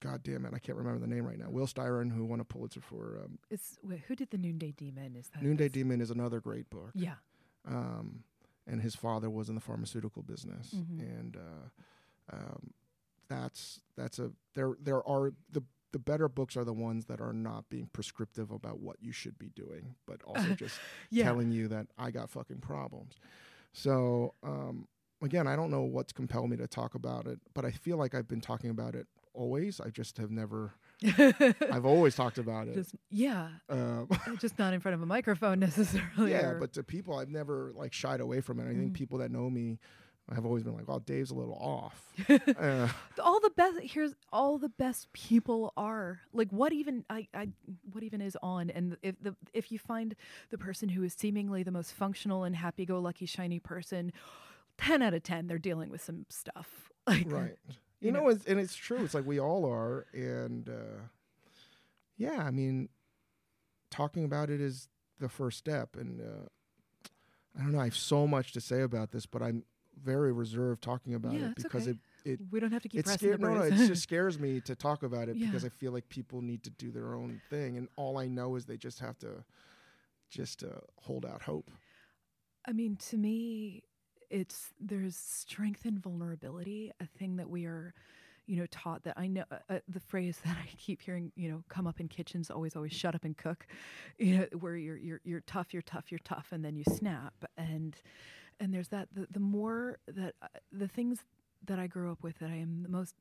God 0.00 0.22
damn 0.22 0.44
it, 0.44 0.52
I 0.54 0.58
can't 0.58 0.76
remember 0.76 0.98
the 1.00 1.06
name 1.06 1.24
right 1.24 1.38
now. 1.38 1.48
Will 1.48 1.66
Styron, 1.66 2.12
who 2.14 2.24
won 2.26 2.38
a 2.40 2.44
Pulitzer 2.44 2.80
for 2.82 3.18
um, 3.24 3.38
Is 3.50 3.78
wait, 3.82 4.02
who 4.06 4.14
did 4.14 4.30
the 4.30 4.36
Noonday 4.38 4.72
Demon? 4.72 5.16
Is 5.16 5.28
that 5.30 5.42
Noonday 5.42 5.68
Demon, 5.70 6.00
is 6.02 6.10
another 6.10 6.38
great 6.40 6.68
book 6.68 6.90
Yeah. 6.94 7.14
um, 7.66 8.22
and 8.66 8.82
his 8.82 8.94
father 8.94 9.30
was 9.30 9.48
in 9.48 9.54
the 9.54 9.60
pharmaceutical 9.60 10.22
business, 10.22 10.74
Mhm. 10.74 11.00
and 11.00 11.36
uh, 11.36 12.36
um, 12.36 12.70
that's 13.28 13.80
that's 13.96 14.18
a 14.18 14.32
there 14.54 14.74
there 14.80 15.06
are 15.08 15.32
the 15.50 15.62
the 15.92 15.98
better 15.98 16.28
books 16.28 16.56
are 16.56 16.64
the 16.64 16.72
ones 16.72 17.06
that 17.06 17.20
are 17.20 17.32
not 17.32 17.68
being 17.70 17.88
prescriptive 17.92 18.50
about 18.50 18.80
what 18.80 18.96
you 19.00 19.12
should 19.12 19.38
be 19.38 19.48
doing, 19.50 19.94
but 20.06 20.22
also 20.24 20.48
just 20.54 20.78
Yeah. 21.10 21.24
telling 21.24 21.50
you 21.50 21.68
that 21.68 21.86
I 21.98 22.10
got 22.10 22.30
fucking 22.30 22.58
problems. 22.58 23.14
So 23.72 24.34
um, 24.42 24.88
again, 25.22 25.46
I 25.46 25.56
don't 25.56 25.70
know 25.70 25.82
what's 25.82 26.12
compelled 26.12 26.50
me 26.50 26.56
to 26.58 26.66
talk 26.66 26.94
about 26.94 27.26
it, 27.26 27.40
but 27.54 27.64
I 27.64 27.70
feel 27.70 27.96
like 27.96 28.14
I've 28.14 28.28
been 28.28 28.40
talking 28.40 28.70
about 28.70 28.94
it 28.94 29.06
always. 29.34 29.80
I 29.80 29.90
just 29.90 30.16
have 30.18 30.30
never. 30.30 30.72
I've 31.18 31.84
always 31.84 32.14
talked 32.16 32.38
about 32.38 32.68
it. 32.68 32.74
just 32.74 32.94
yeah, 33.10 33.48
Um, 33.68 34.08
just 34.40 34.58
not 34.58 34.72
in 34.72 34.80
front 34.80 34.94
of 34.94 35.02
a 35.02 35.06
microphone 35.06 35.58
necessarily. 35.60 36.30
yeah, 36.32 36.50
or- 36.52 36.58
but 36.60 36.72
to 36.74 36.82
people, 36.82 37.18
I've 37.18 37.28
never 37.30 37.72
like 37.74 37.92
shied 37.92 38.20
away 38.20 38.40
from 38.40 38.60
it. 38.60 38.64
I 38.64 38.74
think 38.74 38.92
Mhm. 38.92 38.94
people 38.94 39.18
that 39.18 39.30
know 39.30 39.50
me 39.50 39.78
have 40.34 40.44
always 40.44 40.64
been 40.64 40.74
like, 40.74 40.88
well, 40.88 40.98
Dave's 40.98 41.30
a 41.30 41.34
little 41.34 41.54
off." 41.54 42.12
uh, 42.58 42.88
all 43.22 43.40
the 43.40 43.50
best 43.56 43.78
here's 43.82 44.14
all 44.32 44.58
the 44.58 44.68
best 44.70 45.12
people 45.12 45.72
are 45.76 46.20
like 46.32 46.50
what 46.50 46.72
even 46.72 47.04
I, 47.08 47.28
I 47.34 47.48
what 47.92 48.02
even 48.02 48.20
is 48.20 48.36
on 48.42 48.70
and 48.70 48.96
if 49.02 49.14
the 49.22 49.36
if 49.52 49.70
you 49.70 49.78
find 49.78 50.16
the 50.50 50.58
person 50.58 50.88
who 50.88 51.02
is 51.02 51.14
seemingly 51.14 51.62
the 51.62 51.70
most 51.70 51.92
functional 51.92 52.42
and 52.44 52.56
happy-go-lucky 52.56 53.26
shiny 53.26 53.60
person 53.60 54.12
10 54.78 55.02
out 55.02 55.14
of 55.14 55.22
10 55.22 55.46
they're 55.46 55.58
dealing 55.58 55.90
with 55.90 56.02
some 56.02 56.26
stuff 56.28 56.90
like 57.06 57.30
right. 57.30 57.56
you 57.68 57.74
You 58.00 58.12
know- 58.12 58.20
know, 58.22 58.28
it's, 58.30 58.44
and 58.46 58.58
it's 58.58 58.74
true. 58.74 58.98
It's 59.04 59.14
like 59.14 59.26
we 59.26 59.38
all 59.40 59.64
are, 59.64 60.06
and 60.12 60.68
uh, 60.68 61.00
yeah, 62.18 62.42
I 62.42 62.50
mean, 62.50 62.88
talking 63.90 64.24
about 64.24 64.50
it 64.50 64.60
is 64.60 64.88
the 65.18 65.28
first 65.28 65.58
step. 65.58 65.96
And 65.96 66.20
uh, 66.20 66.48
I 67.58 67.62
don't 67.62 67.72
know. 67.72 67.80
I 67.80 67.84
have 67.84 67.96
so 67.96 68.26
much 68.26 68.52
to 68.52 68.60
say 68.60 68.82
about 68.82 69.12
this, 69.12 69.24
but 69.26 69.42
I'm 69.42 69.64
very 70.02 70.32
reserved 70.32 70.82
talking 70.82 71.14
about 71.14 71.34
Yeah, 71.34 71.46
it 71.46 71.54
because 71.56 71.86
okay. 71.86 71.92
it 71.92 71.96
it 72.24 72.40
we 72.50 72.60
don't 72.60 72.72
have 72.72 72.82
to 72.82 72.88
keep 72.88 73.00
it 73.00 73.04
pressing 73.04 73.32
scares 73.32 73.40
no, 73.40 73.54
no, 73.54 73.62
it 73.62 73.74
just 73.74 74.02
scares 74.02 74.38
me 74.38 74.60
to 74.60 74.74
talk 74.74 75.02
about 75.02 75.28
it 75.28 75.38
because 75.38 75.64
I 75.64 75.68
feel 75.68 75.92
like 75.92 76.08
people 76.08 76.42
need 76.42 76.62
to 76.64 76.70
do 76.70 76.90
their 76.90 77.14
own 77.14 77.40
thing, 77.50 77.76
and 77.76 77.88
all 77.96 78.18
I 78.18 78.26
know 78.26 78.56
is 78.56 78.64
they 78.66 78.76
just 78.76 78.98
have 79.00 79.18
to 79.20 79.44
just 80.30 80.64
uh, 80.64 80.80
hold 81.02 81.24
out 81.24 81.42
hope. 81.42 81.70
I 82.66 82.72
mean, 82.72 82.96
to 83.10 83.16
me, 83.16 83.84
it's 84.30 84.70
there's 84.80 85.16
strength 85.16 85.84
and 85.84 85.98
vulnerability, 86.02 86.90
a 87.00 87.06
thing 87.06 87.36
that 87.36 87.48
we 87.48 87.64
are, 87.64 87.94
you 88.46 88.56
know, 88.56 88.66
taught 88.70 89.04
that 89.04 89.14
I 89.16 89.28
know 89.28 89.44
uh, 89.52 89.56
uh, 89.70 89.78
the 89.88 90.00
phrase 90.00 90.38
that 90.44 90.56
I 90.56 90.68
keep 90.76 91.00
hearing, 91.00 91.30
you 91.36 91.48
know, 91.48 91.62
come 91.68 91.86
up 91.86 92.00
in 92.00 92.08
kitchens 92.08 92.50
always, 92.50 92.74
always 92.74 92.92
shut 92.92 93.14
up 93.14 93.24
and 93.24 93.36
cook, 93.36 93.66
you 94.18 94.38
know, 94.38 94.46
where 94.58 94.76
you're 94.76 94.96
you're 94.96 95.20
you're 95.24 95.40
tough, 95.42 95.72
you're 95.72 95.82
tough, 95.82 96.10
you're 96.10 96.18
tough, 96.24 96.48
and 96.50 96.64
then 96.64 96.74
you 96.76 96.84
snap, 96.90 97.34
and 97.56 97.96
and 98.60 98.72
there's 98.72 98.88
that 98.88 99.08
the 99.12 99.26
the 99.30 99.40
more 99.40 99.98
that 100.06 100.34
uh, 100.42 100.48
the 100.72 100.88
things 100.88 101.20
that 101.66 101.78
I 101.78 101.86
grew 101.86 102.10
up 102.10 102.22
with 102.22 102.38
that 102.38 102.50
I 102.50 102.56
am 102.56 102.82
the 102.82 102.88
most 102.88 103.14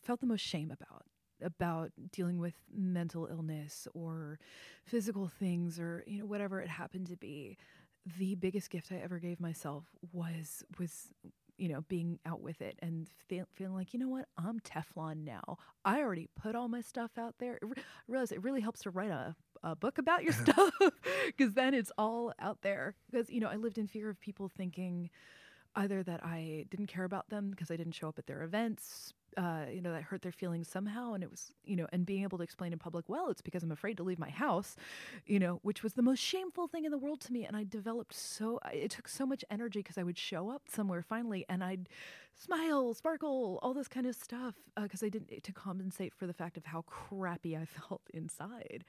felt 0.00 0.20
the 0.20 0.26
most 0.26 0.40
shame 0.40 0.70
about 0.70 1.04
about 1.42 1.90
dealing 2.12 2.38
with 2.38 2.54
mental 2.72 3.26
illness 3.30 3.88
or 3.94 4.38
physical 4.84 5.28
things 5.28 5.78
or 5.78 6.04
you 6.06 6.20
know 6.20 6.26
whatever 6.26 6.60
it 6.60 6.68
happened 6.68 7.06
to 7.08 7.16
be 7.16 7.56
the 8.18 8.34
biggest 8.36 8.70
gift 8.70 8.90
i 8.92 8.96
ever 8.96 9.18
gave 9.18 9.40
myself 9.40 9.84
was 10.12 10.64
was 10.78 11.08
you 11.58 11.68
know 11.68 11.82
being 11.82 12.18
out 12.26 12.40
with 12.40 12.60
it 12.60 12.78
and 12.80 13.08
feel, 13.28 13.46
feeling 13.52 13.74
like 13.74 13.92
you 13.92 14.00
know 14.00 14.08
what? 14.08 14.26
I'm 14.36 14.60
teflon 14.60 15.24
now. 15.24 15.58
I 15.84 16.00
already 16.00 16.28
put 16.40 16.54
all 16.54 16.68
my 16.68 16.80
stuff 16.80 17.12
out 17.18 17.34
there. 17.38 17.58
I 17.62 17.80
realize 18.08 18.32
it 18.32 18.42
really 18.42 18.60
helps 18.60 18.80
to 18.82 18.90
write 18.90 19.10
a, 19.10 19.34
a 19.62 19.76
book 19.76 19.98
about 19.98 20.22
your 20.24 20.32
stuff 20.44 20.72
because 21.26 21.54
then 21.54 21.74
it's 21.74 21.92
all 21.98 22.32
out 22.38 22.58
there. 22.62 22.94
Because 23.10 23.30
you 23.30 23.40
know 23.40 23.48
i 23.48 23.56
lived 23.56 23.78
in 23.78 23.86
fear 23.86 24.08
of 24.08 24.20
people 24.20 24.48
thinking 24.48 25.10
either 25.74 26.02
that 26.02 26.22
I 26.24 26.66
didn't 26.70 26.88
care 26.88 27.04
about 27.04 27.30
them 27.30 27.50
because 27.50 27.70
I 27.70 27.76
didn't 27.76 27.94
show 27.94 28.08
up 28.08 28.18
at 28.18 28.26
their 28.26 28.42
events, 28.42 29.14
uh, 29.36 29.64
you 29.72 29.80
know, 29.80 29.92
that 29.92 30.02
hurt 30.02 30.22
their 30.22 30.32
feelings 30.32 30.68
somehow. 30.68 31.14
And 31.14 31.22
it 31.22 31.30
was, 31.30 31.52
you 31.64 31.76
know, 31.76 31.86
and 31.92 32.04
being 32.06 32.22
able 32.22 32.38
to 32.38 32.44
explain 32.44 32.72
in 32.72 32.78
public, 32.78 33.08
well, 33.08 33.28
it's 33.30 33.42
because 33.42 33.62
I'm 33.62 33.72
afraid 33.72 33.96
to 33.98 34.02
leave 34.02 34.18
my 34.18 34.30
house, 34.30 34.76
you 35.26 35.38
know, 35.38 35.60
which 35.62 35.82
was 35.82 35.94
the 35.94 36.02
most 36.02 36.20
shameful 36.20 36.68
thing 36.68 36.84
in 36.84 36.90
the 36.90 36.98
world 36.98 37.20
to 37.22 37.32
me. 37.32 37.44
And 37.44 37.56
I 37.56 37.64
developed 37.64 38.14
so, 38.14 38.60
it 38.72 38.90
took 38.90 39.08
so 39.08 39.26
much 39.26 39.44
energy 39.50 39.80
because 39.80 39.98
I 39.98 40.02
would 40.02 40.18
show 40.18 40.50
up 40.50 40.62
somewhere 40.68 41.02
finally 41.02 41.44
and 41.48 41.62
I'd 41.62 41.88
smile, 42.34 42.94
sparkle, 42.94 43.58
all 43.62 43.74
this 43.74 43.88
kind 43.88 44.06
of 44.06 44.14
stuff 44.14 44.54
because 44.80 45.02
uh, 45.02 45.06
I 45.06 45.08
didn't, 45.08 45.42
to 45.42 45.52
compensate 45.52 46.14
for 46.14 46.26
the 46.26 46.34
fact 46.34 46.56
of 46.56 46.64
how 46.64 46.82
crappy 46.82 47.56
I 47.56 47.64
felt 47.88 48.02
inside. 48.12 48.84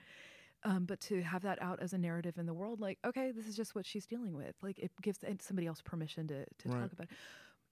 Um, 0.66 0.86
but 0.86 1.02
to 1.02 1.22
have 1.22 1.42
that 1.42 1.62
out 1.62 1.82
as 1.82 1.92
a 1.92 1.98
narrative 1.98 2.38
in 2.38 2.46
the 2.46 2.54
world, 2.54 2.80
like, 2.80 2.98
okay, 3.04 3.32
this 3.32 3.48
is 3.48 3.56
just 3.56 3.76
what 3.76 3.86
she's 3.86 4.06
dealing 4.06 4.34
with. 4.34 4.56
Like, 4.62 4.80
it 4.80 4.92
gives 5.02 5.20
somebody 5.40 5.68
else 5.68 5.82
permission 5.82 6.26
to, 6.28 6.46
to 6.46 6.70
right. 6.70 6.82
talk 6.82 6.94
about 6.94 7.08
it. 7.12 7.18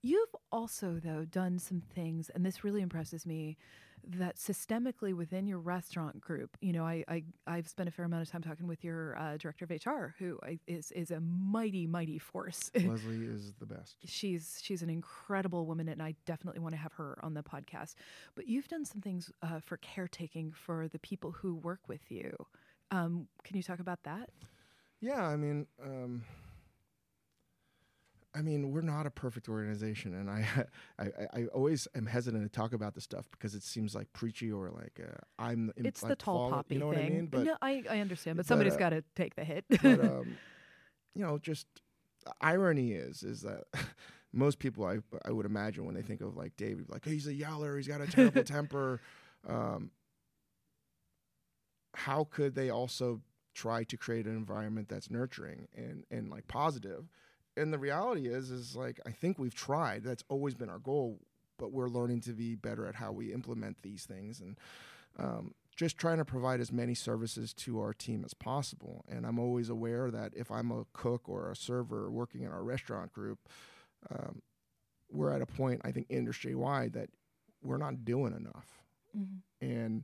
You've 0.02 0.36
also, 0.52 1.00
though, 1.04 1.26
done 1.26 1.60
some 1.60 1.82
things, 1.94 2.30
and 2.30 2.46
this 2.46 2.64
really 2.64 2.82
impresses 2.82 3.26
me, 3.26 3.58
that 4.04 4.38
systemically 4.38 5.14
within 5.14 5.46
your 5.46 5.60
restaurant 5.60 6.20
group, 6.22 6.58
you 6.60 6.74
know, 6.74 6.84
I, 6.84 7.04
I 7.08 7.24
I've 7.46 7.68
spent 7.68 7.88
a 7.88 7.92
fair 7.92 8.06
amount 8.06 8.24
of 8.24 8.32
time 8.32 8.42
talking 8.42 8.68
with 8.68 8.84
your 8.84 9.18
uh, 9.18 9.38
director 9.38 9.66
of 9.66 9.72
HR, 9.72 10.16
who 10.18 10.40
is 10.68 10.92
is 10.92 11.12
a 11.12 11.20
mighty 11.20 11.86
mighty 11.86 12.18
force. 12.18 12.72
Leslie 12.76 13.26
is 13.26 13.54
the 13.60 13.66
best. 13.66 13.98
she's 14.06 14.60
she's 14.64 14.82
an 14.82 14.90
incredible 14.90 15.66
woman, 15.66 15.88
and 15.88 16.02
I 16.02 16.16
definitely 16.26 16.62
want 16.62 16.74
to 16.74 16.80
have 16.80 16.94
her 16.94 17.18
on 17.22 17.34
the 17.34 17.44
podcast. 17.44 17.96
But 18.36 18.48
you've 18.48 18.68
done 18.68 18.86
some 18.86 19.02
things 19.02 19.32
uh, 19.44 19.60
for 19.60 19.78
caretaking 19.78 20.52
for 20.54 20.88
the 20.88 21.00
people 21.00 21.32
who 21.32 21.56
work 21.56 21.82
with 21.88 22.10
you. 22.10 22.36
Um, 22.90 23.28
can 23.44 23.56
you 23.56 23.64
talk 23.64 23.80
about 23.80 24.04
that? 24.04 24.30
Yeah, 25.00 25.24
I 25.24 25.36
mean, 25.36 25.66
um, 25.84 26.24
I 28.34 28.42
mean, 28.42 28.72
we're 28.72 28.82
not 28.82 29.06
a 29.06 29.12
perfect 29.12 29.50
organization, 29.50 30.14
and 30.14 30.30
I, 30.30 30.46
I, 30.98 31.08
I 31.34 31.46
always 31.48 31.88
am 31.96 32.06
hesitant 32.06 32.44
to 32.44 32.50
talk 32.50 32.74
about 32.74 32.96
this 32.96 33.04
stuff 33.04 33.26
because 33.32 33.56
it 33.56 33.64
seems 33.64 33.94
like 33.94 34.12
preachy 34.14 34.52
or 34.52 34.70
like 34.70 35.00
uh, 35.02 35.18
I'm. 35.38 35.72
it's 35.78 36.02
like 36.02 36.12
the 36.12 36.16
tall 36.16 36.50
fall, 36.50 36.50
poppy 36.52 36.76
you 36.76 36.80
know 36.80 36.92
thing. 36.92 37.00
What 37.00 37.06
I 37.06 37.10
mean? 37.10 37.26
But, 37.28 37.44
no, 37.44 37.58
I, 37.62 37.84
I 37.90 38.00
understand, 38.00 38.38
but, 38.38 38.44
but 38.44 38.48
somebody's 38.48 38.76
uh, 38.76 38.78
got 38.78 38.90
to 38.90 39.04
take 39.16 39.36
the 39.36 39.44
hit. 39.44 39.66
but 39.70 39.84
um, 39.86 40.38
you 41.16 41.22
know, 41.22 41.38
just 41.38 41.68
irony 42.40 42.94
is 42.94 43.24
is 43.24 43.42
that 43.42 43.64
most 44.34 44.60
people 44.60 44.86
I 44.86 45.00
I 45.26 45.32
would 45.32 45.46
imagine 45.46 45.86
when 45.86 45.96
they 45.96 46.02
think 46.02 46.22
of 46.22 46.38
like 46.38 46.56
David, 46.58 46.90
like 46.90 47.06
hey, 47.06 47.12
he's 47.12 47.28
a 47.28 47.34
yeller, 47.34 47.78
he's 47.78 47.88
got 47.88 48.02
a 48.02 48.08
terrible 48.08 48.44
temper. 48.44 49.02
Um, 49.48 49.92
how 51.94 52.26
could 52.26 52.56
they 52.56 52.70
also 52.70 53.22
try 53.54 53.84
to 53.84 53.98
create 53.98 54.26
an 54.26 54.36
environment 54.36 54.88
that's 54.88 55.10
nurturing 55.10 55.68
and 55.76 56.06
and 56.10 56.30
like 56.30 56.48
positive? 56.48 57.10
And 57.58 57.74
the 57.74 57.78
reality 57.78 58.28
is 58.28 58.52
is 58.52 58.76
like 58.76 59.00
I 59.06 59.12
think 59.12 59.38
we've 59.38 59.56
tried. 59.56 60.04
That's 60.04 60.24
always 60.30 60.56
been 60.56 60.70
our 60.70 60.80
goal, 60.80 61.20
but 61.58 61.72
we're 61.72 61.90
learning 61.90 62.22
to 62.22 62.32
be 62.32 62.56
better 62.56 62.88
at 62.88 62.96
how 62.96 63.12
we 63.12 63.34
implement 63.34 63.82
these 63.82 64.06
things 64.06 64.40
and 64.40 64.58
um, 65.20 65.54
just 65.76 65.98
trying 65.98 66.18
to 66.18 66.26
provide 66.26 66.60
as 66.60 66.72
many 66.72 66.94
services 66.94 67.54
to 67.54 67.80
our 67.80 67.94
team 67.94 68.24
as 68.26 68.34
possible. 68.34 69.04
And 69.10 69.26
I'm 69.26 69.40
always 69.40 69.70
aware 69.70 70.12
that 70.12 70.34
if 70.36 70.52
I'm 70.52 70.72
a 70.72 70.86
cook 70.94 71.28
or 71.28 71.52
a 71.52 71.56
server 71.56 72.10
working 72.10 72.44
in 72.44 72.52
our 72.52 72.64
restaurant 72.64 73.12
group, 73.12 73.40
um, 74.10 74.42
we're 75.10 75.32
at 75.32 75.42
a 75.42 75.46
point 75.46 75.82
I 75.84 75.92
think 75.92 76.08
industry 76.10 76.56
wide 76.56 76.94
that 76.94 77.10
we're 77.64 77.78
not 77.78 78.06
doing 78.06 78.34
enough. 78.34 78.82
Mm-hmm. 79.18 79.66
And 79.66 80.04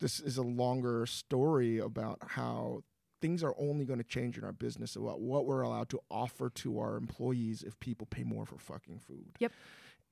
this 0.00 0.20
is 0.20 0.36
a 0.36 0.42
longer 0.42 1.06
story 1.06 1.78
about 1.78 2.18
how 2.26 2.82
things 3.24 3.42
are 3.42 3.54
only 3.58 3.86
going 3.86 3.98
to 3.98 4.04
change 4.04 4.36
in 4.36 4.44
our 4.44 4.52
business 4.52 4.96
about 4.96 5.18
what 5.18 5.46
we're 5.46 5.62
allowed 5.62 5.88
to 5.88 5.98
offer 6.10 6.50
to 6.50 6.78
our 6.78 6.98
employees 6.98 7.62
if 7.62 7.80
people 7.80 8.06
pay 8.06 8.22
more 8.22 8.44
for 8.44 8.58
fucking 8.58 8.98
food. 8.98 9.30
Yep. 9.38 9.50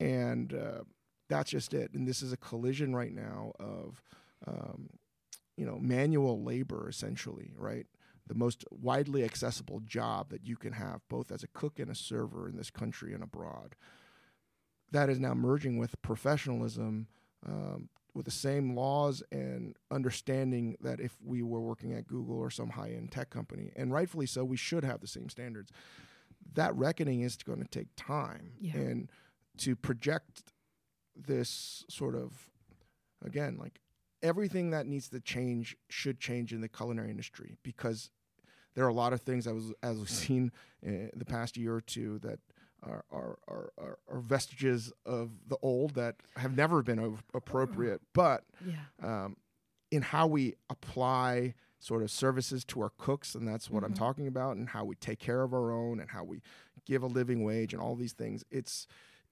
And 0.00 0.54
uh, 0.54 0.84
that's 1.28 1.50
just 1.50 1.74
it. 1.74 1.92
And 1.92 2.08
this 2.08 2.22
is 2.22 2.32
a 2.32 2.38
collision 2.38 2.96
right 2.96 3.12
now 3.12 3.52
of, 3.60 4.02
um, 4.46 4.88
you 5.58 5.66
know, 5.66 5.78
manual 5.78 6.42
labor 6.42 6.88
essentially, 6.88 7.52
right? 7.54 7.84
The 8.28 8.34
most 8.34 8.64
widely 8.70 9.24
accessible 9.24 9.80
job 9.80 10.30
that 10.30 10.46
you 10.46 10.56
can 10.56 10.72
have, 10.72 11.02
both 11.10 11.30
as 11.30 11.42
a 11.42 11.48
cook 11.48 11.78
and 11.78 11.90
a 11.90 11.94
server 11.94 12.48
in 12.48 12.56
this 12.56 12.70
country 12.70 13.12
and 13.12 13.22
abroad. 13.22 13.74
That 14.90 15.10
is 15.10 15.20
now 15.20 15.34
merging 15.34 15.76
with 15.76 16.00
professionalism, 16.00 17.08
um, 17.46 17.90
with 18.14 18.24
the 18.24 18.30
same 18.30 18.76
laws 18.76 19.22
and 19.32 19.76
understanding 19.90 20.76
that 20.80 21.00
if 21.00 21.16
we 21.24 21.42
were 21.42 21.60
working 21.60 21.94
at 21.94 22.06
Google 22.06 22.38
or 22.38 22.50
some 22.50 22.70
high 22.70 22.90
end 22.90 23.10
tech 23.10 23.30
company, 23.30 23.72
and 23.76 23.92
rightfully 23.92 24.26
so, 24.26 24.44
we 24.44 24.56
should 24.56 24.84
have 24.84 25.00
the 25.00 25.06
same 25.06 25.28
standards. 25.28 25.70
That 26.54 26.74
reckoning 26.76 27.22
is 27.22 27.36
going 27.36 27.62
to 27.62 27.68
take 27.68 27.88
time. 27.96 28.52
Yeah. 28.60 28.76
And 28.76 29.10
to 29.58 29.76
project 29.76 30.42
this 31.16 31.84
sort 31.88 32.14
of, 32.14 32.50
again, 33.24 33.56
like 33.58 33.80
everything 34.22 34.70
that 34.70 34.86
needs 34.86 35.08
to 35.10 35.20
change 35.20 35.76
should 35.88 36.20
change 36.20 36.52
in 36.52 36.60
the 36.60 36.68
culinary 36.68 37.10
industry 37.10 37.56
because 37.62 38.10
there 38.74 38.84
are 38.84 38.88
a 38.88 38.94
lot 38.94 39.12
of 39.12 39.20
things 39.20 39.44
that 39.44 39.54
was 39.54 39.72
as 39.82 39.98
we've 39.98 40.10
seen 40.26 40.52
in 40.82 41.10
the 41.16 41.24
past 41.24 41.56
year 41.56 41.74
or 41.74 41.80
two 41.80 42.18
that 42.20 42.38
are, 42.82 43.04
are, 43.10 43.38
are, 43.48 43.98
are, 44.08 44.20
vestiges 44.20 44.92
of 45.06 45.30
the 45.48 45.56
old 45.62 45.94
that 45.94 46.16
have 46.36 46.56
never 46.56 46.82
been 46.82 47.18
appropriate. 47.34 48.00
But 48.12 48.44
yeah. 48.66 48.76
um, 49.02 49.36
in 49.90 50.02
how 50.02 50.26
we 50.26 50.54
apply 50.68 51.54
sort 51.78 52.02
of 52.02 52.10
services 52.10 52.64
to 52.64 52.80
our 52.80 52.92
cooks, 52.98 53.34
and 53.34 53.46
that's 53.46 53.70
what 53.70 53.82
mm-hmm. 53.82 53.92
I'm 53.92 53.98
talking 53.98 54.26
about, 54.26 54.56
and 54.56 54.68
how 54.68 54.84
we 54.84 54.94
take 54.96 55.18
care 55.18 55.42
of 55.42 55.52
our 55.52 55.72
own, 55.72 56.00
and 56.00 56.10
how 56.10 56.24
we 56.24 56.42
give 56.86 57.02
a 57.02 57.06
living 57.06 57.44
wage, 57.44 57.72
and 57.72 57.82
all 57.82 57.94
these 57.94 58.12
things. 58.12 58.44
It's 58.50 58.86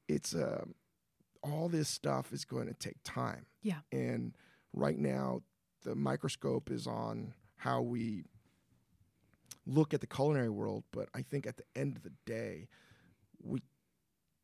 it's 0.09 0.35
uh, 0.35 0.65
all 1.43 1.69
this 1.69 1.89
stuff 1.89 2.33
is 2.33 2.45
going 2.45 2.67
to 2.67 2.75
take 2.75 2.97
time. 3.05 3.47
Yeah. 3.63 3.79
And 3.93 4.37
right 4.73 4.99
now, 4.99 5.43
the 5.85 5.95
microscope 5.95 6.71
is 6.71 6.87
on 6.87 7.35
how 7.57 7.83
we 7.83 8.25
look 9.67 9.95
at 9.95 10.01
the 10.01 10.07
culinary 10.07 10.51
world, 10.51 10.85
but 10.93 11.09
I 11.15 11.23
think 11.23 11.47
at 11.47 11.57
the 11.57 11.65
end 11.77 11.97
of 11.97 12.03
the 12.03 12.13
day, 12.27 12.69
we 13.43 13.63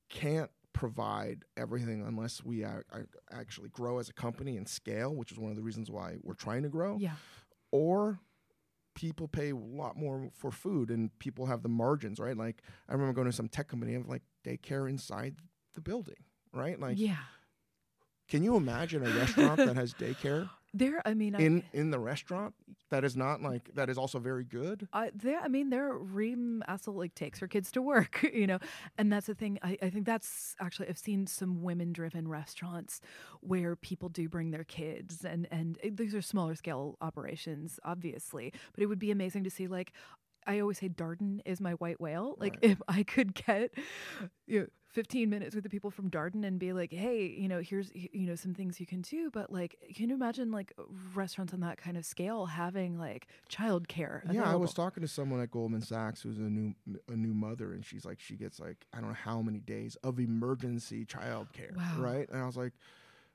can't 0.09 0.51
provide 0.73 1.45
everything 1.57 2.05
unless 2.07 2.45
we 2.45 2.63
are, 2.63 2.85
are 2.93 3.07
actually 3.33 3.69
grow 3.71 3.99
as 3.99 4.09
a 4.09 4.13
company 4.13 4.57
and 4.57 4.69
scale, 4.69 5.15
which 5.15 5.33
is 5.33 5.39
one 5.39 5.51
of 5.51 5.57
the 5.57 5.63
reasons 5.63 5.91
why 5.91 6.17
we're 6.23 6.35
trying 6.35 6.63
to 6.63 6.69
grow. 6.69 6.99
Yeah. 6.99 7.15
Or 7.73 8.21
people 8.95 9.29
pay 9.29 9.51
a 9.51 9.57
lot 9.57 9.97
more 9.97 10.31
for 10.35 10.51
food 10.51 10.91
and 10.91 11.17
people 11.19 11.47
have 11.47 11.63
the 11.63 11.69
margins, 11.69 12.19
right? 12.19 12.37
Like 12.37 12.63
I 12.89 12.93
remember 12.93 13.15
going 13.15 13.27
to 13.27 13.33
some 13.33 13.49
tech 13.49 13.69
company 13.69 13.95
and 13.95 14.07
like 14.07 14.23
daycare 14.45 14.89
inside 14.89 15.37
the 15.75 15.81
building, 15.81 16.25
right? 16.53 16.79
Like 16.79 16.99
Yeah. 16.99 17.17
Can 18.29 18.43
you 18.43 18.57
imagine 18.57 19.07
a 19.07 19.11
restaurant 19.11 19.59
that 19.59 19.77
has 19.77 19.95
daycare? 19.95 20.49
There, 20.77 21.01
I 21.07 21.15
mean, 21.15 21.35
in 21.37 21.65
I, 21.73 21.77
in 21.77 21.91
the 21.91 21.99
restaurant 21.99 22.55
that 22.91 23.03
is 23.03 23.17
not 23.17 23.41
like 23.41 23.75
that 23.75 23.89
is 23.89 23.97
also 23.97 24.19
very 24.19 24.45
good. 24.45 24.87
I 24.93 25.11
there, 25.15 25.41
I 25.41 25.49
mean, 25.49 25.71
there 25.71 25.91
Reem 25.95 26.63
Assil 26.69 26.95
like 26.95 27.15
takes 27.15 27.39
her 27.39 27.49
kids 27.49 27.73
to 27.73 27.83
work, 27.83 28.29
you 28.35 28.47
know, 28.47 28.59
and 28.99 29.11
that's 29.11 29.27
the 29.27 29.35
thing. 29.35 29.59
I, 29.63 29.79
I 29.81 29.89
think 29.89 30.05
that's 30.05 30.55
actually 30.61 30.89
I've 30.89 30.99
seen 30.99 31.27
some 31.27 31.63
women 31.63 31.95
driven 31.95 32.29
restaurants 32.29 33.01
where 33.41 33.75
people 33.75 34.11
do 34.11 34.29
bring 34.29 34.51
their 34.51 34.65
kids, 34.65 35.25
and 35.25 35.49
and 35.51 35.79
eh, 35.83 35.91
these 35.95 36.15
are 36.15 36.21
smaller 36.21 36.55
scale 36.55 36.99
operations, 37.01 37.81
obviously, 37.83 38.53
but 38.75 38.83
it 38.83 38.87
would 38.87 38.99
be 38.99 39.11
amazing 39.11 39.45
to 39.45 39.51
see 39.51 39.69
like 39.69 39.93
I 40.47 40.61
always 40.61 40.79
say 40.79 40.89
Darden 40.89 41.41
is 41.45 41.61
my 41.61 41.73
white 41.73 42.01
whale. 42.01 42.37
Like 42.39 42.55
right. 42.63 42.71
if 42.73 42.83
I 42.89 43.03
could 43.03 43.35
get 43.35 43.73
you 44.47 44.61
know, 44.61 44.67
15 44.97 45.29
minutes 45.29 45.55
with 45.55 45.63
the 45.63 45.69
people 45.69 45.91
from 45.91 46.11
Darden 46.11 46.47
and 46.47 46.59
be 46.59 46.73
like, 46.73 46.91
hey, 46.91 47.27
you 47.27 47.49
know, 47.49 47.61
here's 47.61 47.91
you 47.95 48.27
know 48.27 48.35
some 48.35 48.55
things 48.55 48.81
you 48.81 48.87
can 48.87 49.03
do, 49.03 49.31
but 49.31 49.53
like, 49.53 49.77
can 49.95 50.09
you 50.09 50.15
imagine 50.15 50.51
like 50.51 50.73
restaurants 51.15 51.53
on 51.53 51.61
that 51.61 51.77
kind 51.77 51.99
of 51.99 52.07
scale 52.07 52.47
having 52.47 52.99
like 52.99 53.27
childcare? 53.51 54.23
Yeah, 54.33 54.51
I 54.51 54.55
was 54.55 54.73
talking 54.73 55.03
to 55.03 55.09
someone 55.09 55.43
at 55.43 55.51
Goldman 55.51 55.83
Sachs 55.83 56.23
who's 56.23 56.39
a 56.39 56.41
new 56.41 56.75
a 57.09 57.15
new 57.15 57.35
mother, 57.35 57.75
and 57.75 57.85
she's 57.85 58.07
like, 58.07 58.21
she 58.21 58.37
gets 58.37 58.59
like 58.59 58.87
I 58.95 59.01
don't 59.01 59.11
know 59.11 59.17
how 59.23 59.43
many 59.43 59.59
days 59.59 59.97
of 60.03 60.19
emergency 60.19 61.05
childcare, 61.05 61.77
wow. 61.77 61.97
right? 61.99 62.27
And 62.31 62.41
I 62.43 62.47
was 62.47 62.57
like, 62.57 62.73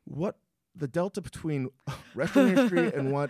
what 0.05 0.37
the 0.75 0.87
delta 0.87 1.21
between 1.21 1.69
restaurant 2.15 2.49
industry 2.49 2.91
and 2.91 3.11
what 3.13 3.29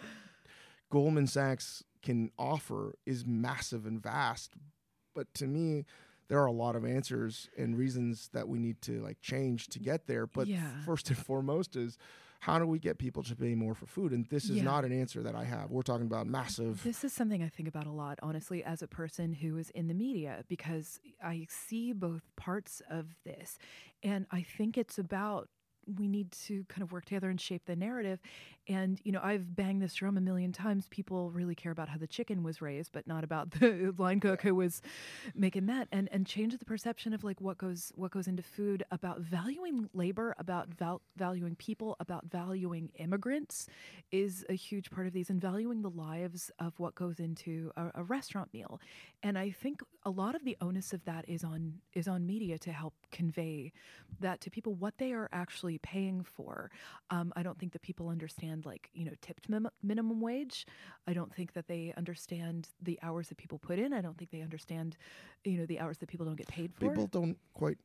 Goldman 0.89 1.27
Sachs 1.27 1.83
can 2.01 2.31
offer 2.37 2.95
is 3.05 3.25
massive 3.25 3.85
and 3.85 4.01
vast. 4.01 4.53
But 5.13 5.33
to 5.35 5.47
me, 5.47 5.85
there 6.29 6.39
are 6.39 6.45
a 6.45 6.51
lot 6.51 6.75
of 6.75 6.85
answers 6.85 7.49
and 7.57 7.77
reasons 7.77 8.29
that 8.33 8.47
we 8.47 8.57
need 8.59 8.81
to 8.83 9.01
like 9.01 9.19
change 9.21 9.67
to 9.69 9.79
get 9.79 10.07
there. 10.07 10.25
But 10.25 10.47
Yeah. 10.47 10.71
first 10.85 11.09
and 11.09 11.17
foremost 11.25 11.75
is 11.75 11.97
how 12.41 12.57
do 12.57 12.65
we 12.65 12.79
get 12.79 12.97
people 12.97 13.21
to 13.23 13.35
pay 13.35 13.53
more 13.53 13.75
for 13.75 13.85
food? 13.85 14.11
And 14.13 14.25
this 14.27 14.45
is 14.49 14.57
Yeah. 14.57 14.63
not 14.63 14.83
an 14.85 14.91
answer 14.91 15.21
that 15.21 15.35
I 15.35 15.43
have. 15.43 15.69
We're 15.69 15.81
talking 15.83 16.07
about 16.07 16.25
massive. 16.25 16.81
This 16.83 17.03
is 17.03 17.13
something 17.13 17.43
I 17.43 17.49
think 17.49 17.67
about 17.67 17.85
a 17.85 17.91
lot, 17.91 18.17
honestly, 18.23 18.63
as 18.63 18.81
a 18.81 18.87
person 18.87 19.33
who 19.33 19.57
is 19.57 19.69
in 19.71 19.87
the 19.87 19.93
media, 19.93 20.43
because 20.47 20.99
I 21.23 21.45
see 21.49 21.91
both 21.93 22.23
parts 22.37 22.81
of 22.89 23.15
this. 23.25 23.57
And 24.01 24.25
I 24.31 24.41
think 24.41 24.77
it's 24.77 24.97
about 24.97 25.49
we 25.85 26.07
need 26.07 26.31
to 26.31 26.63
kind 26.65 26.83
of 26.83 26.91
work 26.91 27.05
together 27.05 27.29
and 27.29 27.39
shape 27.39 27.65
the 27.65 27.75
narrative. 27.75 28.19
And, 28.67 28.99
you 29.03 29.11
know, 29.11 29.21
I've 29.23 29.55
banged 29.55 29.81
this 29.81 29.95
drum 29.95 30.17
a 30.17 30.21
million 30.21 30.51
times. 30.51 30.87
People 30.89 31.31
really 31.31 31.55
care 31.55 31.71
about 31.71 31.89
how 31.89 31.97
the 31.97 32.07
chicken 32.07 32.43
was 32.43 32.61
raised, 32.61 32.91
but 32.91 33.07
not 33.07 33.23
about 33.23 33.51
the 33.51 33.93
line 33.97 34.19
cook 34.19 34.41
who 34.41 34.55
was 34.55 34.81
making 35.35 35.65
that 35.65 35.87
and, 35.91 36.07
and 36.11 36.25
change 36.25 36.57
the 36.57 36.65
perception 36.65 37.13
of 37.13 37.23
like 37.23 37.41
what 37.41 37.57
goes 37.57 37.91
what 37.95 38.11
goes 38.11 38.27
into 38.27 38.43
food 38.43 38.83
about 38.91 39.21
valuing 39.21 39.89
labor, 39.93 40.35
about 40.37 40.69
mm-hmm. 40.69 40.83
val- 40.83 41.01
valuing 41.17 41.55
people, 41.55 41.95
about 41.99 42.25
valuing 42.25 42.91
immigrants 42.99 43.67
is 44.11 44.45
a 44.49 44.53
huge 44.53 44.91
part 44.91 45.07
of 45.07 45.13
these 45.13 45.29
and 45.29 45.41
valuing 45.41 45.81
the 45.81 45.89
lives 45.89 46.51
of 46.59 46.73
what 46.79 46.95
goes 46.95 47.19
into 47.19 47.71
a, 47.75 47.91
a 47.95 48.03
restaurant 48.03 48.53
meal. 48.53 48.79
And 49.23 49.37
I 49.37 49.51
think 49.51 49.81
a 50.05 50.09
lot 50.09 50.35
of 50.35 50.43
the 50.43 50.57
onus 50.61 50.93
of 50.93 51.03
that 51.05 51.25
is 51.27 51.43
on 51.43 51.73
is 51.93 52.07
on 52.07 52.25
media 52.25 52.57
to 52.59 52.71
help 52.71 52.93
convey 53.11 53.71
that 54.19 54.41
to 54.41 54.49
people 54.49 54.73
what 54.73 54.97
they 54.97 55.11
are 55.13 55.29
actually 55.31 55.77
paying 55.79 56.23
for. 56.23 56.71
Um, 57.09 57.31
I 57.35 57.43
don't 57.43 57.57
think 57.59 57.73
that 57.73 57.81
people 57.81 58.07
understand 58.09 58.65
like 58.65 58.89
you 58.93 59.05
know 59.05 59.13
tipped 59.21 59.49
min- 59.49 59.67
minimum 59.83 60.21
wage. 60.21 60.65
I 61.07 61.13
don't 61.13 61.33
think 61.33 61.53
that 61.53 61.67
they 61.67 61.93
understand 61.97 62.69
the 62.81 62.97
hours 63.01 63.29
that 63.29 63.37
people 63.37 63.59
put 63.59 63.79
in. 63.79 63.93
I 63.93 64.01
don't 64.01 64.17
think 64.17 64.31
they 64.31 64.41
understand 64.41 64.97
you 65.43 65.57
know 65.57 65.65
the 65.65 65.79
hours 65.79 65.97
that 65.99 66.07
people 66.09 66.25
don't 66.25 66.35
get 66.37 66.47
paid 66.47 66.73
for. 66.73 66.89
people 66.89 67.07
don't 67.07 67.37
quite 67.53 67.77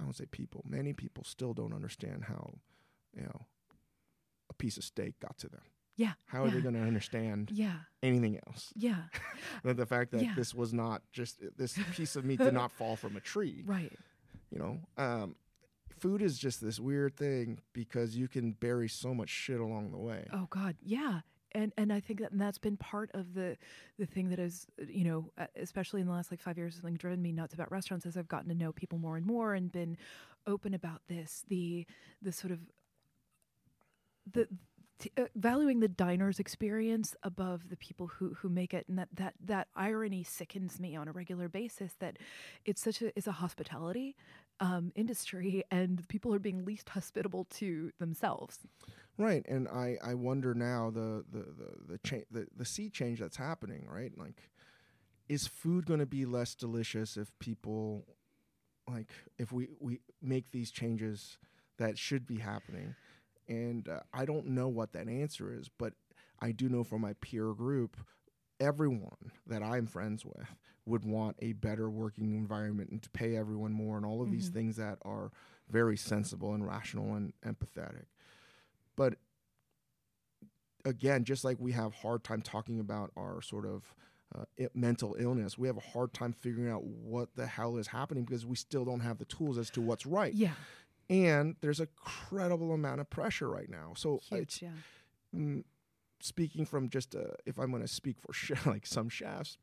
i 0.00 0.02
don't 0.04 0.14
say 0.16 0.24
people 0.26 0.62
many 0.66 0.92
people 0.92 1.22
still 1.24 1.52
don't 1.54 1.72
understand 1.74 2.24
how 2.24 2.54
you 3.16 3.22
know 3.22 3.46
a 4.50 4.54
piece 4.54 4.76
of 4.76 4.84
steak 4.84 5.14
got 5.20 5.36
to 5.38 5.48
them 5.48 5.62
yeah. 5.96 6.12
how 6.26 6.42
are 6.42 6.48
yeah, 6.48 6.54
they 6.54 6.60
going 6.60 6.74
to 6.74 6.80
understand 6.80 7.50
Yeah. 7.52 7.76
anything 8.02 8.38
else 8.46 8.72
Yeah. 8.76 9.04
The 9.64 9.86
fact 9.86 10.10
that 10.12 10.22
Yeah. 10.22 10.34
this 10.34 10.52
was 10.54 10.72
not 10.72 11.02
just 11.12 11.40
this 11.56 11.78
piece 11.94 12.16
of 12.16 12.24
meat 12.24 12.38
did 12.46 12.54
not 12.54 12.72
fall 12.72 12.96
from 12.96 13.16
a 13.16 13.20
tree 13.20 13.62
Right. 13.64 13.92
You 14.54 14.60
know 14.60 14.78
um, 15.02 15.34
food 15.98 16.22
is 16.22 16.38
just 16.38 16.60
this 16.60 16.78
weird 16.78 17.16
thing 17.16 17.58
because 17.72 18.16
you 18.16 18.28
can 18.28 18.52
bury 18.52 18.88
so 18.88 19.12
much 19.14 19.28
shit 19.28 19.60
along 19.60 19.90
the 19.90 19.98
way 19.98 20.26
Oh 20.32 20.46
God, 20.50 20.76
yeah. 20.82 21.20
And 21.56 21.72
and 21.76 21.92
I 21.92 22.00
think 22.00 22.20
that 22.20 22.32
and 22.32 22.40
that's 22.40 22.58
been 22.58 22.76
part 22.76 23.10
of 23.14 23.34
the 23.34 23.56
the 23.98 24.06
thing 24.06 24.28
that 24.30 24.40
has 24.40 24.66
you 24.88 25.04
know 25.04 25.30
uh, 25.38 25.46
especially 25.60 26.00
in 26.00 26.06
the 26.08 26.12
last 26.12 26.30
like 26.32 26.40
five 26.40 26.58
years 26.58 26.74
something 26.74 26.96
driven 26.96 27.22
me 27.22 27.30
nuts 27.30 27.54
about 27.54 27.70
restaurants 27.70 28.06
as 28.06 28.16
I've 28.16 28.26
gotten 28.28 28.48
to 28.48 28.56
know 28.56 28.72
people 28.72 28.98
more 28.98 29.16
and 29.16 29.24
more 29.24 29.54
and 29.54 29.70
been 29.70 29.96
open 30.48 30.74
about 30.74 31.02
this 31.08 31.44
the 31.48 31.86
the 32.20 32.32
sort 32.32 32.52
of 32.52 32.58
the 34.32 34.48
t- 34.98 35.12
uh, 35.16 35.24
valuing 35.34 35.80
the 35.80 35.88
diner's 35.88 36.38
experience 36.38 37.14
above 37.22 37.68
the 37.68 37.76
people 37.76 38.06
who 38.06 38.34
who 38.34 38.48
make 38.48 38.74
it 38.74 38.86
and 38.88 38.98
that 38.98 39.08
that 39.14 39.34
that 39.44 39.68
irony 39.76 40.22
sickens 40.22 40.78
me 40.80 40.96
on 40.96 41.08
a 41.08 41.12
regular 41.12 41.48
basis 41.48 41.94
that 42.00 42.18
it's 42.64 42.82
such 42.82 43.02
a 43.02 43.16
is 43.16 43.26
a 43.26 43.32
hospitality 43.32 44.16
um, 44.60 44.92
industry 44.94 45.64
and 45.70 46.06
people 46.08 46.32
are 46.32 46.38
being 46.38 46.64
least 46.64 46.88
hospitable 46.88 47.44
to 47.50 47.90
themselves. 47.98 48.60
Right 49.18 49.44
and 49.48 49.68
i 49.68 49.96
i 50.02 50.14
wonder 50.14 50.54
now 50.54 50.90
the 50.90 51.24
the 51.30 51.40
the 51.40 51.92
the, 51.92 51.98
cha- 51.98 52.26
the, 52.30 52.46
the 52.56 52.64
sea 52.64 52.88
change 52.90 53.20
that's 53.20 53.36
happening 53.36 53.86
right? 53.88 54.12
Like 54.16 54.50
is 55.28 55.46
food 55.46 55.86
going 55.86 56.00
to 56.00 56.06
be 56.06 56.26
less 56.26 56.54
delicious 56.54 57.16
if 57.16 57.32
people 57.38 58.06
like 58.88 59.10
if 59.38 59.52
we 59.52 59.68
we 59.80 60.00
make 60.22 60.50
these 60.50 60.70
changes 60.70 61.38
that 61.78 61.98
should 61.98 62.26
be 62.26 62.38
happening 62.38 62.94
and 63.48 63.88
uh, 63.88 64.00
i 64.12 64.24
don't 64.24 64.46
know 64.46 64.68
what 64.68 64.92
that 64.92 65.08
answer 65.08 65.52
is 65.52 65.68
but 65.78 65.92
i 66.40 66.50
do 66.52 66.68
know 66.68 66.82
from 66.84 67.00
my 67.00 67.12
peer 67.20 67.52
group 67.52 67.96
everyone 68.60 69.30
that 69.46 69.62
i'm 69.62 69.86
friends 69.86 70.24
with 70.24 70.46
would 70.86 71.04
want 71.04 71.36
a 71.40 71.52
better 71.54 71.88
working 71.88 72.34
environment 72.34 72.90
and 72.90 73.02
to 73.02 73.08
pay 73.10 73.36
everyone 73.36 73.72
more 73.72 73.96
and 73.96 74.04
all 74.06 74.22
of 74.22 74.30
these 74.30 74.50
Mhm. 74.50 74.52
things 74.54 74.76
that 74.76 74.98
are 75.02 75.30
very 75.68 75.96
sensible 75.96 76.52
and 76.52 76.66
rational 76.66 77.14
and 77.14 77.32
empathetic. 77.42 78.04
But 78.96 79.14
again 80.84 81.24
just 81.24 81.44
like 81.44 81.56
we 81.58 81.72
have 81.72 81.94
hard 81.94 82.22
time 82.22 82.42
talking 82.42 82.78
about 82.80 83.10
our 83.16 83.40
sort 83.40 83.64
of 83.66 83.94
uh, 84.34 84.44
i- 84.60 84.68
mental 84.74 85.16
illness 85.18 85.56
we 85.56 85.66
have 85.66 85.76
a 85.78 85.80
hard 85.92 86.12
time 86.12 86.32
figuring 86.32 86.70
out 86.70 86.84
what 86.84 87.34
the 87.36 87.46
hell 87.46 87.76
is 87.78 87.86
happening 87.86 88.24
because 88.24 88.44
we 88.44 88.56
still 88.56 88.84
don't 88.84 89.00
have 89.00 89.18
the 89.18 89.24
tools 89.24 89.56
as 89.58 89.70
to 89.70 89.80
what's 89.80 90.04
right. 90.06 90.34
Yeah 90.34 90.52
and 91.10 91.56
there's 91.60 91.80
a 91.80 91.86
credible 91.86 92.72
amount 92.72 93.00
of 93.00 93.10
pressure 93.10 93.48
right 93.48 93.68
now. 93.68 93.92
So 93.96 94.20
it's 94.30 94.58
huge 94.58 94.62
yeah. 94.62 95.38
mm, 95.40 95.64
speaking 96.20 96.64
from 96.64 96.88
just 96.88 97.14
uh, 97.14 97.34
if 97.44 97.58
i'm 97.58 97.70
going 97.70 97.82
to 97.82 97.88
speak 97.88 98.16
for 98.20 98.32
chef, 98.32 98.66
like 98.66 98.86
some 98.86 99.08
chefs 99.08 99.58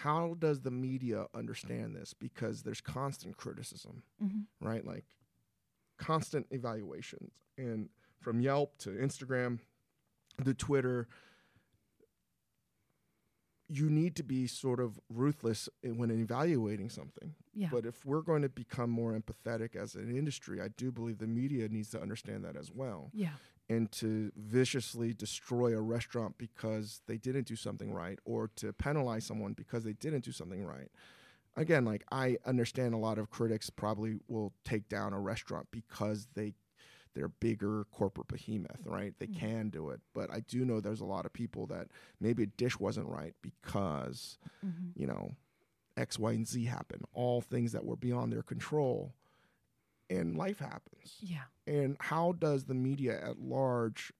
how 0.00 0.36
does 0.38 0.60
the 0.60 0.70
media 0.70 1.24
understand 1.34 1.96
this? 1.96 2.12
Because 2.12 2.62
there's 2.62 2.82
constant 2.82 3.36
criticism 3.36 4.02
hmm 4.20 4.40
right? 4.60 4.84
Like 4.84 5.04
constant 5.96 6.46
evaluations. 6.50 7.32
And 7.56 7.88
from 8.20 8.40
yelp 8.40 8.76
to 8.78 8.90
instagram 8.90 9.58
to 10.44 10.54
twitter 10.54 11.06
you 13.68 13.90
need 13.90 14.14
to 14.16 14.22
be 14.22 14.46
sort 14.46 14.80
of 14.80 15.00
ruthless 15.08 15.68
when 15.82 16.10
evaluating 16.10 16.90
something. 16.90 17.34
Yeah. 17.54 17.68
But 17.70 17.84
if 17.86 18.04
we're 18.04 18.22
going 18.22 18.42
to 18.42 18.48
become 18.48 18.90
more 18.90 19.12
empathetic 19.18 19.74
as 19.74 19.94
an 19.94 20.16
industry 20.16 20.60
i 20.60 20.68
do 20.68 20.92
believe 20.92 21.18
the 21.18 21.26
media 21.26 21.68
needs 21.68 21.90
to 21.90 22.00
understand 22.00 22.44
that 22.44 22.56
as 22.56 22.70
well. 22.72 23.10
Yeah. 23.12 23.30
And 23.68 23.90
to 23.92 24.30
viciously 24.36 25.12
destroy 25.12 25.76
a 25.76 25.80
restaurant 25.80 26.38
because 26.38 27.00
they 27.08 27.18
didn't 27.18 27.48
do 27.48 27.56
something 27.56 27.92
right 27.92 28.18
or 28.24 28.48
to 28.56 28.72
penalize 28.72 29.24
someone 29.24 29.54
because 29.54 29.82
they 29.82 29.94
didn't 29.94 30.24
do 30.24 30.32
something 30.32 30.64
right. 30.64 30.90
Again 31.56 31.84
like 31.84 32.04
i 32.12 32.36
understand 32.44 32.94
a 32.94 32.98
lot 32.98 33.18
of 33.18 33.30
critics 33.30 33.70
probably 33.70 34.18
will 34.28 34.52
take 34.64 34.88
down 34.88 35.12
a 35.12 35.20
restaurant 35.20 35.68
because 35.70 36.28
they 36.34 36.52
they're 37.16 37.28
bigger 37.28 37.84
corporate 37.90 38.28
behemoth 38.28 38.80
right? 38.84 39.14
They 39.18 39.26
Mhm. 39.26 39.38
can 39.40 39.68
do 39.70 39.90
it. 39.90 40.00
But 40.14 40.30
i 40.30 40.40
do 40.40 40.64
know 40.64 40.80
there's 40.80 41.00
a 41.00 41.04
lot 41.16 41.26
of 41.26 41.32
people 41.32 41.66
that 41.68 41.88
maybe 42.20 42.44
a 42.44 42.46
dish 42.46 42.78
wasn't 42.78 43.08
right 43.08 43.34
because 43.42 44.38
hmm 44.60 44.90
you 44.94 45.06
know 45.08 45.34
x 45.96 46.18
y 46.18 46.32
and 46.32 46.46
z 46.46 46.64
happen 46.66 47.00
all 47.14 47.40
things 47.40 47.72
that 47.72 47.84
were 47.84 47.96
beyond 47.96 48.32
their 48.32 48.42
control 48.42 49.14
and 50.08 50.36
life 50.36 50.58
happens. 50.60 51.16
Yeah. 51.20 51.44
And 51.66 51.96
how 51.98 52.32
does 52.32 52.64
the 52.66 52.74
media 52.74 53.20
at 53.20 53.40
large 53.40 54.12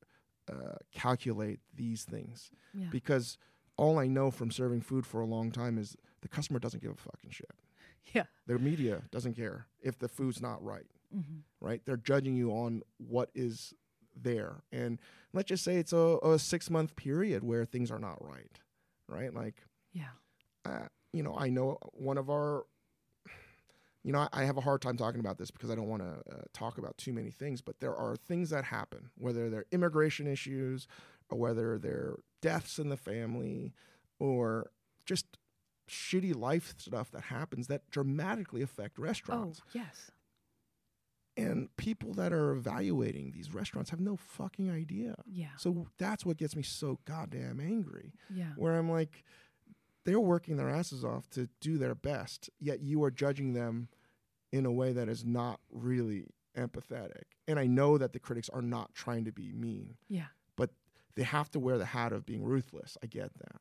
uh, 0.50 0.76
calculate 0.92 1.60
these 1.74 2.02
things? 2.04 2.50
yeah. 2.74 2.88
Because 2.90 3.38
all 3.76 3.98
I 3.98 4.06
know 4.08 4.30
from 4.32 4.50
serving 4.50 4.80
food 4.80 5.06
for 5.06 5.20
a 5.20 5.26
long 5.26 5.52
time 5.52 5.78
is 5.78 5.96
the 6.22 6.28
customer 6.28 6.58
doesn't 6.58 6.82
give 6.82 6.90
a 6.92 6.96
fucking 6.96 7.30
shit. 7.30 7.50
yeah. 8.14 8.24
The 8.48 8.58
media 8.58 9.02
doesn't 9.12 9.34
care 9.34 9.66
if 9.80 9.98
the 9.98 10.08
food's 10.08 10.40
not 10.42 10.60
right, 10.64 10.86
hmm 11.16 11.38
right? 11.60 11.80
They're 11.84 11.96
judging 11.96 12.36
you 12.36 12.50
on 12.50 12.82
what 12.98 13.30
is 13.34 13.72
there. 14.14 14.62
And 14.70 15.00
let's 15.32 15.48
just 15.48 15.64
say 15.64 15.76
it's 15.76 15.92
a, 15.92 16.18
a 16.22 16.38
six 16.38 16.70
month 16.70 16.94
period 16.96 17.42
where 17.42 17.64
things 17.64 17.90
are 17.90 17.98
not 17.98 18.22
right, 18.22 18.60
right? 19.08 19.34
Like, 19.34 19.64
yeah 19.92 20.10
uh, 20.66 20.86
you 21.12 21.22
know, 21.22 21.34
I 21.36 21.48
know 21.48 21.78
one 21.92 22.18
of 22.18 22.28
our, 22.28 22.64
you 24.02 24.12
know, 24.12 24.20
I, 24.20 24.28
I 24.32 24.44
have 24.44 24.56
a 24.56 24.60
hard 24.60 24.82
time 24.82 24.96
talking 24.96 25.20
about 25.20 25.38
this 25.38 25.50
because 25.50 25.70
I 25.70 25.74
don't 25.74 25.88
want 25.88 26.02
to 26.02 26.34
uh, 26.34 26.42
talk 26.52 26.78
about 26.78 26.98
too 26.98 27.12
many 27.12 27.30
things, 27.30 27.60
but 27.60 27.80
there 27.80 27.94
are 27.94 28.16
things 28.16 28.50
that 28.50 28.64
happen, 28.64 29.10
whether 29.16 29.48
they're 29.50 29.66
immigration 29.72 30.26
issues 30.26 30.86
or 31.30 31.38
whether 31.38 31.78
they're 31.78 32.16
deaths 32.42 32.78
in 32.78 32.88
the 32.88 32.96
family 32.96 33.72
or 34.18 34.70
just 35.04 35.38
shitty 35.88 36.34
life 36.34 36.74
stuff 36.78 37.10
that 37.12 37.22
happens 37.24 37.68
that 37.68 37.88
dramatically 37.90 38.60
affect 38.62 38.98
restaurants. 38.98 39.60
oh 39.60 39.64
restaurants. 39.72 39.96
yes 39.98 40.10
And 41.36 41.68
people 41.76 42.14
that 42.14 42.32
are 42.32 42.52
evaluating 42.52 43.32
these 43.32 43.52
restaurants 43.52 43.90
have 43.90 44.00
no 44.00 44.16
fucking 44.16 44.70
idea. 44.70 45.16
yeah 45.26 45.48
So 45.58 45.88
that's 45.98 46.24
what 46.24 46.38
gets 46.38 46.56
me 46.56 46.62
so 46.62 46.98
goddamn 47.04 47.60
angry 47.60 48.14
yeah 48.30 48.52
where 48.56 48.76
I'm 48.76 48.90
like, 48.90 49.22
they're 50.04 50.20
working 50.20 50.56
their 50.56 50.70
asses 50.70 51.04
off 51.04 51.28
to 51.30 51.48
do 51.60 51.78
their 51.78 51.94
best, 51.94 52.48
yet 52.60 52.80
you 52.80 53.02
are 53.04 53.10
judging 53.10 53.52
them 53.54 53.88
in 54.52 54.64
a 54.64 54.70
way 54.72 54.92
that 54.92 55.08
is 55.08 55.24
not 55.24 55.60
really 55.70 56.24
empathetic. 56.56 57.24
And 57.48 57.58
I 57.58 57.66
know 57.66 57.98
that 57.98 58.12
the 58.12 58.18
critics 58.20 58.48
are 58.48 58.62
not 58.62 58.94
trying 58.94 59.24
to 59.24 59.32
be 59.32 59.52
mean, 59.52 59.96
yeah 60.08 60.26
but 60.56 60.70
they 61.16 61.22
have 61.24 61.50
to 61.50 61.58
wear 61.58 61.76
the 61.76 61.84
hat 61.86 62.12
of 62.12 62.24
being 62.24 62.42
ruthless. 62.44 62.96
I 63.02 63.06
get 63.06 63.34
that. 63.38 63.60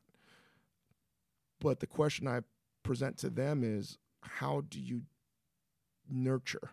But 1.60 1.80
the 1.80 1.86
question 1.86 2.26
I 2.28 2.40
present 2.82 3.18
to 3.18 3.30
them 3.30 3.62
is 3.64 3.98
how 4.22 4.62
do 4.68 4.80
you 4.80 5.02
nurture, 6.08 6.70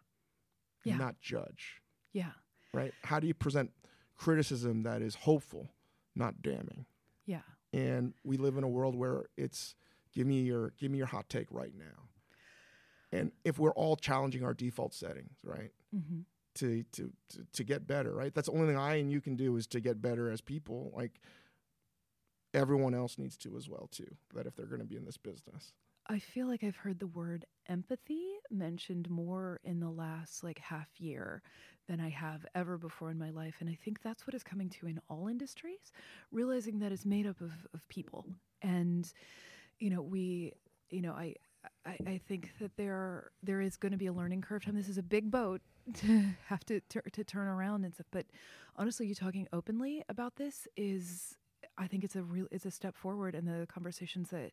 Yeah. 0.84 0.98
not 0.98 1.20
judge? 1.22 1.82
yeah 2.12 2.32
Right? 2.74 2.94
How 3.04 3.20
do 3.20 3.28
you 3.28 3.34
present 3.34 3.72
criticism 4.18 4.84
that 4.84 5.02
is 5.02 5.16
hopeful, 5.16 5.70
not 6.16 6.42
damning? 6.42 6.86
yeah 7.26 7.42
and 7.72 8.14
we 8.24 8.38
live 8.38 8.58
in 8.58 8.64
a 8.64 8.68
world 8.68 8.96
where 8.96 9.24
it's 9.38 9.76
Give 10.14 10.28
me 10.28 10.42
your 10.42 10.74
give 10.78 10.92
me 10.92 11.00
your 11.00 11.08
hot 11.08 11.28
take 11.28 11.48
right 11.52 11.74
now. 11.76 12.10
And 13.12 13.32
if 13.44 13.60
we're 13.60 13.74
all 13.74 13.96
challenging 13.96 14.44
our 14.44 14.54
default 14.54 14.94
settings, 14.94 15.38
right? 15.44 15.72
Mm-hmm. 15.96 16.20
To, 16.56 16.84
to 16.84 17.12
to 17.30 17.48
to 17.52 17.64
get 17.64 17.88
better, 17.88 18.14
right? 18.14 18.34
That's 18.34 18.48
the 18.48 18.54
only 18.54 18.68
thing 18.68 18.78
I 18.78 18.96
and 18.96 19.12
you 19.12 19.22
can 19.22 19.36
do 19.36 19.56
is 19.58 19.66
to 19.68 19.80
get 19.80 20.02
better 20.02 20.30
as 20.30 20.40
people. 20.40 20.92
Like 20.96 21.20
everyone 22.54 22.94
else 22.94 23.18
needs 23.18 23.38
to 23.38 23.58
as 23.58 23.68
well 23.68 23.90
too. 23.92 24.16
That 24.36 24.46
if 24.46 24.56
they're 24.56 24.68
going 24.68 24.82
to 24.82 24.88
be 24.88 24.98
in 24.98 25.06
this 25.06 25.18
business. 25.18 25.74
I 26.08 26.20
feel 26.20 26.48
like 26.48 26.64
I've 26.64 26.76
heard 26.76 27.00
the 27.00 27.08
word 27.08 27.46
empathy 27.68 28.24
mentioned 28.52 29.10
more 29.10 29.60
in 29.64 29.80
the 29.80 29.90
last 29.90 30.44
like 30.44 30.60
half 30.60 30.88
year 30.98 31.42
than 31.88 32.00
I 32.00 32.10
have 32.10 32.46
ever 32.56 32.78
before 32.78 33.10
in 33.12 33.18
my 33.18 33.30
life. 33.30 33.56
And 33.60 33.70
I 33.70 33.78
think 33.84 34.02
that's 34.02 34.28
what 34.28 34.34
is 34.34 34.44
coming 34.44 34.70
to 34.72 34.88
in 34.88 35.00
all 35.10 35.28
industries, 35.28 35.92
realizing 36.32 36.80
that 36.80 36.92
it's 36.92 37.06
made 37.06 37.26
up 37.26 37.40
of, 37.42 37.52
of 37.74 37.88
people. 37.88 38.26
And, 38.62 39.12
you 39.80 39.90
know, 39.90 40.02
we, 40.02 40.54
you 40.90 41.02
know, 41.02 41.14
I, 41.14 41.36
I, 41.86 41.98
I 42.08 42.22
think 42.28 42.52
that 42.60 42.76
there 42.78 43.32
there 43.42 43.62
is 43.62 43.78
going 43.78 43.94
to 43.94 43.98
be 43.98 44.08
a 44.08 44.14
learning 44.14 44.42
curve 44.42 44.66
time. 44.66 44.76
This 44.76 44.90
is 44.90 44.98
a 44.98 45.04
big 45.04 45.32
boat 45.32 45.62
to 45.96 46.24
have 46.48 46.66
to, 46.66 46.82
to 46.90 47.02
to 47.02 47.24
turn 47.24 47.48
around 47.48 47.86
and 47.86 47.94
stuff. 47.94 48.08
But 48.12 48.26
honestly, 48.76 49.08
you 49.08 49.16
talking 49.16 49.48
openly 49.54 50.04
about 50.10 50.36
this 50.36 50.68
is 50.76 51.38
I 51.78 51.88
think 51.88 52.04
it's 52.04 52.16
a 52.16 52.24
real 52.24 52.48
it's 52.52 52.66
a 52.66 52.72
step 52.72 52.96
forward 52.96 53.36
in 53.36 53.46
the 53.46 53.66
conversations 53.68 54.30
that 54.30 54.52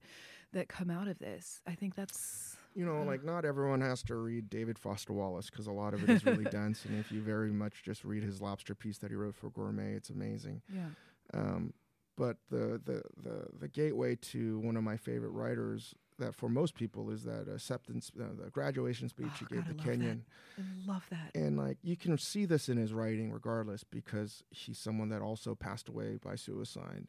that 0.53 0.69
come 0.69 0.91
out 0.91 1.09
of 1.09 1.19
this. 1.19 1.61
I 1.67 1.75
think 1.75 1.95
that's 1.95 2.57
You 2.75 2.85
know, 2.85 3.03
uh, 3.03 3.05
like 3.05 3.25
not 3.25 3.45
everyone 3.45 3.81
has 3.83 4.03
to 4.05 4.15
read 4.17 4.49
David 4.49 4.79
Foster 4.79 5.13
Wallace 5.13 5.51
because 5.51 5.67
a 5.67 5.73
lot 5.73 5.95
of 5.95 6.03
it 6.09 6.11
is 6.11 6.25
really 6.25 6.45
dense. 6.51 6.85
And 6.85 6.99
if 6.99 7.13
you 7.13 7.21
very 7.21 7.51
much 7.51 7.83
just 7.85 8.05
read 8.05 8.23
his 8.23 8.41
lobster 8.41 8.75
piece 8.75 8.99
that 8.99 9.11
he 9.11 9.17
wrote 9.17 9.35
for 9.35 9.51
Gourmet, 9.51 9.93
it's 9.93 10.11
amazing. 10.11 10.63
yeah 10.75 10.89
Um, 11.35 11.73
but 12.17 12.37
the, 12.51 12.81
the 12.85 13.03
the 13.23 13.47
the 13.61 13.69
gateway 13.69 14.15
to 14.17 14.59
one 14.61 14.77
of 14.77 14.83
my 14.83 14.97
favorite 14.97 15.31
writers 15.31 15.95
that 16.21 16.35
for 16.35 16.49
most 16.49 16.75
people 16.75 17.11
is 17.11 17.25
that 17.25 17.49
acceptance, 17.53 18.11
uh, 18.19 18.25
the 18.43 18.51
graduation 18.51 19.09
speech 19.09 19.27
Oh, 19.31 19.37
he 19.41 19.57
gave 19.57 19.65
God, 19.67 19.71
the 19.71 19.77
love 19.77 19.87
that. 19.87 19.93
Kenyon. 19.93 20.25
I 20.59 20.63
love 20.91 21.07
that. 21.11 21.31
And 21.35 21.59
like 21.59 21.79
you 21.83 21.97
can 21.97 22.17
see 22.17 22.45
this 22.47 22.69
in 22.69 22.77
his 22.77 22.93
writing, 22.93 23.31
regardless, 23.33 23.85
because 23.85 24.43
he's 24.51 24.79
someone 24.79 25.09
that 25.11 25.21
also 25.23 25.55
passed 25.55 25.89
away 25.89 26.19
by 26.23 26.37
suicide. 26.37 27.07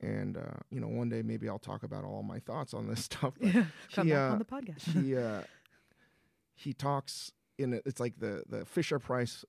And 0.00 0.36
uh, 0.38 0.60
you 0.70 0.80
know, 0.80 0.88
one 0.88 1.08
day 1.10 1.22
maybe 1.22 1.48
I'll 1.48 1.58
talk 1.58 1.82
about 1.82 2.04
all 2.04 2.22
my 2.22 2.38
thoughts 2.38 2.72
on 2.72 2.88
this 2.88 3.04
stuff. 3.04 3.34
Yeah, 3.40 3.64
come 3.92 4.06
he, 4.06 4.12
back 4.12 4.30
uh, 4.30 4.32
on 4.32 4.38
the 4.38 4.44
podcast. 4.44 4.82
he 5.04 5.16
uh, 5.28 5.42
he 6.54 6.72
talks 6.72 7.32
in 7.58 7.74
a, 7.74 7.80
it's 7.84 8.00
like 8.00 8.18
the 8.18 8.44
the 8.48 8.64
Fisher 8.64 8.98
Price 8.98 9.44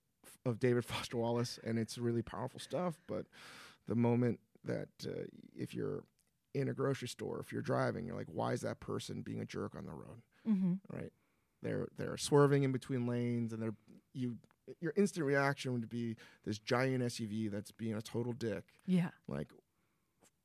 of 0.45 0.59
David 0.59 0.83
Foster 0.91 1.17
Wallace, 1.17 1.59
and 1.63 1.77
it's 1.79 1.97
really 1.97 2.21
powerful 2.21 2.59
stuff. 2.59 2.99
But 3.07 3.25
the 3.87 3.95
moment 3.95 4.39
that 4.63 4.89
uh, 5.05 5.23
if 5.55 5.73
you're 5.73 6.03
in 6.53 6.67
a 6.69 6.73
grocery 6.73 7.07
store, 7.07 7.39
if 7.39 7.51
you're 7.53 7.61
driving, 7.61 8.05
you're 8.05 8.15
like, 8.17 8.27
why 8.31 8.53
is 8.53 8.61
that 8.61 8.79
person 8.79 9.21
being 9.21 9.39
a 9.39 9.45
jerk 9.45 9.75
on 9.75 9.85
the 9.85 9.91
road? 9.91 10.21
mm-hmm. 10.47 10.73
right? 10.95 11.11
They're 11.63 11.87
they're 11.97 12.17
swerving 12.17 12.63
in 12.63 12.71
between 12.71 13.05
lanes, 13.07 13.53
and 13.53 13.61
they're 13.61 13.75
you. 14.13 14.37
Your 14.79 14.93
instant 14.95 15.25
reaction 15.25 15.73
would 15.73 15.89
be 15.89 16.15
this 16.45 16.57
giant 16.57 17.03
SUV 17.03 17.51
that's 17.51 17.71
being 17.71 17.93
a 17.95 18.01
total 18.01 18.31
dick. 18.31 18.63
Yeah, 18.85 19.09
Like, 19.27 19.47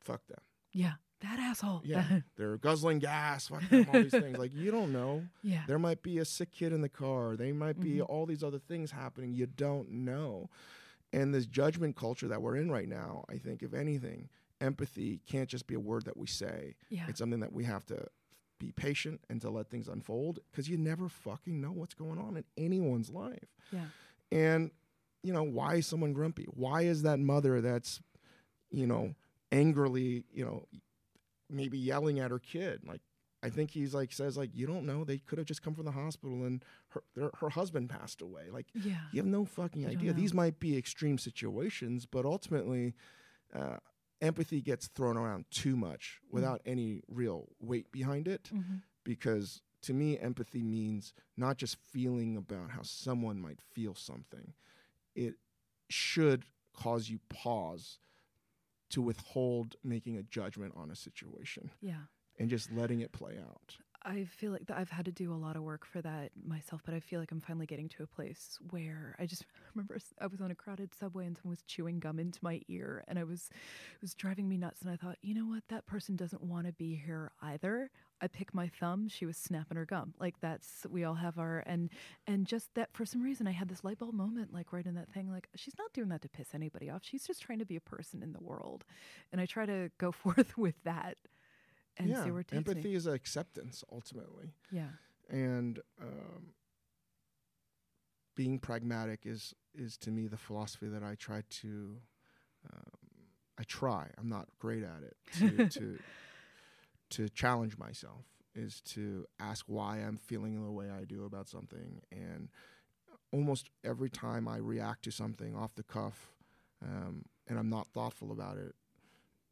fuck 0.00 0.26
them. 0.26 0.38
yeah, 0.72 0.94
that 1.20 1.38
asshole. 1.38 1.82
Yeah, 1.84 2.20
they're 2.36 2.56
guzzling 2.56 2.98
gas. 2.98 3.48
Fuck 3.48 3.68
them. 3.68 3.86
All 3.92 4.02
these 4.02 4.10
things. 4.10 4.36
Like 4.38 4.52
you 4.54 4.70
don't 4.70 4.92
know. 4.92 5.22
yeah, 5.42 5.62
There 5.66 5.78
might 5.78 6.02
be 6.02 6.18
a 6.18 6.24
sick 6.24 6.50
kid 6.50 6.72
in 6.72 6.80
the 6.82 6.88
car. 6.88 7.36
They 7.36 7.52
might 7.52 7.78
be 7.80 7.94
Mhm. 7.98 8.06
all 8.08 8.26
these 8.26 8.42
other 8.42 8.58
things 8.58 8.90
happening. 8.90 9.32
You 9.32 9.46
don't 9.46 9.90
know. 9.90 10.50
And 11.12 11.32
this 11.32 11.46
judgment 11.46 11.96
culture 11.96 12.28
that 12.28 12.42
we're 12.42 12.56
in 12.56 12.70
right 12.70 12.88
now, 12.88 13.24
I 13.30 13.38
think, 13.38 13.62
if 13.62 13.72
anything, 13.74 14.28
empathy 14.60 15.20
can't 15.26 15.48
just 15.48 15.66
be 15.66 15.74
a 15.74 15.80
word 15.80 16.04
that 16.06 16.16
we 16.16 16.26
say. 16.26 16.74
yeah. 16.88 17.04
It's 17.08 17.18
something 17.18 17.40
that 17.40 17.52
we 17.52 17.64
have 17.64 17.84
to 17.86 18.06
be 18.58 18.72
patient 18.72 19.20
and 19.28 19.40
to 19.42 19.50
let 19.50 19.68
things 19.68 19.86
unfold 19.88 20.38
because 20.50 20.68
you 20.68 20.78
never 20.78 21.08
fucking 21.08 21.60
know 21.60 21.72
what's 21.72 21.94
going 21.94 22.18
on 22.18 22.36
in 22.36 22.44
anyone's 22.56 23.10
life. 23.10 23.54
yeah. 23.70 23.86
And, 24.32 24.70
you 25.22 25.32
know, 25.32 25.42
why 25.42 25.74
is 25.76 25.86
someone 25.86 26.12
grumpy? 26.12 26.46
Why 26.50 26.82
is 26.82 27.02
that 27.02 27.18
mother 27.20 27.60
that's, 27.60 28.00
you 28.70 28.86
know, 28.86 29.14
angrily, 29.52 30.24
you 30.32 30.44
know, 30.44 30.64
maybe 31.50 31.78
yelling 31.78 32.18
at 32.18 32.30
her 32.30 32.38
kid? 32.38 32.80
Like, 32.86 33.02
I 33.42 33.50
think 33.50 33.70
he's 33.70 33.94
like, 33.94 34.12
says, 34.12 34.36
like, 34.36 34.50
you 34.54 34.66
don't 34.66 34.86
know. 34.86 35.04
They 35.04 35.18
could 35.18 35.38
have 35.38 35.46
just 35.46 35.62
come 35.62 35.74
from 35.74 35.84
the 35.84 35.92
hospital 35.92 36.44
and 36.44 36.64
her, 36.88 37.02
their, 37.14 37.30
her 37.40 37.50
husband 37.50 37.90
passed 37.90 38.20
away. 38.22 38.44
Like, 38.50 38.66
Yeah. 38.74 38.96
you 39.12 39.18
have 39.20 39.26
no 39.26 39.44
fucking 39.44 39.82
You 39.82 39.88
idea. 39.90 40.12
These 40.12 40.34
might 40.34 40.58
be 40.58 40.76
extreme 40.76 41.18
situations, 41.18 42.06
but 42.06 42.24
ultimately, 42.24 42.94
uh, 43.54 43.76
empathy 44.20 44.60
gets 44.60 44.86
thrown 44.88 45.16
around 45.16 45.44
too 45.50 45.76
much 45.76 46.20
Mm. 46.28 46.32
without 46.34 46.60
any 46.66 47.02
real 47.08 47.48
weight 47.60 47.90
behind 47.92 48.26
it. 48.28 48.50
Mm-hmm. 48.52 48.76
Because 49.04 49.62
to 49.82 49.94
me, 49.94 50.18
empathy 50.18 50.62
means 50.62 51.12
not 51.36 51.56
just 51.58 51.76
feeling 51.92 52.36
about 52.36 52.70
how 52.72 52.82
someone 52.82 53.40
might 53.40 53.60
feel 53.72 53.94
something, 53.94 54.54
it 55.14 55.34
should 55.88 56.44
cause 56.72 57.08
you 57.08 57.20
pause 57.28 57.98
to 58.90 59.00
withhold 59.02 59.76
making 59.84 60.16
a 60.16 60.22
judgment 60.22 60.72
on 60.76 60.90
a 60.90 60.96
situation 60.96 61.70
Yeah. 61.80 62.06
and 62.38 62.48
just 62.50 62.72
letting 62.72 63.00
it 63.00 63.12
play 63.12 63.38
out. 63.38 63.76
I 64.06 64.24
feel 64.24 64.52
like 64.52 64.66
that 64.66 64.78
I've 64.78 64.90
had 64.90 65.06
to 65.06 65.12
do 65.12 65.32
a 65.32 65.34
lot 65.34 65.56
of 65.56 65.62
work 65.62 65.84
for 65.84 66.00
that 66.00 66.30
myself, 66.46 66.80
but 66.84 66.94
I 66.94 67.00
feel 67.00 67.18
like 67.18 67.32
I'm 67.32 67.40
finally 67.40 67.66
getting 67.66 67.88
to 67.90 68.04
a 68.04 68.06
place 68.06 68.56
where 68.70 69.16
I 69.18 69.26
just 69.26 69.44
remember 69.74 69.98
I 70.20 70.28
was 70.28 70.40
on 70.40 70.52
a 70.52 70.54
crowded 70.54 70.94
subway 70.94 71.26
and 71.26 71.36
someone 71.36 71.50
was 71.50 71.62
chewing 71.62 71.98
gum 71.98 72.20
into 72.20 72.38
my 72.40 72.60
ear, 72.68 73.02
and 73.08 73.18
I 73.18 73.24
was 73.24 73.50
it 73.50 74.00
was 74.00 74.14
driving 74.14 74.48
me 74.48 74.58
nuts. 74.58 74.80
And 74.82 74.90
I 74.90 74.96
thought, 74.96 75.16
you 75.22 75.34
know 75.34 75.46
what, 75.46 75.64
that 75.70 75.86
person 75.86 76.14
doesn't 76.14 76.42
want 76.42 76.66
to 76.68 76.72
be 76.72 76.94
here 77.04 77.32
either. 77.42 77.90
I 78.20 78.28
pick 78.28 78.54
my 78.54 78.68
thumb; 78.68 79.08
she 79.08 79.26
was 79.26 79.36
snapping 79.36 79.76
her 79.76 79.84
gum. 79.84 80.14
Like 80.20 80.38
that's 80.40 80.86
we 80.88 81.02
all 81.02 81.14
have 81.14 81.36
our 81.36 81.64
and 81.66 81.90
and 82.28 82.46
just 82.46 82.72
that 82.76 82.90
for 82.92 83.04
some 83.04 83.22
reason 83.22 83.48
I 83.48 83.52
had 83.52 83.68
this 83.68 83.82
light 83.82 83.98
bulb 83.98 84.14
moment, 84.14 84.54
like 84.54 84.72
right 84.72 84.86
in 84.86 84.94
that 84.94 85.12
thing, 85.12 85.32
like 85.32 85.48
she's 85.56 85.76
not 85.78 85.92
doing 85.92 86.10
that 86.10 86.22
to 86.22 86.28
piss 86.28 86.54
anybody 86.54 86.88
off. 86.88 87.02
She's 87.02 87.26
just 87.26 87.42
trying 87.42 87.58
to 87.58 87.66
be 87.66 87.76
a 87.76 87.80
person 87.80 88.22
in 88.22 88.32
the 88.32 88.40
world, 88.42 88.84
and 89.32 89.40
I 89.40 89.46
try 89.46 89.66
to 89.66 89.90
go 89.98 90.12
forth 90.12 90.56
with 90.56 90.76
that 90.84 91.16
and 91.98 92.08
yeah, 92.10 92.24
see 92.24 92.30
where 92.30 92.40
it 92.40 92.48
takes 92.48 92.56
empathy 92.58 92.88
me. 92.90 92.94
is 92.94 93.06
acceptance 93.06 93.84
ultimately. 93.92 94.52
Yeah. 94.70 94.88
and 95.30 95.80
um, 96.00 96.52
being 98.34 98.58
pragmatic 98.58 99.20
is 99.24 99.54
is 99.74 99.96
to 99.98 100.10
me 100.10 100.26
the 100.26 100.36
philosophy 100.36 100.88
that 100.88 101.02
I 101.02 101.14
try 101.14 101.42
to 101.62 101.96
um, 102.72 103.00
I 103.58 103.62
try 103.64 104.08
I'm 104.18 104.28
not 104.28 104.46
great 104.58 104.82
at 104.82 105.02
it 105.02 105.16
to 105.38 105.68
to, 105.80 105.98
to 107.10 107.28
challenge 107.30 107.78
myself 107.78 108.24
is 108.54 108.80
to 108.80 109.26
ask 109.38 109.64
why 109.68 109.98
I'm 109.98 110.16
feeling 110.16 110.62
the 110.64 110.70
way 110.72 110.86
I 110.90 111.04
do 111.04 111.24
about 111.24 111.48
something 111.48 112.00
and 112.10 112.48
almost 113.32 113.70
every 113.84 114.08
time 114.10 114.48
I 114.48 114.56
react 114.58 115.04
to 115.04 115.10
something 115.10 115.54
off 115.54 115.74
the 115.74 115.82
cuff 115.82 116.32
um, 116.82 117.24
and 117.48 117.58
I'm 117.58 117.68
not 117.70 117.88
thoughtful 117.88 118.32
about 118.32 118.56
it 118.58 118.74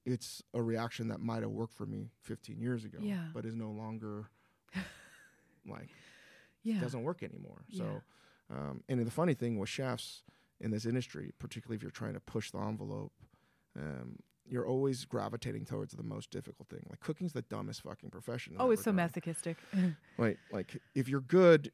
it's 0.07 0.43
a 0.53 0.63
reaction 0.63 1.09
that 1.09 1.21
might 1.21 1.43
have 1.43 1.51
worked 1.51 1.75
for 1.75 1.87
me 1.87 2.11
15 2.23 2.61
years 2.61 2.85
ago 2.85 2.99
Yeah. 3.01 3.27
but 3.33 3.45
is 3.47 3.55
no 3.57 3.71
longer 3.71 4.27
like 5.67 5.89
Yeah. 6.63 6.81
doesn't 6.81 7.03
work 7.03 7.23
anymore. 7.23 7.65
So, 7.73 8.03
um, 8.51 8.83
and 8.89 9.05
the 9.07 9.11
funny 9.11 9.35
thing 9.35 9.59
with 9.59 9.69
chefs 9.69 10.23
in 10.61 10.71
this 10.71 10.87
industry, 10.87 11.33
particularly 11.39 11.77
if 11.77 11.83
you're 11.83 11.91
trying 11.91 12.15
to 12.15 12.21
push 12.21 12.51
the 12.51 12.59
envelope, 12.59 13.13
um, 13.77 14.17
you're 14.47 14.67
always 14.67 15.05
gravitating 15.07 15.65
towards 15.65 15.95
the 15.95 16.03
most 16.03 16.31
difficult 16.31 16.69
thing. 16.69 16.85
Like 16.91 17.01
cooking's 17.01 17.33
the 17.33 17.43
dumbest 17.43 17.83
fucking 17.83 18.11
profession. 18.11 18.57
Oh, 18.59 18.71
it's 18.71 18.83
so 18.85 18.93
masochistic. 18.93 19.57
Like, 20.19 20.39
like 20.53 20.81
if 20.95 21.09
you're 21.09 21.21
good, 21.23 21.73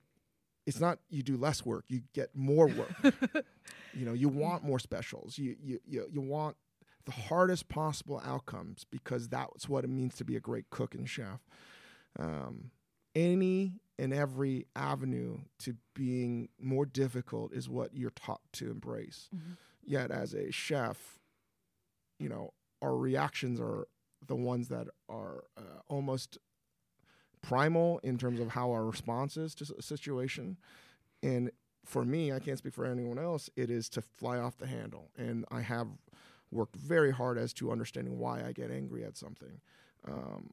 it's 0.67 0.81
not 0.81 0.99
you 1.11 1.23
do 1.23 1.37
less 1.37 1.65
work, 1.67 1.85
you 1.89 2.03
get 2.15 2.35
more 2.35 2.69
work. 2.69 2.93
you 3.93 4.07
know, 4.07 4.13
you 4.15 4.29
want 4.31 4.63
more 4.65 4.79
specials. 4.79 5.37
You 5.37 5.57
you 5.61 5.79
you, 5.87 6.07
you 6.11 6.21
want 6.23 6.57
the 7.05 7.13
hardest 7.13 7.69
possible 7.69 8.21
outcomes 8.25 8.85
because 8.91 9.29
that's 9.29 9.69
what 9.69 9.85
it 9.85 9.91
means 9.91 10.15
to 10.17 10.25
be 10.25 10.37
a 10.37 10.41
great 10.41 10.71
cook 10.71 10.95
and 10.95 11.09
chef. 11.09 11.41
Um, 12.19 12.71
any 13.15 13.81
and 13.99 14.13
every 14.15 14.67
avenue 14.77 15.39
to 15.61 15.77
being 15.95 16.49
more 16.59 16.87
difficult 16.87 17.53
is 17.53 17.69
what 17.69 17.95
you're 17.95 18.11
taught 18.11 18.41
to 18.53 18.71
embrace. 18.71 19.29
Mhm. 19.35 19.57
Yet, 19.83 20.11
as 20.11 20.35
a 20.35 20.51
chef, 20.51 21.19
you 22.19 22.29
know, 22.29 22.53
our 22.83 22.97
reactions 22.97 23.61
are 23.61 23.87
the 24.27 24.37
ones 24.37 24.69
that 24.69 24.89
are 25.09 25.45
uh, 25.57 25.81
almost 25.89 26.39
primal 27.43 27.99
in 28.01 28.19
terms 28.19 28.39
of 28.41 28.49
how 28.51 28.71
our 28.71 28.85
response 28.85 29.37
is 29.37 29.55
to 29.57 29.75
a 29.79 29.83
situation. 29.83 30.57
And 31.23 31.51
for 31.85 32.05
me, 32.05 32.33
I 32.33 32.39
can't 32.39 32.59
speak 32.59 32.75
for 32.75 32.85
anyone 32.85 33.19
else, 33.19 33.49
it 33.57 33.71
is 33.71 33.89
to 33.91 34.03
fly 34.03 34.39
off 34.39 34.59
the 34.59 34.67
handle. 34.67 35.11
And 35.17 35.45
I 35.51 35.63
have 35.63 35.89
worked 36.51 36.77
very 36.77 37.13
hard 37.13 37.39
as 37.39 37.53
to 37.55 37.71
understanding 37.71 38.19
why 38.19 38.45
I 38.45 38.53
get 38.53 38.71
angry 38.71 39.05
at 39.05 39.17
something. 39.17 39.61
Um, 40.07 40.51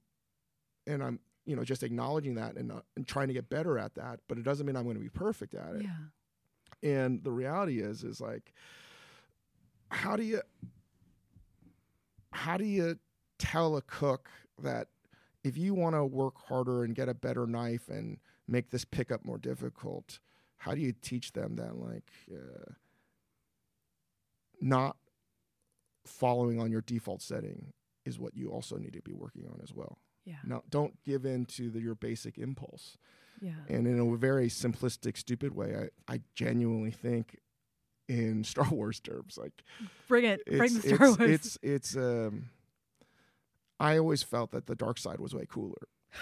and 0.86 1.04
I'm, 1.04 1.20
you 1.46 1.56
know, 1.56 1.64
just 1.64 1.84
acknowledging 1.84 2.36
that 2.36 2.56
and, 2.56 2.72
uh, 2.72 2.82
and 2.96 3.08
trying 3.08 3.28
to 3.28 3.34
get 3.34 3.50
better 3.50 3.78
at 3.80 3.96
that. 3.96 4.20
But 4.28 4.38
it 4.38 4.44
doesn't 4.44 4.66
mean 4.66 4.76
I'm 4.76 4.84
going 4.84 4.98
to 4.98 5.02
be 5.02 5.10
perfect 5.10 5.54
at 5.56 5.76
it. 5.76 5.84
yeah. 5.84 6.90
And 6.90 7.24
the 7.24 7.32
reality 7.32 7.80
is, 7.80 8.04
is 8.04 8.22
like, 8.22 8.54
how 9.90 10.16
do 10.16 10.24
you, 10.24 10.42
how 12.32 12.58
do 12.58 12.66
you 12.66 13.00
tell 13.40 13.78
a 13.78 13.82
cook 13.82 14.30
that 14.62 14.90
if 15.44 15.58
you 15.58 15.74
want 15.74 15.96
to 15.96 16.04
work 16.06 16.36
harder 16.48 16.84
and 16.84 16.94
get 16.94 17.10
a 17.10 17.14
better 17.14 17.48
knife 17.48 17.90
and 17.90 18.20
make 18.48 18.70
this 18.70 18.86
pickup 18.86 19.26
more 19.26 19.38
difficult, 19.38 20.20
how 20.58 20.76
do 20.76 20.82
you 20.82 20.94
teach 21.02 21.32
them 21.34 21.56
that 21.56 21.78
like 21.78 22.12
uh, 22.32 22.74
not 24.60 24.98
following 26.08 26.60
on 26.60 26.72
your 26.72 26.82
default 26.82 27.22
setting 27.22 27.74
is 28.06 28.18
what 28.18 28.36
you 28.36 28.50
also 28.50 28.78
need 28.78 28.94
to 28.94 29.02
be 29.02 29.14
working 29.14 29.46
on 29.48 29.60
as 29.62 29.74
well. 29.74 30.00
Yeah. 30.26 30.36
Now, 30.46 30.64
don't 30.70 31.02
give 31.04 31.26
in 31.26 31.46
to 31.46 31.70
the, 31.70 31.80
your 31.80 31.96
basic 31.96 32.38
impulse. 32.38 32.98
Yeah. 33.40 33.52
And 33.70 33.88
in 33.88 34.00
a 34.00 34.18
very 34.18 34.50
simplistic, 34.50 35.18
stupid 35.18 35.56
way, 35.56 35.90
I, 36.10 36.14
I 36.14 36.22
genuinely 36.36 36.92
think 36.92 37.38
in 38.10 38.44
Star 38.46 38.68
Wars 38.70 39.00
terms, 39.00 39.38
like 39.38 39.64
Bring 40.08 40.26
it. 40.26 40.46
Bring 40.46 40.74
the 40.74 40.82
Star 40.82 41.08
it's, 41.10 41.18
Wars. 41.20 41.30
it's 41.30 41.58
it's 41.62 41.96
um. 41.96 42.50
I 43.80 44.00
always 44.00 44.24
felt 44.24 44.52
that 44.52 44.66
the 44.66 44.76
dark 44.76 44.98
side 44.98 45.20
was 45.20 45.36
way 45.36 45.46
cooler. 45.48 45.88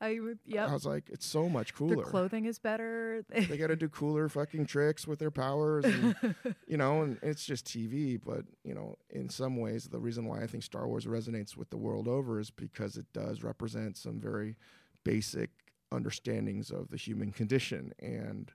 I 0.00 0.18
would. 0.20 0.38
Yep. 0.44 0.68
I 0.68 0.72
was 0.72 0.84
like, 0.84 1.08
it's 1.08 1.24
so 1.24 1.48
much 1.48 1.68
Their 1.68 1.88
cooler. 1.88 2.04
clothing 2.04 2.44
is 2.46 2.58
better. 2.58 3.24
they 3.28 3.56
got 3.56 3.68
to 3.68 3.76
do 3.76 3.88
cooler 3.88 4.28
fucking 4.28 4.66
tricks 4.66 5.06
with 5.06 5.18
their 5.18 5.30
powers, 5.30 5.84
and, 5.84 6.34
you 6.66 6.76
know, 6.76 7.02
and 7.02 7.18
it's 7.22 7.44
just 7.44 7.64
TV. 7.66 8.20
But 8.22 8.44
you 8.64 8.74
know, 8.74 8.96
in 9.10 9.28
some 9.28 9.56
ways, 9.56 9.88
the 9.88 9.98
reason 9.98 10.26
why 10.26 10.42
I 10.42 10.46
think 10.46 10.62
Star 10.62 10.86
Wars 10.88 11.06
resonates 11.06 11.56
with 11.56 11.70
the 11.70 11.76
world 11.76 12.08
over 12.08 12.38
is 12.38 12.50
because 12.50 12.96
it 12.96 13.06
does 13.12 13.42
represent 13.42 13.96
some 13.96 14.20
very 14.20 14.56
basic 15.04 15.50
understandings 15.92 16.70
of 16.70 16.90
the 16.90 16.96
human 16.96 17.30
condition. 17.30 17.92
And 18.00 18.50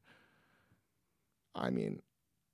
I 1.56 1.70
mean, 1.70 2.02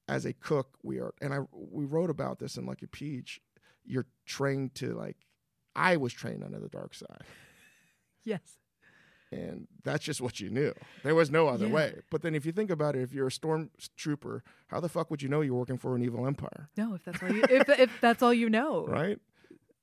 as 0.08 0.26
a 0.26 0.34
cook, 0.34 0.78
we 0.84 1.00
are, 1.00 1.14
and 1.22 1.34
I 1.34 1.40
we 1.52 1.86
wrote 1.86 2.10
about 2.10 2.40
this 2.40 2.56
in 2.58 2.66
Lucky 2.66 2.86
Peach. 2.86 3.42
You're 3.84 4.06
trained 4.26 4.74
to 4.76 4.94
like, 4.94 5.18
I 5.76 5.98
was 5.98 6.14
trained 6.14 6.44
under 6.44 6.60
the 6.60 6.70
dark 6.70 6.94
side 6.96 7.24
yes. 8.24 8.58
And 9.32 9.68
that's 9.84 10.04
just 10.06 10.22
what 10.22 10.40
you 10.40 10.50
knew. 10.50 10.74
There 11.04 11.16
was 11.16 11.30
no 11.32 11.48
other 11.48 11.68
Yeah. 11.68 11.74
way. 11.74 12.02
But 12.10 12.22
then, 12.22 12.36
if 12.36 12.46
you 12.46 12.52
think 12.52 12.70
about 12.70 12.96
it, 12.96 13.02
if 13.02 13.12
you're 13.14 13.28
a 13.28 13.32
stormtrooper, 13.32 14.42
how 14.68 14.80
the 14.80 14.90
fuck 14.90 15.10
would 15.12 15.22
you 15.22 15.30
know 15.30 15.42
you're 15.42 15.56
working 15.56 15.78
for 15.78 15.96
an 15.96 16.04
evil 16.04 16.26
empire, 16.28 16.70
No, 16.78 16.94
if 16.96 17.04
that's 17.04 17.22
all 17.22 17.32
you, 17.32 17.44
if 17.50 17.68
if 17.70 17.92
that's 18.02 18.22
all 18.24 18.34
you 18.34 18.50
know. 18.50 18.86
right? 18.88 19.20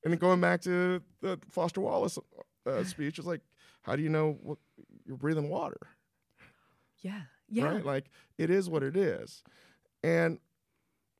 And 0.04 0.18
going 0.18 0.40
back 0.40 0.62
to 0.62 1.00
the 1.20 1.38
Foster 1.50 1.80
Wallace 1.80 2.18
uh, 2.66 2.84
speech, 2.84 3.18
it's 3.18 3.26
like, 3.26 3.40
how 3.82 3.94
do 3.96 4.02
you 4.02 4.08
know 4.08 4.38
what, 4.42 4.58
you're 5.06 5.16
breathing 5.16 5.48
water, 5.48 5.80
Yeah. 7.00 7.22
Yeah. 7.48 7.64
right? 7.66 7.84
Like 7.84 8.06
it 8.38 8.50
is 8.50 8.68
what 8.70 8.82
it 8.82 8.96
is, 8.96 9.42
and 10.02 10.38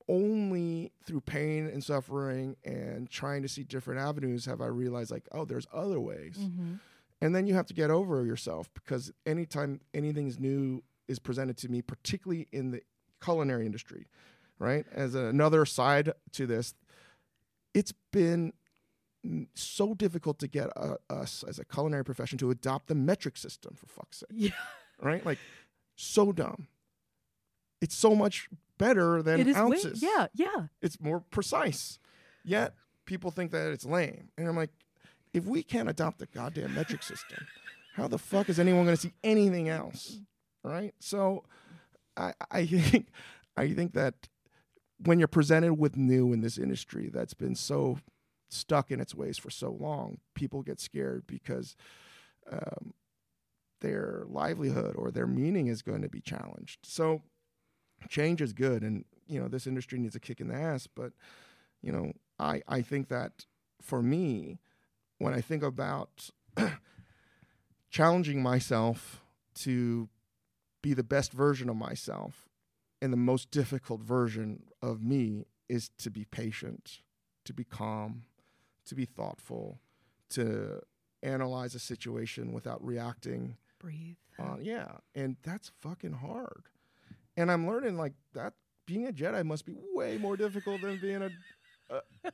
only 0.09 0.93
through 1.07 1.20
pain 1.20 1.66
and 1.66 1.83
suffering 1.83 2.57
and 2.64 3.09
trying 3.09 3.43
to 3.43 3.49
see 3.49 3.62
different 3.62 4.01
avenues 4.01 4.47
have 4.47 4.61
I 4.61 4.66
realized 4.66 5.11
like, 5.12 5.29
oh, 5.33 5.45
there's 5.45 5.66
other 5.73 6.01
ways. 6.01 6.37
Mm-hmm. 6.41 6.75
And 7.23 7.35
then 7.35 7.47
you 7.47 7.55
have 7.55 7.66
to 7.66 7.75
get 7.75 7.91
over 7.91 8.25
yourself 8.25 8.68
because 8.75 9.12
anytime 9.25 9.81
anything's 9.95 10.39
new 10.41 10.83
is 11.09 11.18
presented 11.18 11.57
to 11.59 11.68
me, 11.68 11.81
particularly 11.81 12.49
in 12.53 12.73
the 12.73 12.83
culinary 13.23 13.64
industry, 13.64 14.09
right? 14.59 14.85
As 14.93 15.14
another 15.14 15.64
side 15.64 16.12
to 16.33 16.47
this, 16.47 16.75
it's 17.75 17.93
been 18.11 18.53
so 19.55 19.95
difficult 19.95 20.41
to 20.41 20.49
get 20.49 20.68
uh, 20.77 20.97
us 21.09 21.45
as 21.47 21.59
a 21.61 21.64
culinary 21.64 22.05
profession 22.05 22.39
to 22.39 22.51
adopt 22.51 22.89
the 22.89 22.95
metric 22.95 23.37
system 23.37 23.75
for 23.77 23.87
fuck's 23.87 24.18
sake, 24.18 24.29
Yeah. 24.33 24.51
right? 25.01 25.25
Like, 25.25 25.39
so 25.95 26.33
dumb. 26.33 26.66
It's 27.81 27.95
so 27.95 28.14
much 28.16 28.49
better 28.79 29.23
than 29.23 29.39
It 29.41 29.47
is. 29.49 29.55
Way, 29.57 29.61
ounces 29.62 30.03
yeah. 30.03 30.27
Yeah. 30.35 30.66
it's 30.81 31.01
more 31.01 31.20
precise. 31.20 31.99
Yet 32.45 32.75
people 33.05 33.31
think 33.31 33.53
that 33.53 33.70
it's 33.73 33.85
lame. 33.85 34.31
And 34.37 34.49
I'm 34.49 34.57
like, 34.57 34.70
if 35.33 35.45
we 35.45 35.62
can't 35.62 35.89
adopt 35.89 36.18
the 36.18 36.26
goddamn 36.26 36.74
metric 36.74 37.03
system, 37.03 37.47
how 37.95 38.09
the 38.09 38.18
fuck 38.18 38.49
is 38.49 38.59
anyone 38.59 38.85
going 38.85 38.97
to 38.97 39.03
see 39.03 39.14
anything 39.22 39.68
else? 39.68 40.18
Right? 40.62 40.95
So 41.01 41.45
I, 42.16 42.33
I 42.51 42.66
think 42.66 43.09
I 43.57 43.72
think 43.72 43.95
that 43.95 44.28
when 44.99 45.18
you're 45.18 45.28
presented 45.28 45.74
with 45.74 45.97
new 45.97 46.33
in 46.33 46.41
this 46.41 46.59
industry 46.59 47.11
that's 47.12 47.35
been 47.35 47.55
so 47.55 47.99
stuck 48.51 48.91
in 48.91 49.01
its 49.01 49.14
ways 49.14 49.39
for 49.39 49.51
so 49.51 49.70
long, 49.70 50.18
people 50.35 50.62
get 50.62 50.80
scared 50.80 51.26
because 51.26 51.74
um, 52.51 52.95
their 53.80 54.24
livelihood 54.28 54.95
or 54.97 55.11
their 55.11 55.26
meaning 55.26 55.66
is 55.66 55.83
going 55.83 56.03
to 56.03 56.09
be 56.09 56.20
challenged. 56.20 56.80
So 56.85 57.22
change 58.09 58.41
is 58.41 58.53
good, 58.53 58.83
and 58.83 59.05
you 59.26 59.41
know 59.41 59.49
this 59.49 59.66
industry 59.66 59.99
needs 59.99 60.14
a 60.14 60.20
kick 60.20 60.41
in 60.41 60.49
the 60.49 60.55
ass. 60.55 60.87
But 60.87 61.12
you 61.83 61.93
know, 61.93 62.12
I 62.39 62.62
I 62.68 62.83
think 62.83 63.09
that 63.09 63.47
for 63.80 64.03
me, 64.03 64.59
when 65.23 65.35
I 65.35 65.41
think 65.41 65.62
about 65.62 66.31
challenging 67.91 68.43
myself 68.43 69.23
to 69.55 70.09
be 70.83 70.95
the 70.95 71.05
best 71.05 71.33
version 71.33 71.68
of 71.68 71.77
myself, 71.77 72.49
and 73.01 73.12
the 73.12 73.16
most 73.16 73.51
difficult 73.53 74.01
version 74.01 74.64
of 74.83 75.01
me 75.01 75.47
is 75.68 75.91
to 75.99 76.11
be 76.11 76.25
patient, 76.25 77.03
to 77.45 77.53
be 77.53 77.62
calm, 77.62 78.25
to 78.85 78.97
be 78.97 79.05
thoughtful, 79.05 79.79
to 80.31 80.81
analyze 81.23 81.77
a 81.77 81.79
situation 81.79 82.53
without 82.53 82.85
reacting 82.85 83.57
Breathe. 83.79 84.16
uh, 84.41 84.57
yeah, 84.61 84.97
and 85.14 85.37
that's 85.45 85.70
fucking 85.81 86.14
hard. 86.14 86.64
And 87.37 87.51
I'm 87.51 87.68
learning 87.68 87.97
like 87.97 88.14
that 88.35 88.55
being 88.87 89.07
a 89.07 89.12
Jedi 89.12 89.45
must 89.45 89.66
be 89.66 89.77
way 89.95 90.18
more 90.18 90.37
difficult 90.37 90.81
than 90.81 90.99
being 90.99 91.23
a, 91.23 91.31
a 91.95 92.33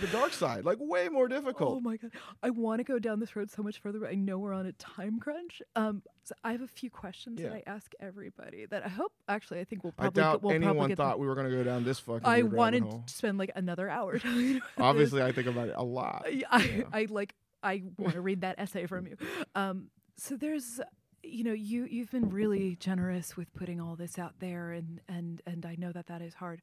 the 0.00 0.06
dark 0.08 0.32
side. 0.32 0.64
Like 0.64 0.78
way 0.80 1.08
more 1.08 1.28
difficult. 1.28 1.76
Oh 1.76 1.80
my 1.80 1.96
god, 1.96 2.10
I 2.42 2.50
want 2.50 2.80
to 2.80 2.84
go 2.84 2.98
down 2.98 3.20
this 3.20 3.34
road 3.36 3.50
so 3.50 3.62
much 3.62 3.78
further, 3.80 3.98
but 3.98 4.10
I 4.10 4.14
know 4.14 4.38
we're 4.38 4.52
on 4.52 4.66
a 4.66 4.72
time 4.72 5.18
crunch. 5.20 5.62
Um, 5.76 6.02
so 6.24 6.34
I 6.44 6.52
have 6.52 6.62
a 6.62 6.68
few 6.68 6.90
questions 6.90 7.40
that 7.40 7.52
I 7.52 7.62
ask 7.66 7.92
everybody 8.00 8.66
that 8.66 8.84
I 8.84 8.88
hope. 8.88 9.12
Actually, 9.28 9.60
I 9.60 9.64
think 9.64 9.84
we'll 9.84 9.92
probably. 9.92 10.22
I 10.22 10.24
doubt 10.24 10.42
we'll 10.42 10.54
anyone 10.54 10.94
thought 10.94 11.18
we 11.18 11.26
were 11.26 11.34
gonna 11.34 11.50
go 11.50 11.64
down 11.64 11.84
this 11.84 11.98
fucking. 12.00 12.26
I 12.26 12.42
wanted 12.42 12.84
hole. 12.84 13.04
to 13.06 13.12
spend 13.12 13.38
like 13.38 13.50
another 13.54 13.88
hour. 13.88 14.14
about 14.16 14.22
this. 14.24 14.62
Obviously, 14.78 15.22
I 15.22 15.32
think 15.32 15.46
about 15.46 15.68
it 15.68 15.74
a 15.76 15.84
lot. 15.84 16.24
I, 16.26 16.42
I, 16.50 16.62
Yeah. 16.64 16.84
I 16.92 17.06
like 17.08 17.34
I 17.62 17.82
want 17.96 18.14
to 18.14 18.20
read 18.28 18.42
that 18.42 18.56
essay 18.58 18.86
from 18.86 19.06
you. 19.06 19.16
Um, 19.54 19.90
so 20.16 20.36
there's 20.36 20.80
you 21.22 21.44
know 21.44 21.52
you 21.52 21.84
you've 21.84 22.10
been 22.10 22.30
really 22.30 22.76
generous 22.76 23.36
with 23.36 23.52
putting 23.54 23.80
all 23.80 23.96
this 23.96 24.18
out 24.18 24.34
there 24.38 24.72
and 24.72 25.00
and 25.08 25.42
and 25.46 25.66
I 25.66 25.76
know 25.76 25.92
that 25.92 26.06
that 26.06 26.22
is 26.22 26.34
hard. 26.34 26.62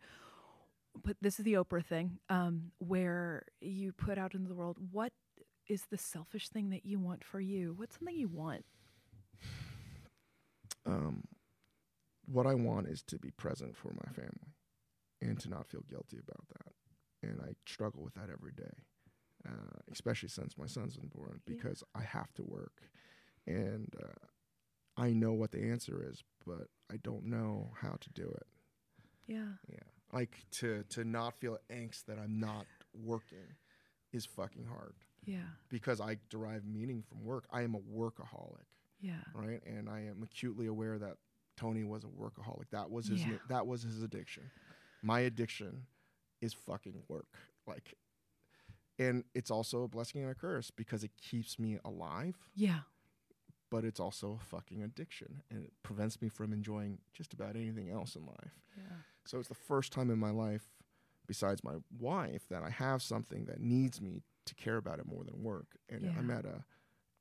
But 1.03 1.17
this 1.21 1.39
is 1.39 1.45
the 1.45 1.53
Oprah 1.53 1.85
thing 1.85 2.19
um, 2.29 2.71
where 2.79 3.43
you 3.61 3.91
put 3.93 4.17
out 4.17 4.33
into 4.33 4.47
the 4.47 4.55
world 4.55 4.77
what 4.91 5.11
is 5.67 5.83
the 5.89 5.97
selfish 5.97 6.49
thing 6.49 6.69
that 6.69 6.85
you 6.85 6.99
want 6.99 7.23
for 7.23 7.39
you? 7.39 7.73
What's 7.75 7.97
something 7.97 8.15
you 8.15 8.27
want? 8.27 8.65
um, 10.85 11.23
what 12.27 12.45
I 12.45 12.53
want 12.53 12.87
is 12.87 13.01
to 13.03 13.17
be 13.19 13.31
present 13.31 13.75
for 13.75 13.89
my 13.93 14.11
family 14.13 14.53
and 15.21 15.39
to 15.39 15.49
not 15.49 15.67
feel 15.67 15.83
guilty 15.89 16.17
about 16.17 16.45
that. 16.49 16.73
And 17.29 17.41
I 17.41 17.53
struggle 17.65 18.03
with 18.03 18.13
that 18.15 18.29
every 18.31 18.51
day, 18.51 18.73
uh, 19.47 19.79
especially 19.91 20.29
since 20.29 20.57
my 20.57 20.67
son's 20.67 20.97
been 20.97 21.09
born, 21.09 21.41
Yeah. 21.47 21.55
because 21.55 21.83
I 21.95 22.01
have 22.01 22.31
to 22.35 22.43
work. 22.43 22.81
And 23.47 23.93
uh, 24.01 24.27
I 24.97 25.11
know 25.13 25.33
what 25.33 25.51
the 25.51 25.63
answer 25.71 26.03
is, 26.07 26.23
but 26.45 26.67
I 26.91 26.97
don't 26.97 27.25
know 27.25 27.71
how 27.81 27.95
to 27.99 28.09
do 28.11 28.23
it. 28.27 28.47
Yeah. 29.27 29.53
Yeah. 29.67 29.79
Like 30.15 30.37
to, 30.53 30.83
to 30.89 31.03
not 31.03 31.35
feel 31.35 31.57
angst 31.69 32.05
that 32.05 32.17
I'm 32.17 32.39
not 32.39 32.65
working 32.93 33.45
is 34.13 34.25
fucking 34.25 34.65
hard 34.65 34.93
Yeah. 35.25 35.43
because 35.69 35.99
I 35.99 36.17
derive 36.29 36.63
meaning 36.65 37.03
from 37.07 37.23
work. 37.25 37.45
I 37.51 37.63
am 37.63 37.75
a 37.75 37.79
workaholic 37.79 38.63
Yeah. 39.01 39.21
right? 39.33 39.61
And 39.65 39.89
I 39.89 40.05
am 40.05 40.23
acutely 40.23 40.67
aware 40.67 40.97
that 40.97 41.17
Tony 41.57 41.83
was 41.83 42.03
a 42.05 42.07
workaholic. 42.07 42.69
That 42.71 42.89
was 42.89 43.07
his 43.07 43.25
Yeah. 43.25 43.37
that 43.49 43.67
was 43.67 43.83
his 43.83 44.01
addiction. 44.03 44.43
My 45.01 45.19
addiction 45.19 45.85
is 46.41 46.53
fucking 46.53 47.03
work. 47.09 47.37
Like 47.67 47.95
and 48.97 49.25
it's 49.33 49.51
also 49.51 49.83
a 49.83 49.87
blessing 49.89 50.21
and 50.21 50.31
a 50.31 50.35
curse 50.35 50.71
because 50.71 51.03
it 51.03 51.11
keeps 51.17 51.59
me 51.59 51.77
alive, 51.83 52.37
Yeah. 52.55 52.81
but 53.69 53.83
it's 53.83 53.99
also 53.99 54.39
a 54.41 54.45
fucking 54.45 54.81
addiction 54.81 55.43
and 55.49 55.65
it 55.65 55.73
prevents 55.83 56.21
me 56.21 56.29
from 56.29 56.53
enjoying 56.53 56.99
just 57.11 57.33
about 57.33 57.57
anything 57.57 57.89
else 57.89 58.15
in 58.15 58.25
life. 58.25 58.61
Yeah. 58.77 59.01
So 59.25 59.39
it's 59.39 59.47
the 59.49 59.53
first 59.55 59.91
time 59.91 60.09
in 60.09 60.19
my 60.19 60.29
life 60.31 60.63
besides 61.27 61.63
my 61.63 61.75
wife 61.99 62.43
that 62.49 62.61
I 62.63 62.69
have 62.69 63.01
something 63.01 63.45
that 63.45 63.59
needs 63.59 63.99
me 64.01 64.21
to 64.45 64.55
care 64.55 64.77
about 64.77 64.99
it 64.99 65.07
more 65.07 65.23
than 65.23 65.41
work. 65.43 65.67
And 65.89 66.03
Yeah. 66.03 66.11
Ameta 66.11 66.63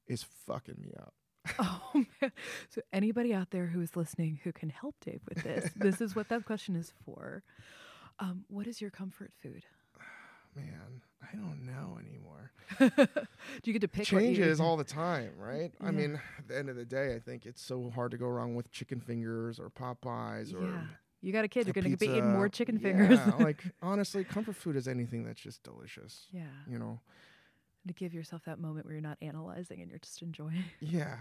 is 0.07 0.23
fucking 0.23 0.77
me 0.81 0.93
up. 0.99 1.15
Oh 1.59 2.05
man. 2.21 2.33
So 2.71 2.81
anybody 2.93 3.33
out 3.35 3.51
there 3.51 3.67
who 3.67 3.81
is 3.81 3.97
listening 3.97 4.41
who 4.45 4.53
can 4.53 4.71
help 4.71 4.97
Dave 5.01 5.21
with 5.29 5.43
this, 5.45 5.71
this 5.77 6.01
is 6.01 6.15
what 6.17 6.29
that 6.31 6.45
question 6.45 6.75
is 6.77 6.93
for. 7.05 7.43
Um, 8.19 8.45
what 8.49 8.67
is 8.67 8.81
your 8.81 8.91
comfort 8.91 9.33
food? 9.43 9.65
Man, 10.57 11.03
I 11.23 11.35
don't 11.37 11.65
know 11.67 11.99
anymore. 11.99 12.53
Do 13.63 13.71
you 13.71 13.73
get 13.73 13.81
to 13.83 13.89
pick? 13.89 14.09
what 14.13 14.23
you- 14.23 14.29
changes 14.35 14.61
all 14.61 14.77
the 14.77 14.85
time, 14.85 15.33
right? 15.39 15.73
Yeah. 15.81 15.87
I 15.89 15.91
mean, 15.91 16.15
at 16.39 16.49
the 16.49 16.57
end 16.59 16.69
of 16.71 16.77
the 16.77 16.85
day, 16.85 17.15
I 17.15 17.19
think 17.19 17.45
it's 17.47 17.61
so 17.63 17.91
hard 17.95 18.11
to 18.13 18.17
go 18.19 18.29
wrong 18.29 18.55
with 18.55 18.71
chicken 18.71 19.01
fingers 19.01 19.59
or 19.59 19.69
Popeyes 19.71 20.55
or 20.55 20.67
Yeah. 20.67 20.83
You 21.25 21.33
got 21.33 21.47
a 21.47 21.49
kid, 21.49 21.67
you're 21.67 21.73
going 21.73 21.91
to 21.91 21.97
be 21.97 22.07
eating 22.07 22.33
more 22.33 22.51
chicken 22.51 22.79
fingers. 22.79 23.19
Yeah, 23.19 23.33
like 23.39 23.65
honestly, 23.81 24.25
comfort 24.25 24.57
food 24.57 24.77
is 24.77 24.87
anything 24.87 25.25
that's 25.25 25.41
just 25.41 25.63
delicious. 25.63 26.27
yeah. 26.31 26.43
You 26.71 26.79
know, 26.79 27.01
to 27.87 27.95
give 27.95 28.13
yourself 28.13 28.43
that 28.45 28.59
moment 28.59 28.85
where 28.85 28.93
you're 28.93 29.01
not 29.03 29.17
analyzing 29.23 29.81
and 29.81 29.89
you're 29.91 29.99
just 29.99 30.21
enjoying. 30.21 30.65
Yeah. 30.81 31.17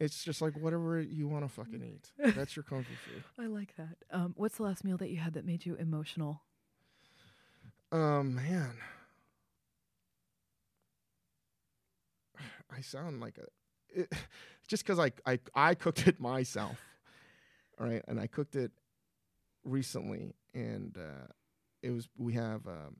It's 0.00 0.24
just 0.24 0.40
like 0.42 0.56
whatever 0.56 1.00
you 1.00 1.28
want 1.28 1.44
to 1.44 1.48
fucking 1.48 1.82
eat. 1.84 2.10
That's 2.34 2.56
your 2.56 2.62
comfort 2.64 2.96
food. 3.06 3.22
I 3.38 3.46
like 3.46 3.76
that. 3.76 3.96
Um, 4.10 4.32
what's 4.36 4.56
the 4.56 4.64
last 4.64 4.84
meal 4.84 4.96
that 4.96 5.10
you 5.10 5.18
had 5.18 5.34
that 5.34 5.44
made 5.44 5.64
you 5.66 5.76
emotional? 5.76 6.40
Um, 7.92 8.34
man. 8.34 8.72
I 12.76 12.80
sound 12.80 13.20
like 13.20 13.36
a 13.38 13.44
it, 14.00 14.12
just 14.66 14.84
because 14.84 14.98
I, 14.98 15.12
I 15.26 15.38
I 15.54 15.74
cooked 15.74 16.08
it 16.08 16.18
myself, 16.18 16.78
all 17.78 17.86
right, 17.86 18.02
and 18.08 18.18
I 18.18 18.26
cooked 18.26 18.56
it 18.56 18.72
recently, 19.64 20.34
and 20.54 20.96
uh, 20.98 21.26
it 21.82 21.90
was 21.90 22.08
we 22.16 22.34
have 22.34 22.66
um, 22.66 22.96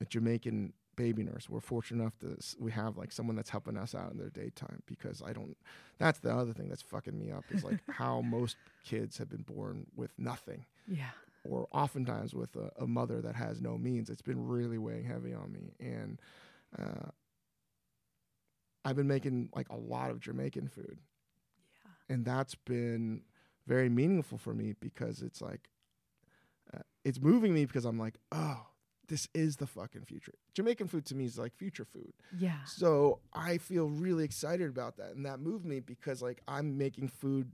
a 0.00 0.04
Jamaican 0.04 0.72
baby 0.96 1.22
nurse. 1.22 1.48
We're 1.48 1.60
fortunate 1.60 2.00
enough 2.02 2.18
to 2.20 2.36
s- 2.38 2.56
we 2.58 2.70
have 2.72 2.96
like 2.96 3.12
someone 3.12 3.36
that's 3.36 3.50
helping 3.50 3.76
us 3.76 3.94
out 3.94 4.12
in 4.12 4.18
their 4.18 4.30
daytime 4.30 4.82
because 4.86 5.22
I 5.24 5.32
don't. 5.32 5.56
That's 5.98 6.18
the 6.20 6.34
other 6.34 6.52
thing 6.52 6.68
that's 6.68 6.82
fucking 6.82 7.18
me 7.18 7.30
up 7.32 7.44
is 7.50 7.64
like 7.64 7.80
how 7.90 8.20
most 8.22 8.56
kids 8.84 9.18
have 9.18 9.28
been 9.28 9.42
born 9.42 9.86
with 9.94 10.10
nothing 10.18 10.64
Yeah. 10.88 11.10
or 11.44 11.68
oftentimes 11.72 12.34
with 12.34 12.54
a, 12.56 12.70
a 12.82 12.86
mother 12.86 13.20
that 13.22 13.34
has 13.36 13.60
no 13.60 13.76
means. 13.78 14.08
It's 14.10 14.22
been 14.22 14.46
really 14.46 14.78
weighing 14.78 15.04
heavy 15.04 15.34
on 15.34 15.52
me, 15.52 15.74
and 15.80 16.18
uh, 16.78 17.10
I've 18.84 18.96
been 18.96 19.08
making 19.08 19.50
like 19.54 19.68
a 19.68 19.76
lot 19.76 20.10
of 20.10 20.20
Jamaican 20.20 20.68
food, 20.68 20.98
Yeah. 21.84 22.14
and 22.14 22.24
that's 22.24 22.54
been 22.54 23.22
very 23.66 23.88
meaningful 23.88 24.38
for 24.38 24.54
me 24.54 24.74
because 24.80 25.22
it's 25.22 25.40
like 25.42 25.68
uh, 26.74 26.78
it's 27.04 27.20
moving 27.20 27.54
me 27.54 27.64
because 27.66 27.84
I'm 27.84 27.98
like, 27.98 28.14
oh, 28.32 28.66
this 29.08 29.28
is 29.34 29.56
the 29.56 29.66
fucking 29.66 30.04
future. 30.04 30.32
Jamaican 30.54 30.88
food 30.88 31.06
to 31.06 31.14
me 31.14 31.24
is 31.26 31.38
like 31.38 31.54
future 31.54 31.84
food. 31.84 32.12
Yeah. 32.36 32.64
So 32.64 33.20
I 33.32 33.58
feel 33.58 33.88
really 33.88 34.24
excited 34.24 34.68
about 34.68 34.96
that, 34.96 35.14
and 35.14 35.24
that 35.26 35.38
moved 35.40 35.64
me 35.64 35.80
because 35.80 36.22
like 36.22 36.40
I'm 36.48 36.76
making 36.78 37.08
food 37.08 37.50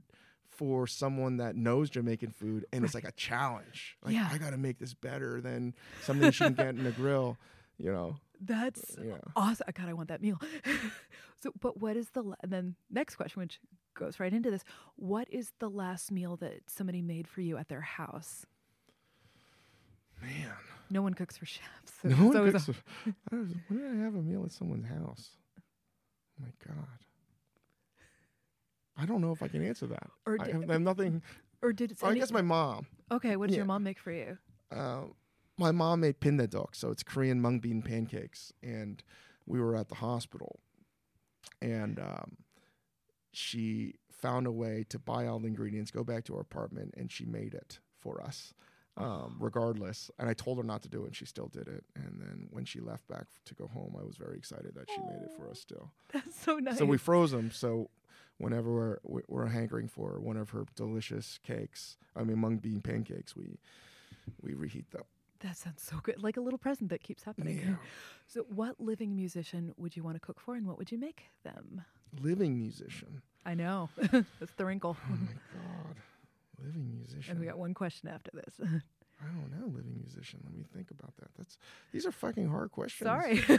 for 0.49 0.85
someone 0.85 1.37
that 1.37 1.55
knows 1.55 1.89
Jamaican 1.89 2.29
food, 2.31 2.65
and 2.71 2.83
it's 2.85 2.93
like 2.95 3.03
a 3.07 3.11
challenge. 3.15 3.97
Like 4.03 4.13
Yeah. 4.15 4.29
I 4.31 4.37
got 4.37 4.51
to 4.51 4.57
make 4.57 4.79
this 4.79 4.93
better 4.93 5.41
than 5.41 5.73
something 6.03 6.25
you 6.25 6.31
can 6.31 6.53
get 6.53 6.69
in 6.75 6.85
a 6.85 6.91
grill. 7.01 7.37
You 7.79 7.91
know, 7.91 8.15
That's 8.39 8.95
yeah. 9.03 9.17
awesome. 9.35 9.65
God, 9.73 9.89
I 9.89 9.93
want 9.93 10.09
that 10.09 10.21
meal. 10.21 10.39
so, 11.41 11.51
but 11.59 11.79
what 11.81 11.97
is 11.97 12.09
the 12.11 12.21
la- 12.21 12.35
and 12.41 12.51
then 12.51 12.75
next 12.91 13.15
question, 13.15 13.41
which 13.41 13.59
goes 13.95 14.19
right 14.19 14.31
into 14.31 14.51
this? 14.51 14.63
What 14.95 15.27
is 15.31 15.53
the 15.59 15.69
last 15.69 16.11
meal 16.11 16.35
that 16.37 16.61
somebody 16.69 17.01
made 17.01 17.27
for 17.27 17.41
you 17.41 17.57
at 17.57 17.69
their 17.69 17.81
house? 17.81 18.45
Man, 20.23 20.51
No 20.89 21.01
one 21.01 21.13
cooks 21.13 21.37
for 21.37 21.45
chefs. 21.45 21.93
so 22.01 22.07
no 22.09 22.15
one 22.27 22.51
cooks. 22.51 22.69
a- 22.69 22.71
I 23.31 23.35
don't- 23.35 23.61
when 23.67 23.79
did 23.79 23.91
I 24.01 24.03
have 24.03 24.15
a 24.15 24.21
meal 24.21 24.43
at 24.45 24.51
someone's 24.51 24.87
house? 24.87 25.31
Oh 25.59 26.43
my 26.43 26.51
god. 26.65 26.87
I 28.97 29.05
don't 29.05 29.21
know 29.21 29.31
if 29.31 29.41
I 29.41 29.47
can 29.47 29.65
answer 29.65 29.87
that. 29.87 30.07
Or 30.25 30.37
I 30.39 30.47
have, 30.51 30.69
I 30.69 30.73
have 30.73 30.81
nothing. 30.81 31.21
or 31.61 31.73
did 31.73 31.91
it? 31.91 31.97
Oh, 32.03 32.07
I 32.07 32.13
guess 32.15 32.31
my 32.31 32.41
mom. 32.43 32.85
okay. 33.11 33.35
What 33.35 33.49
did 33.49 33.55
your 33.55 33.65
mom 33.65 33.83
make 33.83 33.99
for 33.99 34.11
you? 34.11 34.37
uh, 34.71 35.01
my 35.57 35.71
mom 35.71 35.99
made 36.01 36.19
bindaetteok, 36.19 36.73
so 36.75 36.89
it's 36.89 37.03
Korean 37.03 37.39
mung 37.41 37.59
bean 37.59 37.81
pancakes, 37.83 38.51
and 38.63 39.03
we 39.45 39.59
were 39.59 39.75
at 39.75 39.87
the 39.89 39.95
hospital, 39.95 40.59
and 41.61 41.99
um, 41.99 42.37
she 43.31 43.93
found 44.11 44.47
a 44.47 44.51
way 44.51 44.83
to 44.89 44.97
buy 44.97 45.27
all 45.27 45.39
the 45.39 45.47
ingredients, 45.47 45.91
go 45.91 46.03
back 46.03 46.23
to 46.25 46.33
her 46.33 46.39
apartment, 46.41 46.93
and 46.97 47.11
she 47.11 47.25
made 47.25 47.53
it 47.53 47.79
for 47.99 48.19
us, 48.21 48.53
um, 48.97 49.37
regardless. 49.39 50.11
And 50.19 50.29
I 50.29 50.33
told 50.33 50.57
her 50.57 50.63
not 50.63 50.81
to 50.83 50.89
do 50.89 51.03
it, 51.03 51.07
and 51.07 51.15
she 51.15 51.25
still 51.25 51.47
did 51.47 51.67
it. 51.67 51.83
And 51.95 52.21
then 52.21 52.47
when 52.51 52.65
she 52.65 52.79
left 52.79 53.07
back 53.07 53.25
to 53.45 53.53
go 53.55 53.67
home, 53.67 53.95
I 53.99 54.03
was 54.03 54.15
very 54.17 54.37
excited 54.37 54.73
that 54.75 54.89
she 54.89 54.99
made 55.01 55.21
it 55.23 55.31
for 55.37 55.49
us 55.49 55.59
still. 55.59 55.91
That's 56.13 56.39
so 56.39 56.57
nice. 56.57 56.77
So 56.77 56.85
we 56.85 56.97
froze 56.97 57.31
them. 57.31 57.51
So 57.51 57.89
whenever 58.37 58.71
we're 58.73 58.97
we're- 59.03 59.25
we're 59.27 59.47
hankering 59.47 59.87
for 59.87 60.19
one 60.19 60.37
of 60.37 60.51
her 60.51 60.65
delicious 60.75 61.39
cakes, 61.43 61.97
I 62.15 62.23
mean 62.23 62.39
mung 62.39 62.57
bean 62.57 62.81
pancakes, 62.81 63.35
we 63.35 63.57
we 64.41 64.53
reheat 64.53 64.89
them. 64.91 65.03
that 65.39 65.57
sounds 65.57 65.81
so 65.81 65.97
good. 66.03 66.21
Like 66.23 66.37
a 66.37 66.41
little 66.41 66.59
present 66.59 66.89
that 66.91 67.03
keeps 67.03 67.23
happening. 67.23 67.57
Yeah. 67.59 67.75
So, 68.25 68.45
what 68.49 68.79
living 68.79 69.15
musician 69.15 69.73
would 69.77 69.95
you 69.97 70.01
want 70.03 70.15
to 70.15 70.19
cook 70.19 70.39
for, 70.39 70.55
and 70.55 70.65
what 70.65 70.77
would 70.77 70.91
you 70.91 70.97
make 70.97 71.25
them? 71.43 71.83
Living 72.21 72.57
musician. 72.57 73.21
I 73.45 73.53
know 73.53 73.89
that's 73.97 74.53
the 74.55 74.65
wrinkle. 74.65 74.95
Oh 74.99 75.11
my 75.11 75.33
god. 75.53 75.95
Living 76.61 76.91
musician. 76.95 77.31
and 77.31 77.39
we 77.39 77.45
got 77.45 77.57
one 77.57 77.73
question 77.73 78.09
after 78.09 78.31
this. 78.33 78.55
I 79.21 79.25
don't 79.27 79.51
know, 79.57 79.67
living 79.67 79.95
musician. 79.97 80.41
Let 80.43 80.53
me 80.53 80.65
think 80.75 80.91
about 80.91 81.15
that. 81.17 81.29
That's 81.37 81.57
these 81.93 82.05
are 82.05 82.11
fucking 82.11 82.49
hard 82.49 82.71
questions. 82.71 83.07
Sorry. 83.07 83.41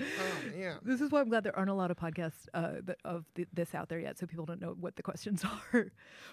Oh 0.00 0.56
man. 0.56 0.78
This 0.84 1.00
is 1.00 1.10
why 1.10 1.20
I'm 1.20 1.28
glad 1.28 1.44
there 1.44 1.56
aren't 1.56 1.70
a 1.70 1.74
lot 1.74 1.90
of 1.90 1.96
podcasts 1.96 2.46
uh, 2.54 2.74
that, 2.84 2.98
of 3.04 3.24
th- 3.34 3.48
this 3.52 3.74
out 3.74 3.88
there 3.88 3.98
yet, 3.98 4.18
so 4.18 4.26
people 4.26 4.46
don't 4.46 4.60
know 4.60 4.76
what 4.78 4.96
the 4.96 5.02
questions 5.02 5.44
are. 5.44 5.90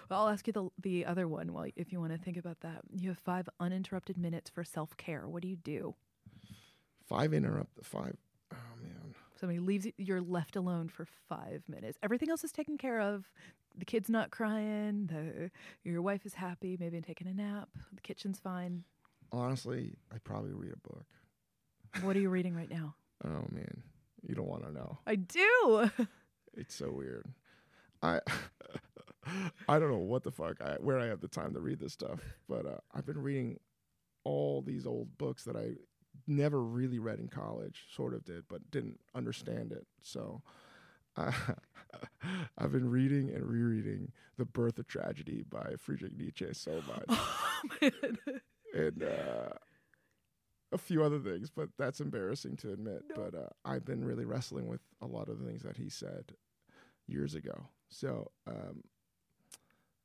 well, 0.08 0.20
I'll 0.20 0.28
ask 0.28 0.46
you 0.46 0.52
the 0.52 0.68
the 0.80 1.04
other 1.06 1.26
one. 1.26 1.52
While 1.52 1.66
if 1.76 1.92
you 1.92 2.00
want 2.00 2.12
to 2.12 2.18
think 2.18 2.36
about 2.36 2.60
that, 2.60 2.82
you 2.94 3.08
have 3.08 3.18
five 3.18 3.48
uninterrupted 3.60 4.16
minutes 4.16 4.50
for 4.50 4.62
self 4.64 4.96
care. 4.96 5.26
What 5.28 5.42
do 5.42 5.48
you 5.48 5.56
do? 5.56 5.94
Five 7.08 7.32
interrupt 7.34 7.84
five. 7.84 8.16
Oh 8.52 8.56
man. 8.82 9.14
Somebody 9.40 9.60
leaves 9.60 9.86
you, 9.86 9.92
you're 9.98 10.20
left 10.20 10.56
alone 10.56 10.88
for 10.88 11.06
five 11.28 11.62
minutes. 11.68 11.96
Everything 12.02 12.28
else 12.30 12.42
is 12.44 12.50
taken 12.52 12.76
care 12.76 13.00
of. 13.00 13.30
The 13.78 13.84
kid's 13.84 14.10
not 14.10 14.30
crying. 14.30 15.06
The 15.06 15.50
your 15.88 16.02
wife 16.02 16.26
is 16.26 16.34
happy, 16.34 16.76
maybe 16.78 17.00
taking 17.00 17.28
a 17.28 17.34
nap. 17.34 17.68
The 17.92 18.00
kitchen's 18.00 18.38
fine. 18.38 18.84
Honestly, 19.30 19.96
I 20.12 20.18
probably 20.18 20.52
read 20.52 20.72
a 20.72 20.88
book. 20.88 21.04
What 22.02 22.16
are 22.16 22.20
you 22.20 22.30
reading 22.30 22.54
right 22.56 22.70
now? 22.70 22.94
Oh 23.24 23.46
man. 23.50 23.82
You 24.26 24.34
don't 24.34 24.48
want 24.48 24.64
to 24.64 24.72
know. 24.72 24.98
I 25.06 25.14
do. 25.16 25.90
It's 26.54 26.74
so 26.74 26.90
weird. 26.90 27.24
I 28.02 28.18
I 29.68 29.78
don't 29.78 29.90
know 29.90 29.98
what 29.98 30.24
the 30.24 30.32
fuck 30.32 30.60
I 30.60 30.72
where 30.80 30.98
I 30.98 31.06
have 31.06 31.20
the 31.20 31.28
time 31.28 31.54
to 31.54 31.60
read 31.60 31.78
this 31.78 31.92
stuff, 31.92 32.18
but 32.48 32.66
uh, 32.66 32.78
I've 32.92 33.06
been 33.06 33.22
reading 33.22 33.60
all 34.24 34.60
these 34.60 34.84
old 34.84 35.16
books 35.18 35.44
that 35.44 35.54
I 35.54 35.74
never 36.26 36.60
really 36.60 36.98
read 36.98 37.20
in 37.20 37.28
college. 37.28 37.84
Sort 37.94 38.12
of 38.12 38.24
did, 38.24 38.44
but 38.48 38.72
didn't 38.72 38.98
understand 39.14 39.70
it. 39.70 39.86
So 40.02 40.42
I've 42.58 42.72
been 42.72 42.88
reading 42.90 43.30
and 43.30 43.44
rereading 43.46 44.12
The 44.36 44.44
Birth 44.44 44.78
of 44.78 44.86
Tragedy 44.86 45.44
by 45.48 45.74
Friedrich 45.78 46.16
Nietzsche 46.16 46.46
so 46.52 46.82
much, 46.86 47.04
oh, 47.08 47.58
man. 47.80 47.92
and 48.74 49.02
uh, 49.02 49.48
a 50.72 50.78
few 50.78 51.02
other 51.02 51.18
things, 51.18 51.50
but 51.50 51.68
that's 51.78 52.00
embarrassing 52.00 52.56
to 52.58 52.72
admit. 52.72 53.02
No. 53.08 53.22
But 53.24 53.38
uh, 53.38 53.48
I've 53.64 53.84
been 53.84 54.04
really 54.04 54.24
wrestling 54.24 54.66
with 54.68 54.80
a 55.00 55.06
lot 55.06 55.28
of 55.28 55.38
the 55.40 55.46
things 55.46 55.62
that 55.62 55.76
he 55.76 55.88
said 55.88 56.34
years 57.06 57.34
ago. 57.34 57.68
So, 57.88 58.30
um, 58.46 58.82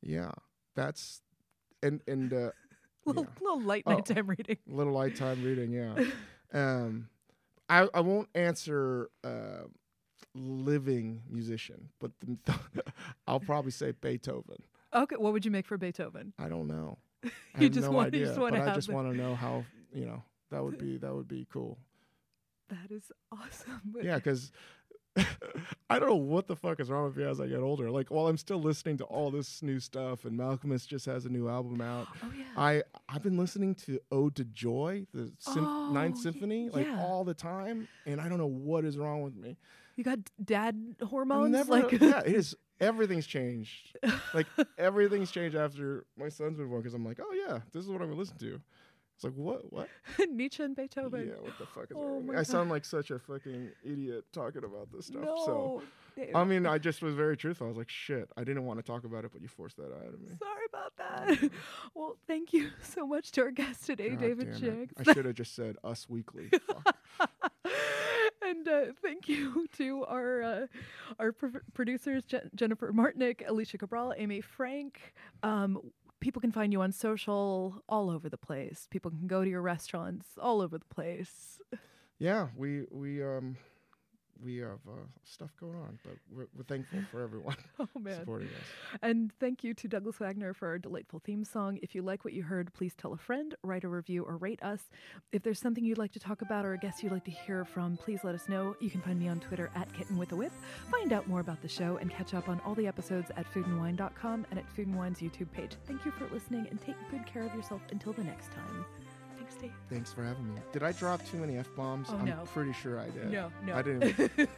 yeah, 0.02 0.32
that's 0.76 1.22
and 1.82 2.02
and 2.08 2.32
uh, 2.34 2.52
little, 3.06 3.24
yeah. 3.24 3.30
little 3.42 3.62
light 3.62 3.84
Oh. 3.86 3.94
nighttime 3.94 4.28
reading. 4.28 4.58
little 4.68 4.94
light 4.94 5.16
time 5.16 5.44
reading. 5.44 5.72
Yeah, 5.74 5.96
um, 6.54 7.10
I 7.70 7.88
I 7.94 8.00
won't 8.00 8.30
answer 8.36 9.10
uh, 9.24 9.64
living 10.36 11.22
musician, 11.30 11.90
but 12.00 12.12
the, 12.22 12.38
I'll 13.28 13.40
probably 13.40 13.72
say 13.72 13.92
Beethoven. 13.92 14.58
Okay, 14.94 15.16
what 15.18 15.34
would 15.34 15.44
you 15.46 15.52
make 15.52 15.66
for 15.66 15.78
Beethoven? 15.78 16.34
I 16.40 16.48
don't 16.50 16.68
know. 16.68 16.98
You 17.58 17.66
have 17.66 17.72
just 17.72 17.86
no 17.86 17.92
want- 17.92 18.14
you 18.14 18.20
idea, 18.20 18.28
just 18.28 18.40
wanna 18.40 18.58
but 18.60 18.68
I 18.68 18.74
just 18.76 18.90
want 18.90 19.12
to 19.12 19.18
know 19.18 19.36
how 19.36 19.64
you 19.94 20.06
know 20.06 20.24
that 20.52 20.64
would 20.64 20.78
be 20.78 20.98
that 20.98 21.14
would 21.16 21.28
be 21.28 21.48
cool. 21.52 21.78
That 22.70 22.92
is 22.92 23.12
awesome. 23.32 23.94
Yeah, 24.04 24.16
because 24.16 24.52
I 25.90 26.00
don't 26.00 26.10
know 26.10 26.16
what 26.16 26.48
the 26.48 26.56
fuck 26.56 26.80
is 26.80 26.90
wrong 26.90 27.06
with 27.06 27.16
me 27.18 27.24
as 27.24 27.40
I 27.40 27.46
get 27.46 27.60
older. 27.60 27.92
Like, 27.92 28.10
while 28.10 28.28
I'm 28.28 28.38
still 28.38 28.60
listening 28.60 28.98
to 28.98 29.04
all 29.04 29.30
this 29.30 29.62
new 29.62 29.80
stuff, 29.80 30.26
and 30.26 30.38
Malkmus 30.40 30.88
just 30.88 31.06
has 31.06 31.26
a 31.26 31.30
new 31.30 31.48
album 31.48 31.82
out. 31.82 32.08
Oh 32.24 32.32
yeah. 32.36 32.46
I 32.58 32.84
I've 33.08 33.22
been 33.22 33.38
listening 33.38 33.76
to 33.86 34.00
Ode 34.12 34.36
to 34.38 34.44
Joy, 34.44 35.06
the 35.14 35.32
sym- 35.38 35.66
Oh, 35.66 35.92
Ninth 35.94 36.18
Symphony, 36.18 36.70
like 36.70 36.88
all 36.98 37.24
the 37.24 37.36
time, 37.36 37.88
and 38.08 38.20
I 38.20 38.28
don't 38.28 38.40
know 38.40 38.48
what 38.48 38.86
is 38.86 38.98
wrong 38.98 39.22
with 39.22 39.36
me. 39.36 39.56
You 39.96 40.04
got 40.04 40.20
dad 40.44 40.96
hormones. 41.04 41.52
Never, 41.52 41.72
like 41.72 41.92
yeah, 42.02 42.20
it 42.20 42.34
is. 42.34 42.56
Everything's 42.80 43.28
changed. 43.28 43.96
Like 44.34 44.48
everything's 44.78 45.32
changed 45.32 45.56
after 45.56 46.06
my 46.18 46.30
son's 46.30 46.58
been 46.58 46.68
born. 46.68 46.82
Because 46.82 46.94
I'm 46.94 47.06
like, 47.06 47.20
oh 47.22 47.34
yeah, 47.34 47.60
this 47.72 47.84
is 47.84 47.90
what 47.90 48.02
I'm 48.02 48.10
gonna 48.10 48.20
listen 48.20 48.38
to. 48.40 48.60
It's 49.16 49.24
like 49.24 49.34
what 49.34 49.72
what? 49.72 49.90
Nietzsche 50.30 50.64
and 50.64 50.76
Beethoven. 50.76 51.28
Yeah, 51.28 51.42
what 51.42 51.58
the 51.60 51.66
fuck 51.66 51.86
is 51.86 51.96
Oh 51.96 52.02
wrong 52.02 52.16
with 52.16 52.26
me? 52.26 52.34
my 52.34 52.40
I 52.40 52.44
sound 52.44 52.70
like 52.70 52.84
such 52.84 53.12
a 53.12 53.20
fucking 53.20 53.70
idiot 53.84 54.26
talking 54.34 54.64
about 54.64 54.92
this 54.92 55.08
stuff. 55.08 55.24
no. 55.24 55.44
So. 55.46 55.82
I 56.36 56.44
mean, 56.44 56.68
I 56.68 56.78
just 56.78 57.02
was 57.02 57.16
very 57.16 57.36
truthful. 57.36 57.66
I 57.66 57.70
was 57.70 57.78
like, 57.78 57.90
shit, 57.90 58.30
I 58.38 58.44
didn't 58.44 58.66
want 58.66 58.78
to 58.78 58.84
talk 58.84 59.04
about 59.04 59.26
it, 59.26 59.32
but 59.34 59.42
you 59.42 59.48
forced 59.48 59.78
that 59.78 59.92
out 59.92 60.14
of 60.14 60.22
me. 60.22 60.30
sorry 60.38 60.66
about 60.70 60.94
that. 60.98 61.52
well, 61.96 62.18
thank 62.28 62.54
you 62.54 62.70
so 62.84 63.08
much 63.08 63.32
to 63.32 63.42
our 63.42 63.52
guest 63.52 63.88
today, 63.88 64.10
God 64.10 64.20
David 64.20 64.62
damn 64.62 64.88
I 64.98 65.12
should 65.12 65.26
have 65.26 65.34
just 65.34 65.56
said 65.56 65.76
us 65.84 66.08
weekly. 66.08 66.52
And 68.46 68.68
uh, 68.68 68.82
thank 69.02 69.28
you 69.30 69.68
to 69.78 70.06
our 70.06 70.42
uh, 70.44 70.68
our 71.20 71.32
pro- 71.32 71.62
producers 71.74 72.24
Je- 72.26 72.42
Jennifer 72.56 72.92
Martinick, 72.92 73.48
Alicia 73.48 73.78
Cabral, 73.78 74.14
Amy 74.18 74.42
Frank. 74.42 75.14
Um, 75.44 75.80
people 76.20 76.42
can 76.42 76.52
find 76.52 76.72
you 76.74 76.82
on 76.82 76.92
social 76.92 77.82
all 77.88 78.10
over 78.10 78.30
the 78.30 78.38
place. 78.38 78.88
People 78.90 79.12
can 79.12 79.28
go 79.28 79.44
to 79.44 79.50
your 79.50 79.62
restaurants 79.62 80.28
all 80.40 80.62
over 80.62 80.78
the 80.78 80.86
place. 80.86 81.60
yeah, 82.20 82.48
we 82.56 82.84
we 82.92 83.24
um 83.24 83.58
we 84.42 84.58
have 84.58 84.80
uh, 84.88 84.94
stuff 85.24 85.52
going 85.60 85.76
on, 85.76 86.00
but 86.04 86.14
we're, 86.32 86.48
we're 86.56 86.64
thankful 86.64 87.00
for 87.12 87.22
everyone 87.22 87.56
Oh 87.80 87.88
man. 88.00 88.20
supporting 88.20 88.48
us. 88.48 89.00
And 89.02 89.32
thank 89.40 89.64
you 89.64 89.74
to 89.74 89.88
Douglas 89.88 90.18
Wagner 90.20 90.54
for 90.54 90.68
our 90.68 90.78
delightful 90.78 91.22
theme 91.24 91.44
song. 91.44 91.80
If 91.82 91.96
you 91.96 92.02
like 92.02 92.24
what 92.26 92.34
you 92.34 92.44
heard, 92.44 92.74
please 92.74 92.94
tell 92.96 93.14
a 93.14 93.18
friend, 93.18 93.56
write 93.64 93.84
a 93.84 93.88
review, 93.90 94.24
or 94.24 94.38
rate 94.38 94.62
us. 94.64 94.90
If 95.32 95.44
there's 95.44 95.60
something 95.60 95.84
you'd 95.84 95.98
like 95.98 96.12
to 96.14 96.20
talk 96.20 96.42
about 96.42 96.66
or 96.66 96.74
a 96.74 96.78
guest 96.78 97.04
you'd 97.04 97.12
like 97.12 97.26
to 97.26 97.32
hear 97.32 97.66
from, 97.66 97.98
please 97.98 98.20
let 98.24 98.36
us 98.36 98.48
know. 98.50 98.76
You 98.80 98.90
can 98.90 99.02
find 99.02 99.20
me 99.20 99.28
on 99.28 99.40
Twitter 99.40 99.70
at 99.76 99.92
Kitten 99.94 100.18
with 100.18 100.32
a 100.32 100.36
Whip. 100.36 100.52
Find 100.92 101.14
out 101.14 101.28
more 101.28 101.40
about 101.40 101.62
the 101.62 101.70
show 101.70 101.98
and 101.98 102.10
catch 102.10 102.34
up 102.34 102.50
on 102.50 102.60
all 102.66 102.76
the 102.76 102.88
episodes 102.88 103.32
at 103.38 103.52
foodandwine.com 103.54 104.46
and 104.50 104.60
at 104.60 104.70
Food 104.76 104.88
and 104.88 104.98
Wine's 104.98 105.20
YouTube 105.20 105.52
page. 105.52 105.72
Thank 105.88 106.06
you 106.06 106.12
for 106.12 106.28
listening 106.34 106.68
and 106.70 106.82
take 106.82 106.96
good 107.12 107.26
care 107.26 107.44
of 107.44 107.54
yourself 107.56 107.82
until 107.92 108.14
the 108.14 108.24
next 108.24 108.52
time. 108.52 109.03
Thanks, 109.44 109.62
Dave. 109.62 109.72
Thanks 109.90 110.14
for 110.14 110.24
having 110.24 110.54
me. 110.54 110.62
Did 110.72 110.84
I 110.84 110.94
drop 110.94 111.26
too 111.30 111.38
many 111.38 111.58
f 111.58 111.68
bombs? 111.76 112.08
Oh, 112.10 112.16
I'm 112.18 112.26
no. 112.26 112.44
pretty 112.54 112.72
sure 112.74 113.00
I 113.00 113.10
did. 113.10 113.30
No, 113.30 113.52
no. 113.66 113.76
I 113.76 113.82
didn't. 113.82 114.30